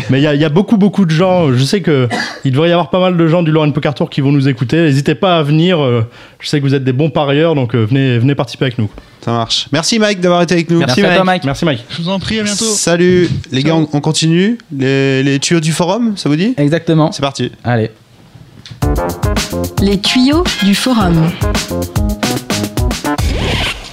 Mais 0.09 0.19
il 0.19 0.23
y, 0.23 0.27
a- 0.27 0.33
il 0.35 0.41
y 0.41 0.45
a 0.45 0.49
beaucoup, 0.49 0.77
beaucoup 0.77 1.05
de 1.05 1.11
gens. 1.11 1.53
Je 1.53 1.63
sais 1.63 1.81
que 1.81 2.07
il 2.43 2.51
devrait 2.51 2.69
y 2.69 2.71
avoir 2.71 2.89
pas 2.89 2.99
mal 2.99 3.15
de 3.15 3.27
gens 3.27 3.43
du 3.43 3.51
Lorraine 3.51 3.73
Poker 3.73 3.93
Tour 3.93 4.09
qui 4.09 4.21
vont 4.21 4.31
nous 4.31 4.47
écouter. 4.47 4.77
N'hésitez 4.77 5.15
pas 5.15 5.37
à 5.37 5.43
venir. 5.43 5.79
euh, 5.81 6.01
Je 6.39 6.49
sais 6.49 6.59
que 6.59 6.65
vous 6.65 6.73
êtes 6.75 6.83
des 6.83 6.93
bons 6.93 7.09
parieurs, 7.09 7.55
donc 7.55 7.75
euh, 7.75 7.85
venez, 7.85 8.17
venez 8.17 8.35
participer 8.35 8.65
avec 8.65 8.77
nous. 8.79 8.89
Ça 9.23 9.31
marche. 9.31 9.67
Merci 9.71 9.99
Mike 9.99 10.19
d'avoir 10.19 10.41
été 10.41 10.53
avec 10.55 10.69
nous. 10.69 10.79
Merci, 10.79 11.01
à 11.05 11.15
toi, 11.15 11.23
Mike. 11.23 11.43
Merci 11.45 11.63
Mike. 11.63 11.85
Je 11.89 12.01
vous 12.01 12.09
en 12.09 12.19
prie, 12.19 12.39
à 12.39 12.43
bientôt. 12.43 12.65
Salut 12.65 13.29
les 13.51 13.63
gars, 13.63 13.75
on, 13.75 13.87
on 13.93 14.01
continue. 14.01 14.57
Les, 14.75 15.23
les 15.23 15.39
tuyaux 15.39 15.61
du 15.61 15.71
forum, 15.71 16.13
ça 16.17 16.27
vous 16.27 16.35
dit? 16.35 16.53
Exactement. 16.57 17.11
C'est 17.13 17.21
parti. 17.21 17.51
Allez. 17.63 17.91
Les 19.81 19.99
tuyaux 19.99 20.43
du 20.63 20.75
forum. 20.75 21.29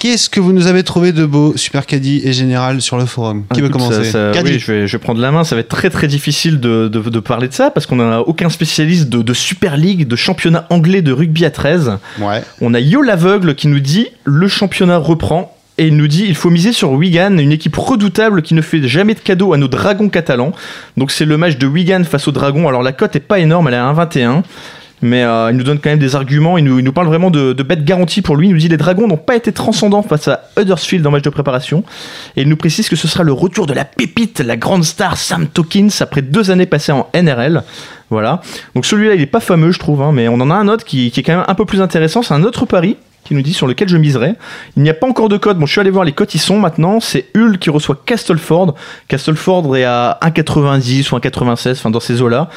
Qu'est-ce 0.01 0.31
que 0.31 0.41
vous 0.41 0.55
nous 0.55 0.67
avez 0.67 0.83
trouvé 0.83 1.13
de 1.13 1.27
beau, 1.27 1.53
Super 1.59 1.85
Caddy 1.85 2.23
et 2.25 2.33
Général, 2.33 2.81
sur 2.81 2.97
le 2.97 3.05
forum 3.05 3.45
Qui 3.53 3.61
veut 3.61 3.67
Écoute, 3.69 3.81
commencer 3.81 4.05
ça- 4.05 4.13
ça- 4.13 4.31
Caddy. 4.33 4.53
oui, 4.55 4.59
je 4.59 4.73
vais, 4.73 4.87
je 4.89 4.93
vais 4.97 4.99
prendre 4.99 5.21
la 5.21 5.31
main. 5.31 5.45
Ça 5.45 5.55
va 5.55 5.61
être 5.61 5.69
très 5.69 5.91
très 5.91 6.07
difficile 6.09 6.59
de, 6.59 6.89
de- 6.89 7.11
de 7.11 7.21
parler 7.21 7.49
de 7.49 7.53
ça 7.53 7.71
parce 7.71 7.85
qu'on 7.85 7.97
n'a 7.97 8.21
aucun 8.23 8.49
spécialiste 8.49 9.11
de, 9.11 9.21
de 9.21 9.35
Super 9.35 9.77
League, 9.77 10.09
de 10.09 10.17
championnat 10.17 10.67
anglais 10.71 11.03
de 11.03 11.13
rugby 11.13 11.45
à 11.45 11.51
13. 11.51 11.99
Ouais. 12.19 12.43
On 12.63 12.73
a 12.73 12.81
Yo 12.81 13.03
l'aveugle 13.03 13.55
qui 13.55 13.69
nous 13.69 13.79
dit 13.81 14.07
le 14.25 14.49
championnat 14.49 14.97
reprend. 14.97 15.55
Et 15.77 15.87
il 15.89 15.97
nous 15.97 16.09
dit 16.09 16.25
il 16.29 16.35
faut 16.35 16.51
miser 16.51 16.73
sur 16.73 16.93
Wigan, 16.93 17.37
une 17.39 17.53
équipe 17.53 17.77
redoutable 17.77 18.41
qui 18.43 18.55
ne 18.55 18.61
fait 18.63 18.87
jamais 18.89 19.15
de 19.15 19.21
cadeaux 19.21 19.53
à 19.55 19.59
nos 19.59 19.69
dragons 19.69 20.09
catalans. 20.09 20.53
Donc 20.99 21.11
c'est 21.11 21.25
le 21.27 21.37
match 21.37 21.57
de 21.59 21.67
Wigan 21.67 22.05
face 22.05 22.27
aux 22.27 22.33
dragons. 22.33 22.69
Alors 22.69 22.83
la 22.83 22.93
cote 22.93 23.17
est 23.17 23.21
pas 23.21 23.39
énorme, 23.39 23.69
elle 23.69 23.75
est 23.75 23.77
à 23.79 23.85
1,21. 23.93 24.43
Mais 25.03 25.25
euh, 25.25 25.51
il 25.51 25.57
nous 25.57 25.65
donne 25.65 25.79
quand 25.79 25.91
même 25.91 25.99
des 25.99 26.15
arguments, 26.15 26.59
il 26.59 26.65
nous, 26.65 26.79
il 26.79 26.85
nous 26.85 26.93
parle 26.93 27.07
vraiment 27.07 27.31
de, 27.31 27.53
de 27.53 27.63
bêtes 27.63 27.85
garanties 27.85 28.23
pour 28.23 28.37
lui. 28.37 28.49
Il 28.49 28.53
nous 28.53 28.59
dit 28.59 28.69
les 28.69 28.77
dragons 28.77 29.07
n'ont 29.07 29.17
pas 29.17 29.37
été 29.37 29.53
transcendants 29.53 30.03
face 30.03 30.29
à 30.29 30.51
Huddersfield 30.59 31.07
en 31.07 31.11
match 31.11 31.23
de 31.23 31.31
préparation. 31.31 31.85
Et 32.37 32.43
il 32.43 32.49
nous 32.49 32.57
précise 32.57 32.89
que 32.89 32.97
ce 32.97 33.09
sera 33.09 33.25
le 33.25 33.33
retour 33.33 33.67
de 33.67 33.73
la 33.73 33.85
pépite, 33.85 34.41
la 34.41 34.57
grande 34.57 34.85
star 34.85 35.17
Sam 35.17 35.47
Tokins 35.47 35.89
après 36.01 36.23
deux 36.23 36.51
années 36.51 36.67
passées 36.67 36.93
en 36.93 37.09
NRL. 37.15 37.63
Voilà. 38.11 38.43
Donc 38.75 38.85
celui-là, 38.85 39.15
il 39.15 39.23
est 39.23 39.27
pas 39.27 39.41
fameux, 39.41 39.73
je 39.73 39.79
trouve, 39.79 40.03
hein, 40.03 40.13
mais 40.13 40.29
on 40.29 40.35
en 40.35 40.51
a 40.51 40.55
un 40.55 40.69
autre 40.69 40.85
qui, 40.85 41.11
qui 41.11 41.21
est 41.21 41.23
quand 41.23 41.37
même 41.37 41.45
un 41.47 41.55
peu 41.55 41.65
plus 41.65 41.81
intéressant. 41.81 42.23
C'est 42.23 42.35
un 42.35 42.43
autre 42.43 42.67
pari 42.67 42.97
qui 43.31 43.37
nous 43.37 43.43
dit 43.43 43.55
sur 43.55 43.69
lequel 43.69 43.89
je 43.89 43.97
miserai. 43.97 44.35
Il 44.77 44.83
n'y 44.83 44.91
a 44.91 44.95
pas 44.95 45.07
encore 45.07 45.29
de 45.29 45.37
code. 45.37 45.57
Bon, 45.57 45.65
je 45.65 45.71
suis 45.71 45.81
allé 45.81 45.91
voir 45.91 46.05
les 46.05 46.11
cotes, 46.11 46.35
ils 46.35 46.41
sont 46.41 46.59
maintenant. 46.59 46.99
C'est 46.99 47.27
Hull 47.37 47.61
qui 47.61 47.71
reçoit 47.71 47.97
Castleford. 48.05 48.75
Castleford 49.07 49.77
est 49.77 49.85
à 49.85 50.19
1,90 50.21 51.15
ou 51.15 51.19
1,96, 51.19 51.71
enfin 51.71 51.91
dans 51.91 52.01
ces 52.01 52.23
eaux-là. 52.23 52.49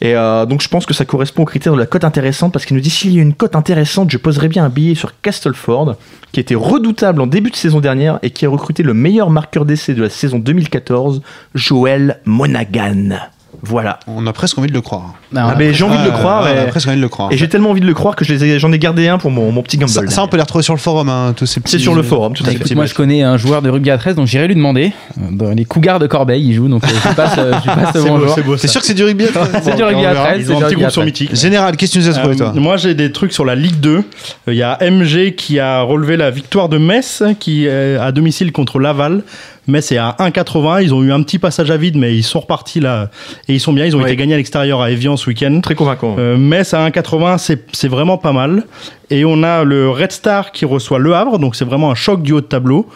Et 0.00 0.16
euh, 0.16 0.44
donc 0.44 0.60
je 0.60 0.68
pense 0.68 0.86
que 0.86 0.94
ça 0.94 1.04
correspond 1.04 1.42
au 1.42 1.46
critère 1.46 1.72
de 1.72 1.78
la 1.78 1.86
cote 1.86 2.02
intéressante 2.02 2.52
parce 2.52 2.66
qu'il 2.66 2.76
nous 2.76 2.82
dit 2.82 2.90
s'il 2.90 3.14
y 3.14 3.20
a 3.20 3.22
une 3.22 3.34
cote 3.34 3.54
intéressante, 3.54 4.10
je 4.10 4.18
poserais 4.18 4.48
bien 4.48 4.64
un 4.64 4.70
billet 4.70 4.96
sur 4.96 5.20
Castleford, 5.20 5.94
qui 6.32 6.40
était 6.40 6.56
redoutable 6.56 7.20
en 7.20 7.28
début 7.28 7.50
de 7.50 7.56
saison 7.56 7.78
dernière 7.78 8.18
et 8.22 8.30
qui 8.30 8.44
a 8.44 8.48
recruté 8.48 8.82
le 8.82 8.94
meilleur 8.94 9.30
marqueur 9.30 9.66
d'essai 9.66 9.94
de 9.94 10.02
la 10.02 10.10
saison 10.10 10.40
2014, 10.40 11.22
Joël 11.54 12.18
Monaghan. 12.24 13.20
Voilà. 13.62 13.98
On 14.06 14.26
a 14.26 14.32
presque 14.32 14.58
envie 14.58 14.68
de 14.68 14.74
le 14.74 14.82
croire. 14.82 15.14
Non, 15.32 15.40
Ah, 15.44 15.54
mais 15.58 15.72
j'ai 15.72 15.82
envie 15.82 15.96
de 15.98 16.04
le 16.04 16.10
Ah, 16.12 16.18
croire. 16.18 16.42
On 16.42 16.46
a 16.58 16.64
et- 16.64 16.66
presque 16.68 16.86
envie 16.86 16.96
de 16.98 17.02
le 17.02 17.08
croire. 17.08 17.32
et 17.32 17.36
j'ai 17.36 17.48
tellement 17.48 17.70
envie 17.70 17.80
de 17.80 17.86
le 17.86 17.94
croire 17.94 18.14
que 18.14 18.24
je 18.24 18.32
les 18.32 18.44
ai- 18.44 18.58
j'en 18.58 18.70
ai, 18.72 18.78
gardé 18.78 19.08
un 19.08 19.18
pour 19.18 19.30
mon, 19.30 19.50
mon 19.50 19.62
petit 19.62 19.78
gamble. 19.78 19.90
Ça, 19.90 20.06
ça, 20.06 20.22
on 20.22 20.28
peut 20.28 20.36
les 20.36 20.42
retrouver 20.42 20.62
sur 20.62 20.74
le 20.74 20.78
forum, 20.78 21.08
hein, 21.08 21.32
tous 21.36 21.46
ces 21.46 21.60
petits. 21.60 21.72
C'est 21.72 21.78
sur 21.78 21.94
le 21.94 22.02
forum, 22.02 22.34
tout 22.34 22.42
à 22.44 22.46
Bah, 22.46 22.52
fait. 22.52 22.56
écoute, 22.58 22.74
moi 22.74 22.84
je 22.86 22.94
connais 22.94 23.22
un 23.22 23.36
joueur 23.38 23.62
de 23.62 23.70
rugby 23.70 23.90
à 23.90 23.98
13 23.98 24.14
donc 24.16 24.26
j'irai 24.26 24.46
lui 24.48 24.54
demander. 24.54 24.92
Euh, 25.18 25.22
Dans 25.32 25.50
les 25.50 25.64
Cougars 25.64 25.98
de 25.98 26.06
Corbeil, 26.06 26.46
il 26.46 26.54
joue 26.54 26.68
donc 26.68 26.84
euh, 26.84 26.88
je 26.88 27.08
lui 27.08 27.14
passe, 27.14 27.36
euh, 27.38 27.52
je 27.64 27.70
lui 27.70 27.74
passe 27.76 27.94
le 27.94 28.00
C'est 28.02 28.08
bonjour. 28.08 28.34
c'est. 28.34 28.58
C'est 28.58 28.68
sûr 28.68 28.80
que 28.82 28.86
c'est 28.86 28.94
du 28.94 29.02
rugby 29.04 29.24
à 29.24 29.28
C'est 29.62 29.76
du 29.76 29.82
rugby 29.82 30.04
à 30.04 30.12
verra. 30.12 30.26
13. 30.28 30.40
Ils 30.48 30.52
ont 30.52 30.58
un 30.62 30.68
petit 30.68 30.74
groupe 30.76 30.90
sur 30.90 31.04
Mythique. 31.04 31.34
Général, 31.34 31.76
qu'est-ce 31.76 31.94
que 31.94 31.98
tu 32.00 32.04
nous 32.04 32.10
as 32.14 32.18
trouvé, 32.18 32.36
toi? 32.36 32.52
Euh, 32.54 32.60
moi, 32.60 32.76
j'ai 32.76 32.94
des 32.94 33.10
trucs 33.12 33.32
sur 33.32 33.44
la 33.46 33.54
Ligue 33.54 33.80
2. 33.80 33.96
Euh, 33.96 34.02
Il 34.48 34.54
y 34.56 34.62
a 34.62 34.76
MG 34.80 35.34
qui 35.34 35.58
a 35.58 35.80
relevé 35.82 36.16
la 36.16 36.30
victoire 36.30 36.68
de 36.68 36.78
Metz, 36.78 37.22
qui 37.40 37.66
est 37.66 37.96
à 37.96 38.12
domicile 38.12 38.52
contre 38.52 38.78
Laval. 38.78 39.22
Metz 39.68 39.92
est 39.92 39.98
à 39.98 40.16
1,80. 40.18 40.82
Ils 40.82 40.94
ont 40.94 41.02
eu 41.02 41.12
un 41.12 41.22
petit 41.22 41.38
passage 41.38 41.70
à 41.70 41.76
vide, 41.76 41.96
mais 41.96 42.16
ils 42.16 42.22
sont 42.24 42.40
repartis 42.40 42.80
là. 42.80 43.10
Et 43.48 43.54
ils 43.54 43.60
sont 43.60 43.72
bien. 43.72 43.84
Ils 43.84 43.94
ont 43.94 44.00
été 44.00 44.16
gagnés 44.16 44.34
à 44.34 44.36
l'extérieur 44.38 44.80
à 44.80 44.90
Evian 44.90 45.16
ce 45.16 45.28
week-end. 45.28 45.60
Très 45.62 45.74
convaincant. 45.74 46.16
Euh, 46.18 46.36
Metz 46.36 46.72
à 46.74 46.88
1,80, 46.88 47.38
c'est 47.38 47.64
c'est 47.72 47.88
vraiment 47.88 48.16
pas 48.18 48.32
mal. 48.32 48.64
Et 49.10 49.24
on 49.24 49.42
a 49.42 49.64
le 49.64 49.88
Red 49.90 50.12
Star 50.12 50.52
qui 50.52 50.64
reçoit 50.64 50.98
Le 50.98 51.14
Havre, 51.14 51.38
donc 51.38 51.54
c'est 51.56 51.64
vraiment 51.64 51.90
un 51.90 51.94
choc 51.94 52.22
du 52.22 52.32
haut 52.32 52.40
de 52.40 52.46
tableau. 52.46 52.86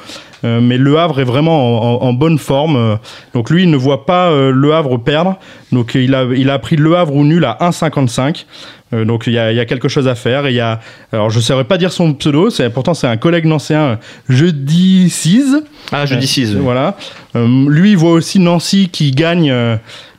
Euh, 0.44 0.60
mais 0.60 0.76
Le 0.76 0.98
Havre 0.98 1.20
est 1.20 1.24
vraiment 1.24 2.00
en, 2.00 2.02
en- 2.02 2.08
en 2.08 2.12
bonne 2.12 2.36
forme. 2.38 2.76
Euh, 2.76 2.96
Donc 3.32 3.48
lui, 3.48 3.62
il 3.62 3.70
ne 3.70 3.76
voit 3.76 4.06
pas 4.06 4.30
euh, 4.30 4.50
Le 4.50 4.74
Havre 4.74 4.96
perdre. 4.98 5.36
Donc 5.70 5.94
il 5.94 6.14
a, 6.16 6.24
il 6.36 6.50
a 6.50 6.58
pris 6.58 6.74
Le 6.76 6.96
Havre 6.96 7.14
ou 7.14 7.24
nul 7.24 7.44
à 7.44 7.56
1,55. 7.60 8.44
Euh, 8.92 9.04
donc 9.04 9.24
il 9.26 9.32
y, 9.32 9.36
y 9.36 9.38
a 9.38 9.64
quelque 9.64 9.88
chose 9.88 10.08
à 10.08 10.14
faire. 10.14 10.46
Et 10.46 10.50
il 10.50 10.56
y 10.56 10.60
a, 10.60 10.80
alors 11.12 11.30
je 11.30 11.38
ne 11.38 11.42
saurais 11.42 11.64
pas 11.64 11.78
dire 11.78 11.92
son 11.92 12.12
pseudo, 12.14 12.50
c'est, 12.50 12.70
pourtant 12.70 12.94
c'est 12.94 13.06
un 13.06 13.16
collègue 13.16 13.46
nancéen, 13.46 13.98
Jeudi 14.28 15.08
6. 15.10 15.56
Ah, 15.92 16.06
je 16.06 16.14
dis 16.14 16.26
6. 16.26 16.54
Voilà. 16.56 16.96
Euh, 17.36 17.68
lui, 17.68 17.92
il 17.92 17.96
voit 17.96 18.12
aussi 18.12 18.38
Nancy 18.38 18.88
qui 18.90 19.10
gagne, 19.10 19.52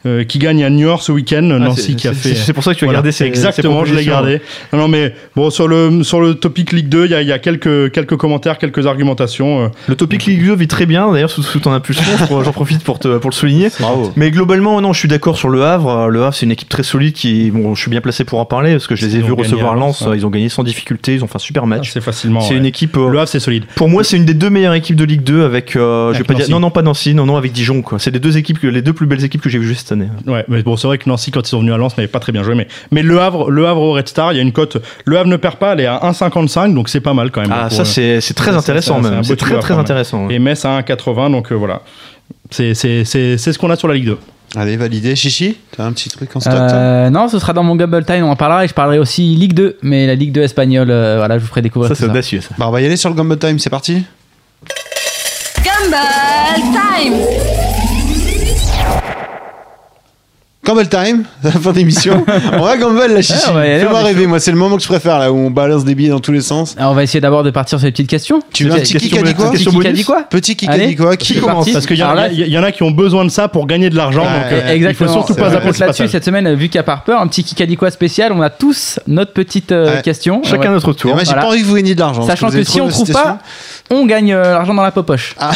euh, 0.06 0.24
qui 0.24 0.38
gagne 0.40 0.64
à 0.64 0.70
Niort 0.70 1.02
ce 1.02 1.12
week-end. 1.12 1.42
Nancy 1.42 1.96
qui 1.96 2.08
a 2.08 2.14
fait. 2.14 2.36
C'est 2.36 2.54
pour 2.54 2.64
ça 2.64 2.74
que 2.74 2.80
tu 2.80 2.86
as 2.86 2.88
Voilà, 2.88 2.98
gardé 2.98 3.12
ces 3.12 3.26
Exactement, 3.26 3.84
ces 3.86 3.92
je 3.92 3.96
l'ai 3.96 4.06
gardé. 4.06 4.42
Non, 4.72 4.80
non, 4.80 4.88
mais 4.88 5.14
bon, 5.36 5.50
sur 5.50 5.68
le, 5.68 6.04
sur 6.04 6.20
le 6.22 6.36
topic 6.36 6.72
Ligue 6.72 6.90
2, 6.90 7.06
il 7.06 7.12
y 7.12 7.16
a, 7.16 7.22
il 7.22 7.28
y 7.28 7.32
a 7.32 7.40
quelques, 7.40 7.92
quelques 7.92 8.18
commentaires, 8.18 8.58
quelques 8.58 8.86
argumentations. 8.86 9.66
euh. 9.66 9.68
Le 9.88 9.96
topic 9.96 10.26
Ligue 10.26 10.46
2 10.46 10.56
vit 10.56 10.68
très 10.68 10.86
bien, 10.86 11.12
d'ailleurs, 11.12 11.30
sous, 11.30 11.44
sous 11.44 11.60
ton 11.60 11.72
impulsion, 11.72 12.04
j'en 12.44 12.52
profite 12.52 12.84
pour, 12.84 13.00
te, 13.00 13.18
pour 13.18 13.30
le 13.30 13.36
souligner. 13.36 13.70
Bravo. 13.80 14.12
Mais 14.16 14.32
globalement, 14.32 14.80
non, 14.82 14.94
je 14.94 15.00
suis 15.00 15.08
d'accord 15.08 15.38
sur 15.38 15.50
le 15.50 15.64
Havre. 15.64 16.10
Le 16.10 16.24
Havre, 16.24 16.34
c'est 16.34 16.46
une 16.46 16.52
équipe 16.52 16.70
très 16.70 16.84
solide 16.84 17.14
qui, 17.14 17.52
bon, 17.52 17.76
je 17.76 17.82
suis 17.82 17.92
bien 17.92 18.02
placé 18.02 18.24
pour 18.24 18.40
en 18.40 18.46
parler 18.46 18.72
parce 18.74 18.88
que 18.88 18.96
je 18.96 19.06
les 19.06 19.16
ai 19.18 19.22
vus 19.22 19.32
recevoir 19.34 19.76
Lens. 19.76 20.04
Ils 20.16 20.26
ont 20.26 20.30
gagné 20.30 20.50
sans 20.50 20.64
difficulté, 20.64 21.14
ils 21.16 21.24
ont 21.24 21.28
fait 21.28 21.36
un 21.38 21.40
super 21.40 21.66
match. 21.68 21.92
C'est 21.94 22.02
facilement. 22.02 22.42
c'est 22.42 22.52
ouais. 22.54 22.58
une 22.60 22.66
équipe. 22.66 22.98
euh, 22.98 23.10
Le 23.10 23.20
Havre, 23.20 23.28
c'est 23.28 23.40
solide. 23.40 23.66
Pour 23.76 23.90
moi, 23.90 24.04
c'est 24.04 24.18
une 24.18 24.26
des 24.26 24.34
deux 24.34 24.50
meilleures 24.50 24.74
équipes 24.74 24.96
de 24.96 25.04
Ligue 25.06 25.24
2 25.24 25.44
avec. 25.44 25.76
euh, 25.76 26.14
je 26.14 26.24
vais 26.24 26.36
dire. 26.36 26.50
Non, 26.50 26.60
non, 26.60 26.72
pas 26.72 26.82
Nancy, 26.82 27.14
non, 27.14 27.26
non, 27.26 27.36
avec 27.38 27.52
Dijon, 27.52 27.82
quoi. 27.82 28.00
C'est 28.00 28.12
les 28.12 28.20
deux 28.20 28.38
équipes, 28.38 28.60
les 28.64 28.82
deux 28.82 28.94
plus 28.94 29.06
belles 29.08 29.24
équipes 29.24 29.42
que 29.42 29.50
j'ai 29.50 29.60
vues 29.60 29.68
cette 29.94 30.02
année. 30.02 30.10
Ouais, 30.28 30.46
mais 30.48 30.62
bon, 30.64 30.76
c'est 30.78 30.88
vrai 30.88 30.98
que 30.98 31.08
Nancy, 31.10 31.32
quand 31.32 31.42
ils 31.42 31.50
sont 31.50 31.60
venus 31.60 31.74
à 31.74 31.78
Lens, 31.78 31.98
n'avait 31.98 32.08
pas 32.08 32.20
très 32.20 32.32
bien 32.32 32.44
joué. 32.44 32.56
Mais, 32.56 32.68
mais 32.92 33.02
le 33.04 33.20
Havre, 33.20 33.50
le 33.52 33.68
Havre 33.68 33.82
au 33.82 33.94
Red 33.94 34.08
Star, 34.10 34.34
il 34.34 34.38
y 34.38 34.40
a 34.40 34.42
une 34.42 34.52
cote. 34.52 34.78
Le 35.06 35.18
Havre 35.18 35.30
ne 35.30 35.38
perd 35.38 35.56
pas, 35.58 35.74
elle 35.74 35.80
est 35.82 35.86
à 35.86 36.00
1,55, 36.04 36.74
donc 36.74 36.90
c'est 36.90 37.02
pas 37.02 37.14
mal 37.14 37.32
quand 37.32 37.42
même. 37.42 37.52
Ah, 37.54 37.70
ça, 37.70 37.84
euh, 38.00 38.20
c'est 38.22 38.34
très 38.34 38.56
intéressant, 38.56 39.00
même. 39.00 39.24
C'est 39.24 39.36
très, 39.36 39.58
très 39.60 39.74
intéressant. 39.76 40.30
Et 40.30 40.40
Metz 40.40 40.66
à 40.66 40.80
1,80, 40.82 41.32
donc 41.32 41.52
euh, 41.52 41.56
voilà. 41.56 41.82
C'est 42.52 42.74
c'est- 42.74 43.04
c'est- 43.06 43.38
c'est 43.38 43.54
ce 43.54 43.60
qu'on 43.60 43.70
a 43.70 43.76
sur 43.76 43.88
la 43.88 43.94
Ligue 43.96 44.06
2. 44.06 44.18
Allez, 44.56 44.78
validé. 44.78 45.16
Chichi, 45.16 45.58
t'as 45.76 45.84
un 45.86 45.92
petit 45.94 46.10
truc 46.10 46.36
en 46.36 46.40
stock, 46.40 46.54
Euh, 46.54 47.10
non, 47.10 47.28
ce 47.28 47.40
sera 47.40 47.54
dans 47.54 47.64
mon 47.64 47.76
Gumble 47.76 48.06
Time, 48.06 48.24
on 48.24 48.30
en 48.30 48.36
parlera 48.36 48.64
et 48.64 48.68
je 48.68 48.74
parlerai 48.74 49.00
aussi 49.00 49.24
Ligue 49.36 49.54
2, 49.54 49.78
mais 49.82 50.06
la 50.06 50.14
Ligue 50.14 50.32
2 50.32 50.42
espagnole, 50.44 50.92
euh, 50.92 51.16
voilà, 51.18 51.40
je 51.40 51.44
vous 51.44 51.50
ferai 51.50 51.64
découvrir 51.64 51.90
Ça, 51.90 51.96
c'est 51.96 52.06
audacieux, 52.10 52.40
ça. 52.42 52.50
Bah, 52.60 52.68
on 52.68 52.72
va 52.72 52.80
y 52.82 52.86
aller 52.86 52.96
sur 52.98 53.10
le 53.10 53.16
Gumball 53.16 53.40
Time, 53.40 53.58
c'est 53.58 53.72
parti 53.72 54.04
Gumball 55.64 56.62
Time 56.72 57.14
Gumball 60.66 60.88
Time, 60.88 61.24
la 61.44 61.52
fin 61.52 61.72
d'émission. 61.74 62.24
on 62.54 62.62
va 62.64 62.78
Gumball, 62.78 63.14
la 63.14 63.22
chichi. 63.22 63.34
Ouais, 63.34 63.50
on 63.50 63.54
va 63.54 63.68
y 63.68 63.72
aller, 63.72 63.80
Fais-moi 63.82 64.00
on 64.00 64.02
est 64.02 64.08
rêver, 64.08 64.28
moi, 64.28 64.40
c'est 64.40 64.52
le 64.52 64.58
moment 64.58 64.78
que 64.78 64.82
je 64.84 64.88
préfère, 64.88 65.20
là, 65.20 65.32
où 65.32 65.36
on 65.38 65.50
balance 65.52 65.84
des 65.84 65.94
billets 65.94 66.10
dans 66.10 66.20
tous 66.22 66.32
les 66.32 66.42
sens. 66.42 66.76
Alors, 66.78 66.92
on 66.92 66.96
va 66.96 67.04
essayer 67.04 67.20
d'abord 67.20 67.44
de 67.44 67.52
partir 67.52 67.80
sur 67.80 67.86
les 67.86 67.92
petites 67.92 68.10
questions. 68.10 68.40
Tu 68.54 68.64
veux 68.66 68.72
un 68.72 68.76
petit 68.76 68.94
Question 68.94 69.10
kick 69.10 69.18
a 69.20 69.24
dit 69.24 69.34
quoi 69.36 69.46
Petit 69.52 69.58
question 69.66 69.80
qui 69.82 69.88
a 69.88 69.92
dit 69.92 70.04
quoi 70.06 70.24
Petit 70.30 70.56
kick 70.56 70.70
a 70.70 70.72
Allez, 70.72 70.88
dit 70.88 70.96
quoi 70.96 71.18
Qui 71.18 71.34
c'est 71.34 71.40
commence 71.42 71.56
parti. 71.58 71.74
Parce 71.74 71.86
qu'il 71.86 71.98
y, 71.98 72.04
en 72.04 72.10
Alors 72.12 72.24
a- 72.24 72.28
là, 72.28 72.34
il 72.34 72.48
y 72.48 72.58
en 72.58 72.64
a 72.64 72.72
qui 72.72 72.84
ont 72.84 72.92
besoin 72.92 73.26
de 73.26 73.30
ça 73.30 73.48
pour 73.50 73.68
gagner 73.68 73.90
de 73.90 73.98
l'argent. 73.98 74.22
Ouais, 74.24 74.28
donc, 74.28 74.52
euh, 74.54 74.66
ouais, 74.68 74.76
Exactement. 74.76 75.10
Il 75.10 75.14
faut 75.14 75.20
surtout 75.26 75.36
pas 75.36 75.50
zapper 75.50 75.66
Donc 75.66 75.76
ce 75.76 75.80
là-dessus, 75.82 76.04
passage. 76.04 76.12
cette 76.12 76.24
semaine, 76.26 76.54
vu 76.56 76.68
qu'il 76.70 76.76
y 76.76 76.80
a 76.80 76.84
Parpeur, 76.84 77.20
un 77.22 77.28
petit 77.28 77.44
Kikadi 77.44 77.76
quoi 77.76 77.92
spécial, 77.92 78.32
on 78.32 78.42
a 78.42 78.50
tous 78.50 79.00
notre 79.08 79.34
petite 79.34 79.72
euh, 79.74 79.96
Ouais. 79.98 80.02
question. 80.02 80.42
Chacun 80.44 80.72
notre 80.72 80.92
Et 80.92 80.96
tour. 80.96 81.12
Moi, 81.14 81.20
j'ai 81.24 81.26
Voilà. 81.26 81.42
pas 81.42 81.48
envie 81.50 81.62
que 81.62 81.68
vous 81.68 81.76
gagniez 81.76 81.96
de 81.96 82.00
l'argent. 82.00 82.22
Sachant 82.26 82.48
vous 82.48 82.54
que 82.54 82.58
avez 82.58 82.66
si 82.66 82.80
on 82.80 82.88
trouve 82.88 83.12
pas, 83.12 83.40
on 83.96 84.06
gagne 84.06 84.34
euh, 84.34 84.44
l'argent 84.54 84.74
dans 84.74 84.84
la 84.84 84.92
popoche. 84.92 85.36
Ah. 85.40 85.52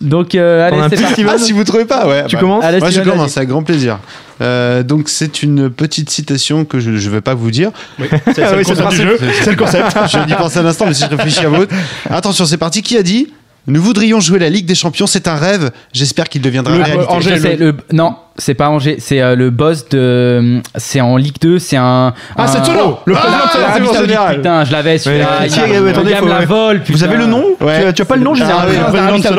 Donc, 0.00 0.34
euh, 0.34 0.66
allez, 0.66 0.78
un 0.78 0.88
c'est 0.88 0.96
petit, 0.96 1.02
parti. 1.02 1.24
Ah, 1.28 1.38
si 1.38 1.52
vous 1.52 1.64
trouvez 1.64 1.84
pas, 1.84 2.06
ouais. 2.06 2.24
Tu 2.26 2.36
bah, 2.36 2.40
commences 2.40 2.64
Allez, 2.64 2.78
Moi, 2.78 2.88
je 2.88 2.94
Steven, 3.00 3.12
commence 3.12 3.36
avec 3.36 3.48
grand 3.48 3.62
plaisir. 3.62 3.98
Euh, 4.40 4.82
donc, 4.82 5.08
c'est 5.08 5.42
une 5.42 5.70
petite 5.70 6.10
citation 6.10 6.64
que 6.64 6.80
je 6.80 6.90
ne 6.90 6.98
vais 6.98 7.20
pas 7.20 7.34
vous 7.34 7.50
dire. 7.50 7.70
Oui, 7.98 8.06
c'est 8.10 8.34
c'est 8.34 8.42
Ah 8.42 8.52
le 8.52 8.58
oui, 8.58 8.64
c'est 8.66 8.74
concept 8.74 9.00
du 9.00 9.04
le 9.06 9.18
le 9.50 9.56
concept. 9.56 9.96
Je 10.12 10.18
n'y 10.26 10.34
pense 10.34 10.56
un 10.56 10.66
instant, 10.66 10.86
mais 10.86 10.94
si 10.94 11.04
je 11.04 11.14
réfléchis 11.16 11.44
à 11.44 11.48
votre. 11.48 11.74
Attention, 12.10 12.44
c'est 12.44 12.56
parti. 12.58 12.82
Qui 12.82 12.96
a 12.96 13.02
dit 13.02 13.32
Nous 13.66 13.82
voudrions 13.82 14.20
jouer 14.20 14.38
la 14.38 14.48
Ligue 14.50 14.66
des 14.66 14.74
Champions, 14.74 15.06
c'est 15.06 15.28
un 15.28 15.36
rêve. 15.36 15.70
J'espère 15.92 16.28
qu'il 16.28 16.40
deviendra 16.42 16.76
Le- 16.76 16.82
réalité. 16.82 17.06
Angers, 17.08 17.36
Je 17.36 17.40
sais, 17.42 17.56
le- 17.56 17.66
le- 17.66 17.76
Non, 17.92 18.16
c'est 18.36 18.54
pas 18.54 18.68
Angers, 18.68 18.96
c'est 18.98 19.20
euh, 19.20 19.36
le 19.36 19.50
boss 19.50 19.88
de. 19.90 20.60
C'est 20.76 21.00
en 21.00 21.16
Ligue 21.16 21.36
2, 21.40 21.58
c'est 21.58 21.76
un. 21.76 22.12
Ah, 22.36 22.42
un- 22.44 22.46
c'est 22.46 22.62
Tono 22.62 22.98
Le 23.04 23.14
président 23.14 23.38
Ah, 23.44 23.78
de 23.78 23.84
Saoudite, 23.84 23.94
Saoudite. 24.16 24.36
Putain, 24.36 24.64
je 24.64 24.72
l'avais 24.72 24.98
celui-là. 24.98 25.24
Ouais, 25.40 25.46
il- 25.48 25.80
me 26.24 26.28
la 26.28 26.44
vole, 26.44 26.82
Vous 26.88 27.04
avez 27.04 27.16
le 27.16 27.26
nom 27.26 27.44
Ouais. 27.60 27.80
tu, 27.80 27.86
as, 27.86 27.92
tu 27.92 28.02
as 28.02 28.04
pas 28.04 28.16
le 28.16 28.22
nom, 28.24 28.34
j'ai 28.34 28.44
Ah 28.44 28.66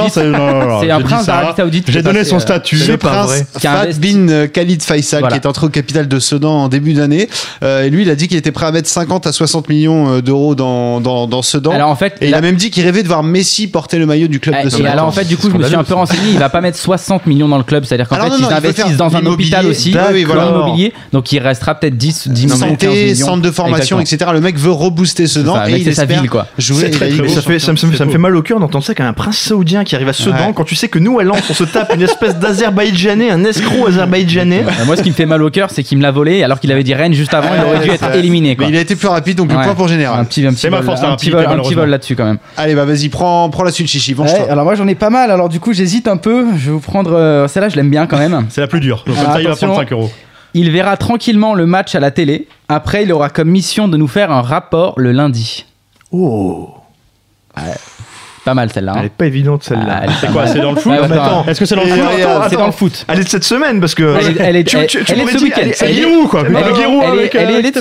c'est. 0.10 0.24
non, 0.24 0.38
non, 0.38 0.66
non, 0.66 0.80
C'est 0.80 0.86
j'ai 0.88 0.92
un 0.92 1.02
prince 1.02 1.26
d'Arabie 1.26 1.54
Saoudite. 1.58 1.92
J'ai 1.92 2.02
donné 2.02 2.24
son 2.24 2.38
euh, 2.38 2.40
statut. 2.40 2.78
Le 2.88 2.98
prince 2.98 3.44
Fat 3.60 3.88
bin 4.00 4.30
euh, 4.30 4.48
Khalid 4.48 4.82
Faisal, 4.84 5.28
qui 5.28 5.36
est 5.36 5.46
entré 5.46 5.66
au 5.66 5.70
capital 5.70 6.08
de 6.08 6.20
Sedan 6.20 6.64
en 6.64 6.68
début 6.68 6.94
d'année. 6.94 7.30
Euh, 7.64 7.84
et 7.84 7.90
lui, 7.90 8.04
il 8.04 8.10
a 8.10 8.16
dit 8.16 8.28
qu'il 8.28 8.38
était 8.38 8.52
prêt 8.52 8.66
à 8.68 8.72
mettre 8.72 8.90
50 8.90 9.28
à 9.28 9.32
60 9.32 9.70
millions 9.70 10.20
d'euros 10.20 10.56
dans, 10.56 11.02
dans, 11.02 11.28
dans 11.28 11.42
Sedan. 11.42 11.72
Alors 11.72 11.90
en 11.90 11.96
fait, 11.96 12.16
et 12.22 12.26
il 12.26 12.32
la- 12.32 12.38
a 12.38 12.42
même 12.42 12.56
dit 12.56 12.72
qu'il 12.72 12.84
rêvait 12.84 13.04
de 13.04 13.08
voir 13.08 13.24
Messi 13.24 13.68
porter 13.68 13.98
le 13.98 14.06
maillot 14.06 14.28
du 14.28 14.40
club 14.40 14.56
Eh, 14.60 14.64
de 14.64 14.68
Et 14.68 14.72
Sedan. 14.72 14.90
alors 14.92 15.08
en 15.08 15.12
fait 15.12 15.26
du 15.26 15.38
coup 15.38 15.50
je 15.52 15.58
me 15.58 15.64
suis 15.64 15.76
un 15.76 15.84
peu 15.84 15.94
renseigné, 15.96 16.32
il 16.32 16.40
va 16.40 16.50
pas 16.50 16.62
mettre 16.62 16.78
60 16.78 17.26
millions 17.26 17.48
dans 17.50 17.58
le 17.58 17.64
club, 17.64 17.84
c'est-à-dire 17.86 18.08
qu'en 18.08 18.16
Alors 18.16 18.28
fait 18.62 18.85
dans 18.98 19.16
un 19.16 19.26
hôpital 19.26 19.66
aussi, 19.66 19.96
oui, 20.14 20.26
dans 20.26 20.36
l'immobilier. 20.36 20.94
Donc 21.12 21.32
il 21.32 21.40
restera 21.40 21.76
peut-être 21.76 21.98
10, 21.98 22.28
10 22.30 22.46
millions, 22.46 22.58
15 22.60 22.70
santé, 22.70 22.88
millions. 22.88 23.26
centre 23.26 23.42
de 23.42 23.52
formation, 23.52 24.00
Exactement. 24.00 24.32
etc. 24.32 24.32
Le 24.36 24.42
mec 24.42 24.58
veut 24.58 24.72
rebooster 24.72 25.28
ce 25.28 25.44
ça, 25.44 25.64
le 25.64 25.70
et 25.70 25.72
mec, 25.74 25.82
il 25.82 25.86
c'est 25.86 25.94
sa 25.94 26.04
espère 26.04 26.22
ville, 26.22 26.30
quoi. 26.30 26.48
jouer. 26.58 26.78
C'est 26.86 26.90
très, 26.92 27.10
très 27.10 27.22
beau. 27.24 27.28
ça, 27.28 27.42
fait, 27.42 27.60
ça, 27.60 27.72
me, 27.72 27.78
ça 27.78 27.88
me 27.88 27.94
C'est 27.94 28.10
fait 28.10 28.18
mal 28.18 28.36
au 28.36 28.42
cœur 28.42 28.60
d'entendre 28.60 28.84
ça 28.84 28.94
qu'un 28.94 29.12
prince 29.14 29.38
saoudien 29.38 29.84
qui 29.84 29.96
arrive 29.96 30.10
à 30.10 30.14
Sedan 30.14 30.36
Ouais. 30.48 30.54
quand 30.56 30.64
tu 30.64 30.76
sais 30.76 30.88
que 30.88 31.00
nous 31.00 31.20
à 31.20 31.24
Lens 31.24 31.40
on 31.50 31.54
se 31.54 31.64
tape 31.64 31.94
une 31.96 32.02
espèce 32.02 32.36
d'Azerbaïdjanais, 32.38 33.30
un 33.32 33.44
escroc 33.44 33.88
azerbaïdjanais. 33.88 34.64
Euh, 34.66 34.86
Moi, 34.86 34.98
ce 34.98 35.02
qui 35.04 35.10
me 35.10 35.16
fait 35.16 35.26
mal 35.26 35.42
au 35.42 35.50
cœur, 35.50 35.70
c'est 35.72 35.84
qu'il 35.84 35.98
me 35.98 36.04
l'a 36.04 36.12
volé 36.12 36.44
alors 36.44 36.60
qu'il 36.60 36.72
avait 36.72 36.84
dit 36.84 36.94
Rennes 36.94 37.14
juste 37.14 37.34
avant. 37.34 37.50
il 37.58 37.64
aurait 37.64 37.84
dû 37.86 37.90
être 37.92 38.16
éliminé. 38.16 38.56
Quoi. 38.56 38.66
Mais 38.68 38.74
il 38.74 38.78
a 38.78 38.82
été 38.82 38.96
plus 38.96 39.08
rapide, 39.08 39.38
donc 39.38 39.52
le 39.52 39.58
Ouais. 39.58 39.64
point 39.64 39.76
pour 39.76 39.86
Un 39.86 39.90
général. 39.90 40.26
petit, 40.26 40.46
un 40.46 40.52
petit 40.52 40.62
C'est 40.62 40.70
ma 40.70 40.78
vol, 40.78 40.86
force, 40.86 41.02
la 41.02 41.10
un 41.10 41.16
petit 41.16 41.32
rapidité, 41.32 41.32
vol, 41.32 41.40
un 41.40 41.44
petit 41.44 41.50
malheureusement. 41.52 41.82
vol 41.82 41.90
là-dessus 41.90 42.16
quand 42.16 42.26
même. 42.26 42.38
Allez, 42.58 42.76
bah 42.76 42.86
vas-y, 42.86 43.10
prends, 43.10 43.50
prends 43.50 43.64
la 43.64 43.72
suite, 43.72 43.88
Chichi. 43.88 44.14
Venge-toi. 44.14 44.48
Alors 44.50 44.66
moi 44.66 44.76
j'en 44.76 44.88
ai 44.88 44.96
pas 44.96 45.10
mal. 45.10 45.32
Alors 45.32 45.50
du 45.50 45.60
coup, 45.60 45.74
j'hésite 45.74 46.08
un 46.08 46.18
peu. 46.18 46.46
Je 46.58 46.66
vais 46.68 46.72
vous 46.72 46.80
prendre 46.80 47.14
euh, 47.14 47.48
celle-là. 47.48 47.70
Je 47.70 47.76
l'aime 47.76 47.90
bien 47.90 48.06
quand 48.08 48.18
même. 48.18 48.46
C'est 48.50 48.62
la 48.62 48.68
plus 48.78 48.80
dure. 48.82 49.04
Donc, 49.06 49.16
comme 49.16 49.18
Alors, 49.18 49.34
ça, 49.34 49.40
il 49.42 49.44
va 49.46 49.50
attention. 49.52 49.68
prendre 49.68 49.82
5 49.82 49.92
euros. 49.92 50.12
Il 50.54 50.72
verra 50.72 50.96
tranquillement 50.98 51.54
le 51.54 51.66
match 51.66 51.96
à 51.96 52.00
la 52.00 52.12
télé. 52.12 52.48
Après, 52.70 53.04
il 53.04 53.12
aura 53.12 53.30
comme 53.30 53.50
mission 53.50 53.88
de 53.88 53.98
nous 53.98 54.08
faire 54.08 54.32
un 54.32 54.42
rapport 54.42 54.94
le 54.98 55.12
lundi. 55.12 55.66
Oh, 56.12 56.70
Pas 58.46 58.54
mal 58.54 58.72
celle-là. 58.72 58.92
hein. 58.94 58.96
elle 59.00 59.06
est 59.08 59.10
pas 59.10 59.26
évidente 59.26 59.62
Ah, 59.66 59.70
celle-là. 59.70 60.00
elle 60.04 60.10
est 60.12 60.14
C'est 60.22 60.32
quoi. 60.32 60.46
C'est 60.48 60.60
dans 60.60 60.72
le 60.72 60.78
foot 60.80 60.92
Ouais, 60.92 61.00
ouais, 61.00 61.12
attends, 61.12 61.46
Est-ce 61.48 61.60
que 61.60 61.66
c'est 61.66 61.76
dans 61.76 61.84
le 61.84 61.90
foot 61.90 62.00
C'est 62.50 62.56
dans 62.58 62.66
le 62.68 62.72
foot. 62.72 63.06
Elle 63.10 63.20
est 63.20 63.24
de 63.24 63.30
cette 63.30 63.44
semaine 63.44 63.80
parce 63.80 63.96
que. 63.96 64.18
Elle 64.20 64.28
est- 64.28 64.40
elle 64.40 64.56
est- 64.58 64.64
tu, 64.64 64.78
tu- 64.86 65.04
tu 65.04 65.12
elle 65.12 65.18
est 65.18 65.22
m'aurais 65.24 65.34
de 65.34 65.40
ce 65.40 65.44
week-end. 65.44 65.60
elle 65.64 65.70
est- 65.70 65.74
C'est 65.74 65.86
Elle 65.86 65.92
est- 65.92 65.96
Giroud, 65.96 66.28
quoi. 66.30 66.44
elle 66.46 66.56
est- 66.56 66.60
elle 66.60 66.62
est- 66.62 67.36
euh, 67.36 67.60
est 67.60 67.72
de 67.72 67.80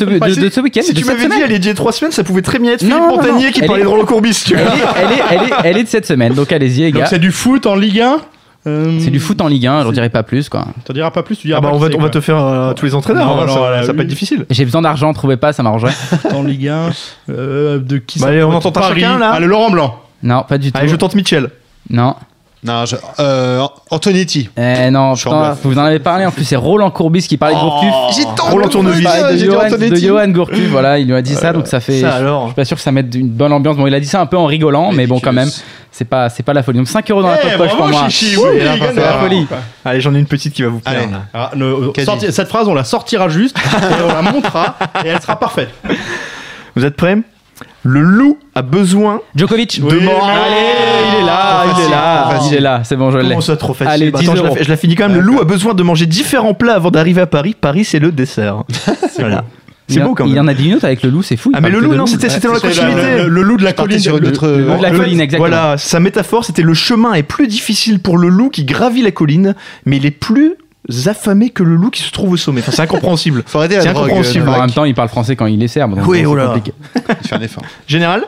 ce- 0.50 0.60
week-end. 0.60 0.80
Si 0.82 0.94
tu 0.94 1.04
cette 1.04 1.06
m'avais 1.06 1.28
dit 1.28 1.42
elle 1.44 1.52
est 1.52 1.58
d'il 1.58 1.68
y 1.68 1.70
a 1.70 1.74
trois 1.74 1.92
semaines, 1.92 2.12
ça 2.12 2.24
pouvait 2.24 2.40
très 2.42 2.58
bien 2.58 2.72
être 2.72 2.80
Philippe 2.80 2.96
Montagnier 2.96 3.52
qui 3.52 3.60
parlait 3.62 3.82
de 3.82 3.88
Roland 3.88 4.06
Courbis, 4.06 4.42
Elle 4.50 4.56
est, 4.56 4.62
elle, 4.62 5.12
est, 5.12 5.22
elle, 5.30 5.42
est, 5.48 5.52
elle 5.64 5.76
est 5.78 5.84
de 5.84 5.88
cette 5.88 6.06
semaine. 6.06 6.32
Donc 6.32 6.50
allez-y 6.50 6.80
les 6.80 6.92
Donc 6.92 7.02
gars. 7.02 7.06
c'est 7.08 7.18
du 7.18 7.30
foot 7.30 7.66
en 7.66 7.74
Ligue 7.76 8.00
1 8.00 8.14
Euh, 8.14 8.18
C'est 8.64 9.10
du 9.10 9.20
foot 9.20 9.40
en 9.40 9.48
Ligue 9.48 9.66
1. 9.66 9.84
Je 9.84 9.90
dirais 9.90 10.08
pas 10.08 10.22
plus 10.22 10.48
quoi. 10.48 10.66
T'en 10.84 10.92
diras 10.94 11.10
pas 11.10 11.22
plus, 11.22 11.36
tu 11.36 11.46
diras 11.46 11.58
Ah 11.58 11.60
bah 11.60 11.70
pas 11.70 11.74
on 11.76 11.78
va, 11.78 11.88
on 11.98 12.08
te 12.08 12.20
faire 12.20 12.38
euh, 12.38 12.72
tous 12.72 12.86
les 12.86 12.94
entraîneurs, 12.94 13.26
Non, 13.26 13.42
hein, 13.42 13.46
non, 13.46 13.54
ça, 13.54 13.70
là, 13.70 13.82
ça 13.82 13.90
oui. 13.90 13.96
peut 13.96 14.02
être 14.02 14.08
difficile. 14.08 14.46
J'ai 14.50 14.64
besoin 14.64 14.82
d'argent. 14.82 15.12
Trouvez 15.12 15.36
pas, 15.36 15.52
ça 15.52 15.62
m'arrangerait. 15.62 15.92
en 16.32 16.42
Ligue 16.42 16.68
1 16.68 16.90
euh, 17.30 17.78
de 17.78 17.98
qui 17.98 18.18
Bah, 18.18 18.26
ça 18.26 18.32
allez, 18.32 18.42
on 18.42 18.52
entend 18.52 18.72
chacun, 18.82 19.18
là 19.18 19.32
Ah, 19.34 19.40
le 19.40 19.46
Laurent 19.46 19.70
Blanc. 19.70 20.00
Non, 20.22 20.44
pas 20.48 20.58
du 20.58 20.72
tout. 20.72 20.78
Allez, 20.78 20.88
je 20.88 20.96
tente 20.96 21.14
Mitchell. 21.14 21.50
Non. 21.90 22.14
Non, 22.64 22.86
je- 22.86 22.96
euh, 23.20 23.60
Antonetti. 23.90 24.48
Eh 24.56 24.90
non, 24.90 25.14
Je 25.14 25.24
putain, 25.24 25.54
vous 25.62 25.78
en 25.78 25.82
avez 25.84 25.98
parlé. 25.98 26.24
En 26.24 26.30
plus, 26.30 26.44
c'est 26.44 26.56
Roland 26.56 26.90
Courbis 26.90 27.26
qui 27.28 27.36
parlait 27.36 27.54
de 27.54 27.60
Gourcuff. 27.60 28.16
J'ai 28.16 28.24
tant 28.36 28.50
Roland 28.50 28.68
Tournevis. 28.68 29.04
De 29.04 29.36
Johan, 29.36 29.68
de. 29.70 29.94
Johan 29.96 30.28
Gourcuff. 30.28 30.68
Voilà, 30.70 30.98
il 30.98 31.06
lui 31.06 31.14
a 31.14 31.20
dit 31.22 31.34
ça. 31.34 31.52
Donc 31.52 31.66
ça 31.66 31.80
fait. 31.80 32.00
Ça 32.00 32.10
Je 32.12 32.16
alors. 32.16 32.46
suis 32.46 32.54
pas 32.54 32.64
sûr 32.64 32.76
que 32.76 32.82
ça 32.82 32.90
mette 32.90 33.14
une 33.14 33.28
bonne 33.28 33.52
ambiance. 33.52 33.76
Bon, 33.76 33.86
il 33.86 33.94
a 33.94 34.00
dit 34.00 34.06
ça 34.06 34.20
un 34.20 34.26
peu 34.26 34.38
en 34.38 34.46
rigolant, 34.46 34.92
mais 34.92 35.06
bon, 35.06 35.20
quand 35.20 35.32
même, 35.32 35.50
c'est 35.92 36.06
pas, 36.06 36.28
c'est 36.30 36.42
pas 36.42 36.54
la 36.54 36.62
folie. 36.62 36.78
Donc 36.78 36.88
5 36.88 37.10
euros 37.10 37.20
dans 37.22 37.28
la 37.28 37.38
Eh, 37.54 37.56
poche 37.58 37.76
pour 37.76 37.86
moi. 37.86 38.08
Chichi, 38.08 38.36
Oui, 38.38 38.48
oui, 38.54 38.60
c'est 38.94 39.00
la 39.00 39.12
folie. 39.18 39.46
Allez, 39.84 40.00
j'en 40.00 40.14
ai 40.14 40.18
une 40.18 40.26
petite 40.26 40.54
qui 40.54 40.62
va 40.62 40.68
vous 40.70 40.80
plaire. 40.80 41.00
Allez. 41.02 41.08
Ah, 41.34 41.50
sorti- 42.04 42.32
cette 42.32 42.48
phrase, 42.48 42.66
on 42.66 42.74
la 42.74 42.84
sortira 42.84 43.28
juste 43.28 43.56
et 43.58 44.02
on 44.02 44.08
la 44.14 44.22
montrera 44.22 44.76
et 45.04 45.08
elle 45.08 45.20
sera 45.20 45.36
parfaite. 45.38 45.68
Vous 46.74 46.84
êtes 46.84 46.96
prêts? 46.96 47.18
Le 47.82 48.00
loup 48.00 48.38
a 48.54 48.62
besoin. 48.62 49.20
Djokovic. 49.36 49.80
Oui, 49.82 49.90
Bon, 49.90 49.96
mais- 50.00 50.10
allez, 50.10 51.12
il 51.18 51.22
est 51.22 51.26
là, 51.26 51.64
Trop 51.66 51.78
il 51.80 51.84
est 51.84 51.90
là, 51.90 52.26
facile. 52.30 52.48
il 52.52 52.56
est 52.56 52.60
là. 52.60 52.80
C'est 52.84 52.96
bon, 52.96 53.10
je 53.10 53.18
l'ai. 53.18 53.28
Comment 53.28 53.40
ça, 53.40 53.56
trop 53.56 53.74
facile? 53.74 53.92
Allez, 53.92 54.10
Bah, 54.10 54.18
10 54.20 54.28
attends, 54.30 54.36
je 54.36 54.42
la, 54.56 54.62
je 54.62 54.68
la 54.68 54.76
finis 54.76 54.94
quand 54.94 55.08
même. 55.08 55.16
Le 55.16 55.22
loup 55.22 55.38
a 55.40 55.44
besoin 55.44 55.74
de 55.74 55.82
manger 55.82 56.06
différents 56.06 56.54
plats 56.54 56.74
avant 56.74 56.90
d'arriver 56.90 57.20
à 57.20 57.26
Paris. 57.26 57.54
Paris, 57.60 57.84
c'est 57.84 57.98
le 57.98 58.10
dessert. 58.12 58.64
voilà. 59.18 59.44
C'est 59.86 59.96
Il 59.96 60.02
en- 60.02 60.06
beau 60.06 60.14
quand 60.14 60.24
Il 60.24 60.30
y 60.34 60.40
en 60.40 60.44
même. 60.44 60.48
a 60.48 60.54
10 60.54 60.62
minutes 60.68 60.84
avec 60.84 61.02
le 61.02 61.10
loup, 61.10 61.22
c'est 61.22 61.36
fou. 61.36 61.52
Ah, 61.54 61.60
mais 61.60 61.68
le 61.68 61.78
loup, 61.78 61.90
de 61.92 61.96
non, 61.96 62.06
c'était 62.06 62.30
c'était 62.30 62.46
dans 62.48 62.54
la 62.54 62.60
C'est 62.60 62.68
continuité. 62.68 63.18
le, 63.18 63.28
le 63.28 63.42
loup 63.42 63.58
de 63.58 63.64
la 63.64 63.74
colline. 63.74 63.98
sur 63.98 64.18
le- 64.18 64.30
loup 64.30 64.76
de 64.78 64.82
la 64.82 64.90
colline, 64.90 65.20
exactement. 65.20 65.46
Voilà, 65.48 65.76
sa 65.76 66.00
métaphore, 66.00 66.44
c'était 66.46 66.62
le 66.62 66.72
chemin 66.72 67.12
est 67.12 67.22
plus 67.22 67.46
difficile 67.48 68.00
pour 68.00 68.16
le 68.16 68.28
loup 68.30 68.48
qui 68.48 68.64
gravit 68.64 69.02
la 69.02 69.10
colline, 69.10 69.54
mais 69.84 69.98
il 69.98 70.06
est 70.06 70.10
plus 70.10 70.54
affamé 71.06 71.50
que 71.50 71.62
le 71.62 71.76
loup 71.76 71.90
qui 71.90 72.02
se 72.02 72.10
trouve 72.10 72.32
au 72.32 72.36
sommet. 72.36 72.60
Enfin, 72.60 72.72
c'est 72.72 72.82
incompréhensible. 72.82 73.42
Faut 73.46 73.58
arrêter 73.58 73.80
C'est 73.80 73.92
drogue. 73.92 74.04
incompréhensible. 74.04 74.48
euh, 74.48 74.52
En 74.52 74.60
même 74.60 74.70
temps, 74.70 74.84
il 74.84 74.94
parle 74.94 75.08
français 75.08 75.34
quand 75.36 75.46
il 75.46 75.62
est 75.62 75.68
serbe. 75.68 75.96
donc 75.96 76.06
Oui, 76.06 76.18
c'est 76.20 76.26
oh 76.26 76.34
là. 76.34 76.46
compliqué. 76.46 76.72
Il 77.22 77.28
fait 77.28 77.34
un 77.34 77.40
effort. 77.40 77.62
Général 77.86 78.24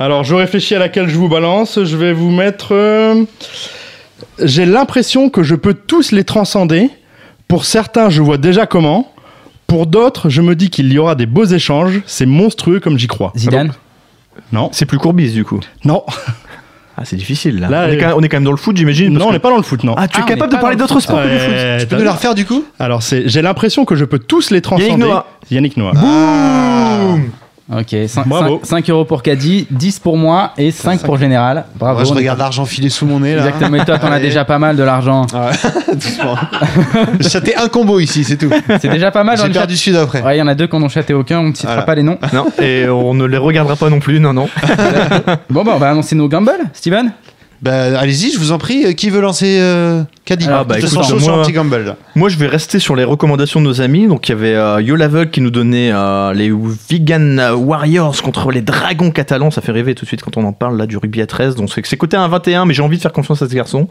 Alors, 0.00 0.24
je 0.24 0.34
réfléchis 0.34 0.74
à 0.74 0.78
laquelle 0.78 1.08
je 1.08 1.16
vous 1.16 1.28
balance. 1.28 1.82
Je 1.84 1.96
vais 1.96 2.12
vous 2.12 2.30
mettre. 2.30 2.68
euh, 2.72 3.24
J'ai 4.42 4.66
l'impression 4.66 5.28
que 5.30 5.42
je 5.42 5.54
peux 5.54 5.74
tous 5.74 6.12
les 6.12 6.24
transcender. 6.24 6.90
Pour 7.46 7.64
certains, 7.64 8.10
je 8.10 8.22
vois 8.22 8.38
déjà 8.38 8.66
comment. 8.66 9.12
Pour 9.66 9.86
d'autres, 9.86 10.28
je 10.30 10.40
me 10.40 10.54
dis 10.56 10.70
qu'il 10.70 10.90
y 10.92 10.98
aura 10.98 11.14
des 11.14 11.26
beaux 11.26 11.44
échanges. 11.44 12.00
C'est 12.06 12.26
monstrueux 12.26 12.80
comme 12.80 12.98
j'y 12.98 13.06
crois. 13.06 13.32
Zidane. 13.36 13.72
Non, 14.52 14.70
C'est 14.72 14.86
plus 14.86 14.98
Courbis 14.98 15.32
du 15.32 15.44
coup. 15.44 15.60
non, 15.84 16.04
Ah, 17.00 17.04
c'est 17.04 17.14
difficile 17.16 17.60
là. 17.60 17.68
Là, 17.68 17.84
on, 17.86 17.90
est 17.92 17.96
euh, 17.96 18.00
quand 18.00 18.06
même, 18.08 18.14
on 18.16 18.22
est 18.22 18.28
quand 18.28 18.36
même 18.38 18.44
dans 18.44 18.50
le 18.50 18.56
foot, 18.56 18.76
j'imagine. 18.76 19.12
non, 19.12 19.28
on 19.28 19.32
n'est 19.32 19.38
pas 19.38 19.50
dans 19.50 19.56
le 19.56 19.62
foot, 19.62 19.84
non. 19.84 19.94
Ah, 19.96 20.08
tu 20.08 20.16
Ah, 20.16 20.20
es 20.20 20.22
on 20.24 20.26
capable 20.26 20.52
de 20.52 20.58
parler 20.58 20.74
d'autres 20.76 20.98
sports 20.98 21.22
que 21.22 21.28
du 21.28 21.38
foot 21.38 21.80
Tu 21.80 21.86
peux 21.86 21.96
nous 21.96 22.04
la 22.04 22.12
refaire 22.12 22.34
du 22.34 22.44
coup? 22.44 22.64
Alors, 22.80 23.02
c'est, 23.04 23.28
j'ai 23.28 23.40
l'impression 23.40 23.84
que 23.84 23.94
je 23.94 24.04
peux 24.04 24.18
tous 24.18 24.50
les 24.50 24.60
transcender. 24.60 24.90
Yannick 24.90 25.06
Noah. 25.06 25.26
Yannick 25.50 25.76
Noah. 25.76 25.92
Boum 25.92 27.30
Ok, 27.70 27.94
5, 28.06 28.26
Bravo. 28.26 28.62
euros 28.88 29.04
pour 29.04 29.22
Caddy, 29.22 29.66
10 29.70 29.98
pour 29.98 30.16
moi 30.16 30.52
et 30.56 30.70
5 30.70 31.02
pour 31.02 31.18
Général. 31.18 31.66
Bravo. 31.74 31.96
Moi, 32.00 32.04
je 32.04 32.14
regarde 32.14 32.38
l'argent 32.38 32.64
filer 32.64 32.88
sous 32.88 33.04
mon 33.04 33.20
nez 33.20 33.34
là. 33.34 33.44
Exactement, 33.46 33.76
et 33.76 33.84
toi, 33.84 33.98
t'en 33.98 34.10
as 34.10 34.20
déjà 34.20 34.46
pas 34.46 34.58
mal 34.58 34.74
de 34.74 34.82
l'argent. 34.82 35.26
Ouais, 35.34 35.94
doucement. 35.94 36.34
J'ai 37.20 37.28
chaté 37.28 37.56
un 37.56 37.68
combo 37.68 38.00
ici, 38.00 38.24
c'est 38.24 38.38
tout. 38.38 38.50
C'est 38.80 38.88
déjà 38.88 39.10
pas 39.10 39.22
mal. 39.22 39.36
J'ai 39.36 39.44
ai 39.46 39.50
perdu 39.50 39.76
celui 39.76 39.96
d'après. 39.96 40.22
Ouais, 40.22 40.36
il 40.36 40.38
y 40.38 40.42
en 40.42 40.46
a 40.48 40.54
deux 40.54 40.66
qu'on 40.66 40.80
n'ont 40.80 40.88
chaté 40.88 41.12
aucun, 41.12 41.40
on 41.40 41.48
ne 41.50 41.54
citera 41.54 41.72
Voilà. 41.74 41.82
pas 41.86 41.94
les 41.94 42.02
noms. 42.02 42.18
Non, 42.32 42.46
et 42.62 42.88
on 42.88 43.12
ne 43.12 43.26
les 43.26 43.36
regardera 43.36 43.76
pas 43.76 43.90
non 43.90 44.00
plus, 44.00 44.18
non, 44.18 44.32
non. 44.32 44.48
Bon, 45.50 45.62
bah, 45.62 45.72
on 45.74 45.78
va 45.78 45.90
annoncer 45.90 46.14
nos 46.16 46.28
gambles, 46.28 46.52
Steven. 46.72 47.12
Bah, 47.60 47.98
allez-y, 47.98 48.30
je 48.32 48.38
vous 48.38 48.52
en 48.52 48.58
prie. 48.58 48.94
Qui 48.94 49.10
veut 49.10 49.20
lancer 49.20 49.58
euh, 49.60 50.02
Caddy 50.24 50.46
Alors, 50.46 50.64
bah, 50.64 50.78
écoute, 50.78 50.90
sur 50.90 51.20
moi- 51.20 51.40
un 51.40 51.42
petit 51.42 51.52
gamble 51.52 51.82
là. 51.84 51.96
Moi, 52.14 52.28
je 52.28 52.36
vais 52.36 52.46
rester 52.46 52.78
sur 52.78 52.94
les 52.94 53.02
recommandations 53.02 53.60
de 53.60 53.64
nos 53.66 53.80
amis. 53.80 54.06
Donc, 54.06 54.28
il 54.28 54.32
y 54.32 54.34
avait 54.34 54.54
euh, 54.54 54.80
Yo 54.80 54.96
qui 55.32 55.40
nous 55.40 55.50
donnait 55.50 55.90
euh, 55.92 56.32
les 56.34 56.52
Vegan 56.88 57.40
Warriors 57.56 58.22
contre 58.22 58.52
les 58.52 58.60
Dragons 58.62 59.10
catalans. 59.10 59.50
Ça 59.50 59.60
fait 59.60 59.72
rêver 59.72 59.94
tout 59.96 60.04
de 60.04 60.08
suite 60.08 60.22
quand 60.22 60.36
on 60.36 60.44
en 60.44 60.52
parle 60.52 60.76
là 60.78 60.86
du 60.86 60.96
rugby 60.96 61.20
à 61.20 61.26
13. 61.26 61.56
Donc, 61.56 61.70
c'est 61.74 61.84
c'est 61.84 61.96
côté 61.96 62.16
1-21, 62.16 62.64
mais 62.66 62.74
j'ai 62.74 62.82
envie 62.82 62.96
de 62.96 63.02
faire 63.02 63.12
confiance 63.12 63.42
à 63.42 63.48
ce 63.48 63.54
garçon. 63.54 63.88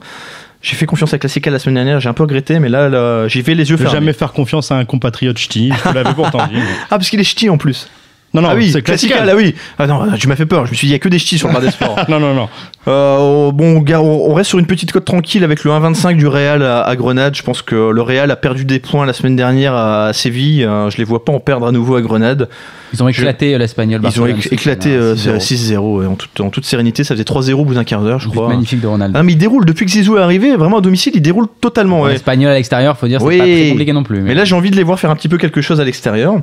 J'ai 0.61 0.75
fait 0.75 0.85
confiance 0.85 1.13
à 1.13 1.19
Classica 1.19 1.51
la 1.51 1.59
semaine 1.59 1.75
dernière, 1.75 1.99
j'ai 1.99 2.09
un 2.09 2.13
peu 2.13 2.23
regretté, 2.23 2.59
mais 2.59 2.67
là, 2.69 2.89
là, 2.89 3.27
j'y 3.27 3.41
vais 3.43 3.53
les 3.53 3.69
yeux 3.69 3.75
Ne 3.75 3.81
fermés. 3.81 3.93
jamais 3.93 4.13
faire 4.13 4.33
confiance 4.33 4.71
à 4.71 4.75
un 4.75 4.85
compatriote 4.85 5.37
ch'ti. 5.37 5.71
Je 5.71 5.89
te 5.89 5.93
l'avais 5.93 6.13
pourtant 6.15 6.39
dit. 6.47 6.55
mais- 6.55 6.61
Ah, 6.89 6.97
parce 6.97 7.09
qu'il 7.11 7.19
est 7.19 7.23
ch'ti 7.23 7.49
en 7.49 7.57
plus. 7.59 7.87
Non, 8.33 8.41
non, 8.41 8.49
ah 8.51 8.55
oui, 8.55 8.69
c'est 8.71 8.81
Classica, 8.81 9.15
classique. 9.15 9.27
là 9.33 9.35
oui. 9.37 9.55
Ah 9.79 9.87
non, 9.87 10.01
tu 10.19 10.27
m'as 10.27 10.35
fait 10.35 10.45
peur. 10.45 10.65
Je 10.65 10.71
me 10.71 10.75
suis 10.75 10.85
dit, 10.87 10.91
il 10.91 10.93
y 10.93 10.95
a 10.95 10.99
que 10.99 11.07
des 11.09 11.17
ch'tis 11.17 11.37
sur 11.37 11.47
le 11.47 11.53
bar 11.53 11.61
des 11.61 11.71
sports. 11.71 11.97
Non, 12.09 12.19
non, 12.19 12.33
non. 12.33 12.49
Euh, 12.87 13.51
bon, 13.51 13.79
gars, 13.79 14.01
on 14.01 14.33
reste 14.33 14.49
sur 14.49 14.59
une 14.59 14.65
petite 14.65 14.91
cote 14.91 15.05
tranquille 15.05 15.43
avec 15.43 15.63
le 15.63 15.71
1,25 15.71 16.17
du 16.17 16.27
Real 16.27 16.61
à, 16.61 16.81
à 16.81 16.95
Grenade. 16.95 17.35
Je 17.35 17.41
pense 17.43 17.61
que 17.61 17.75
le 17.89 18.01
Real 18.01 18.29
a 18.29 18.35
perdu 18.35 18.65
des 18.65 18.79
points 18.79 19.05
la 19.05 19.13
semaine 19.13 19.35
dernière 19.37 19.73
à 19.73 20.11
Séville. 20.13 20.63
Euh, 20.65 20.89
je 20.89 20.97
les 20.97 21.03
vois 21.05 21.23
pas 21.25 21.31
en 21.33 21.39
perdre 21.39 21.67
à 21.67 21.71
nouveau 21.71 21.95
à 21.95 22.01
Grenade. 22.01 22.49
Ils 22.93 23.01
ont 23.01 23.07
éclaté 23.07 23.55
euh, 23.55 23.57
l'Espagnol. 23.57 24.01
Ils 24.03 24.21
ont 24.21 24.27
éclaté 24.27 24.89
ce 24.89 24.95
euh, 24.97 25.13
week-end, 25.13 25.37
6-0 25.37 25.77
ouais, 25.99 26.05
en, 26.05 26.15
toute, 26.15 26.39
en 26.41 26.49
toute 26.49 26.65
sérénité. 26.65 27.03
Ça 27.05 27.15
faisait 27.15 27.23
3-0 27.25 27.53
au 27.53 27.65
bout 27.65 27.73
d'un 27.75 27.83
quart 27.85 28.01
d'heure, 28.03 28.19
je 28.19 28.27
crois. 28.29 28.49
magnifique 28.49 28.81
de 28.81 28.87
Ronaldo. 28.87 29.17
Ah, 29.17 29.23
mais 29.23 29.33
il 29.33 29.37
déroule 29.37 29.65
depuis 29.65 29.85
que 29.85 29.91
Zizou 29.91 30.17
est 30.17 30.21
arrivé. 30.21 30.55
Vraiment 30.57 30.77
à 30.77 30.81
domicile, 30.81 31.13
il 31.15 31.21
déroule 31.21 31.47
totalement. 31.61 32.01
ouais. 32.01 32.11
L'Espagnol 32.11 32.51
à 32.51 32.55
l'extérieur, 32.55 32.97
faut 32.97 33.07
dire, 33.07 33.19
c'est 33.21 33.27
Oui. 33.27 33.37
pas 33.37 33.43
très 33.45 33.69
compliqué 33.69 33.93
non 33.93 34.03
plus. 34.03 34.19
Mais 34.21 34.33
là, 34.35 34.43
j'ai 34.45 34.55
envie 34.55 34.71
de 34.71 34.75
les 34.75 34.83
voir 34.83 34.99
faire 34.99 35.11
un 35.11 35.15
petit 35.15 35.29
peu 35.29 35.37
quelque 35.37 35.61
chose 35.61 35.79
à 35.81 35.85
l'extérieur. 35.85 36.35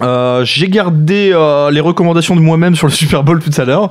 Euh, 0.00 0.44
j'ai 0.44 0.68
gardé 0.68 1.30
euh, 1.32 1.70
les 1.70 1.80
recommandations 1.80 2.36
de 2.36 2.40
moi-même 2.40 2.74
sur 2.74 2.86
le 2.86 2.92
Super 2.98 3.24
Bowl 3.24 3.42
tout 3.42 3.60
à 3.60 3.64
l'heure, 3.64 3.88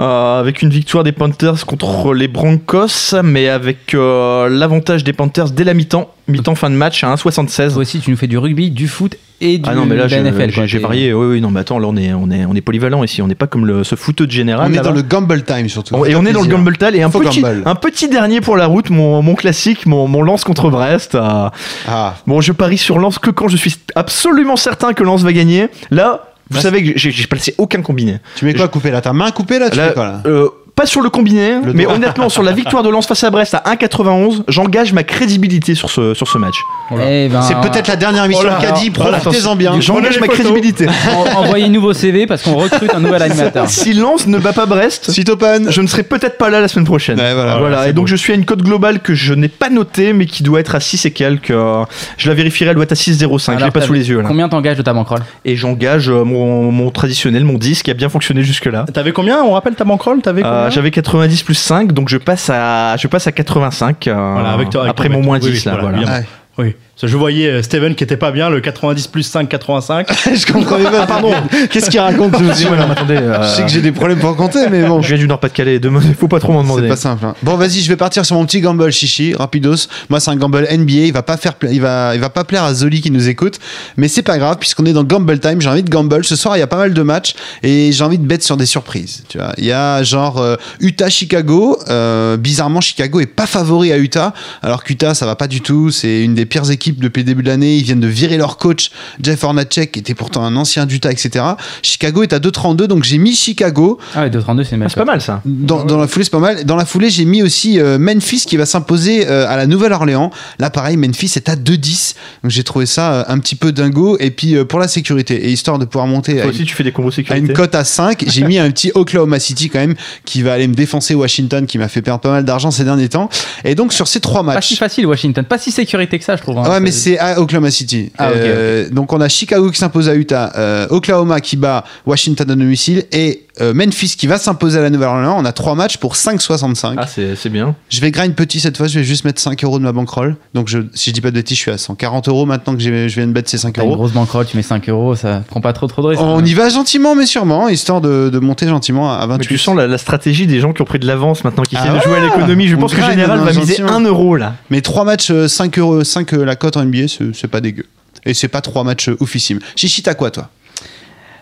euh, 0.00 0.40
avec 0.40 0.62
une 0.62 0.70
victoire 0.70 1.04
des 1.04 1.12
Panthers 1.12 1.64
contre 1.66 2.14
les 2.14 2.28
Broncos, 2.28 3.14
mais 3.22 3.48
avec 3.48 3.94
euh, 3.94 4.48
l'avantage 4.48 5.04
des 5.04 5.12
Panthers 5.12 5.50
dès 5.50 5.64
la 5.64 5.74
mi-temps, 5.74 6.10
mi-temps 6.28 6.54
fin 6.54 6.70
de 6.70 6.74
match 6.74 7.02
à 7.04 7.14
1,76. 7.14 7.72
toi 7.72 7.82
aussi, 7.82 8.00
tu 8.00 8.10
nous 8.10 8.16
fais 8.16 8.26
du 8.26 8.38
rugby, 8.38 8.70
du 8.70 8.88
foot 8.88 9.16
et 9.40 9.58
du 9.58 9.68
Ah 9.68 9.74
non 9.74 9.84
mais 9.86 9.96
là 9.96 10.08
j'ai 10.08 10.78
varié. 10.78 11.12
Oui 11.12 11.26
oui 11.34 11.40
non 11.40 11.50
mais 11.50 11.60
attends 11.60 11.78
là 11.78 11.86
on 11.88 11.96
est 11.96 12.12
on 12.14 12.30
est 12.30 12.44
on 12.46 12.54
est 12.54 12.60
polyvalent 12.62 13.04
ici. 13.04 13.20
On 13.22 13.26
n'est 13.28 13.34
pas 13.34 13.46
comme 13.46 13.66
le, 13.66 13.84
ce 13.84 13.94
footeux 13.94 14.26
de 14.26 14.32
général. 14.32 14.70
On 14.70 14.74
est 14.74 14.80
dans 14.82 14.92
le 14.92 15.02
gamble 15.02 15.42
time 15.44 15.68
surtout. 15.68 15.94
Oh, 15.96 16.06
Et 16.06 16.14
on 16.16 16.24
est 16.24 16.32
dans 16.32 16.42
le. 16.42 16.48
Gamble 16.48 16.76
Tal 16.78 16.96
et 16.96 17.02
un 17.02 17.10
petit, 17.10 17.40
gamble. 17.42 17.62
un 17.66 17.74
petit 17.74 18.08
dernier 18.08 18.40
pour 18.40 18.56
la 18.56 18.66
route, 18.66 18.88
mon, 18.90 19.20
mon 19.22 19.34
classique, 19.34 19.84
mon, 19.86 20.08
mon 20.08 20.22
lance 20.22 20.44
contre 20.44 20.70
Brest. 20.70 21.14
euh, 21.14 21.48
Ah, 21.86 22.14
Bon, 22.26 22.40
je 22.40 22.52
parie 22.52 22.78
sur 22.78 22.98
Lens 22.98 23.18
que 23.18 23.30
quand 23.30 23.48
je 23.48 23.56
suis 23.56 23.76
absolument 23.94 24.56
certain 24.56 24.92
que 24.94 25.02
Lens 25.04 25.22
va 25.22 25.32
gagner. 25.32 25.68
Là, 25.90 26.32
vous 26.50 26.60
savez 26.60 26.82
que 26.94 26.98
j'ai 26.98 27.26
placé 27.26 27.54
aucun 27.58 27.82
combiné. 27.82 28.18
tu 28.36 28.44
mets 28.46 28.54
quoi 28.54 28.68
coupé 28.68 28.90
là? 28.90 29.00
Ta 29.00 29.12
main 29.12 29.30
coupée 29.32 29.58
là 29.58 29.68
Tu 29.70 29.76
Là, 29.76 29.88
fais 29.88 29.94
quoi 29.94 30.04
là? 30.04 30.22
euh, 30.26 30.48
pas 30.76 30.84
sur 30.86 31.00
le 31.00 31.08
combiné, 31.08 31.54
Le 31.64 31.72
mais 31.72 31.86
honnêtement, 31.86 32.28
sur 32.28 32.42
la 32.42 32.52
victoire 32.52 32.82
de 32.82 32.90
Lens 32.90 33.06
face 33.06 33.24
à 33.24 33.30
Brest 33.30 33.54
à 33.54 33.62
1,91, 33.74 34.42
j'engage 34.46 34.92
ma 34.92 35.04
crédibilité 35.04 35.74
sur 35.74 35.88
ce, 35.90 36.12
sur 36.12 36.28
ce 36.28 36.36
match. 36.36 36.54
Eh 36.92 37.28
ben, 37.28 37.40
C'est 37.40 37.58
peut-être 37.62 37.88
la 37.88 37.96
dernière 37.96 38.28
mission 38.28 38.44
Oh 38.44 38.48
là, 38.50 38.58
de 38.58 38.62
Caddy, 38.62 38.90
voilà, 38.94 39.18
profitez-en 39.18 39.56
bien. 39.56 39.80
J'engage 39.80 40.20
ma 40.20 40.28
crédibilité. 40.28 40.86
en- 41.36 41.40
envoyez 41.40 41.68
nouveau 41.70 41.94
CV 41.94 42.26
parce 42.26 42.42
qu'on 42.42 42.54
recrute 42.56 42.92
un 42.94 43.00
nouvel 43.00 43.22
animateur. 43.22 43.68
si 43.70 43.94
Lens 43.94 44.26
ne 44.26 44.38
bat 44.38 44.52
pas 44.52 44.66
Brest, 44.66 45.10
open 45.30 45.70
je 45.70 45.80
ne 45.80 45.86
serai 45.86 46.02
peut-être 46.02 46.36
pas 46.36 46.50
là 46.50 46.60
la 46.60 46.68
semaine 46.68 46.84
prochaine. 46.84 47.18
Ouais, 47.18 47.32
voilà. 47.34 47.88
Et 47.88 47.92
donc 47.94 48.04
beau. 48.04 48.10
je 48.10 48.16
suis 48.16 48.32
à 48.32 48.36
une 48.36 48.44
cote 48.44 48.62
globale 48.62 49.00
que 49.00 49.14
je 49.14 49.32
n'ai 49.32 49.48
pas 49.48 49.70
notée, 49.70 50.12
mais 50.12 50.26
qui 50.26 50.42
doit 50.42 50.60
être 50.60 50.74
à 50.74 50.80
6 50.80 51.06
et 51.06 51.10
quelques. 51.10 51.50
euh, 51.52 51.84
Je 52.18 52.28
la 52.28 52.34
vérifierai, 52.34 52.70
elle 52.70 52.76
doit 52.76 52.84
être 52.84 52.92
à 52.92 52.96
6,05. 52.96 53.58
Je 53.58 53.64
l'ai 53.64 53.70
pas 53.70 53.80
sous 53.80 53.92
les 53.94 54.08
yeux 54.10 54.20
là. 54.20 54.28
Combien 54.28 54.48
t'engages 54.50 54.76
de 54.76 54.82
ta 54.82 54.92
bankroll 54.92 55.20
Et 55.46 55.56
j'engage 55.56 56.10
euh, 56.10 56.22
mon, 56.24 56.70
mon 56.70 56.90
traditionnel, 56.90 57.44
mon 57.44 57.54
10 57.54 57.82
qui 57.82 57.90
a 57.90 57.94
bien 57.94 58.10
fonctionné 58.10 58.42
jusque-là. 58.42 58.84
T'avais 58.92 59.12
combien 59.12 59.42
On 59.42 59.52
rappelle 59.52 59.74
ta 59.74 59.84
bankroll? 59.84 60.20
T'avais 60.20 60.42
Euh, 60.44 60.44
combien? 60.44 60.66
J'avais 60.76 60.90
90 60.90 61.42
plus 61.42 61.54
5, 61.54 61.92
donc 61.92 62.10
je 62.10 62.18
passe 62.18 62.50
à, 62.52 62.98
je 62.98 63.08
passe 63.08 63.26
à 63.26 63.32
85 63.32 64.08
euh, 64.08 64.12
Voilà, 64.34 64.50
avec 64.50 64.68
toi, 64.68 64.82
avec 64.82 64.90
après 64.90 65.08
mon 65.08 65.22
moins 65.22 65.38
Oui, 65.40 65.50
10 65.52 65.64
oui, 65.66 65.72
là. 65.72 65.78
voilà, 65.80 65.98
Voilà. 66.00 66.18
Ouais. 66.18 66.26
Oui. 66.58 66.76
Parce 66.96 67.02
que 67.02 67.06
je 67.08 67.16
voyais 67.18 67.46
euh, 67.48 67.62
Steven 67.62 67.94
qui 67.94 68.04
était 68.04 68.16
pas 68.16 68.30
bien, 68.32 68.48
le 68.48 68.60
90 68.62 69.08
plus 69.08 69.22
5, 69.22 69.50
85. 69.50 70.06
je 70.34 70.50
comprenais 70.50 70.84
pas. 70.90 71.06
Pardon. 71.06 71.30
Qu'est-ce 71.70 71.90
qu'il 71.90 72.00
raconte 72.00 72.40
monsieur 72.40 72.70
Ouais, 72.70 72.78
non, 72.78 72.90
attendez, 72.90 73.16
euh, 73.18 73.42
Je 73.42 73.48
sais 73.48 73.62
que 73.64 73.68
j'ai 73.68 73.82
des 73.82 73.92
problèmes 73.92 74.18
pour 74.18 74.34
compter, 74.34 74.60
mais 74.70 74.82
bon. 74.82 75.02
je 75.02 75.08
viens 75.08 75.18
du 75.18 75.28
Nord-Pas-de-Calais, 75.28 75.78
demain, 75.78 76.00
faut 76.18 76.26
pas 76.26 76.40
trop 76.40 76.54
m'en 76.54 76.62
C'est 76.62 76.68
demander. 76.68 76.88
pas 76.88 76.96
simple. 76.96 77.26
hein. 77.26 77.34
Bon, 77.42 77.56
vas-y, 77.56 77.80
je 77.82 77.88
vais 77.90 77.96
partir 77.96 78.24
sur 78.24 78.36
mon 78.36 78.46
petit 78.46 78.62
gamble 78.62 78.90
chichi, 78.90 79.34
rapidos. 79.34 79.88
Moi, 80.08 80.20
c'est 80.20 80.30
un 80.30 80.36
gamble 80.36 80.66
NBA. 80.72 80.92
Il 81.04 81.12
va 81.12 81.22
pas 81.22 81.36
faire, 81.36 81.52
pla- 81.56 81.70
il 81.70 81.82
va, 81.82 82.14
il 82.14 82.20
va 82.22 82.30
pas 82.30 82.44
plaire 82.44 82.64
à 82.64 82.72
Zoli 82.72 83.02
qui 83.02 83.10
nous 83.10 83.28
écoute, 83.28 83.58
mais 83.98 84.08
c'est 84.08 84.22
pas 84.22 84.38
grave 84.38 84.56
puisqu'on 84.58 84.86
est 84.86 84.94
dans 84.94 85.04
gamble 85.04 85.38
time. 85.38 85.60
J'ai 85.60 85.68
envie 85.68 85.82
de 85.82 85.90
gamble. 85.90 86.24
Ce 86.24 86.34
soir, 86.34 86.56
il 86.56 86.60
y 86.60 86.62
a 86.62 86.66
pas 86.66 86.78
mal 86.78 86.94
de 86.94 87.02
matchs 87.02 87.34
et 87.62 87.92
j'ai 87.92 88.04
envie 88.04 88.16
de 88.18 88.26
bet 88.26 88.40
sur 88.40 88.56
des 88.56 88.64
surprises. 88.64 89.22
Tu 89.28 89.36
vois, 89.36 89.52
il 89.58 89.66
y 89.66 89.72
a 89.72 90.02
genre 90.02 90.38
euh, 90.38 90.56
Utah 90.80 91.10
Chicago. 91.10 91.78
Euh, 91.90 92.38
bizarrement, 92.38 92.80
Chicago 92.80 93.20
est 93.20 93.26
pas 93.26 93.44
favori 93.46 93.92
à 93.92 93.98
Utah, 93.98 94.32
alors 94.62 94.82
qu'Utah 94.82 95.12
ça 95.12 95.26
va 95.26 95.36
pas 95.36 95.46
du 95.46 95.60
tout. 95.60 95.90
C'est 95.90 96.22
une 96.22 96.34
des 96.34 96.46
pires 96.46 96.70
équipes 96.70 96.85
depuis 96.92 97.20
le 97.20 97.26
début 97.26 97.42
de 97.42 97.48
l'année. 97.48 97.76
Ils 97.76 97.82
viennent 97.84 98.00
de 98.00 98.06
virer 98.06 98.36
leur 98.36 98.56
coach 98.58 98.90
Jeff 99.22 99.42
Hornacek, 99.44 99.92
qui 99.92 99.98
était 100.00 100.14
pourtant 100.14 100.44
un 100.44 100.56
ancien 100.56 100.86
d'Utah, 100.86 101.10
etc. 101.12 101.44
Chicago 101.82 102.22
est 102.22 102.32
à 102.32 102.38
2,32, 102.38 102.84
donc 102.86 103.04
j'ai 103.04 103.18
mis 103.18 103.34
Chicago. 103.34 103.98
Ah 104.14 104.22
ouais, 104.22 104.30
2,32 104.30 104.64
c'est 104.64 104.76
une 104.76 104.82
Ah, 104.82 104.88
c'est 104.88 104.96
pas 104.96 105.04
mal 105.04 105.20
ça. 105.20 105.40
Dans, 105.44 105.84
dans 105.84 105.98
la 105.98 106.06
foulée, 106.08 106.24
c'est 106.24 106.30
pas 106.30 106.38
mal. 106.38 106.64
Dans 106.64 106.76
la 106.76 106.84
foulée, 106.84 107.10
j'ai 107.10 107.24
mis 107.24 107.42
aussi 107.42 107.80
euh, 107.80 107.98
Memphis 107.98 108.44
qui 108.46 108.56
va 108.56 108.66
s'imposer 108.66 109.26
euh, 109.28 109.48
à 109.48 109.56
la 109.56 109.66
Nouvelle-Orléans. 109.66 110.30
Là, 110.58 110.70
pareil, 110.70 110.96
Memphis 110.96 111.32
est 111.36 111.48
à 111.48 111.56
2,10. 111.56 112.14
Donc 112.42 112.50
j'ai 112.50 112.64
trouvé 112.64 112.86
ça 112.86 113.12
euh, 113.12 113.24
un 113.28 113.38
petit 113.38 113.54
peu 113.56 113.72
dingo. 113.72 114.16
Et 114.20 114.30
puis 114.30 114.54
euh, 114.56 114.64
pour 114.64 114.78
la 114.78 114.88
sécurité, 114.88 115.46
et 115.46 115.52
histoire 115.52 115.78
de 115.78 115.84
pouvoir 115.84 116.06
monter 116.06 116.32
à 116.40 116.42
Toi 116.42 116.44
une, 116.44 116.50
aussi, 116.50 116.64
tu 116.64 116.74
fais 116.74 116.84
des 116.84 116.92
combos 116.92 117.08
à 117.08 117.12
sécurité. 117.12 117.46
une 117.46 117.52
cote 117.52 117.74
à 117.74 117.84
5, 117.84 118.24
j'ai 118.26 118.44
mis 118.44 118.58
un 118.58 118.70
petit 118.70 118.90
Oklahoma 118.94 119.38
City 119.38 119.68
quand 119.70 119.78
même 119.78 119.94
qui 120.24 120.42
va 120.42 120.52
aller 120.52 120.68
me 120.68 120.74
défoncer 120.74 121.14
Washington 121.14 121.66
qui 121.66 121.78
m'a 121.78 121.88
fait 121.88 122.02
perdre 122.02 122.20
pas 122.20 122.30
mal 122.30 122.44
d'argent 122.44 122.70
ces 122.70 122.84
derniers 122.84 123.08
temps. 123.08 123.28
Et 123.64 123.74
donc 123.74 123.92
sur 123.92 124.08
ces 124.08 124.20
trois 124.20 124.44
Pas 124.44 124.60
si 124.60 124.74
matchs. 124.74 124.78
facile 124.78 125.06
Washington, 125.06 125.44
pas 125.44 125.58
si 125.58 125.70
sécurité 125.70 126.18
que 126.18 126.24
ça 126.24 126.36
je 126.36 126.42
trouve. 126.42 126.58
hein. 126.58 126.68
Ouais, 126.68 126.75
mais 126.80 126.90
c'est 126.92 127.18
à 127.18 127.40
Oklahoma 127.40 127.70
City. 127.70 128.10
Ah, 128.18 128.28
Euh, 128.30 128.88
Donc 128.90 129.12
on 129.12 129.20
a 129.20 129.28
Chicago 129.28 129.70
qui 129.70 129.78
s'impose 129.78 130.08
à 130.08 130.14
Utah, 130.14 130.52
euh, 130.56 130.86
Oklahoma 130.90 131.40
qui 131.40 131.56
bat 131.56 131.84
Washington 132.06 132.50
à 132.50 132.54
domicile 132.54 133.04
et 133.12 133.45
euh, 133.60 133.72
Memphis 133.74 134.16
qui 134.18 134.26
va 134.26 134.38
s'imposer 134.38 134.78
à 134.78 134.82
la 134.82 134.90
Nouvelle-Orléans. 134.90 135.36
On 135.38 135.44
a 135.44 135.52
trois 135.52 135.74
matchs 135.74 135.96
pour 135.96 136.14
5,65. 136.14 136.94
Ah, 136.98 137.06
c'est 137.06 137.36
c'est 137.36 137.48
bien. 137.48 137.74
Je 137.88 138.00
vais 138.00 138.10
grind 138.10 138.34
petit 138.34 138.60
cette 138.60 138.76
fois, 138.76 138.86
je 138.86 138.98
vais 138.98 139.04
juste 139.04 139.24
mettre 139.24 139.40
5 139.40 139.62
euros 139.64 139.78
de 139.78 139.84
ma 139.84 139.92
bankroll. 139.92 140.36
Donc 140.54 140.68
je, 140.68 140.78
si 140.94 141.10
je 141.10 141.14
dis 141.14 141.20
pas 141.20 141.30
de 141.30 141.36
bêtises, 141.36 141.56
je 141.56 141.62
suis 141.62 141.70
à 141.70 141.78
140 141.78 142.28
euros 142.28 142.46
maintenant 142.46 142.74
que 142.74 142.80
je 142.80 142.90
viens 142.90 143.26
de 143.26 143.32
mettre 143.32 143.48
ces 143.50 143.58
5 143.58 143.72
T'as 143.74 143.82
une 143.82 143.88
euros. 143.88 143.96
grosse 143.96 144.12
bankroll, 144.12 144.46
tu 144.46 144.56
mets 144.56 144.62
5 144.62 144.88
euros, 144.88 145.14
ça 145.14 145.42
prend 145.48 145.60
pas 145.60 145.72
trop 145.72 145.86
trop 145.86 146.02
de 146.02 146.08
risques. 146.08 146.22
On 146.22 146.44
y 146.44 146.54
va 146.54 146.68
gentiment 146.68 147.14
mais 147.14 147.26
sûrement, 147.26 147.68
histoire 147.68 148.00
de, 148.00 148.30
de 148.32 148.38
monter 148.38 148.66
gentiment 148.68 149.12
à 149.12 149.26
28. 149.26 149.38
Mais 149.38 149.46
tu 149.46 149.58
sens 149.58 149.76
la, 149.76 149.86
la 149.86 149.98
stratégie 149.98 150.46
des 150.46 150.60
gens 150.60 150.72
qui 150.72 150.82
ont 150.82 150.86
pris 150.86 150.98
de 150.98 151.06
l'avance 151.06 151.44
maintenant, 151.44 151.62
qui 151.62 151.76
essaient 151.76 151.86
Ah 151.88 151.96
de 151.98 152.02
jouer 152.02 152.16
à 152.18 152.20
l'économie. 152.20 152.68
Je 152.68 152.76
pense 152.76 152.94
que 152.94 153.02
Général 153.02 153.40
hein, 153.40 153.44
va 153.44 153.52
miser 153.52 153.76
gentiment. 153.76 153.96
1 153.96 154.00
euro 154.04 154.36
là. 154.36 154.54
Mais 154.70 154.80
3 154.80 155.04
matchs, 155.04 155.30
euh, 155.30 155.48
5 155.48 155.78
euros, 155.78 156.04
5 156.04 156.32
euh, 156.34 156.44
la 156.44 156.56
cote 156.56 156.76
en 156.76 156.84
NBA, 156.84 157.06
c'est 157.32 157.48
pas 157.48 157.60
dégueu. 157.60 157.86
Et 158.24 158.34
c'est 158.34 158.48
pas 158.48 158.60
3 158.60 158.82
matchs 158.84 159.08
euh, 159.08 159.16
oufissimes. 159.20 159.60
Chichi, 159.76 160.02
t'as 160.02 160.14
quoi 160.14 160.30
toi? 160.30 160.50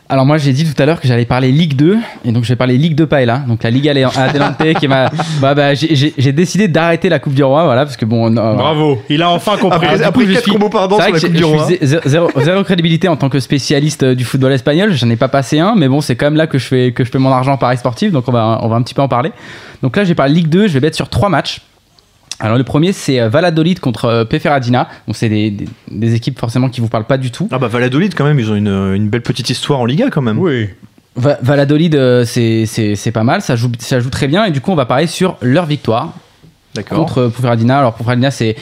Alors 0.06 0.26
moi 0.26 0.36
j'ai 0.36 0.52
dit 0.52 0.70
tout 0.70 0.80
à 0.82 0.84
l'heure 0.84 1.00
que 1.00 1.08
j'allais 1.08 1.24
parler 1.24 1.50
Ligue 1.50 1.76
2 1.76 1.96
et 2.26 2.32
donc 2.32 2.44
je 2.44 2.50
vais 2.50 2.56
parler 2.56 2.76
Ligue 2.76 2.94
2 2.94 3.06
Paella, 3.06 3.38
donc 3.48 3.62
la 3.62 3.70
Liga 3.70 3.92
Adelante 3.92 4.56
qui 4.78 4.86
m'a 4.86 5.08
bah, 5.40 5.54
bah, 5.54 5.72
j'ai- 5.74 6.32
décidé 6.32 6.68
d'arrêter 6.68 7.08
la 7.08 7.18
Coupe 7.18 7.32
du 7.32 7.42
Roi 7.42 7.64
voilà 7.64 7.84
parce 7.86 7.96
que 7.96 8.04
bon 8.04 8.30
Bravo, 8.30 9.00
il 9.08 9.22
a 9.22 9.30
enfin 9.30 9.56
compris. 9.56 9.86
Après, 9.86 10.02
après 10.02 10.26
4 10.26 10.42
suis- 10.42 10.52
combos 10.52 10.68
pardon 10.68 10.96
C'est 10.98 11.04
sur 11.04 11.12
vrai 11.14 11.20
la 11.20 11.20
que 11.20 11.26
Coupe 11.26 11.36
du 11.36 12.18
Roi. 12.20 12.42
zéro 12.44 12.64
crédibilité 12.64 13.08
en 13.08 13.16
tant 13.16 13.30
que 13.30 13.40
spécialiste 13.40 14.02
euh, 14.02 14.14
du 14.14 14.24
football 14.24 14.52
espagnol. 14.52 14.92
J'en 14.92 15.08
ai 15.08 15.16
pas 15.16 15.28
passé 15.28 15.58
un, 15.58 15.74
mais 15.74 15.88
bon, 15.88 16.02
c'est 16.02 16.16
quand 16.16 16.26
même 16.26 16.36
là 16.36 16.46
que 16.46 16.58
je 16.58 16.66
fais 16.66 16.92
que 16.92 17.02
je 17.02 17.10
fais 17.10 17.18
mon 17.18 17.30
argent 17.32 17.52
en 17.52 17.56
paris 17.58 17.78
sportif, 17.78 18.12
donc 18.12 18.24
on 18.28 18.32
va 18.32 18.58
on 18.62 18.68
va 18.68 18.76
un 18.76 18.82
petit 18.82 18.94
peu 18.94 19.02
en 19.02 19.08
parler. 19.08 19.32
Donc 19.82 19.96
là, 19.96 20.04
j'ai 20.04 20.14
parlé 20.14 20.34
Ligue 20.34 20.48
2, 20.48 20.66
je 20.68 20.74
vais 20.74 20.80
mettre 20.80 20.96
sur 20.96 21.08
trois 21.08 21.30
matchs. 21.30 21.62
Alors 22.40 22.58
le 22.58 22.64
premier, 22.64 22.92
c'est 22.92 23.20
euh, 23.20 23.28
Valladolid 23.28 23.80
contre 23.80 24.04
euh, 24.06 24.24
Peferadina. 24.24 24.88
Donc 25.06 25.16
c'est 25.16 25.28
des, 25.28 25.50
des, 25.50 25.66
des 25.90 26.14
équipes 26.14 26.38
forcément 26.38 26.68
qui 26.68 26.80
vous 26.80 26.88
parlent 26.88 27.06
pas 27.06 27.16
du 27.18 27.30
tout. 27.30 27.48
Ah 27.52 27.58
bah 27.58 27.68
Valladolid 27.68 28.14
quand 28.14 28.24
même, 28.24 28.38
ils 28.40 28.50
ont 28.50 28.56
une, 28.56 28.68
une 28.94 29.08
belle 29.08 29.22
petite 29.22 29.50
histoire 29.50 29.80
en 29.80 29.84
Liga 29.84 30.10
quand 30.10 30.22
même. 30.22 30.38
Oui. 30.38 30.68
Va- 31.16 31.38
Valladolid, 31.42 31.94
euh, 31.94 32.24
c'est 32.24 32.66
c'est 32.66 32.96
c'est 32.96 33.12
pas 33.12 33.22
mal, 33.22 33.40
ça 33.40 33.54
joue 33.54 33.70
ça 33.78 34.00
joue 34.00 34.10
très 34.10 34.26
bien 34.26 34.44
et 34.46 34.50
du 34.50 34.60
coup, 34.60 34.72
on 34.72 34.76
va 34.76 34.84
parler 34.86 35.06
sur 35.06 35.36
leur 35.42 35.64
victoire 35.66 36.12
contre 36.96 37.18
euh, 37.18 37.28
Peferadina. 37.28 37.78
Alors 37.78 37.94
Peferadina, 37.94 38.32
c'est 38.32 38.56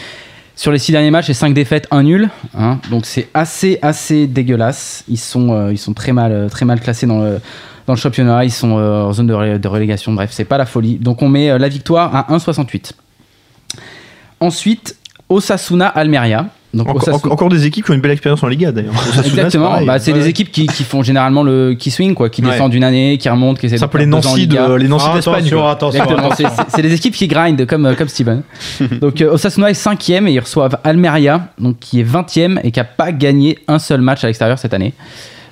sur 0.54 0.70
les 0.70 0.78
six 0.78 0.92
derniers 0.92 1.10
matchs, 1.10 1.28
c'est 1.28 1.32
5 1.34 1.54
défaites, 1.54 1.88
1 1.90 2.02
nul. 2.02 2.28
hein. 2.54 2.78
donc 2.90 3.06
c'est 3.06 3.28
assez, 3.32 3.78
assez 3.80 4.26
dégueulasse. 4.26 5.02
Ils 5.08 5.16
sont, 5.18 5.50
euh, 5.54 5.72
ils 5.72 5.78
sont 5.78 5.94
très, 5.94 6.12
mal, 6.12 6.30
euh, 6.30 6.48
très 6.50 6.66
mal 6.66 6.78
classés 6.78 7.06
dans 7.06 7.20
le, 7.22 7.40
dans 7.86 7.94
le 7.94 7.98
championnat. 7.98 8.44
Ils 8.44 8.50
sont 8.52 8.76
euh, 8.78 9.02
en 9.04 9.12
zone 9.14 9.28
de, 9.28 9.32
ré- 9.32 9.58
de 9.58 9.66
relégation. 9.68 10.12
Bref, 10.12 10.28
c'est 10.30 10.44
pas 10.44 10.58
la 10.58 10.66
folie. 10.66 10.96
Donc 10.96 11.22
on 11.22 11.28
met 11.30 11.50
euh, 11.50 11.56
la 11.56 11.68
victoire 11.70 12.14
à 12.14 12.26
1,68. 12.36 12.92
Ensuite, 14.42 14.96
Osasuna 15.28 15.86
Almeria. 15.88 16.46
Donc 16.74 16.88
Encore, 16.88 17.02
Osasuna- 17.02 17.16
encore- 17.16 17.32
encore 17.32 17.48
des 17.50 17.66
équipes 17.66 17.84
qui 17.84 17.90
ont 17.90 17.94
une 17.94 18.00
belle 18.00 18.12
expérience 18.12 18.42
en 18.42 18.46
Liga 18.48 18.72
d'ailleurs. 18.72 18.94
C'est 19.12 19.26
Exactement, 19.26 19.82
bah, 19.84 19.98
c'est 19.98 20.12
Ouais. 20.12 20.20
des 20.20 20.28
équipes 20.28 20.50
qui, 20.50 20.66
qui 20.66 20.84
font 20.84 21.02
généralement 21.02 21.42
le 21.42 21.74
qui 21.78 21.90
swing 21.90 22.14
quoi, 22.14 22.30
qui 22.30 22.42
Ouais. 22.42 22.50
descendent 22.50 22.70
d'une 22.72 22.82
année, 22.84 23.18
qui 23.18 23.28
remontent, 23.28 23.60
qui 23.60 23.66
essaient 23.66 23.76
C'est 23.76 23.84
un 23.84 23.88
peu 23.88 23.98
les 23.98 24.06
Nancy 24.06 24.40
Liga. 24.40 24.68
de 24.68 24.74
les 24.76 24.88
Nancy 24.88 25.04
Ah, 25.10 25.16
d'Espagne. 25.16 25.50
c'est- 26.68 26.80
des 26.82 26.94
équipes 26.94 27.14
qui 27.14 27.28
grindent 27.28 27.66
comme, 27.66 27.84
euh, 27.84 27.94
comme 27.94 28.08
Steven. 28.08 28.42
Donc 29.02 29.20
euh, 29.20 29.32
Osasuna 29.34 29.68
est 29.70 29.74
cinquième 29.74 30.26
et 30.28 30.32
ils 30.32 30.40
reçoivent 30.40 30.78
Almeria, 30.82 31.48
donc 31.58 31.78
qui 31.78 32.00
est 32.00 32.04
20e 32.04 32.58
et 32.64 32.70
qui 32.70 32.80
n'a 32.80 32.84
pas 32.84 33.12
gagné 33.12 33.58
un 33.68 33.78
seul 33.78 34.00
match 34.00 34.24
à 34.24 34.28
l'extérieur 34.28 34.58
cette 34.58 34.72
année. 34.72 34.94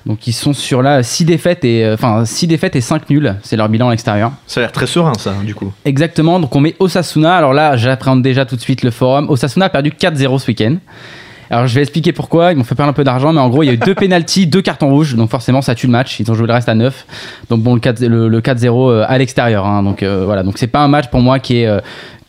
Donc 0.05 0.25
ils 0.27 0.33
sont 0.33 0.53
sur 0.53 0.81
là 0.81 1.03
6 1.03 1.25
défaites 1.25 1.63
et 1.63 1.85
euh, 1.85 1.93
enfin 1.93 2.25
6 2.25 2.47
défaites 2.47 2.75
et 2.75 2.81
5 2.81 3.09
nuls, 3.09 3.35
c'est 3.43 3.55
leur 3.55 3.69
bilan 3.69 3.87
à 3.89 3.91
l'extérieur. 3.91 4.31
Ça 4.47 4.59
a 4.59 4.63
l'air 4.63 4.71
très 4.71 4.87
serein 4.87 5.13
ça 5.19 5.33
du 5.45 5.53
coup. 5.55 5.71
Exactement, 5.85 6.39
donc 6.39 6.55
on 6.55 6.59
met 6.59 6.75
Osasuna. 6.79 7.35
Alors 7.35 7.53
là, 7.53 7.77
j'appréhende 7.77 8.21
déjà 8.23 8.45
tout 8.45 8.55
de 8.55 8.61
suite 8.61 8.81
le 8.83 8.91
forum. 8.91 9.29
Osasuna 9.29 9.65
a 9.65 9.69
perdu 9.69 9.91
4-0 9.91 10.39
ce 10.39 10.47
week-end. 10.47 10.75
Alors 11.51 11.67
je 11.67 11.75
vais 11.75 11.81
expliquer 11.81 12.13
pourquoi. 12.13 12.53
Ils 12.53 12.57
m'ont 12.57 12.63
fait 12.63 12.75
perdre 12.75 12.89
un 12.91 12.93
peu 12.93 13.03
d'argent, 13.03 13.33
mais 13.33 13.41
en 13.41 13.49
gros, 13.49 13.61
il 13.61 13.65
y 13.65 13.69
a 13.69 13.73
eu 13.73 13.77
deux 13.77 13.93
pénalties, 14.05 14.47
deux 14.47 14.61
cartons 14.61 14.89
rouges. 14.89 15.15
Donc 15.15 15.29
forcément, 15.29 15.61
ça 15.61 15.75
tue 15.75 15.85
le 15.85 15.91
match. 15.91 16.17
Ils 16.19 16.31
ont 16.31 16.33
joué 16.33 16.47
le 16.47 16.53
reste 16.53 16.69
à 16.69 16.75
9. 16.75 17.05
Donc 17.49 17.61
bon, 17.61 17.73
le 17.75 17.81
4 17.81 17.99
le, 17.99 18.29
le 18.29 18.39
4-0 18.41 18.89
euh, 18.89 19.05
à 19.07 19.17
l'extérieur. 19.17 19.65
hein. 19.65 19.83
Donc 19.83 20.01
euh, 20.01 20.23
voilà, 20.25 20.43
donc 20.43 20.57
c'est 20.57 20.67
pas 20.67 20.79
un 20.79 20.87
match 20.87 21.07
pour 21.09 21.19
moi 21.19 21.39
qui 21.39 21.57
est, 21.59 21.67
euh, 21.67 21.79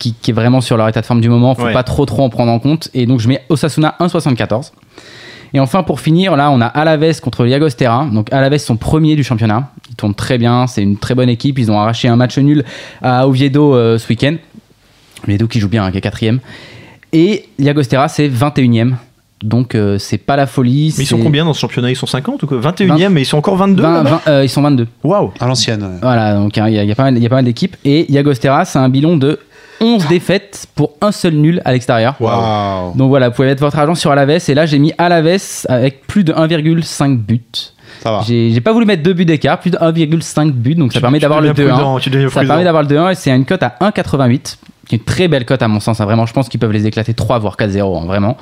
qui, 0.01 0.13
qui 0.15 0.33
est 0.33 0.35
vraiment 0.35 0.61
sur 0.61 0.77
leur 0.77 0.89
état 0.89 1.01
de 1.01 1.07
forme 1.07 1.21
du 1.21 1.29
moment. 1.29 1.55
Faut 1.55 1.63
Ouais. 1.67 1.73
pas 1.73 1.85
trop 1.85 2.05
trop 2.05 2.25
en 2.25 2.31
prendre 2.31 2.51
en 2.51 2.59
compte. 2.59 2.89
Et 2.95 3.07
donc 3.07 3.21
je 3.21 3.29
mets 3.29 3.43
Osasuna 3.49 3.95
1,74. 4.01 4.73
Et 5.55 5.61
enfin, 5.61 5.83
pour 5.83 6.01
finir, 6.01 6.35
là, 6.37 6.51
on 6.51 6.61
a 6.61 6.67
Alaves 6.67 7.21
contre 7.21 7.45
Llagostera. 7.45 8.07
Donc, 8.13 8.33
Alaves 8.33 8.57
sont 8.59 8.77
premiers 8.77 9.17
du 9.17 9.23
championnat. 9.25 9.69
Ils 9.91 9.97
tournent 9.97 10.15
très 10.15 10.39
bien. 10.39 10.67
C'est 10.67 10.83
une 10.83 10.97
très 10.97 11.15
bonne 11.15 11.29
équipe. 11.29 11.59
Ils 11.59 11.71
ont 11.71 11.79
arraché 11.79 12.09
un 12.09 12.17
match 12.17 12.39
nul 12.39 12.65
à 13.03 13.27
Oviedo 13.29 13.75
euh, 13.75 13.99
ce 13.99 14.09
week-end. 14.09 14.37
Oviedo 15.27 15.47
qui 15.47 15.61
joue 15.61 15.69
bien, 15.69 15.85
hein, 15.85 15.93
qui 15.93 15.99
est 15.99 16.01
quatrième. 16.01 16.41
Et 17.13 17.45
Llagostera, 17.59 18.09
c'est 18.09 18.29
21ème. 18.29 18.95
Donc, 19.43 19.75
euh, 19.75 19.99
c'est 19.99 20.19
pas 20.19 20.37
la 20.37 20.47
folie. 20.47 20.95
Mais 20.97 21.05
ils 21.05 21.07
sont 21.07 21.19
combien 21.19 21.45
dans 21.45 21.53
ce 21.53 21.59
championnat? 21.61 21.91
Ils 21.91 21.97
sont 21.97 22.07
50 22.07 22.43
ou 22.45 22.47
quoi? 22.47 22.59
21 22.59 22.97
e 22.97 23.09
mais 23.11 23.23
ils 23.23 23.27
sont 23.27 23.37
encore 23.39 23.57
22 23.57 23.83
20, 23.83 23.93
là-bas? 24.05 24.21
20, 24.25 24.31
euh, 24.33 24.45
Ils 24.45 24.49
sont 24.49 24.63
22. 24.63 24.87
Waouh 25.03 25.33
À 25.41 25.47
l'ancienne. 25.49 25.83
ouais. 25.83 25.99
Voilà, 26.01 26.35
donc 26.37 26.57
il 26.57 26.61
y, 26.61 26.79
a- 26.79 26.83
il 26.85 26.89
y 26.89 26.93
a 26.93 26.95
pas 26.95 27.11
mal, 27.11 27.45
d'équipes. 27.45 27.77
Et 27.85 28.07
Llagostera, 28.09 28.65
c'est 28.65 28.79
un 28.79 28.89
bilan 28.89 29.17
de 29.17 29.41
11 29.83 30.07
défaites 30.09 30.67
pour 30.75 30.93
un 31.01 31.13
seul 31.13 31.35
nul 31.35 31.61
à 31.65 31.73
l'extérieur. 31.73 32.15
Waouh. 32.21 32.95
Donc 32.95 33.09
voilà, 33.09 33.29
vous 33.29 33.35
pouvez 33.35 33.49
mettre 33.49 33.61
votre 33.63 33.79
argent 33.79 33.95
sur 33.95 34.11
Alaves. 34.11 34.39
Et 34.49 34.55
là, 34.55 34.65
j'ai 34.67 34.79
mis 34.79 34.93
Alaves 34.99 35.39
avec 35.69 36.07
plus 36.07 36.25
de 36.25 36.33
1,5 36.33 37.17
buts. 37.19 37.41
Ça 38.03 38.11
va. 38.13 38.21
J'ai 38.27 38.61
pas 38.61 38.73
voulu 38.73 38.87
mettre 38.87 39.03
deux 39.03 39.13
buts 39.13 39.25
d'écart, 39.25 39.59
plus 39.61 39.71
de 39.71 39.77
1,5 39.79 40.53
buts, 40.53 40.75
donc 40.75 40.93
ça 40.93 40.99
Tu- 40.99 41.03
permet 41.03 41.19
d'avoir 41.19 41.41
le 41.41 41.49
deviens 41.49 41.67
2-1. 41.67 41.75
prudent, 41.75 41.99
Tu 42.01 42.11
deviens 42.11 42.29
Ça 42.31 42.45
permet 42.45 42.65
d'avoir 42.65 42.83
le 42.83 42.89
2-1 42.89 43.11
et 43.11 43.15
c'est 43.15 43.31
une 43.31 43.45
cote 43.45 43.63
à 43.63 43.75
1,88, 43.81 44.57
qui 44.89 44.95
est 44.95 44.99
une 44.99 45.05
très 45.05 45.29
belle 45.29 45.45
cote 45.45 45.63
à 45.63 45.69
mon 45.69 45.79
sens. 45.81 46.01
hein. 46.01 46.05
Vraiment, 46.05 46.27
je 46.27 46.33
pense 46.33 46.49
qu'ils 46.49 46.59
peuvent 46.59 46.73
les 46.73 46.87
éclater 46.87 47.15
3 47.15 47.39
voire 47.39 47.57
4-0, 47.57 47.97
hein, 48.03 48.07
vraiment. 48.07 48.37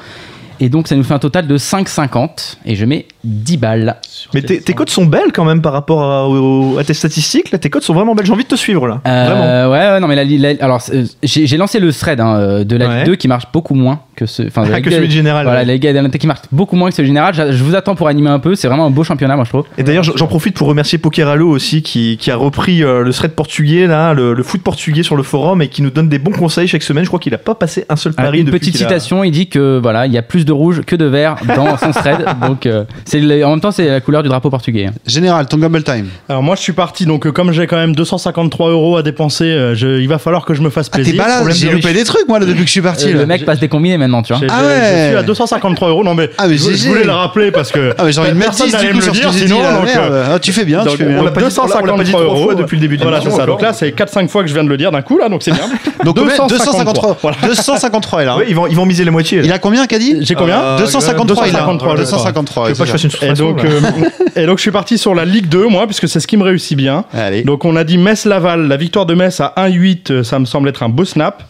Et 0.61 0.69
donc 0.69 0.89
ça 0.89 0.95
nous 0.97 1.05
fait 1.05 1.15
un 1.15 1.19
total 1.19 1.47
de 1.47 1.57
5,50 1.57 2.57
et 2.67 2.75
je 2.77 2.85
mets 2.85 3.07
10 3.25 3.57
balles. 3.57 3.97
Mais 4.35 4.43
tes, 4.43 4.61
tes 4.61 4.75
codes 4.75 4.91
sont 4.91 5.07
belles 5.07 5.33
quand 5.33 5.45
même 5.45 5.63
par 5.63 5.73
rapport 5.73 6.03
à, 6.03 6.29
au- 6.29 6.79
à 6.79 6.85
tes 6.85 6.95
statistiques. 6.95 7.51
Là, 7.51 7.59
tes 7.59 7.71
codes 7.71 7.83
sont 7.83 7.95
vraiment 7.95 8.15
belles. 8.15 8.27
J'ai 8.27 8.33
envie 8.33 8.45
de 8.45 8.49
te 8.49 8.55
suivre 8.57 8.87
là. 8.87 9.01
Vraiment. 9.05 9.43
Euh, 9.43 9.71
ouais, 9.71 9.79
ouais, 9.95 10.01
non, 10.01 10.07
mais 10.09 10.17
la, 10.17 10.25
la- 10.25 10.63
alors 10.65 10.81
c'est- 10.81 11.05
j'ai 11.23 11.57
lancé 11.57 11.81
le 11.81 11.93
thread 11.93 12.21
hein, 12.21 12.37
euh, 12.37 12.65
de 12.65 12.77
la 12.77 12.89
Ouais. 12.89 12.97
Ligue 12.99 13.07
2 13.07 13.17
qui 13.17 13.29
marche 13.29 13.45
beaucoup 13.53 13.75
moins 13.75 14.01
que 14.17 14.27
ce. 14.27 14.43
Enfin, 14.47 14.65
Ah, 14.73 14.81
que 14.83 14.91
celui 14.91 15.09
de 15.09 15.13
général. 15.13 15.45
Voilà, 15.45 15.61
ouais. 15.61 15.67
la 15.67 15.73
Ligue 15.75 15.87
Adelante 15.87 16.17
qui 16.19 16.27
marche 16.27 16.41
beaucoup 16.53 16.77
moins 16.77 16.91
que 16.91 16.95
celui 16.95 17.09
général. 17.09 17.35
Je, 17.35 17.53
je 17.53 17.65
vous 17.65 17.75
attends 17.75 17.95
pour 17.95 18.09
animer 18.09 18.31
un 18.31 18.39
peu. 18.39 18.55
C'est 18.55 18.69
vraiment 18.69 18.87
un 18.87 18.91
beau 18.91 19.05
championnat, 19.05 19.37
moi 19.37 19.45
je 19.45 19.51
trouve. 19.51 19.65
Et 19.79 19.83
d'ailleurs, 19.83 20.05
j'en 20.05 20.27
profite 20.27 20.55
pour 20.55 20.69
remercier 20.69 20.99
Pokeralo 20.99 21.49
aussi, 21.49 21.83
qui, 21.83 22.17
qui 22.19 22.31
a 22.31 22.37
repris 22.37 22.83
euh, 22.85 23.03
le 23.03 23.13
thread 23.13 23.33
portugais, 23.33 23.87
là, 23.87 24.13
le, 24.13 24.35
le 24.35 24.43
foot 24.43 24.63
portugais 24.63 25.03
sur 25.03 25.17
le 25.17 25.23
forum 25.23 25.63
et 25.63 25.69
qui 25.69 25.81
nous 25.83 25.91
donne 25.91 26.09
des 26.11 26.19
bons 26.19 26.33
conseils 26.33 26.69
chaque 26.69 26.83
semaine. 26.83 27.05
Je 27.05 27.09
crois 27.09 27.21
qu'il 27.21 27.33
a 27.35 27.39
pas 27.39 27.55
passé 27.55 27.85
un 27.89 27.97
seul 27.97 28.13
Ah, 28.19 28.25
pari 28.25 28.41
une 28.41 28.51
petite 28.51 28.75
a- 28.75 28.79
citation, 28.79 29.25
il 29.25 29.31
dit 29.31 29.49
que 29.49 29.79
voilà, 29.81 30.07
il 30.07 30.13
y 30.13 30.19
a 30.19 30.23
plus 30.23 30.45
de 30.45 30.49
rouge 30.53 30.82
que 30.86 30.96
de 30.96 31.05
vert 31.05 31.36
dans 31.57 31.76
son 31.76 31.90
thread, 31.92 32.18
donc 32.46 32.66
euh, 32.66 32.84
C'est 33.05 33.20
le- 33.20 33.44
en 33.44 33.51
même 33.51 33.61
temps, 33.61 33.70
c'est 33.70 33.86
la 33.88 34.01
couleur 34.01 34.22
du 34.22 34.28
drapeau 34.28 34.51
portugais. 34.51 34.86
hein. 34.86 34.92
Général, 35.07 35.46
ton 35.46 35.57
gamble 35.59 35.82
time. 35.82 36.07
Alors 36.28 36.42
moi 36.42 36.57
je 36.57 36.61
suis 36.62 36.72
parti, 36.72 37.07
donc 37.07 37.26
euh, 37.26 37.32
comme 37.32 37.53
j'ai 37.53 37.66
quand 37.66 37.76
même 37.76 37.94
253 37.94 38.70
euros 38.70 38.96
à 38.96 39.03
dépenser, 39.03 39.44
euh, 39.44 39.74
je- 39.74 40.01
il 40.01 40.09
va 40.09 40.18
falloir 40.18 40.44
que 40.44 40.55
je 40.55 40.62
me 40.62 40.70
fasse 40.70 40.88
Ah, 40.92 40.96
t'es 40.96 41.03
plaisir. 41.03 41.22
balade, 41.22 41.51
j'ai 41.53 41.68
de 41.68 41.72
loupé 41.72 41.92
des 41.92 42.05
trucs, 42.05 42.26
moi, 42.28 42.38
là, 42.38 42.46
depuis 42.46 42.61
que 42.61 42.66
je 42.66 42.72
suis 42.72 42.80
parti. 42.82 43.07
Euh, 43.09 43.12
là. 43.14 43.18
le 43.20 43.26
mec 43.26 43.44
passe 43.44 43.59
des 43.61 43.68
combinés 43.68 43.98
maintenant, 43.98 44.22
tu 44.22 44.32
vois. 44.34 44.42
Ah 44.51 44.62
ouais. 44.64 44.74
Je 45.05 45.07
suis 45.09 45.16
à 45.16 45.22
253 45.22 45.88
euros. 45.88 46.05
Non 46.05 46.14
mais 46.14 46.30
Ah, 46.38 46.46
mais 46.48 46.57
je, 46.57 46.88
voulais 46.88 47.05
le 47.05 47.11
rappeler 47.12 47.51
parce 47.51 47.70
que 47.72 47.94
Ah, 47.98 48.05
mais 48.05 48.12
j'ai 48.12 48.20
envie 48.20 48.30
de 48.30 48.34
mettre 48.34 48.51
personne 48.51 48.66
10 48.68 48.72
n'allait 48.74 48.88
du 48.88 48.94
me 48.94 49.01
coup 49.01 49.07
le 49.07 49.12
sur 49.12 49.14
ce 49.14 49.20
dire 49.20 49.28
que 49.30 49.34
j'ai 49.36 49.44
dit, 49.44 49.46
sinon. 49.53 49.62
là. 49.62 49.72
donc, 49.80 49.88
Ah, 50.34 50.38
tu 50.38 50.53
fais 50.53 50.64
bien, 50.64 50.82
donc, 50.84 50.92
tu 50.92 50.96
fais 50.98 51.05
bien. 51.05 51.18
on 51.18 51.22
l'a 51.24 51.30
pas 51.30 51.40
dit 51.42 51.48
trois- 51.55 51.64
on 51.64 51.68
l'a 51.68 51.74
pas 51.74 52.05
dit 52.05 52.11
253 52.12 52.20
trois 52.24 52.40
euros 52.40 52.55
depuis 52.55 52.76
le 52.76 52.80
début 52.80 52.96
de 52.96 53.03
Voilà, 53.03 53.20
c'est 53.20 53.30
ça. 53.30 53.46
Donc 53.46 53.62
là, 53.62 53.72
c'est 53.72 53.90
4-5 53.92 54.28
fois 54.28 54.42
que 54.42 54.48
je 54.48 54.55
viens 54.55 54.64
de 54.64 54.68
le 54.68 54.76
dire 54.76 54.90
d'un 54.92 55.03
coup 55.03 55.18
là, 55.18 55.28
donc 55.28 55.42
c'est 55.42 55.53
bien. 55.53 55.64
Donc, 56.05 56.16
combien 56.16 56.46
253. 56.46 57.16
253. 57.22 57.48
253, 57.48 58.22
il 58.22 58.28
a. 58.28 58.36
Ouais, 58.36 58.46
ils, 58.48 58.55
vont, 58.55 58.66
ils 58.66 58.76
vont 58.76 58.86
miser 58.86 59.05
la 59.05 59.11
moitié. 59.11 59.38
là. 59.38 59.44
Il 59.44 59.53
a 59.53 59.59
combien, 59.59 59.86
Caddy 59.86 60.16
J'ai 60.20 60.34
combien 60.41 60.61
Euh, 60.61 60.78
253, 60.78 61.49
il 61.49 61.57
a. 61.57 61.61
253, 61.61 61.97
253, 61.97 62.64
Je 62.68 62.72
veux 62.72 62.76
pas 62.78 62.84
que 62.84 62.91
je 62.91 62.97
c'est 62.97 63.09
fasse 63.09 63.22
une 63.22 63.28
Et 63.30 63.34
soustraction, 63.36 63.51
donc, 63.53 63.62
là. 63.62 63.70
euh, 64.36 64.36
et 64.43 64.47
donc 64.47 64.59
je 64.59 64.62
suis 64.62 64.70
parti 64.70 64.99
sur 64.99 65.14
la 65.14 65.24
Ligue 65.24 65.49
2 65.49 65.66
moi 65.68 65.86
puisque 65.86 66.09
c'est 66.09 66.20
ce 66.20 66.26
qui 66.26 66.36
me 66.36 66.43
réussit 66.43 66.76
bien. 66.76 67.05
Allez. 67.12 67.43
Donc 67.43 67.64
on 67.64 67.76
a 67.76 67.84
dit 67.84 67.99
Metz-Laval, 67.99 68.66
la 68.68 68.76
victoire 68.76 69.07
de 69.07 69.14
Metz 69.14 69.41
à 69.41 69.53
1-8, 69.57 70.11
euh, 70.12 70.22
ça 70.24 70.38
me 70.38 70.45
semble 70.45 70.68
être 70.68 70.82
un 70.82 70.88
beau 70.88 71.05
snap. 71.05 71.43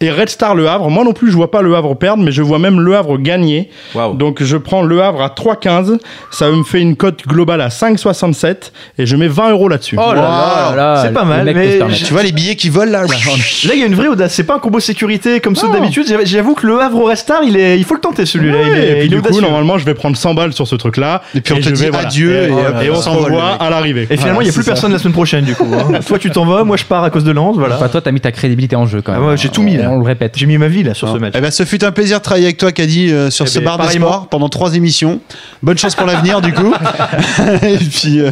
Et 0.00 0.10
Red 0.10 0.28
Star 0.28 0.54
Le 0.54 0.68
Havre, 0.68 0.90
moi 0.90 1.04
non 1.04 1.12
plus 1.12 1.30
je 1.30 1.36
vois 1.36 1.50
pas 1.50 1.62
Le 1.62 1.74
Havre 1.74 1.94
perdre, 1.96 2.22
mais 2.22 2.32
je 2.32 2.42
vois 2.42 2.58
même 2.58 2.80
Le 2.80 2.96
Havre 2.96 3.18
gagner. 3.18 3.70
Donc 4.14 4.42
je 4.42 4.56
prends 4.56 4.82
Le 4.82 5.02
Havre 5.02 5.22
à 5.22 5.28
3,15, 5.28 5.98
ça 6.30 6.50
me 6.50 6.62
fait 6.64 6.80
une 6.80 6.96
cote 6.96 7.26
globale 7.26 7.60
à 7.60 7.68
5,67 7.68 8.72
et 8.98 9.06
je 9.06 9.16
mets 9.16 9.28
20 9.28 9.50
euros 9.50 9.68
là-dessus. 9.68 9.96
Oh 9.98 10.12
là 10.12 10.20
là, 10.22 10.68
Wow, 10.70 10.76
là, 10.76 11.02
c'est 11.04 11.12
pas 11.12 11.24
mal, 11.24 11.44
mais. 11.54 11.78
Tu 11.94 12.12
vois 12.12 12.22
les 12.22 12.32
billets 12.32 12.56
qui 12.56 12.68
volent 12.68 12.90
là 12.92 13.02
Là, 13.04 13.74
il 13.74 13.80
y 13.80 13.82
a 13.82 13.86
une 13.86 13.94
vraie 13.94 14.08
audace. 14.08 14.34
C'est 14.34 14.44
pas 14.44 14.54
un 14.56 14.58
combo 14.58 14.80
sécurité 14.80 15.40
comme 15.40 15.56
ceux 15.56 15.68
d'habitude. 15.70 16.06
J'avoue- 16.24 16.54
que 16.54 16.66
le 16.68 16.78
Havre 16.80 17.00
au 17.00 17.04
Restar, 17.06 17.42
il, 17.42 17.56
est... 17.56 17.76
il 17.78 17.84
faut 17.84 17.94
le 17.94 18.00
tenter 18.00 18.26
celui-là. 18.38 18.58
Ouais, 18.58 18.68
il 18.68 18.78
est, 18.78 19.06
il 19.06 19.14
est 19.14 19.40
normalement, 19.40 19.78
je 19.78 19.84
vais 19.84 19.94
prendre 19.94 20.16
100 20.16 20.34
balles 20.34 20.52
sur 20.52 20.66
ce 20.68 20.74
truc-là. 20.76 21.22
Et 21.34 21.40
puis 21.40 21.54
on 21.54 21.56
te 21.60 21.68
dit 21.68 21.82
vais, 21.82 21.90
voilà. 21.90 22.08
adieu 22.08 22.32
et, 22.32 22.84
et 22.84 22.90
on 22.90 22.94
on 22.94 22.96
se 22.96 23.02
s'envole, 23.04 23.30
le 23.30 23.36
revoit 23.36 23.52
mec. 23.52 23.60
à 23.62 23.70
l'arrivée. 23.70 24.06
Et 24.10 24.16
finalement, 24.16 24.40
il 24.40 24.44
n'y 24.44 24.50
a 24.50 24.52
Voilà, 24.52 24.52
plus 24.52 24.64
personne 24.64 24.92
la 24.92 24.98
semaine 24.98 25.12
prochaine, 25.12 25.44
du 25.44 25.54
coup. 25.54 25.66
hein. 25.72 26.00
Toi, 26.06 26.18
tu 26.18 26.30
t'en 26.30 26.44
vas, 26.44 26.64
moi, 26.64 26.76
je 26.76 26.84
pars 26.84 27.02
à 27.04 27.10
cause 27.10 27.24
de 27.24 27.30
Lens, 27.32 27.56
voilà. 27.56 27.76
Enfin, 27.76 27.88
toi, 27.88 28.00
t'as 28.00 28.12
mis 28.12 28.20
ta 28.20 28.32
crédibilité 28.32 28.76
en 28.76 28.86
jeu 28.86 29.02
quand 29.02 29.12
Ah 29.14 29.18
même. 29.20 29.28
ouais, 29.30 29.36
j'ai 29.36 29.48
tout 29.48 29.62
mis, 29.62 29.76
là. 29.76 29.90
On 29.90 29.98
le 29.98 30.04
répète. 30.04 30.34
J'ai 30.36 30.46
mis 30.46 30.58
ma 30.58 30.68
vie 30.68 30.82
là 30.82 30.94
sur 30.94 31.08
ce 31.12 31.18
match. 31.18 31.32
Eh 31.36 31.40
ben, 31.40 31.50
ce 31.50 31.64
fut 31.64 31.84
un 31.84 31.92
plaisir 31.92 32.18
de 32.18 32.22
travailler 32.24 32.46
avec 32.46 32.58
toi, 32.58 32.72
Caddy, 32.72 33.10
euh, 33.10 33.30
sur 33.30 33.46
Eh 33.46 33.48
ce 33.48 33.58
ben, 33.58 33.64
bar 33.66 33.76
des 33.78 33.82
pareillement. 33.84 34.06
sports 34.08 34.28
pendant 34.28 34.48
trois 34.48 34.74
émissions. 34.74 35.20
Bonne 35.62 35.78
chance 35.78 35.94
pour 35.94 36.06
l'avenir, 36.06 36.40
du 36.40 36.52
coup. 36.52 36.72
et 37.62 37.76
puis, 37.78 38.20
euh, 38.20 38.30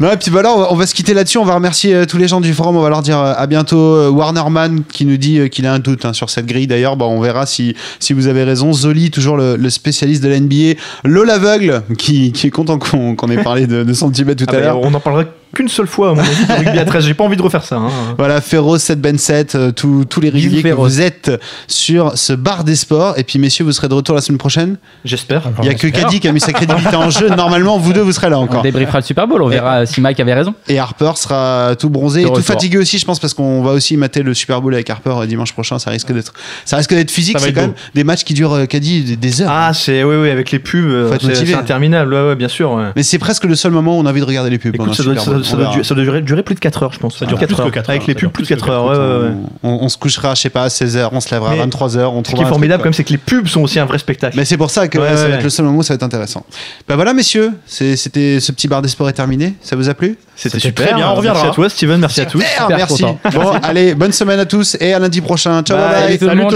non, 0.00 0.12
et 0.12 0.16
puis 0.16 0.30
voilà, 0.30 0.52
on 0.52 0.58
va, 0.60 0.66
on 0.72 0.74
va 0.74 0.86
se 0.86 0.94
quitter 0.94 1.14
là-dessus. 1.14 1.38
On 1.38 1.44
va 1.44 1.54
remercier 1.54 1.94
euh, 1.94 2.04
tous 2.06 2.18
les 2.18 2.28
gens 2.28 2.40
du 2.40 2.52
forum. 2.52 2.76
On 2.76 2.80
va 2.82 2.88
leur 2.88 3.02
dire 3.02 3.18
à 3.18 3.46
bientôt. 3.46 4.10
Warnerman 4.10 4.82
qui 4.92 5.04
nous 5.04 5.16
dit 5.16 5.48
qu'il 5.50 5.66
a 5.66 5.72
un 5.72 5.78
doute 5.78 6.04
hein, 6.04 6.12
sur 6.12 6.30
cette 6.30 6.46
grille. 6.46 6.66
D'ailleurs, 6.66 6.96
bon, 6.96 7.06
on 7.06 7.20
verra 7.20 7.46
si, 7.46 7.74
si 8.00 8.12
vous 8.12 8.26
avez 8.26 8.44
raison. 8.44 8.72
Zoli, 8.72 9.07
toujours 9.10 9.36
le, 9.36 9.56
le 9.56 9.70
spécialiste 9.70 10.22
de 10.22 10.28
la 10.28 10.38
NBA. 10.40 10.78
Lol 11.04 11.30
aveugle 11.30 11.82
qui, 11.96 12.32
qui 12.32 12.46
est 12.46 12.50
content 12.50 12.78
qu'on 12.78 13.28
ait 13.30 13.42
parlé 13.42 13.66
de, 13.66 13.82
de 13.84 13.92
centimètres 13.92 14.44
tout 14.44 14.50
Ah 14.52 14.56
à 14.56 14.58
bah, 14.60 14.64
l'heure. 14.66 14.80
on 14.82 14.92
en 14.94 15.00
parlera 15.00 15.24
qu'une 15.54 15.68
seule 15.68 15.86
fois 15.86 16.10
à 16.10 16.14
mon 16.14 16.20
avis 16.20 16.46
de 16.46 16.52
rugby 16.52 16.78
à 16.78 16.84
13. 16.84 17.04
J'ai 17.04 17.14
pas 17.14 17.24
envie 17.24 17.36
de 17.36 17.42
refaire 17.42 17.64
ça. 17.64 17.76
hein. 17.76 17.90
Voilà, 18.16 18.40
Ferro, 18.40 18.76
7 18.78 19.00
Ben 19.00 19.18
7, 19.18 19.54
euh, 19.54 19.70
tous 19.72 20.04
tous 20.04 20.20
les 20.20 20.30
réguliers 20.30 20.62
que 20.62 20.68
vous 20.72 21.00
êtes 21.00 21.30
sur 21.66 22.16
ce 22.16 22.32
bar 22.32 22.64
des 22.64 22.76
sports. 22.76 23.14
Et 23.18 23.24
puis, 23.24 23.38
messieurs, 23.38 23.64
vous 23.64 23.72
serez 23.72 23.88
de 23.88 23.94
retour 23.94 24.14
la 24.14 24.20
semaine 24.20 24.38
prochaine. 24.38 24.76
J'espère. 25.04 25.42
Il 25.62 25.66
y 25.66 25.70
a 25.70 25.74
que 25.74 25.86
Caddy 25.86 26.20
qui 26.20 26.28
a 26.28 26.32
mis 26.32 26.40
sa 26.40 26.52
crédibilité 26.52 26.96
en 26.96 27.10
jeu. 27.10 27.28
Normalement, 27.30 27.78
vous 27.78 27.92
deux, 27.92 28.00
vous 28.02 28.12
serez 28.12 28.30
là 28.30 28.38
On 28.38 28.42
encore. 28.42 28.62
débriefera 28.62 28.98
le 28.98 29.04
Super 29.04 29.26
Bowl, 29.26 29.42
on 29.42 29.48
verra 29.48 29.86
si 29.86 30.00
Mike 30.00 30.20
avait 30.20 30.34
raison. 30.34 30.54
Et 30.68 30.78
Harper 30.78 31.12
sera 31.16 31.74
tout 31.78 31.90
bronzé 31.90 32.22
et 32.22 32.24
tout 32.24 32.42
fatigué 32.42 32.78
aussi, 32.78 32.98
je 32.98 33.04
pense, 33.06 33.18
parce 33.18 33.34
qu'on 33.34 33.62
va 33.62 33.72
aussi 33.72 33.96
mater 33.96 34.22
le 34.22 34.34
Super 34.34 34.60
Bowl 34.60 34.74
avec 34.74 34.88
Harper 34.90 35.14
euh, 35.22 35.26
dimanche 35.26 35.52
prochain. 35.52 35.78
Ça 35.78 35.90
risque 35.90 36.12
d'être, 36.12 36.32
ça 36.64 36.76
risque 36.76 36.94
d'être 36.94 37.10
physique. 37.10 37.38
C'est 37.38 37.52
quand 37.52 37.60
beau. 37.60 37.66
même 37.68 37.74
des 37.94 38.04
matchs 38.04 38.24
qui 38.24 38.34
durent, 38.34 38.52
euh, 38.54 38.66
Caddy, 38.66 39.02
des, 39.02 39.16
des 39.16 39.42
heures. 39.42 39.50
Ah, 39.50 39.72
c'est 39.74 40.04
oui, 40.04 40.16
oui, 40.16 40.30
avec 40.30 40.50
les 40.50 40.58
pubs, 40.58 41.16
c'est 41.20 41.54
interminable. 41.54 42.12
Ouais, 42.14 42.28
ouais, 42.28 42.36
bien 42.36 42.48
sûr. 42.48 42.72
ouais. 42.72 42.84
Mais 42.96 43.02
c'est 43.02 43.18
presque 43.18 43.44
le 43.44 43.54
seul 43.54 43.72
moment 43.72 43.96
où 43.96 44.00
on 44.00 44.06
a 44.06 44.10
envie 44.10 44.20
de 44.20 44.24
regarder 44.26 44.50
les 44.50 44.58
pubs. 44.58 44.76
pendant 44.76 44.92
Écoute, 44.92 44.98
le 44.98 45.04
ça 45.04 45.10
doit, 45.14 45.20
Super 45.20 45.34
Bowl. 45.34 45.37
Ça, 45.42 45.56
doit 45.56 45.66
durer, 45.70 45.84
ça 45.84 45.94
doit 45.94 46.04
durer, 46.04 46.20
durer 46.22 46.42
plus 46.42 46.54
de 46.54 46.60
4 46.60 46.82
heures, 46.82 46.92
je 46.92 46.98
pense. 46.98 47.18
Ça 47.18 47.26
dure 47.26 47.38
plus 47.38 47.46
que 47.46 47.68
4 47.68 47.90
Avec 47.90 48.02
heures, 48.02 48.08
les 48.08 48.14
pubs, 48.14 48.30
plus 48.30 48.42
de 48.42 48.46
plus 48.48 48.54
que 48.54 48.60
4 48.60 48.70
heures. 48.70 48.84
quatre 48.90 48.98
ouais, 49.00 49.18
ouais, 49.18 49.28
ouais. 49.28 49.34
On, 49.62 49.78
on 49.82 49.88
se 49.88 49.96
couchera, 49.98 50.34
je 50.34 50.40
sais 50.42 50.50
pas, 50.50 50.64
à 50.64 50.68
16h, 50.68 51.08
on 51.12 51.20
se 51.20 51.30
lèvera 51.30 51.54
Mais 51.54 51.60
à 51.60 51.66
23h, 51.66 52.06
on 52.06 52.22
Ce 52.24 52.34
qui 52.34 52.42
est 52.42 52.46
formidable, 52.46 52.82
comme 52.82 52.92
c'est 52.92 53.04
que 53.04 53.12
les 53.12 53.18
pubs 53.18 53.46
sont 53.48 53.62
aussi 53.62 53.78
un 53.78 53.84
vrai 53.84 53.98
spectacle. 53.98 54.36
Mais 54.36 54.44
c'est 54.44 54.56
pour 54.56 54.70
ça 54.70 54.88
que 54.88 54.98
Ouais, 54.98 55.04
ouais, 55.04 55.16
ça 55.16 55.22
va 55.24 55.28
ouais. 55.28 55.34
être 55.36 55.42
le 55.44 55.50
seul 55.50 55.64
moment 55.66 55.78
où 55.78 55.82
ça 55.82 55.94
va 55.94 55.96
être 55.96 56.02
intéressant. 56.02 56.44
Ben 56.88 56.96
voilà, 56.96 57.14
messieurs, 57.14 57.52
c'était 57.66 58.40
ce 58.40 58.52
petit 58.52 58.68
bar 58.68 58.82
des 58.82 58.88
sports 58.88 59.08
est 59.08 59.12
terminé. 59.12 59.54
Ça 59.62 59.76
vous 59.76 59.88
a 59.88 59.94
plu? 59.94 60.16
C'était 60.36 60.58
super. 60.60 60.86
très 60.86 60.94
bien, 60.94 61.08
on 61.10 61.14
reviendra. 61.14 61.42
Merci 61.42 61.52
à 61.52 61.54
toi, 61.54 61.68
Steven. 61.68 62.00
Merci 62.00 62.20
à 62.20 62.26
tous. 62.26 62.44
Merci. 62.68 63.02
content. 63.02 63.18
Bon, 63.32 63.50
allez, 63.62 63.94
bonne 63.94 64.12
semaine 64.12 64.40
à 64.40 64.46
tous 64.46 64.76
et 64.80 64.92
à 64.94 64.98
lundi 64.98 65.20
prochain. 65.20 65.62
Ciao, 65.62 65.76
bye 65.76 65.88
bye. 65.88 66.02
Salut 66.02 66.18
tout 66.18 66.28
le 66.28 66.34
monde, 66.34 66.52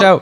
ciao. 0.00 0.20